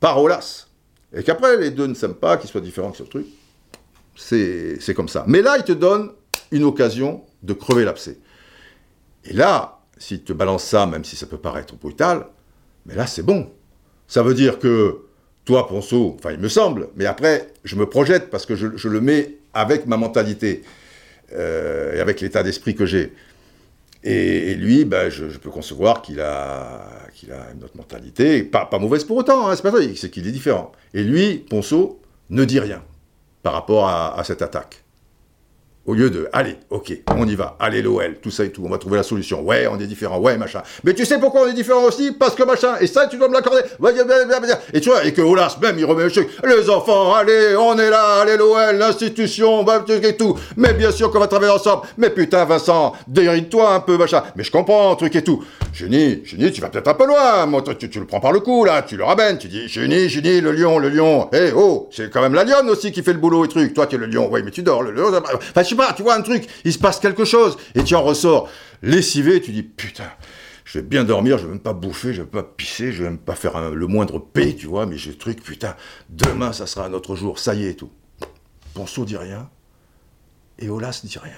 par 0.00 0.20
Olas. 0.20 0.66
Et 1.14 1.22
qu'après, 1.22 1.56
les 1.56 1.70
deux 1.70 1.86
ne 1.86 1.94
s'aiment 1.94 2.14
pas, 2.14 2.36
qu'ils 2.36 2.48
soient 2.48 2.60
différents 2.60 2.94
sur 2.94 3.04
le 3.04 3.10
truc. 3.10 3.26
C'est 4.16 4.94
comme 4.94 5.08
ça. 5.08 5.24
Mais 5.26 5.42
là, 5.42 5.56
il 5.58 5.64
te 5.64 5.72
donne 5.72 6.12
une 6.50 6.64
occasion 6.64 7.22
de 7.42 7.52
crever 7.52 7.84
l'abcès. 7.84 8.18
Et 9.24 9.32
là, 9.32 9.80
s'il 9.98 10.22
te 10.22 10.32
balance 10.32 10.64
ça, 10.64 10.86
même 10.86 11.04
si 11.04 11.16
ça 11.16 11.26
peut 11.26 11.38
paraître 11.38 11.74
brutal, 11.76 12.26
mais 12.86 12.94
là, 12.94 13.06
c'est 13.06 13.22
bon. 13.22 13.50
Ça 14.06 14.22
veut 14.22 14.34
dire 14.34 14.58
que 14.58 15.02
toi, 15.44 15.66
Ponceau, 15.66 16.16
enfin, 16.18 16.32
il 16.32 16.38
me 16.38 16.48
semble, 16.48 16.88
mais 16.96 17.06
après, 17.06 17.52
je 17.64 17.76
me 17.76 17.86
projette 17.86 18.30
parce 18.30 18.46
que 18.46 18.56
je, 18.56 18.88
le 18.88 19.00
mets 19.00 19.38
avec 19.52 19.86
ma 19.86 19.96
mentalité 19.96 20.62
euh, 21.32 21.96
et 21.96 22.00
avec 22.00 22.20
l'état 22.20 22.42
d'esprit 22.42 22.74
que 22.74 22.86
j'ai. 22.86 23.12
Et, 24.02 24.54
lui, 24.54 24.86
ben, 24.86 25.10
je, 25.10 25.26
peux 25.36 25.50
concevoir 25.50 26.00
qu'il 26.00 26.20
a, 26.20 26.80
a 27.30 27.52
une 27.54 27.62
autre 27.62 27.76
mentalité, 27.76 28.42
pas, 28.42 28.64
pas 28.64 28.78
mauvaise 28.78 29.04
pour 29.04 29.18
autant, 29.18 29.48
hein, 29.48 29.56
c'est 29.56 29.62
pas 29.62 29.72
ça, 29.72 29.78
c'est 29.94 30.10
qu'il 30.10 30.26
est 30.26 30.32
différent. 30.32 30.72
Et 30.94 31.02
lui, 31.02 31.36
Ponceau, 31.36 32.00
ne 32.30 32.44
dit 32.44 32.60
rien 32.60 32.82
par 33.42 33.52
rapport 33.52 33.88
à 33.88 34.22
cette 34.24 34.42
attaque. 34.42 34.79
Au 35.86 35.94
lieu 35.94 36.10
de, 36.10 36.28
allez, 36.34 36.56
ok, 36.68 36.92
on 37.16 37.26
y 37.26 37.34
va, 37.34 37.56
allez 37.58 37.80
l'OL, 37.80 38.16
tout 38.20 38.30
ça 38.30 38.44
et 38.44 38.50
tout, 38.50 38.62
on 38.62 38.68
va 38.68 38.76
trouver 38.76 38.98
la 38.98 39.02
solution. 39.02 39.40
Ouais, 39.40 39.66
on 39.66 39.80
est 39.80 39.86
différent, 39.86 40.18
ouais, 40.18 40.36
machin. 40.36 40.60
Mais 40.84 40.92
tu 40.92 41.06
sais 41.06 41.18
pourquoi 41.18 41.44
on 41.44 41.46
est 41.46 41.54
différent 41.54 41.84
aussi? 41.84 42.12
Parce 42.12 42.34
que 42.34 42.42
machin, 42.42 42.74
et 42.82 42.86
ça, 42.86 43.06
tu 43.06 43.16
dois 43.16 43.28
me 43.28 43.32
l'accorder. 43.32 43.62
Et 44.74 44.80
tu 44.82 44.90
vois, 44.90 45.06
et 45.06 45.14
que 45.14 45.22
Olas, 45.22 45.56
même, 45.62 45.78
il 45.78 45.86
remet 45.86 46.04
le 46.04 46.10
truc. 46.10 46.28
Les 46.44 46.68
enfants, 46.68 47.14
allez, 47.14 47.56
on 47.58 47.78
est 47.78 47.88
là, 47.88 48.20
allez 48.20 48.36
l'OL, 48.36 48.76
l'institution, 48.76 49.64
et 49.88 50.16
tout. 50.16 50.38
Mais 50.58 50.74
bien 50.74 50.92
sûr 50.92 51.10
qu'on 51.10 51.18
va 51.18 51.28
travailler 51.28 51.52
ensemble. 51.52 51.84
Mais 51.96 52.10
putain, 52.10 52.44
Vincent, 52.44 52.92
déride-toi 53.08 53.72
un 53.72 53.80
peu, 53.80 53.96
machin. 53.96 54.22
Mais 54.36 54.44
je 54.44 54.50
comprends, 54.50 54.94
truc 54.96 55.16
et 55.16 55.24
tout. 55.24 55.42
Génie, 55.72 56.20
génie, 56.24 56.52
tu 56.52 56.60
vas 56.60 56.68
peut-être 56.68 56.88
un 56.88 56.94
peu 56.94 57.06
loin. 57.06 57.46
Moi, 57.46 57.62
tu, 57.78 57.88
tu, 57.88 58.00
le 58.00 58.06
prends 58.06 58.20
par 58.20 58.32
le 58.32 58.40
cou, 58.40 58.66
là, 58.66 58.82
tu 58.82 58.98
le 58.98 59.04
ramènes. 59.04 59.38
Tu 59.38 59.48
dis, 59.48 59.66
génie, 59.66 60.10
génie, 60.10 60.42
le 60.42 60.52
lion, 60.52 60.78
le 60.78 60.90
lion. 60.90 61.30
Eh, 61.32 61.52
oh, 61.56 61.88
c'est 61.90 62.10
quand 62.12 62.20
même 62.20 62.34
la 62.34 62.44
lionne 62.44 62.68
aussi 62.68 62.92
qui 62.92 63.02
fait 63.02 63.14
le 63.14 63.18
boulot 63.18 63.46
et 63.46 63.48
truc. 63.48 63.72
Toi, 63.72 63.86
tu 63.86 63.96
es 63.96 63.98
le 63.98 64.06
lion, 64.06 64.28
ouais, 64.28 64.42
mais 64.42 64.50
tu 64.50 64.62
dors, 64.62 64.82
le 64.82 64.90
lion. 64.90 65.10
Sais 65.70 65.76
pas, 65.76 65.92
tu 65.92 66.02
vois 66.02 66.14
un 66.14 66.22
truc, 66.22 66.46
il 66.64 66.72
se 66.72 66.78
passe 66.78 67.00
quelque 67.00 67.24
chose, 67.24 67.56
et 67.74 67.84
tu 67.84 67.94
en 67.94 68.02
ressors 68.02 68.48
lessivé, 68.82 69.40
tu 69.40 69.52
dis 69.52 69.62
putain, 69.62 70.10
je 70.64 70.78
vais 70.78 70.84
bien 70.84 71.04
dormir, 71.04 71.38
je 71.38 71.44
vais 71.44 71.50
même 71.50 71.60
pas 71.60 71.72
bouffer, 71.72 72.12
je 72.12 72.22
vais 72.22 72.28
pas 72.28 72.42
pisser, 72.42 72.92
je 72.92 73.02
vais 73.02 73.10
même 73.10 73.18
pas 73.18 73.34
faire 73.34 73.70
le 73.70 73.86
moindre 73.86 74.18
paix, 74.18 74.54
tu 74.54 74.66
vois, 74.66 74.86
mais 74.86 74.96
j'ai 74.96 75.10
le 75.10 75.18
truc, 75.18 75.42
putain, 75.42 75.74
demain 76.08 76.52
ça 76.52 76.66
sera 76.66 76.86
un 76.86 76.92
autre 76.92 77.16
jour, 77.16 77.38
ça 77.38 77.54
y 77.54 77.64
est 77.64 77.70
et 77.70 77.76
tout. 77.76 77.90
Ponceau 78.74 79.04
dit 79.04 79.16
rien, 79.16 79.48
et 80.58 80.68
Olas 80.68 81.00
dit 81.04 81.18
rien. 81.18 81.32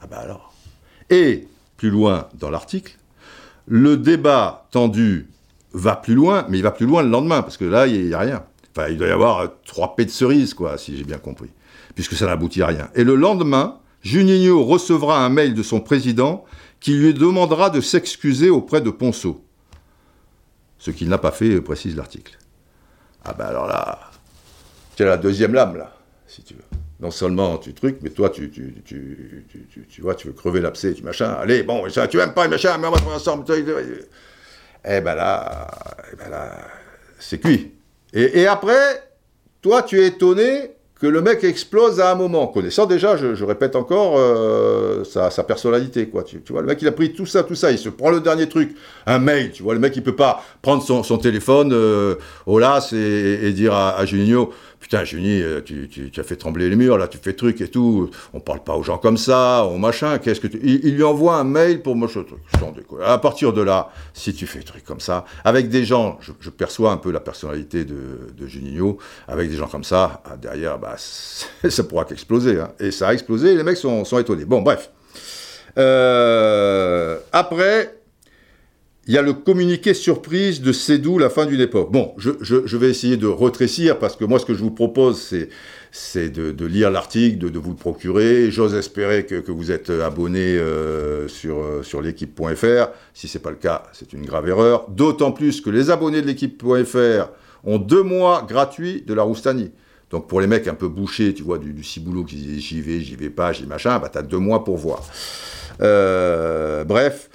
Ah 0.00 0.06
bah 0.06 0.18
alors. 0.18 0.54
Et, 1.10 1.46
plus 1.76 1.90
loin 1.90 2.28
dans 2.34 2.50
l'article, 2.50 2.96
le 3.66 3.96
débat 3.96 4.68
tendu 4.70 5.28
va 5.72 5.96
plus 5.96 6.14
loin, 6.14 6.46
mais 6.48 6.58
il 6.58 6.62
va 6.62 6.70
plus 6.70 6.86
loin 6.86 7.02
le 7.02 7.08
lendemain, 7.08 7.42
parce 7.42 7.56
que 7.56 7.64
là, 7.64 7.86
il 7.86 8.06
n'y 8.06 8.14
a 8.14 8.18
rien. 8.18 8.44
Enfin, 8.70 8.88
il 8.88 8.98
doit 8.98 9.08
y 9.08 9.12
avoir 9.12 9.50
trois 9.64 9.96
pets 9.96 10.06
de 10.06 10.10
cerise, 10.10 10.54
quoi, 10.54 10.78
si 10.78 10.96
j'ai 10.96 11.04
bien 11.04 11.18
compris 11.18 11.50
puisque 11.94 12.14
ça 12.14 12.26
n'aboutit 12.26 12.62
à 12.62 12.66
rien. 12.66 12.90
Et 12.94 13.04
le 13.04 13.14
lendemain, 13.14 13.78
Juninho 14.02 14.64
recevra 14.64 15.24
un 15.24 15.28
mail 15.28 15.54
de 15.54 15.62
son 15.62 15.80
président 15.80 16.44
qui 16.80 16.94
lui 16.94 17.14
demandera 17.14 17.70
de 17.70 17.80
s'excuser 17.80 18.50
auprès 18.50 18.80
de 18.80 18.90
Ponceau. 18.90 19.44
Ce 20.78 20.90
qu'il 20.90 21.08
n'a 21.08 21.18
pas 21.18 21.30
fait, 21.30 21.60
précise 21.60 21.96
l'article. 21.96 22.36
Ah 23.24 23.34
ben 23.34 23.46
alors 23.46 23.68
là, 23.68 24.10
tu 24.96 25.04
as 25.04 25.06
la 25.06 25.16
deuxième 25.16 25.54
lame, 25.54 25.76
là, 25.76 25.96
si 26.26 26.42
tu 26.42 26.54
veux. 26.54 26.64
Non 26.98 27.12
seulement 27.12 27.58
tu 27.58 27.72
trucs, 27.72 28.02
mais 28.02 28.10
toi, 28.10 28.30
tu, 28.30 28.50
tu, 28.50 28.74
tu, 28.84 29.46
tu, 29.88 30.02
vois, 30.02 30.14
tu 30.14 30.26
veux 30.26 30.32
crever 30.32 30.60
l'abcès, 30.60 30.94
tu 30.94 31.02
machin. 31.02 31.30
Allez, 31.40 31.62
bon, 31.62 31.88
ça, 31.88 32.08
tu 32.08 32.18
aimes 32.18 32.34
pas, 32.34 32.48
machin, 32.48 32.78
mais 32.78 32.88
on 32.88 32.90
va 32.90 32.98
trouver 32.98 33.14
ensemble. 33.14 33.44
Eh 34.84 35.00
ben 35.00 35.14
là, 35.14 35.68
eh 36.12 36.16
ben 36.16 36.28
là 36.28 36.58
c'est 37.20 37.38
cuit. 37.38 37.72
Et, 38.12 38.40
et 38.40 38.46
après, 38.48 39.08
toi, 39.60 39.82
tu 39.82 40.00
es 40.00 40.08
étonné 40.08 40.72
que 41.02 41.08
le 41.08 41.20
mec 41.20 41.42
explose 41.42 41.98
à 41.98 42.12
un 42.12 42.14
moment, 42.14 42.46
connaissant 42.46 42.86
déjà, 42.86 43.16
je, 43.16 43.44
répète 43.44 43.74
encore, 43.74 44.14
euh, 44.16 45.02
sa, 45.02 45.42
personnalité, 45.42 46.06
quoi. 46.06 46.22
Tu, 46.22 46.40
vois, 46.48 46.60
le 46.60 46.68
mec, 46.68 46.80
il 46.80 46.86
a 46.86 46.92
pris 46.92 47.12
tout 47.12 47.26
ça, 47.26 47.42
tout 47.42 47.56
ça, 47.56 47.72
il 47.72 47.78
se 47.78 47.88
prend 47.88 48.10
le 48.10 48.20
dernier 48.20 48.48
truc, 48.48 48.76
un 49.06 49.18
mail, 49.18 49.50
tu 49.50 49.64
vois, 49.64 49.74
le 49.74 49.80
mec, 49.80 49.96
il 49.96 50.04
peut 50.04 50.14
pas 50.14 50.44
prendre 50.62 50.80
son, 50.80 51.18
téléphone 51.18 51.72
euh, 51.72 52.14
au 52.46 52.60
las 52.60 52.92
et, 52.92 53.52
dire 53.52 53.74
à, 53.74 53.98
à 53.98 54.04
Juninho, 54.04 54.52
Putain, 54.82 55.04
Junie, 55.04 55.40
euh, 55.40 55.60
tu, 55.60 56.10
as 56.16 56.22
fait 56.24 56.34
trembler 56.34 56.68
les 56.68 56.74
murs, 56.74 56.98
là, 56.98 57.06
tu 57.06 57.16
fais 57.16 57.34
truc 57.34 57.60
et 57.60 57.68
tout. 57.68 58.10
On 58.34 58.40
parle 58.40 58.64
pas 58.64 58.74
aux 58.74 58.82
gens 58.82 58.98
comme 58.98 59.16
ça, 59.16 59.64
au 59.64 59.78
machin. 59.78 60.18
Qu'est-ce 60.18 60.40
que 60.40 60.48
tu... 60.48 60.58
il, 60.60 60.96
lui 60.96 61.04
envoie 61.04 61.36
un 61.36 61.44
mail 61.44 61.82
pour 61.82 61.94
machin 61.94 62.24
truc. 62.24 62.40
À 63.04 63.16
partir 63.18 63.52
de 63.52 63.62
là, 63.62 63.90
si 64.12 64.34
tu 64.34 64.44
fais 64.48 64.58
truc 64.60 64.84
comme 64.84 64.98
ça, 64.98 65.24
avec 65.44 65.68
des 65.68 65.84
gens, 65.84 66.18
je, 66.20 66.50
perçois 66.50 66.90
un 66.90 66.96
peu 66.96 67.12
la 67.12 67.20
personnalité 67.20 67.84
de, 67.84 68.32
de 68.36 68.46
Juninho, 68.48 68.98
avec 69.28 69.50
des 69.50 69.56
gens 69.56 69.68
comme 69.68 69.84
ça, 69.84 70.20
ah, 70.24 70.36
derrière, 70.36 70.80
bah, 70.80 70.91
ça 70.96 71.84
pourra 71.84 72.04
qu'exploser. 72.04 72.60
Hein. 72.60 72.72
Et 72.80 72.90
ça 72.90 73.08
a 73.08 73.12
explosé, 73.12 73.54
les 73.54 73.62
mecs 73.62 73.76
sont, 73.76 74.04
étonnés. 74.18 74.44
Bon, 74.44 74.62
bref. 74.62 74.90
Euh, 75.78 77.18
après, 77.32 78.02
il 79.06 79.14
y 79.14 79.18
a 79.18 79.22
le 79.22 79.32
communiqué 79.32 79.94
surprise 79.94 80.60
de 80.60 80.72
Cédou, 80.72 81.18
la 81.18 81.28
fin 81.28 81.46
d'une 81.46 81.60
époque. 81.60 81.90
Bon, 81.90 82.14
je, 82.18 82.76
vais 82.76 82.88
essayer 82.88 83.16
de 83.16 83.26
retrécir 83.26 83.98
parce 83.98 84.14
que 84.14 84.24
moi, 84.24 84.38
ce 84.38 84.46
que 84.46 84.54
je 84.54 84.60
vous 84.60 84.70
propose, 84.70 85.20
c'est, 85.90 86.28
de, 86.30 86.66
lire 86.66 86.90
l'article, 86.90 87.38
de, 87.38 87.58
vous 87.58 87.70
le 87.70 87.76
procurer. 87.76 88.50
J'ose 88.52 88.74
espérer 88.74 89.26
que, 89.26 89.50
vous 89.50 89.72
êtes 89.72 89.90
abonné 89.90 90.56
euh, 90.56 91.26
sur, 91.26 91.58
euh, 91.58 91.82
sur 91.82 92.00
l'équipe.fr. 92.00 92.90
Si 93.12 93.26
ce 93.26 93.38
n'est 93.38 93.42
pas 93.42 93.50
le 93.50 93.56
cas, 93.56 93.82
c'est 93.92 94.12
une 94.12 94.24
grave 94.24 94.48
erreur. 94.48 94.88
D'autant 94.88 95.32
plus 95.32 95.60
que 95.60 95.70
les 95.70 95.90
abonnés 95.90 96.22
de 96.22 96.26
l'équipe.fr 96.28 97.30
ont 97.64 97.78
deux 97.78 98.02
mois 98.02 98.46
gratuits 98.48 99.02
de 99.04 99.14
la 99.14 99.22
Roustanie. 99.22 99.72
Donc 100.12 100.28
pour 100.28 100.42
les 100.42 100.46
mecs 100.46 100.68
un 100.68 100.74
peu 100.74 100.88
bouchés, 100.88 101.32
tu 101.32 101.42
vois, 101.42 101.58
du, 101.58 101.82
ciboulot 101.82 102.24
qui 102.24 102.36
disent 102.36 102.60
j'y 102.60 102.82
vais, 102.82 103.00
j'y 103.00 103.16
vais 103.16 103.30
pas, 103.30 103.52
j'y 103.52 103.66
machin, 103.66 103.98
bah 103.98 104.10
t'as 104.12 104.22
deux 104.22 104.38
mois 104.38 104.62
pour 104.62 104.76
voir. 104.76 105.02
Euh, 105.80 106.84
bref, 106.84 107.30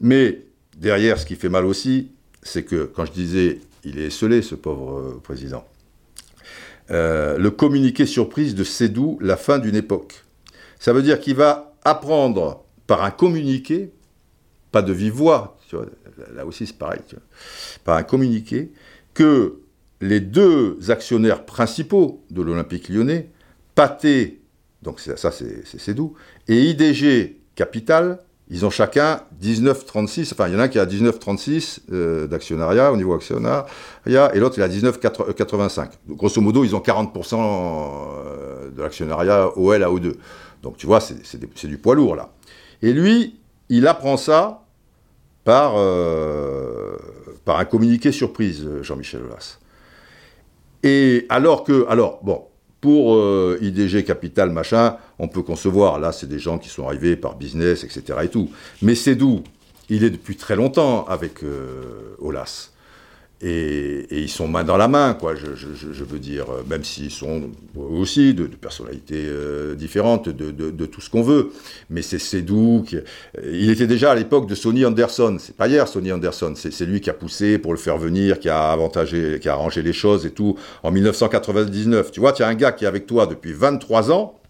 mais 0.00 0.42
derrière, 0.76 1.18
ce 1.18 1.24
qui 1.24 1.36
fait 1.36 1.48
mal 1.48 1.64
aussi, 1.64 2.10
c'est 2.42 2.64
que, 2.64 2.84
quand 2.84 3.06
je 3.06 3.12
disais, 3.12 3.60
il 3.84 4.00
est 4.00 4.06
esselé, 4.06 4.42
ce 4.42 4.56
pauvre 4.56 4.98
euh, 4.98 5.20
président, 5.22 5.64
euh, 6.90 7.38
le 7.38 7.50
communiqué 7.52 8.06
surprise 8.06 8.56
de 8.56 8.64
Sédou, 8.64 9.18
la 9.20 9.36
fin 9.36 9.60
d'une 9.60 9.76
époque. 9.76 10.24
Ça 10.80 10.92
veut 10.92 11.02
dire 11.02 11.20
qu'il 11.20 11.36
va 11.36 11.74
apprendre 11.84 12.64
par 12.88 13.04
un 13.04 13.12
communiqué, 13.12 13.92
pas 14.72 14.82
de 14.82 14.92
vive 14.92 15.12
voix, 15.12 15.58
là 16.34 16.44
aussi 16.44 16.66
c'est 16.66 16.76
pareil, 16.76 17.00
par 17.84 17.96
un 17.96 18.02
communiqué, 18.02 18.72
que 19.14 19.60
les 20.00 20.20
deux 20.20 20.78
actionnaires 20.88 21.44
principaux 21.44 22.24
de 22.30 22.42
l'Olympique 22.42 22.88
lyonnais, 22.88 23.30
Pathé 23.74 24.40
Donc 24.82 25.00
ça, 25.00 25.30
c'est 25.30 25.94
doux. 25.94 26.14
Et 26.48 26.62
IDG 26.70 27.40
Capital, 27.54 28.18
ils 28.48 28.64
ont 28.64 28.70
chacun 28.70 29.22
19,36, 29.42 30.32
enfin 30.32 30.46
il 30.46 30.54
y 30.54 30.56
en 30.56 30.60
a 30.60 30.64
un 30.64 30.68
qui 30.68 30.78
a 30.78 30.86
19,36 30.86 31.80
euh, 31.90 32.26
d'actionnariat 32.28 32.92
au 32.92 32.96
niveau 32.96 33.14
actionnariat, 33.14 33.66
et 34.06 34.38
l'autre 34.38 34.56
il 34.58 34.62
a 34.62 34.68
19,85. 34.68 35.88
Grosso 36.10 36.40
modo, 36.40 36.62
ils 36.64 36.76
ont 36.76 36.80
40% 36.80 37.34
euh, 37.34 38.70
de 38.70 38.82
l'actionnariat 38.82 39.50
OL 39.58 39.82
à 39.82 39.88
O2. 39.88 40.14
Donc 40.62 40.76
tu 40.76 40.86
vois, 40.86 41.00
c'est 41.00 41.66
du 41.66 41.78
poids 41.78 41.96
lourd 41.96 42.14
là. 42.14 42.30
Et 42.82 42.92
lui, 42.92 43.40
il 43.68 43.86
apprend 43.88 44.16
ça 44.16 44.62
par, 45.42 45.74
euh, 45.76 46.96
un 47.46 47.64
communiqué 47.64 48.12
surprise, 48.12 48.68
Jean-Michel 48.82 49.22
Aulas. 49.22 49.58
Et 50.86 51.26
alors 51.30 51.64
que, 51.64 51.84
alors, 51.88 52.20
bon, 52.22 52.44
pour 52.80 53.16
euh, 53.16 53.58
IDG 53.60 54.04
Capital, 54.04 54.50
machin, 54.50 54.96
on 55.18 55.26
peut 55.26 55.42
concevoir, 55.42 55.98
là, 55.98 56.12
c'est 56.12 56.28
des 56.28 56.38
gens 56.38 56.58
qui 56.58 56.68
sont 56.68 56.86
arrivés 56.86 57.16
par 57.16 57.34
business, 57.34 57.82
etc. 57.82 58.20
et 58.22 58.28
tout. 58.28 58.50
Mais 58.82 58.94
c'est 58.94 59.16
d'où 59.16 59.42
Il 59.88 60.04
est 60.04 60.10
depuis 60.10 60.36
très 60.36 60.54
longtemps 60.54 61.04
avec 61.06 61.42
euh, 61.42 62.14
Olas. 62.20 62.70
Et, 63.42 64.06
ils 64.10 64.30
sont 64.30 64.48
main 64.48 64.64
dans 64.64 64.78
la 64.78 64.88
main, 64.88 65.12
quoi, 65.12 65.34
je, 65.34 66.04
veux 66.04 66.18
dire, 66.18 66.46
même 66.68 66.84
s'ils 66.84 67.10
sont 67.10 67.50
aussi 67.76 68.32
de, 68.32 68.46
personnalités 68.46 69.26
euh, 69.26 69.74
différentes, 69.74 70.28
de, 70.30 70.86
tout 70.86 71.00
ce 71.02 71.10
qu'on 71.10 71.22
veut. 71.22 71.50
Mais 71.90 72.00
c'est 72.02 72.40
doux. 72.40 72.84
il 73.44 73.70
était 73.70 73.86
déjà 73.86 74.12
à 74.12 74.14
l'époque 74.14 74.48
de 74.48 74.54
Sonny 74.54 74.84
Anderson. 74.86 75.36
C'est 75.38 75.56
pas 75.56 75.68
hier, 75.68 75.86
Sonny 75.86 76.12
Anderson. 76.12 76.54
C'est 76.56 76.86
lui 76.86 77.00
qui 77.00 77.10
a 77.10 77.14
poussé 77.14 77.58
pour 77.58 77.72
le 77.72 77.78
faire 77.78 77.98
venir, 77.98 78.38
qui 78.38 78.48
a 78.48 78.72
avantagé, 78.72 79.38
qui 79.40 79.48
a 79.48 79.52
arrangé 79.52 79.82
les 79.82 79.92
choses 79.92 80.24
et 80.24 80.30
tout, 80.30 80.56
en 80.82 80.90
1999. 80.90 82.12
Tu 82.12 82.20
vois, 82.20 82.32
tu 82.32 82.42
as 82.42 82.48
un 82.48 82.54
gars 82.54 82.72
qui 82.72 82.84
est 82.84 82.88
avec 82.88 83.06
toi 83.06 83.26
depuis 83.26 83.52
23 83.52 84.12
ans, 84.12 84.40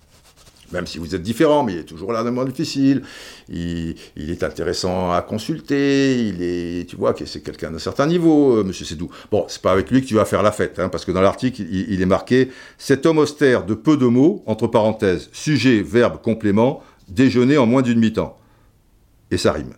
même 0.73 0.87
si 0.87 0.99
vous 0.99 1.15
êtes 1.15 1.23
différents, 1.23 1.63
mais 1.65 1.75
il 1.75 1.79
est 1.79 1.85
toujours 1.85 2.13
là 2.13 2.23
moment 2.31 2.45
difficile. 2.45 3.03
Il, 3.49 3.97
est 4.17 4.43
intéressant 4.43 5.13
à 5.13 5.23
consulter. 5.23 6.27
Il 6.27 6.43
est, 6.43 6.89
tu 6.89 6.97
vois, 6.97 7.15
que 7.15 7.25
c'est 7.25 7.41
quelqu'un 7.41 7.71
d'un 7.71 7.79
certain 7.79 8.07
niveau, 8.07 8.59
euh, 8.59 8.65
Monsieur 8.65 8.85
Sédou. 8.85 9.11
Bon, 9.31 9.45
c'est 9.49 9.63
pas 9.63 9.73
avec 9.73 9.91
lui 9.91 10.03
que 10.03 10.07
tu 10.07 10.15
vas 10.15 10.25
faire 10.25 10.43
la 10.43 10.53
fête, 10.53 10.79
hein, 10.79 10.89
parce 10.89 11.05
que 11.05 11.13
dans 11.13 11.21
l'article, 11.21 11.63
il, 11.63 12.01
est 12.01 12.07
marqué 12.07 12.51
cet 12.79 13.07
homme 13.07 13.19
austère 13.19 13.65
de 13.65 13.75
peu 13.75 13.97
de 13.97 14.07
mots, 14.07 14.43
entre 14.47 14.67
parenthèses, 14.67 15.29
sujet, 15.33 15.83
verbe, 15.83 16.21
complément, 16.21 16.83
déjeuner 17.09 17.59
en 17.59 17.67
moins 17.67 17.83
d'une 17.83 17.99
mi-temps. 17.99 18.39
Et 19.31 19.39
ça 19.39 19.53
rime. 19.53 19.75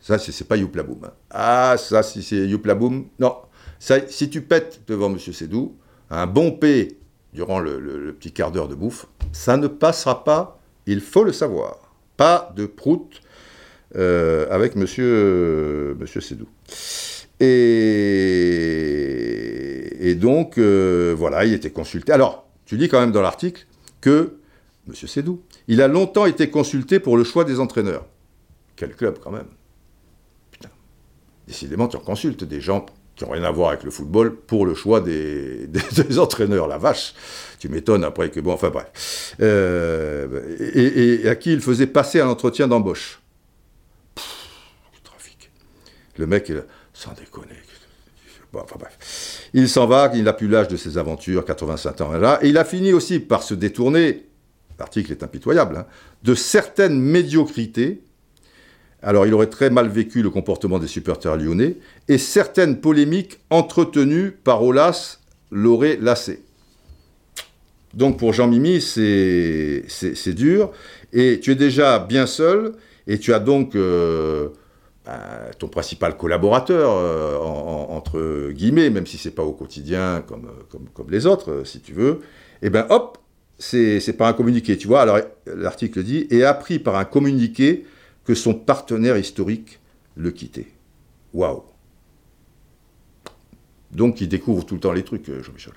Ça, 0.00 0.18
c'est 0.18 0.48
pas 0.48 0.56
youplaboum. 0.56 1.04
Hein. 1.04 1.12
Ah, 1.30 1.76
ça, 1.78 2.02
si 2.02 2.22
c'est 2.22 2.46
youplaboum, 2.46 3.06
non. 3.18 3.34
Si 3.78 4.28
tu 4.28 4.42
pètes 4.42 4.82
devant 4.86 5.08
Monsieur 5.08 5.32
Sédou, 5.32 5.76
un 6.10 6.26
bon 6.26 6.52
P 6.52 6.99
durant 7.32 7.60
le, 7.60 8.14
petit 8.18 8.32
quart 8.32 8.50
d'heure 8.50 8.68
de 8.68 8.74
bouffe, 8.74 9.06
ça 9.32 9.56
ne 9.56 9.68
passera 9.68 10.24
pas, 10.24 10.60
il 10.86 11.00
faut 11.00 11.24
le 11.24 11.32
savoir. 11.32 11.94
Pas 12.16 12.52
de 12.56 12.66
prout 12.66 13.20
euh, 13.96 14.46
avec 14.50 14.76
monsieur, 14.76 15.96
monsieur 15.98 16.20
Sédou. 16.20 16.46
Et, 17.40 17.46
donc, 20.14 20.58
euh, 20.58 21.14
voilà, 21.16 21.46
il 21.46 21.54
était 21.54 21.70
consulté. 21.70 22.12
Alors, 22.12 22.46
tu 22.66 22.76
dis 22.76 22.88
quand 22.88 23.00
même 23.00 23.12
dans 23.12 23.22
l'article 23.22 23.66
que, 24.00 24.36
monsieur 24.86 25.06
Sédou, 25.08 25.40
il 25.66 25.80
a 25.80 25.88
longtemps 25.88 26.26
été 26.26 26.50
consulté 26.50 27.00
pour 27.00 27.16
le 27.16 27.24
choix 27.24 27.44
des 27.44 27.58
entraîneurs. 27.60 28.04
Quel 28.76 28.94
club 28.94 29.18
quand 29.22 29.30
même. 29.30 29.48
Putain. 30.50 30.68
Décidément, 31.46 31.88
tu 31.88 31.96
en 31.96 32.00
consultes 32.00 32.44
des 32.44 32.60
gens 32.60 32.84
qui 33.20 33.26
n'ont 33.26 33.32
rien 33.32 33.44
à 33.44 33.50
voir 33.50 33.68
avec 33.68 33.84
le 33.84 33.90
football, 33.90 34.34
pour 34.34 34.64
le 34.64 34.74
choix 34.74 35.00
des, 35.02 35.68
entraîneurs. 36.18 36.66
La 36.66 36.78
vache, 36.78 37.14
tu 37.58 37.68
m'étonnes 37.68 38.02
après 38.02 38.30
que... 38.30 38.40
Bon, 38.40 38.52
enfin 38.52 38.70
bref. 38.70 39.34
Euh, 39.40 40.56
et, 40.74 41.28
à 41.28 41.36
qui 41.36 41.52
il 41.52 41.60
faisait 41.60 41.86
passer 41.86 42.20
un 42.20 42.28
entretien 42.28 42.66
d'embauche? 42.66 43.20
trafic. 45.04 45.50
Le 46.16 46.26
mec, 46.26 46.50
sans 46.94 47.12
déconner. 47.12 47.56
Bon, 48.52 48.60
enfin 48.64 48.76
bref. 48.78 49.50
Il 49.52 49.68
s'en 49.68 49.86
va, 49.86 50.10
il 50.14 50.24
n'a 50.24 50.32
plus 50.32 50.48
l'âge 50.48 50.68
de 50.68 50.78
ses 50.78 50.96
aventures, 50.96 51.44
85 51.44 52.00
ans 52.00 52.12
là, 52.12 52.38
et 52.42 52.48
il 52.48 52.56
a 52.56 52.64
fini 52.64 52.92
aussi 52.94 53.20
par 53.20 53.42
se 53.42 53.52
détourner, 53.54 54.26
l'article 54.78 55.12
est 55.12 55.22
impitoyable, 55.22 55.76
hein, 55.76 55.86
de 56.22 56.34
certaines 56.34 56.98
médiocrités 56.98 58.02
alors 59.02 59.26
il 59.26 59.34
aurait 59.34 59.48
très 59.48 59.70
mal 59.70 59.88
vécu 59.88 60.22
le 60.22 60.30
comportement 60.30 60.78
des 60.78 60.86
supporters 60.86 61.36
lyonnais, 61.36 61.76
et 62.08 62.18
certaines 62.18 62.80
polémiques 62.80 63.40
entretenues 63.50 64.30
par 64.30 64.62
Olas 64.62 65.18
l'auraient 65.50 65.98
lassé. 66.00 66.42
Donc 67.94 68.18
pour 68.18 68.32
Jean-Mimi, 68.32 68.80
c'est 68.80 70.34
dur, 70.34 70.70
et 71.12 71.40
tu 71.40 71.52
es 71.52 71.54
déjà 71.54 71.98
bien 71.98 72.26
seul, 72.26 72.72
et 73.06 73.18
tu 73.18 73.34
as 73.34 73.40
donc 73.40 73.74
euh, 73.74 74.50
ben, 75.04 75.18
ton 75.58 75.68
principal 75.68 76.16
collaborateur, 76.16 76.92
euh, 76.94 77.36
entre 77.36 78.50
guillemets, 78.52 78.90
même 78.90 79.06
si 79.06 79.18
c'est 79.18 79.32
pas 79.32 79.42
au 79.42 79.52
quotidien 79.52 80.22
comme, 80.26 80.50
comme, 80.94 81.10
les 81.10 81.26
autres, 81.26 81.62
si 81.64 81.80
tu 81.80 81.92
veux, 81.92 82.20
et 82.62 82.70
ben 82.70 82.86
hop, 82.90 83.18
c'est 83.58 84.16
par 84.16 84.28
un 84.28 84.32
communiqué, 84.32 84.76
tu 84.76 84.86
vois. 84.86 85.02
Alors 85.02 85.18
l'article 85.46 86.02
dit, 86.02 86.26
et 86.30 86.44
appris 86.44 86.78
par 86.78 86.96
un 86.96 87.04
communiqué 87.04 87.84
son 88.34 88.54
partenaire 88.54 89.16
historique 89.16 89.80
le 90.16 90.30
quittait. 90.30 90.68
Waouh 91.32 91.62
Donc 93.92 94.20
il 94.20 94.28
découvre 94.28 94.64
tout 94.64 94.74
le 94.74 94.80
temps 94.80 94.92
les 94.92 95.04
trucs, 95.04 95.28
euh, 95.28 95.42
Jean-Michel 95.42 95.72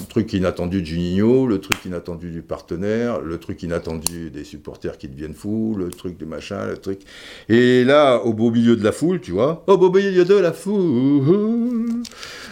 Le 0.00 0.06
truc 0.06 0.32
inattendu 0.32 0.80
de 0.80 0.86
Juninho, 0.86 1.46
le 1.46 1.60
truc 1.60 1.84
inattendu 1.84 2.30
du 2.30 2.42
partenaire, 2.42 3.20
le 3.20 3.38
truc 3.38 3.62
inattendu 3.62 4.30
des 4.30 4.44
supporters 4.44 4.98
qui 4.98 5.08
deviennent 5.08 5.34
fous, 5.34 5.74
le 5.76 5.90
truc 5.90 6.16
de 6.16 6.24
machin, 6.24 6.66
le 6.66 6.76
truc. 6.76 7.00
Et 7.48 7.84
là, 7.84 8.18
au 8.24 8.32
beau 8.32 8.50
milieu 8.50 8.76
de 8.76 8.84
la 8.84 8.92
foule, 8.92 9.20
tu 9.20 9.32
vois, 9.32 9.64
au 9.66 9.76
beau 9.76 9.90
milieu 9.90 10.24
de 10.24 10.34
la 10.34 10.52
foule, 10.52 12.02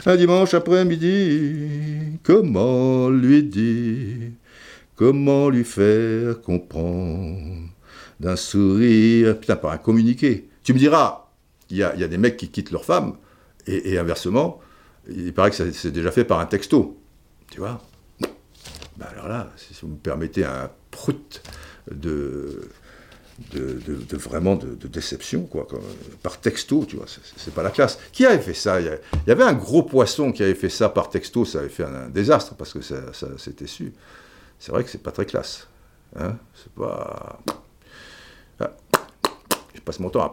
un 0.04 0.16
dimanche 0.16 0.54
après-midi, 0.54 2.18
comment 2.24 3.08
lui 3.08 3.44
dire, 3.44 4.30
comment 4.96 5.48
lui 5.48 5.64
faire 5.64 6.40
comprendre 6.42 7.71
d'un 8.22 8.36
sourire, 8.36 9.38
putain, 9.38 9.56
par 9.56 9.72
un 9.72 9.78
communiqué. 9.78 10.48
Tu 10.62 10.72
me 10.72 10.78
diras, 10.78 11.26
il 11.70 11.76
y 11.76 11.82
a, 11.82 12.08
des 12.08 12.18
mecs 12.18 12.36
qui 12.36 12.48
quittent 12.48 12.70
leur 12.70 12.84
femme, 12.84 13.16
et, 13.66 13.98
inversement, 13.98 14.60
il 15.08 15.34
paraît 15.34 15.50
que 15.50 15.72
c'est 15.72 15.90
déjà 15.90 16.12
fait 16.12 16.24
par 16.24 16.38
un 16.38 16.46
texto. 16.46 16.96
Tu 17.50 17.58
vois? 17.58 17.82
Ben 18.96 19.06
Alors 19.12 19.28
là, 19.28 19.50
si 19.56 19.74
vous 19.82 19.88
me 19.88 19.96
permettez 19.96 20.44
un 20.44 20.70
prout 20.90 21.42
de, 21.90 22.68
de, 23.52 24.16
vraiment 24.16 24.54
de, 24.54 24.86
déception, 24.86 25.42
quoi, 25.42 25.66
par 26.22 26.40
texto, 26.40 26.84
tu 26.86 26.96
vois, 26.96 27.06
c'est 27.36 27.54
pas 27.54 27.64
la 27.64 27.70
classe. 27.70 27.98
Qui 28.12 28.24
avait 28.24 28.38
fait 28.38 28.54
ça? 28.54 28.80
Il 28.80 28.98
y, 29.26 29.30
avait 29.32 29.42
un 29.42 29.54
gros 29.54 29.82
poisson 29.82 30.30
qui 30.30 30.44
avait 30.44 30.54
fait 30.54 30.68
ça 30.68 30.88
par 30.88 31.10
texto, 31.10 31.44
ça 31.44 31.58
avait 31.58 31.68
fait 31.68 31.84
un, 31.84 32.08
désastre, 32.08 32.54
parce 32.54 32.72
que 32.72 32.82
ça, 32.82 32.96
c'était 33.36 33.66
su. 33.66 33.92
C'est 34.60 34.70
vrai 34.70 34.84
que 34.84 34.90
c'est 34.90 35.02
pas 35.02 35.10
très 35.10 35.26
classe. 35.26 35.66
Hein? 36.14 36.36
C'est 36.54 36.72
pas 36.72 37.40
passe 39.82 40.00
mon 40.00 40.10
temps 40.10 40.24
à, 40.24 40.32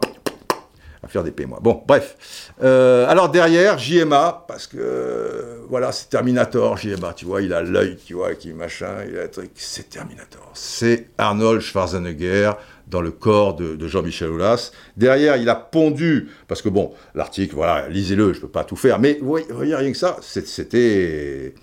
faire 1.08 1.24
des 1.24 1.46
moi. 1.46 1.58
Bon, 1.60 1.82
bref. 1.86 2.52
Euh, 2.62 3.08
alors 3.08 3.30
derrière, 3.30 3.78
JMA, 3.78 4.44
parce 4.46 4.66
que 4.66 5.60
voilà, 5.68 5.92
c'est 5.92 6.08
Terminator, 6.10 6.76
JMA, 6.76 7.14
tu 7.14 7.24
vois, 7.24 7.42
il 7.42 7.52
a 7.52 7.62
l'œil, 7.62 7.96
tu 8.04 8.14
vois, 8.14 8.34
qui 8.34 8.52
machin, 8.52 9.04
il 9.08 9.18
a 9.18 9.26
truc, 9.28 9.50
c'est 9.54 9.88
Terminator. 9.88 10.50
C'est 10.54 11.08
Arnold 11.18 11.60
Schwarzenegger 11.60 12.52
dans 12.86 13.00
le 13.00 13.10
corps 13.10 13.54
de, 13.54 13.88
Jean-Michel 13.88 14.30
Aulas. 14.30 14.72
Derrière, 14.96 15.36
il 15.36 15.48
a 15.48 15.54
pondu, 15.54 16.28
parce 16.48 16.60
que 16.60 16.68
bon, 16.68 16.92
l'article, 17.14 17.54
voilà, 17.54 17.88
lisez-le, 17.88 18.32
je 18.32 18.38
ne 18.38 18.42
peux 18.42 18.48
pas 18.48 18.64
tout 18.64 18.76
faire, 18.76 18.98
mais 18.98 19.18
vous 19.20 19.38
voyez, 19.48 19.74
rien 19.74 19.92
que 19.92 19.98
ça, 19.98 20.16
c'était 20.20 21.54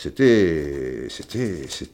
c'était, 0.00 1.08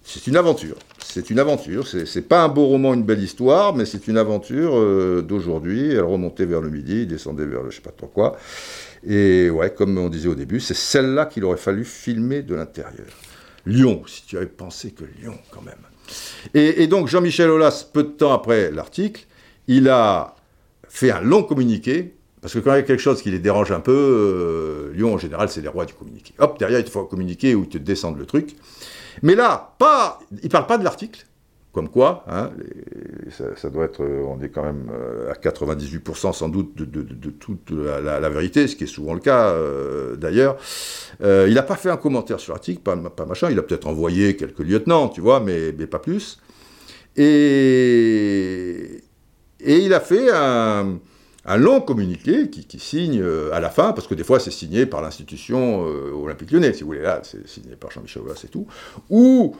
c'est 0.04 0.26
une 0.28 0.36
aventure. 0.36 0.76
C'est 1.04 1.28
une 1.30 1.40
aventure. 1.40 1.88
C'est 1.88 2.28
pas 2.28 2.44
un 2.44 2.48
beau 2.48 2.66
roman, 2.66 2.94
une 2.94 3.02
belle 3.02 3.22
histoire, 3.22 3.74
mais 3.74 3.84
c'est 3.84 4.06
une 4.06 4.16
aventure 4.16 4.76
euh, 4.76 5.22
d'aujourd'hui. 5.22 5.90
Elle 5.90 6.04
remontait 6.04 6.44
vers 6.44 6.60
le 6.60 6.70
midi, 6.70 7.06
descendait 7.06 7.46
vers 7.46 7.64
le 7.64 7.70
je 7.70 7.76
sais 7.76 7.82
pas 7.82 7.90
trop 7.90 8.06
quoi. 8.06 8.36
Et 9.04 9.50
ouais, 9.50 9.74
comme 9.74 9.98
on 9.98 10.08
disait 10.08 10.28
au 10.28 10.36
début, 10.36 10.60
c'est 10.60 10.74
celle-là 10.74 11.26
qu'il 11.26 11.44
aurait 11.44 11.56
fallu 11.56 11.84
filmer 11.84 12.42
de 12.42 12.54
l'intérieur. 12.54 13.08
Lyon, 13.66 14.02
si 14.06 14.24
tu 14.24 14.36
avais 14.36 14.46
pensé 14.46 14.92
que 14.92 15.02
Lyon, 15.20 15.36
quand 15.50 15.62
même. 15.62 15.74
Et, 16.54 16.84
et 16.84 16.86
donc 16.86 17.08
Jean-Michel 17.08 17.50
Aulas, 17.50 17.88
peu 17.92 18.04
de 18.04 18.10
temps 18.10 18.32
après 18.32 18.70
l'article, 18.70 19.26
il 19.66 19.88
a 19.88 20.36
fait 20.88 21.10
un 21.10 21.22
long 21.22 21.42
communiqué 21.42 22.15
parce 22.40 22.54
que 22.54 22.58
quand 22.58 22.72
il 22.72 22.76
y 22.76 22.80
a 22.80 22.82
quelque 22.82 23.00
chose 23.00 23.22
qui 23.22 23.30
les 23.30 23.38
dérange 23.38 23.72
un 23.72 23.80
peu, 23.80 23.92
euh, 23.92 24.92
Lyon 24.94 25.14
en 25.14 25.18
général 25.18 25.48
c'est 25.48 25.60
les 25.60 25.68
rois 25.68 25.84
du 25.84 25.94
communiqué. 25.94 26.34
Hop, 26.38 26.58
derrière 26.58 26.80
il 26.80 26.86
faut 26.86 27.04
communiquer 27.04 27.54
ou 27.54 27.64
ils 27.64 27.68
te 27.68 27.78
descendent 27.78 28.18
le 28.18 28.26
truc. 28.26 28.56
Mais 29.22 29.34
là, 29.34 29.74
pas, 29.78 30.18
il 30.30 30.44
ne 30.44 30.50
parle 30.50 30.66
pas 30.66 30.76
de 30.76 30.84
l'article, 30.84 31.26
comme 31.72 31.88
quoi, 31.88 32.24
hein, 32.28 32.50
ça, 33.56 33.70
doit 33.70 33.86
être, 33.86 34.02
on 34.02 34.42
est 34.42 34.50
quand 34.50 34.62
même 34.62 34.90
à 35.30 35.32
98% 35.32 36.34
sans 36.34 36.48
doute 36.50 36.76
de, 36.76 37.30
toute 37.30 37.70
la, 37.70 38.28
vérité, 38.28 38.68
ce 38.68 38.76
qui 38.76 38.84
est 38.84 38.88
souvent 38.88 39.14
le 39.14 39.20
cas 39.20 39.54
d'ailleurs. 40.16 40.58
il 41.22 41.54
n'a 41.54 41.62
pas 41.62 41.76
fait 41.76 41.88
un 41.88 41.96
commentaire 41.96 42.40
sur 42.40 42.52
l'article, 42.52 42.82
pas, 42.82 43.24
machin, 43.24 43.50
il 43.50 43.58
a 43.58 43.62
peut-être 43.62 43.86
envoyé 43.86 44.36
quelques 44.36 44.60
lieutenants, 44.60 45.08
tu 45.08 45.22
vois, 45.22 45.40
mais, 45.40 45.72
pas 45.86 45.98
plus. 45.98 46.38
Et 47.16 49.02
il 49.60 49.94
a 49.94 50.00
fait 50.00 50.30
un, 50.30 50.98
long 51.56 51.80
communiqué 51.80 52.50
qui, 52.50 52.78
signe 52.80 53.20
euh, 53.22 53.50
à 53.52 53.60
la 53.60 53.70
fin, 53.70 53.92
parce 53.92 54.08
que 54.08 54.14
des 54.14 54.24
fois 54.24 54.40
c'est 54.40 54.50
signé 54.50 54.84
par 54.84 55.00
l'institution 55.00 55.86
euh, 55.86 56.10
olympique 56.12 56.50
lyonnais, 56.50 56.72
si 56.72 56.80
vous 56.80 56.88
voulez, 56.88 57.02
là 57.02 57.20
c'est 57.22 57.46
signé 57.48 57.76
par 57.76 57.92
Jean-Michel 57.92 58.22
Aulas 58.22 58.42
et 58.44 58.48
tout, 58.48 58.66
où, 59.08 59.54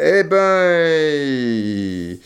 eh 0.00 0.22
ben, 0.22 2.16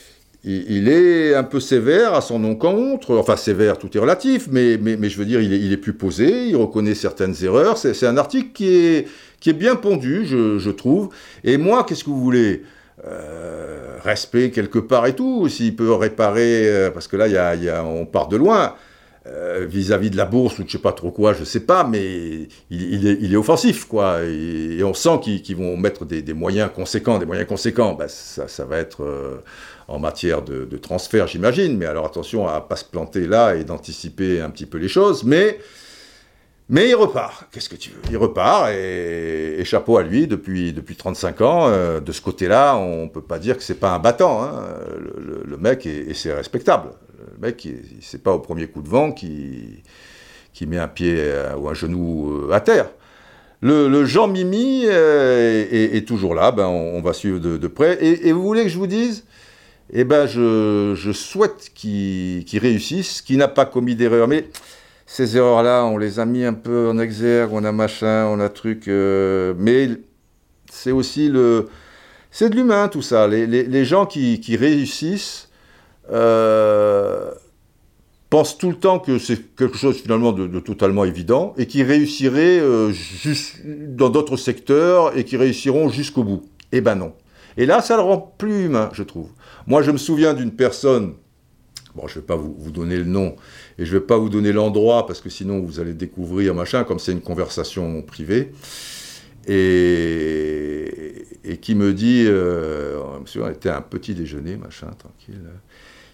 il, 0.44 0.88
est 0.88 1.34
un 1.34 1.44
peu 1.44 1.60
sévère 1.60 2.14
à 2.14 2.20
son 2.20 2.44
encontre, 2.44 3.16
enfin 3.16 3.36
sévère, 3.36 3.78
tout 3.78 3.96
est 3.96 4.00
relatif, 4.00 4.48
mais, 4.50 4.74
je 4.76 5.18
veux 5.18 5.24
dire, 5.24 5.40
il 5.40 5.72
est, 5.72 5.76
plus 5.78 5.94
posé, 5.94 6.48
il 6.48 6.56
reconnaît 6.56 6.94
certaines 6.94 7.34
erreurs, 7.42 7.78
c'est 7.78 8.06
un 8.06 8.18
article 8.18 8.50
qui 8.52 8.68
est, 8.68 9.52
bien 9.54 9.76
pondu, 9.76 10.26
je, 10.26 10.70
trouve, 10.70 11.08
et 11.42 11.56
moi, 11.56 11.84
qu'est-ce 11.84 12.04
que 12.04 12.10
vous 12.10 12.22
voulez? 12.22 12.62
Euh, 13.06 13.98
respect 14.02 14.50
quelque 14.50 14.78
part 14.78 15.06
et 15.06 15.14
tout, 15.14 15.48
s'il 15.48 15.76
peut 15.76 15.92
réparer, 15.92 16.66
euh, 16.66 16.90
parce 16.90 17.08
que 17.08 17.16
là, 17.16 17.54
on 17.84 18.06
part 18.06 18.28
de 18.28 18.36
loin, 18.36 18.74
euh, 19.26 19.66
vis-à-vis 19.68 20.10
de 20.10 20.16
la 20.16 20.24
bourse 20.24 20.58
ou 20.58 20.64
je 20.66 20.72
sais 20.72 20.78
pas 20.78 20.92
trop 20.92 21.10
quoi, 21.10 21.32
je 21.32 21.44
sais 21.44 21.60
pas, 21.60 21.84
mais 21.84 22.48
il, 22.70 23.32
est, 23.32 23.36
offensif, 23.36 23.84
quoi. 23.84 24.22
Et, 24.24 24.82
on 24.84 24.94
sent 24.94 25.20
qu'ils 25.22 25.56
vont 25.56 25.76
mettre 25.76 26.04
des, 26.04 26.22
moyens 26.32 26.70
conséquents, 26.74 27.18
des 27.18 27.26
moyens 27.26 27.48
conséquents. 27.48 27.94
Ben, 27.94 28.08
ça, 28.08 28.64
va 28.64 28.78
être 28.78 29.42
en 29.88 29.98
matière 29.98 30.42
de, 30.42 30.64
de 30.64 30.76
transfert, 30.76 31.26
j'imagine, 31.26 31.76
mais 31.76 31.86
alors 31.86 32.06
attention 32.06 32.46
à 32.48 32.60
pas 32.60 32.76
se 32.76 32.84
planter 32.84 33.26
là 33.26 33.54
et 33.54 33.64
d'anticiper 33.64 34.40
un 34.40 34.50
petit 34.50 34.66
peu 34.66 34.78
les 34.78 34.88
choses, 34.88 35.24
mais 35.24 35.58
mais 36.68 36.88
il 36.88 36.94
repart, 36.96 37.46
qu'est-ce 37.52 37.68
que 37.68 37.76
tu 37.76 37.90
veux? 37.90 38.00
Il 38.10 38.16
repart, 38.16 38.70
et, 38.72 39.62
chapeau 39.64 39.98
à 39.98 40.02
lui, 40.02 40.26
depuis, 40.26 40.72
depuis 40.72 40.96
35 40.96 41.40
ans, 41.40 41.68
euh, 41.68 42.00
de 42.00 42.10
ce 42.10 42.20
côté-là, 42.20 42.76
on 42.76 43.04
ne 43.04 43.08
peut 43.08 43.22
pas 43.22 43.38
dire 43.38 43.56
que 43.56 43.62
c'est 43.62 43.78
pas 43.78 43.90
un 43.90 44.00
battant. 44.00 44.42
Hein. 44.42 44.64
Le, 45.44 45.56
mec, 45.58 45.86
et 45.86 46.12
c'est 46.14 46.32
respectable. 46.32 46.90
Le 47.36 47.46
mec, 47.46 47.68
c'est 48.00 48.22
pas 48.22 48.32
au 48.32 48.38
premier 48.38 48.66
coup 48.66 48.80
de 48.80 48.88
vent 48.88 49.12
qui, 49.12 49.82
met 50.66 50.78
un 50.78 50.88
pied 50.88 51.14
euh, 51.18 51.54
ou 51.56 51.68
un 51.68 51.74
genou 51.74 52.30
euh, 52.30 52.52
à 52.52 52.60
terre. 52.60 52.88
Le, 53.60 54.04
Jean 54.04 54.28
Mimi 54.28 54.84
est, 54.84 56.06
toujours 56.06 56.34
là, 56.34 56.52
ben 56.52 56.66
on, 56.66 57.00
va 57.02 57.12
suivre 57.12 57.38
de, 57.38 57.68
près. 57.68 57.98
Et, 58.02 58.32
vous 58.32 58.42
voulez 58.42 58.62
que 58.62 58.68
je 58.68 58.78
vous 58.78 58.86
dise 58.86 59.24
Eh 59.92 60.04
ben, 60.04 60.26
je, 60.26 61.10
souhaite 61.12 61.70
qu'il 61.74 62.44
réussisse, 62.58 63.22
qu'il 63.22 63.38
n'a 63.38 63.48
pas 63.48 63.66
commis 63.66 63.96
d'erreur. 63.96 64.28
Mais 64.28 64.48
ces 65.04 65.36
erreurs-là, 65.36 65.84
on 65.84 65.98
les 65.98 66.18
a 66.20 66.26
mis 66.26 66.44
un 66.44 66.52
peu 66.52 66.90
en 66.90 66.98
exergue, 66.98 67.52
on 67.52 67.64
a 67.64 67.72
machin, 67.72 68.26
on 68.26 68.40
a 68.40 68.48
truc. 68.48 68.88
Euh, 68.88 69.54
mais 69.58 69.88
c'est 70.70 70.92
aussi 70.92 71.28
le. 71.28 71.68
C'est 72.30 72.50
de 72.50 72.56
l'humain 72.56 72.88
tout 72.88 73.02
ça. 73.02 73.26
Les, 73.26 73.84
gens 73.84 74.04
qui, 74.04 74.56
réussissent 74.56 75.45
euh, 76.12 77.30
pensent 78.30 78.58
tout 78.58 78.70
le 78.70 78.76
temps 78.76 78.98
que 78.98 79.18
c'est 79.18 79.56
quelque 79.56 79.76
chose 79.76 79.96
finalement 79.96 80.32
de, 80.32 80.60
totalement 80.60 81.04
évident 81.04 81.54
et 81.56 81.66
qui 81.66 81.82
réussiraient 81.82 82.58
euh, 82.60 82.92
dans 83.88 84.10
d'autres 84.10 84.36
secteurs 84.36 85.16
et 85.16 85.24
qui 85.24 85.36
réussiront 85.36 85.88
jusqu'au 85.88 86.24
bout. 86.24 86.44
Eh 86.72 86.80
ben 86.80 86.94
non. 86.94 87.12
Et 87.56 87.64
là, 87.64 87.80
ça 87.80 87.96
le 87.96 88.02
rend 88.02 88.34
plus 88.36 88.66
humain, 88.66 88.90
je 88.92 89.02
trouve. 89.02 89.30
Moi, 89.66 89.82
je 89.82 89.90
me 89.90 89.96
souviens 89.96 90.34
d'une 90.34 90.52
personne 90.52 91.14
Bon, 91.96 92.06
je 92.06 92.16
ne 92.16 92.20
vais 92.20 92.26
pas 92.26 92.36
vous, 92.36 92.70
donner 92.70 92.98
le 92.98 93.04
nom 93.04 93.36
et 93.78 93.86
je 93.86 93.94
ne 93.94 93.98
vais 93.98 94.04
pas 94.04 94.18
vous 94.18 94.28
donner 94.28 94.52
l'endroit 94.52 95.06
parce 95.06 95.22
que 95.22 95.30
sinon 95.30 95.60
vous 95.60 95.80
allez 95.80 95.94
découvrir 95.94 96.54
machin, 96.54 96.84
comme 96.84 96.98
c'est 96.98 97.12
une 97.12 97.22
conversation 97.22 98.02
privée. 98.02 98.52
Et, 99.48 101.24
et 101.42 101.56
qui 101.56 101.74
me 101.74 101.94
dit, 101.94 102.24
euh, 102.26 103.00
monsieur, 103.20 103.44
on 103.44 103.48
était 103.48 103.70
un 103.70 103.80
petit 103.80 104.14
déjeuner, 104.14 104.56
machin, 104.56 104.88
tranquille. 104.98 105.40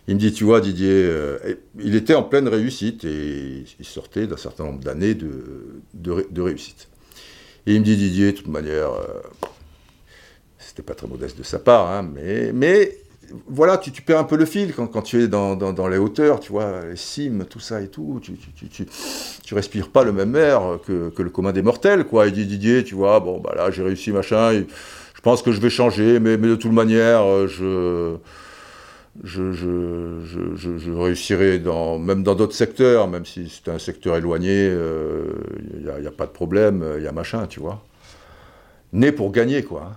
Il 0.08 0.16
me 0.16 0.20
dit, 0.20 0.32
tu 0.32 0.44
vois, 0.44 0.60
Didier, 0.60 0.90
euh, 0.90 1.38
il 1.78 1.94
était 1.94 2.14
en 2.14 2.24
pleine 2.24 2.48
réussite 2.48 3.04
et 3.04 3.64
il 3.78 3.84
sortait 3.84 4.26
d'un 4.26 4.36
certain 4.36 4.64
nombre 4.64 4.80
d'années 4.80 5.14
de, 5.14 5.80
de, 5.94 6.40
réussite. 6.40 6.88
Et 7.66 7.74
il 7.74 7.80
me 7.80 7.84
dit, 7.84 7.96
Didier, 7.96 8.32
de 8.32 8.36
toute 8.36 8.48
manière, 8.48 8.90
euh, 8.90 9.20
c'était 10.58 10.82
pas 10.82 10.94
très 10.94 11.06
modeste 11.06 11.38
de 11.38 11.44
sa 11.44 11.60
part, 11.60 11.88
hein, 11.88 12.02
mais, 12.02 12.52
mais 12.52 12.98
voilà, 13.46 13.78
tu, 13.78 13.92
perds 14.02 14.18
un 14.18 14.24
peu 14.24 14.36
le 14.36 14.44
fil 14.44 14.74
quand, 14.74 15.02
tu 15.02 15.22
es 15.22 15.28
dans, 15.28 15.88
les 15.88 15.98
hauteurs, 15.98 16.40
tu 16.40 16.50
vois, 16.50 16.84
les 16.84 16.96
cimes, 16.96 17.44
tout 17.48 17.60
ça 17.60 17.80
et 17.80 17.88
tout. 17.88 18.20
Tu, 18.20 18.34
tu, 18.68 19.54
respires 19.54 19.88
pas 19.88 20.02
le 20.02 20.12
même 20.12 20.34
air 20.34 20.80
que, 20.84 21.12
le 21.16 21.30
commun 21.30 21.52
des 21.52 21.62
mortels, 21.62 22.04
quoi. 22.04 22.26
Il 22.26 22.32
dit 22.32 22.46
Didier, 22.46 22.82
tu 22.82 22.96
vois, 22.96 23.20
bon, 23.20 23.38
bah 23.38 23.54
là, 23.56 23.70
j'ai 23.70 23.84
réussi, 23.84 24.10
machin. 24.10 24.52
je 24.52 25.20
pense 25.22 25.42
que 25.42 25.52
je 25.52 25.60
vais 25.60 25.70
changer, 25.70 26.18
mais, 26.18 26.36
de 26.36 26.56
toute 26.56 26.72
manière, 26.72 27.46
je. 27.46 28.16
Je, 29.22 30.92
réussirai 30.92 31.58
dans, 31.58 31.98
même 31.98 32.22
dans 32.22 32.34
d'autres 32.34 32.54
secteurs, 32.54 33.08
même 33.08 33.26
si 33.26 33.48
c'est 33.50 33.70
un 33.70 33.78
secteur 33.78 34.16
éloigné, 34.16 34.66
il 34.66 34.72
euh, 34.72 35.32
n'y 36.00 36.06
a, 36.06 36.10
pas 36.10 36.26
de 36.26 36.32
problème, 36.32 36.94
il 36.96 37.04
y 37.04 37.06
a 37.06 37.12
machin, 37.12 37.46
tu 37.46 37.60
vois. 37.60 37.84
Né 38.92 39.12
pour 39.12 39.30
gagner, 39.30 39.62
quoi. 39.62 39.92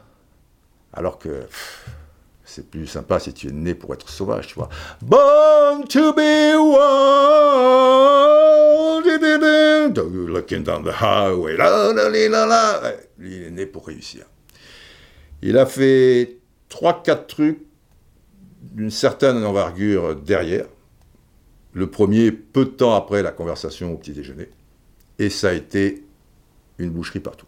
Alors 0.94 1.18
que 1.18 1.44
c'est 2.44 2.70
plus 2.70 2.88
sympa 2.88 3.20
si 3.20 3.34
tu 3.34 3.48
es 3.48 3.52
né 3.52 3.74
pour 3.74 3.94
être 3.94 4.10
sauvage, 4.10 4.48
tu 4.48 4.56
vois. 4.56 4.70
Born 5.02 5.86
to 5.88 6.14
be 6.14 6.56
wild, 6.56 6.76
looking 10.28 10.64
down 10.64 10.84
the 10.84 10.92
highway, 11.02 11.58
la 11.58 11.92
la 11.94 12.10
la 12.10 12.94
il 13.20 13.44
est 13.44 13.52
né 13.52 13.66
pour 13.66 13.88
réussir. 13.88 14.26
Il 15.42 15.58
a 15.58 15.66
fait 15.66 16.38
3-4 16.70 17.26
trucs 17.28 17.60
d'une 18.74 18.92
certaine 18.92 19.44
envergure 19.44 20.16
derrière. 20.16 20.66
Le 21.74 21.88
premier, 21.88 22.32
peu 22.32 22.66
de 22.66 22.70
temps 22.70 22.96
après 22.96 23.22
la 23.22 23.32
conversation 23.32 23.94
au 23.94 23.98
petit 23.98 24.14
déjeuner. 24.14 24.50
Et 25.20 25.30
ça 25.30 25.50
a 25.50 25.54
été 25.54 26.04
une 26.78 26.90
boucherie 26.90 27.20
partout. 27.20 27.48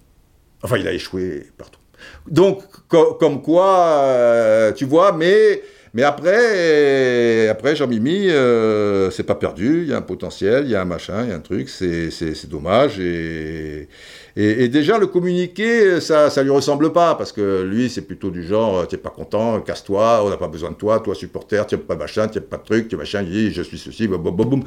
Enfin, 0.64 0.78
il 0.78 0.88
a 0.88 0.94
échoué 0.94 1.50
partout. 1.58 1.80
Donc, 2.28 2.64
comme 2.88 3.42
quoi, 3.42 4.02
euh, 4.02 4.72
tu 4.74 4.86
vois, 4.86 5.12
mais, 5.12 5.62
mais 5.94 6.04
après, 6.04 7.48
après 7.50 7.76
Jean-Mimi, 7.76 8.30
euh, 8.30 9.10
c'est 9.12 9.24
pas 9.24 9.36
perdu, 9.36 9.84
il 9.84 9.90
y 9.90 9.94
a 9.94 9.98
un 9.98 10.02
potentiel, 10.02 10.66
il 10.66 10.72
y 10.72 10.76
a 10.76 10.82
un 10.82 10.86
machin, 10.86 11.24
il 11.24 11.30
y 11.30 11.32
a 11.32 11.36
un 11.36 11.40
truc, 11.40 11.70
c'est 11.70 12.50
dommage. 12.50 13.00
Et, 13.00 13.88
et, 14.36 14.68
déjà, 14.68 14.98
le 14.98 15.08
communiquer, 15.08 16.00
ça, 16.00 16.30
ça 16.30 16.44
lui 16.44 16.52
ressemble 16.52 16.94
pas, 16.94 17.16
parce 17.16 17.32
que 17.32 17.64
lui, 17.64 17.90
c'est 17.90 18.04
plutôt 18.04 18.30
du 18.30 18.46
genre, 18.46 18.88
t'es 18.88 18.98
pas 18.98 19.10
content, 19.10 19.60
casse-toi, 19.62 20.22
on 20.24 20.30
n'a 20.30 20.38
pas 20.38 20.48
besoin 20.48 20.72
de 20.72 20.76
toi, 20.76 21.00
toi 21.00 21.16
supporter, 21.16 21.66
tu 21.66 21.78
pas 21.78 21.96
machin, 21.96 22.28
tu 22.28 22.40
pas 22.42 22.58
de 22.58 22.64
truc, 22.64 22.88
tu 22.88 22.98
machin, 22.98 23.24
il 23.24 23.32
dit, 23.32 23.52
je 23.52 23.62
suis 23.62 23.78
ceci, 23.78 24.08
boum, 24.08 24.22
boum, 24.22 24.36
boum. 24.36 24.64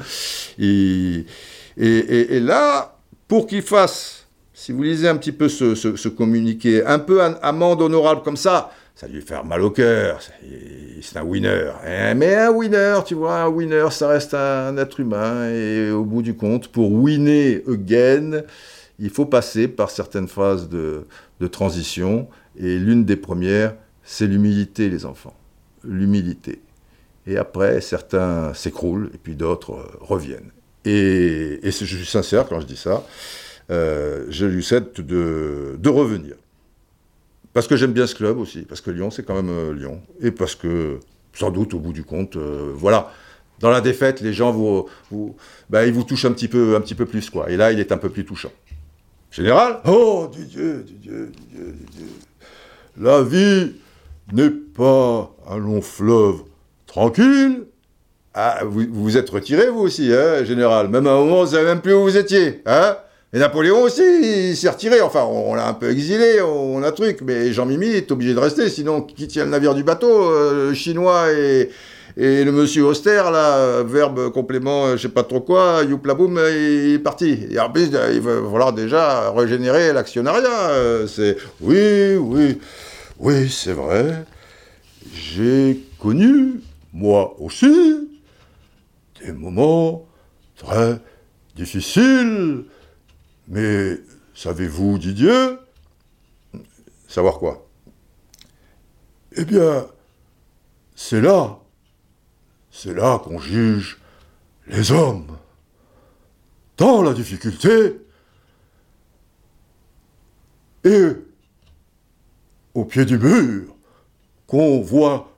Et, 0.58 1.24
et, 1.76 2.36
et 2.36 2.40
là, 2.40 2.96
pour 3.28 3.46
qu'il 3.46 3.62
fasse 3.62 4.20
si 4.60 4.72
vous 4.72 4.82
lisez 4.82 5.08
un 5.08 5.16
petit 5.16 5.32
peu 5.32 5.48
ce, 5.48 6.08
communiqué, 6.08 6.84
un 6.84 6.98
peu 6.98 7.22
amende 7.22 7.80
honorable 7.80 8.20
comme 8.22 8.36
ça, 8.36 8.70
ça 8.94 9.08
lui 9.08 9.22
fait 9.22 9.42
mal 9.42 9.62
au 9.62 9.70
cœur. 9.70 10.20
C'est 11.00 11.16
un 11.16 11.22
winner. 11.22 11.70
Eh, 11.86 12.14
mais 12.14 12.34
un 12.34 12.50
winner, 12.50 12.98
tu 13.06 13.14
vois, 13.14 13.42
un 13.42 13.48
winner, 13.48 13.86
ça 13.90 14.08
reste 14.08 14.34
un 14.34 14.76
être 14.76 15.00
humain. 15.00 15.50
Et 15.50 15.90
au 15.90 16.04
bout 16.04 16.22
du 16.22 16.34
compte, 16.34 16.68
pour 16.68 16.92
winner 16.92 17.62
again, 17.66 18.42
il 18.98 19.10
faut 19.10 19.26
passer 19.26 19.66
par 19.68 19.90
certaines 19.90 20.28
phases 20.28 20.68
de, 20.68 21.06
transition. 21.50 22.28
Et 22.56 22.78
l'une 22.78 23.04
des 23.04 23.16
premières, 23.16 23.74
c'est 24.04 24.26
l'humilité, 24.26 24.90
les 24.90 25.06
enfants. 25.06 25.34
L'humilité. 25.82 26.60
Et 27.26 27.38
après, 27.38 27.80
certains 27.80 28.52
s'écroulent 28.54 29.10
et 29.14 29.18
puis 29.18 29.34
d'autres 29.34 29.72
euh, 29.72 29.86
reviennent. 30.00 30.50
Et, 30.84 31.60
je 31.62 31.70
suis 31.70 32.06
sincère 32.06 32.46
quand 32.46 32.60
je 32.60 32.66
dis 32.66 32.76
ça. 32.76 33.04
Euh, 33.70 34.26
je 34.28 34.46
lui 34.46 34.62
souhaite 34.62 35.00
de, 35.00 35.88
revenir. 35.88 36.34
Parce 37.52 37.66
que 37.66 37.76
j'aime 37.76 37.92
bien 37.92 38.06
ce 38.06 38.14
club 38.14 38.38
aussi, 38.38 38.62
parce 38.62 38.80
que 38.80 38.90
Lyon, 38.90 39.10
c'est 39.10 39.24
quand 39.24 39.34
même 39.34 39.50
euh, 39.50 39.74
Lyon. 39.74 40.00
Et 40.20 40.30
parce 40.30 40.54
que, 40.54 41.00
sans 41.32 41.50
doute, 41.50 41.74
au 41.74 41.80
bout 41.80 41.92
du 41.92 42.04
compte, 42.04 42.36
euh, 42.36 42.72
voilà, 42.74 43.12
dans 43.58 43.70
la 43.70 43.80
défaite, 43.80 44.20
les 44.20 44.32
gens 44.32 44.52
vous, 44.52 44.86
vous, 45.10 45.36
bah, 45.68 45.84
ils 45.86 45.92
vous 45.92 46.04
touchent 46.04 46.24
un 46.24 46.32
petit, 46.32 46.48
peu, 46.48 46.76
un 46.76 46.80
petit 46.80 46.94
peu 46.94 47.06
plus, 47.06 47.28
quoi. 47.28 47.50
Et 47.50 47.56
là, 47.56 47.72
il 47.72 47.80
est 47.80 47.92
un 47.92 47.98
peu 47.98 48.08
plus 48.08 48.24
touchant. 48.24 48.52
Général? 49.30 49.80
Oh, 49.86 50.28
Dieu, 50.32 50.44
Dieu, 50.44 50.84
Dieu, 51.00 51.32
Dieu. 51.50 51.74
La 52.98 53.22
vie 53.22 53.72
n'est 54.32 54.50
pas 54.50 55.34
un 55.48 55.58
long 55.58 55.82
fleuve 55.82 56.42
tranquille. 56.86 57.64
Ah, 58.32 58.60
vous 58.64 58.86
vous 58.90 59.16
êtes 59.16 59.28
retiré, 59.28 59.68
vous 59.70 59.80
aussi, 59.80 60.12
hein, 60.12 60.44
général? 60.44 60.88
Même 60.88 61.06
à 61.06 61.12
un 61.12 61.18
moment, 61.18 61.44
vous 61.44 61.50
savez 61.50 61.64
même 61.64 61.80
plus 61.80 61.94
où 61.94 62.02
vous 62.02 62.16
étiez, 62.16 62.62
hein? 62.66 62.96
Et 63.32 63.38
Napoléon 63.38 63.82
aussi, 63.82 64.02
il 64.50 64.56
s'est 64.56 64.68
retiré. 64.68 65.00
Enfin, 65.00 65.22
on, 65.22 65.54
l'a 65.54 65.68
un 65.68 65.74
peu 65.74 65.90
exilé, 65.90 66.40
on 66.42 66.82
a 66.82 66.90
truc. 66.90 67.20
Mais 67.22 67.52
Jean-Mimi 67.52 67.86
est 67.86 68.10
obligé 68.10 68.34
de 68.34 68.40
rester. 68.40 68.68
Sinon, 68.68 69.02
qui 69.02 69.28
tient 69.28 69.44
le 69.44 69.50
navire 69.50 69.74
du 69.74 69.84
bateau 69.84 70.30
Le 70.52 70.74
Chinois 70.74 71.32
et, 71.32 71.70
le 72.16 72.50
monsieur 72.50 72.84
Auster, 72.84 73.22
là, 73.32 73.84
verbe 73.84 74.30
complément, 74.32 74.96
je 74.96 75.02
sais 75.02 75.08
pas 75.08 75.22
trop 75.22 75.40
quoi, 75.40 75.84
youplaboum, 75.88 76.40
il 76.50 76.94
est 76.94 76.98
parti. 76.98 77.46
Et 77.50 77.58
en 77.60 77.70
plus, 77.70 77.90
il 78.12 78.20
va 78.20 78.34
falloir 78.50 78.72
déjà 78.72 79.30
régénérer 79.30 79.92
l'actionnariat. 79.92 81.06
C'est 81.06 81.36
oui, 81.60 82.16
oui, 82.16 82.58
oui, 83.20 83.48
c'est 83.48 83.72
vrai. 83.72 84.24
J'ai 85.14 85.80
connu, 86.00 86.60
moi 86.92 87.36
aussi, 87.38 88.08
des 89.24 89.32
moments 89.32 90.06
très 90.56 90.98
difficiles. 91.56 92.64
Mais 93.50 93.98
savez-vous, 94.32 94.96
Didier 94.98 95.56
Savoir 97.08 97.38
quoi? 97.38 97.66
Eh 99.32 99.44
bien, 99.44 99.86
c'est 100.94 101.20
là, 101.20 101.58
c'est 102.70 102.94
là 102.94 103.18
qu'on 103.18 103.40
juge 103.40 104.00
les 104.68 104.92
hommes. 104.92 105.36
Dans 106.76 107.02
la 107.02 107.12
difficulté 107.12 108.00
et 110.84 111.08
au 112.74 112.84
pied 112.84 113.04
du 113.04 113.18
mur 113.18 113.74
qu'on 114.46 114.80
voit, 114.80 115.36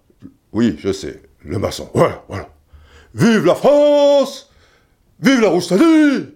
oui, 0.52 0.76
je 0.78 0.92
sais, 0.92 1.22
le 1.40 1.58
maçon. 1.58 1.90
Voilà, 1.94 2.24
voilà. 2.28 2.50
Vive 3.14 3.46
la 3.46 3.54
France 3.54 4.50
Vive 5.20 5.40
la 5.40 5.48
Roustanie 5.48 6.31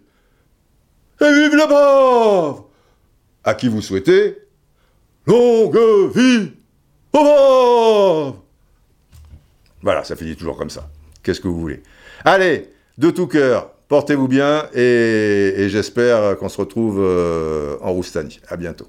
Et 1.21 1.33
vive 1.33 1.57
la 1.57 1.67
bave 1.67 2.63
À 3.45 3.55
qui 3.55 3.69
vous 3.69 3.81
souhaitez 3.81 4.39
longue 5.27 5.79
vie 6.15 6.53
au 7.13 8.37
Voilà, 9.83 10.05
ça 10.05 10.17
finit 10.17 10.37
toujours 10.37 10.57
comme 10.57 10.71
ça. 10.71 10.89
Qu'est-ce 11.23 11.41
que 11.41 11.49
vous 11.49 11.59
voulez? 11.59 11.83
Allez, 12.25 12.71
de 12.99 13.11
tout 13.11 13.27
cœur, 13.27 13.71
portez-vous 13.89 14.29
bien 14.29 14.67
et, 14.75 15.67
j'espère 15.69 16.37
qu'on 16.37 16.49
se 16.49 16.59
retrouve 16.59 17.01
euh, 17.01 17.77
en 17.81 17.93
Roustanie. 17.93 18.41
À 18.49 18.57
bientôt. 18.57 18.89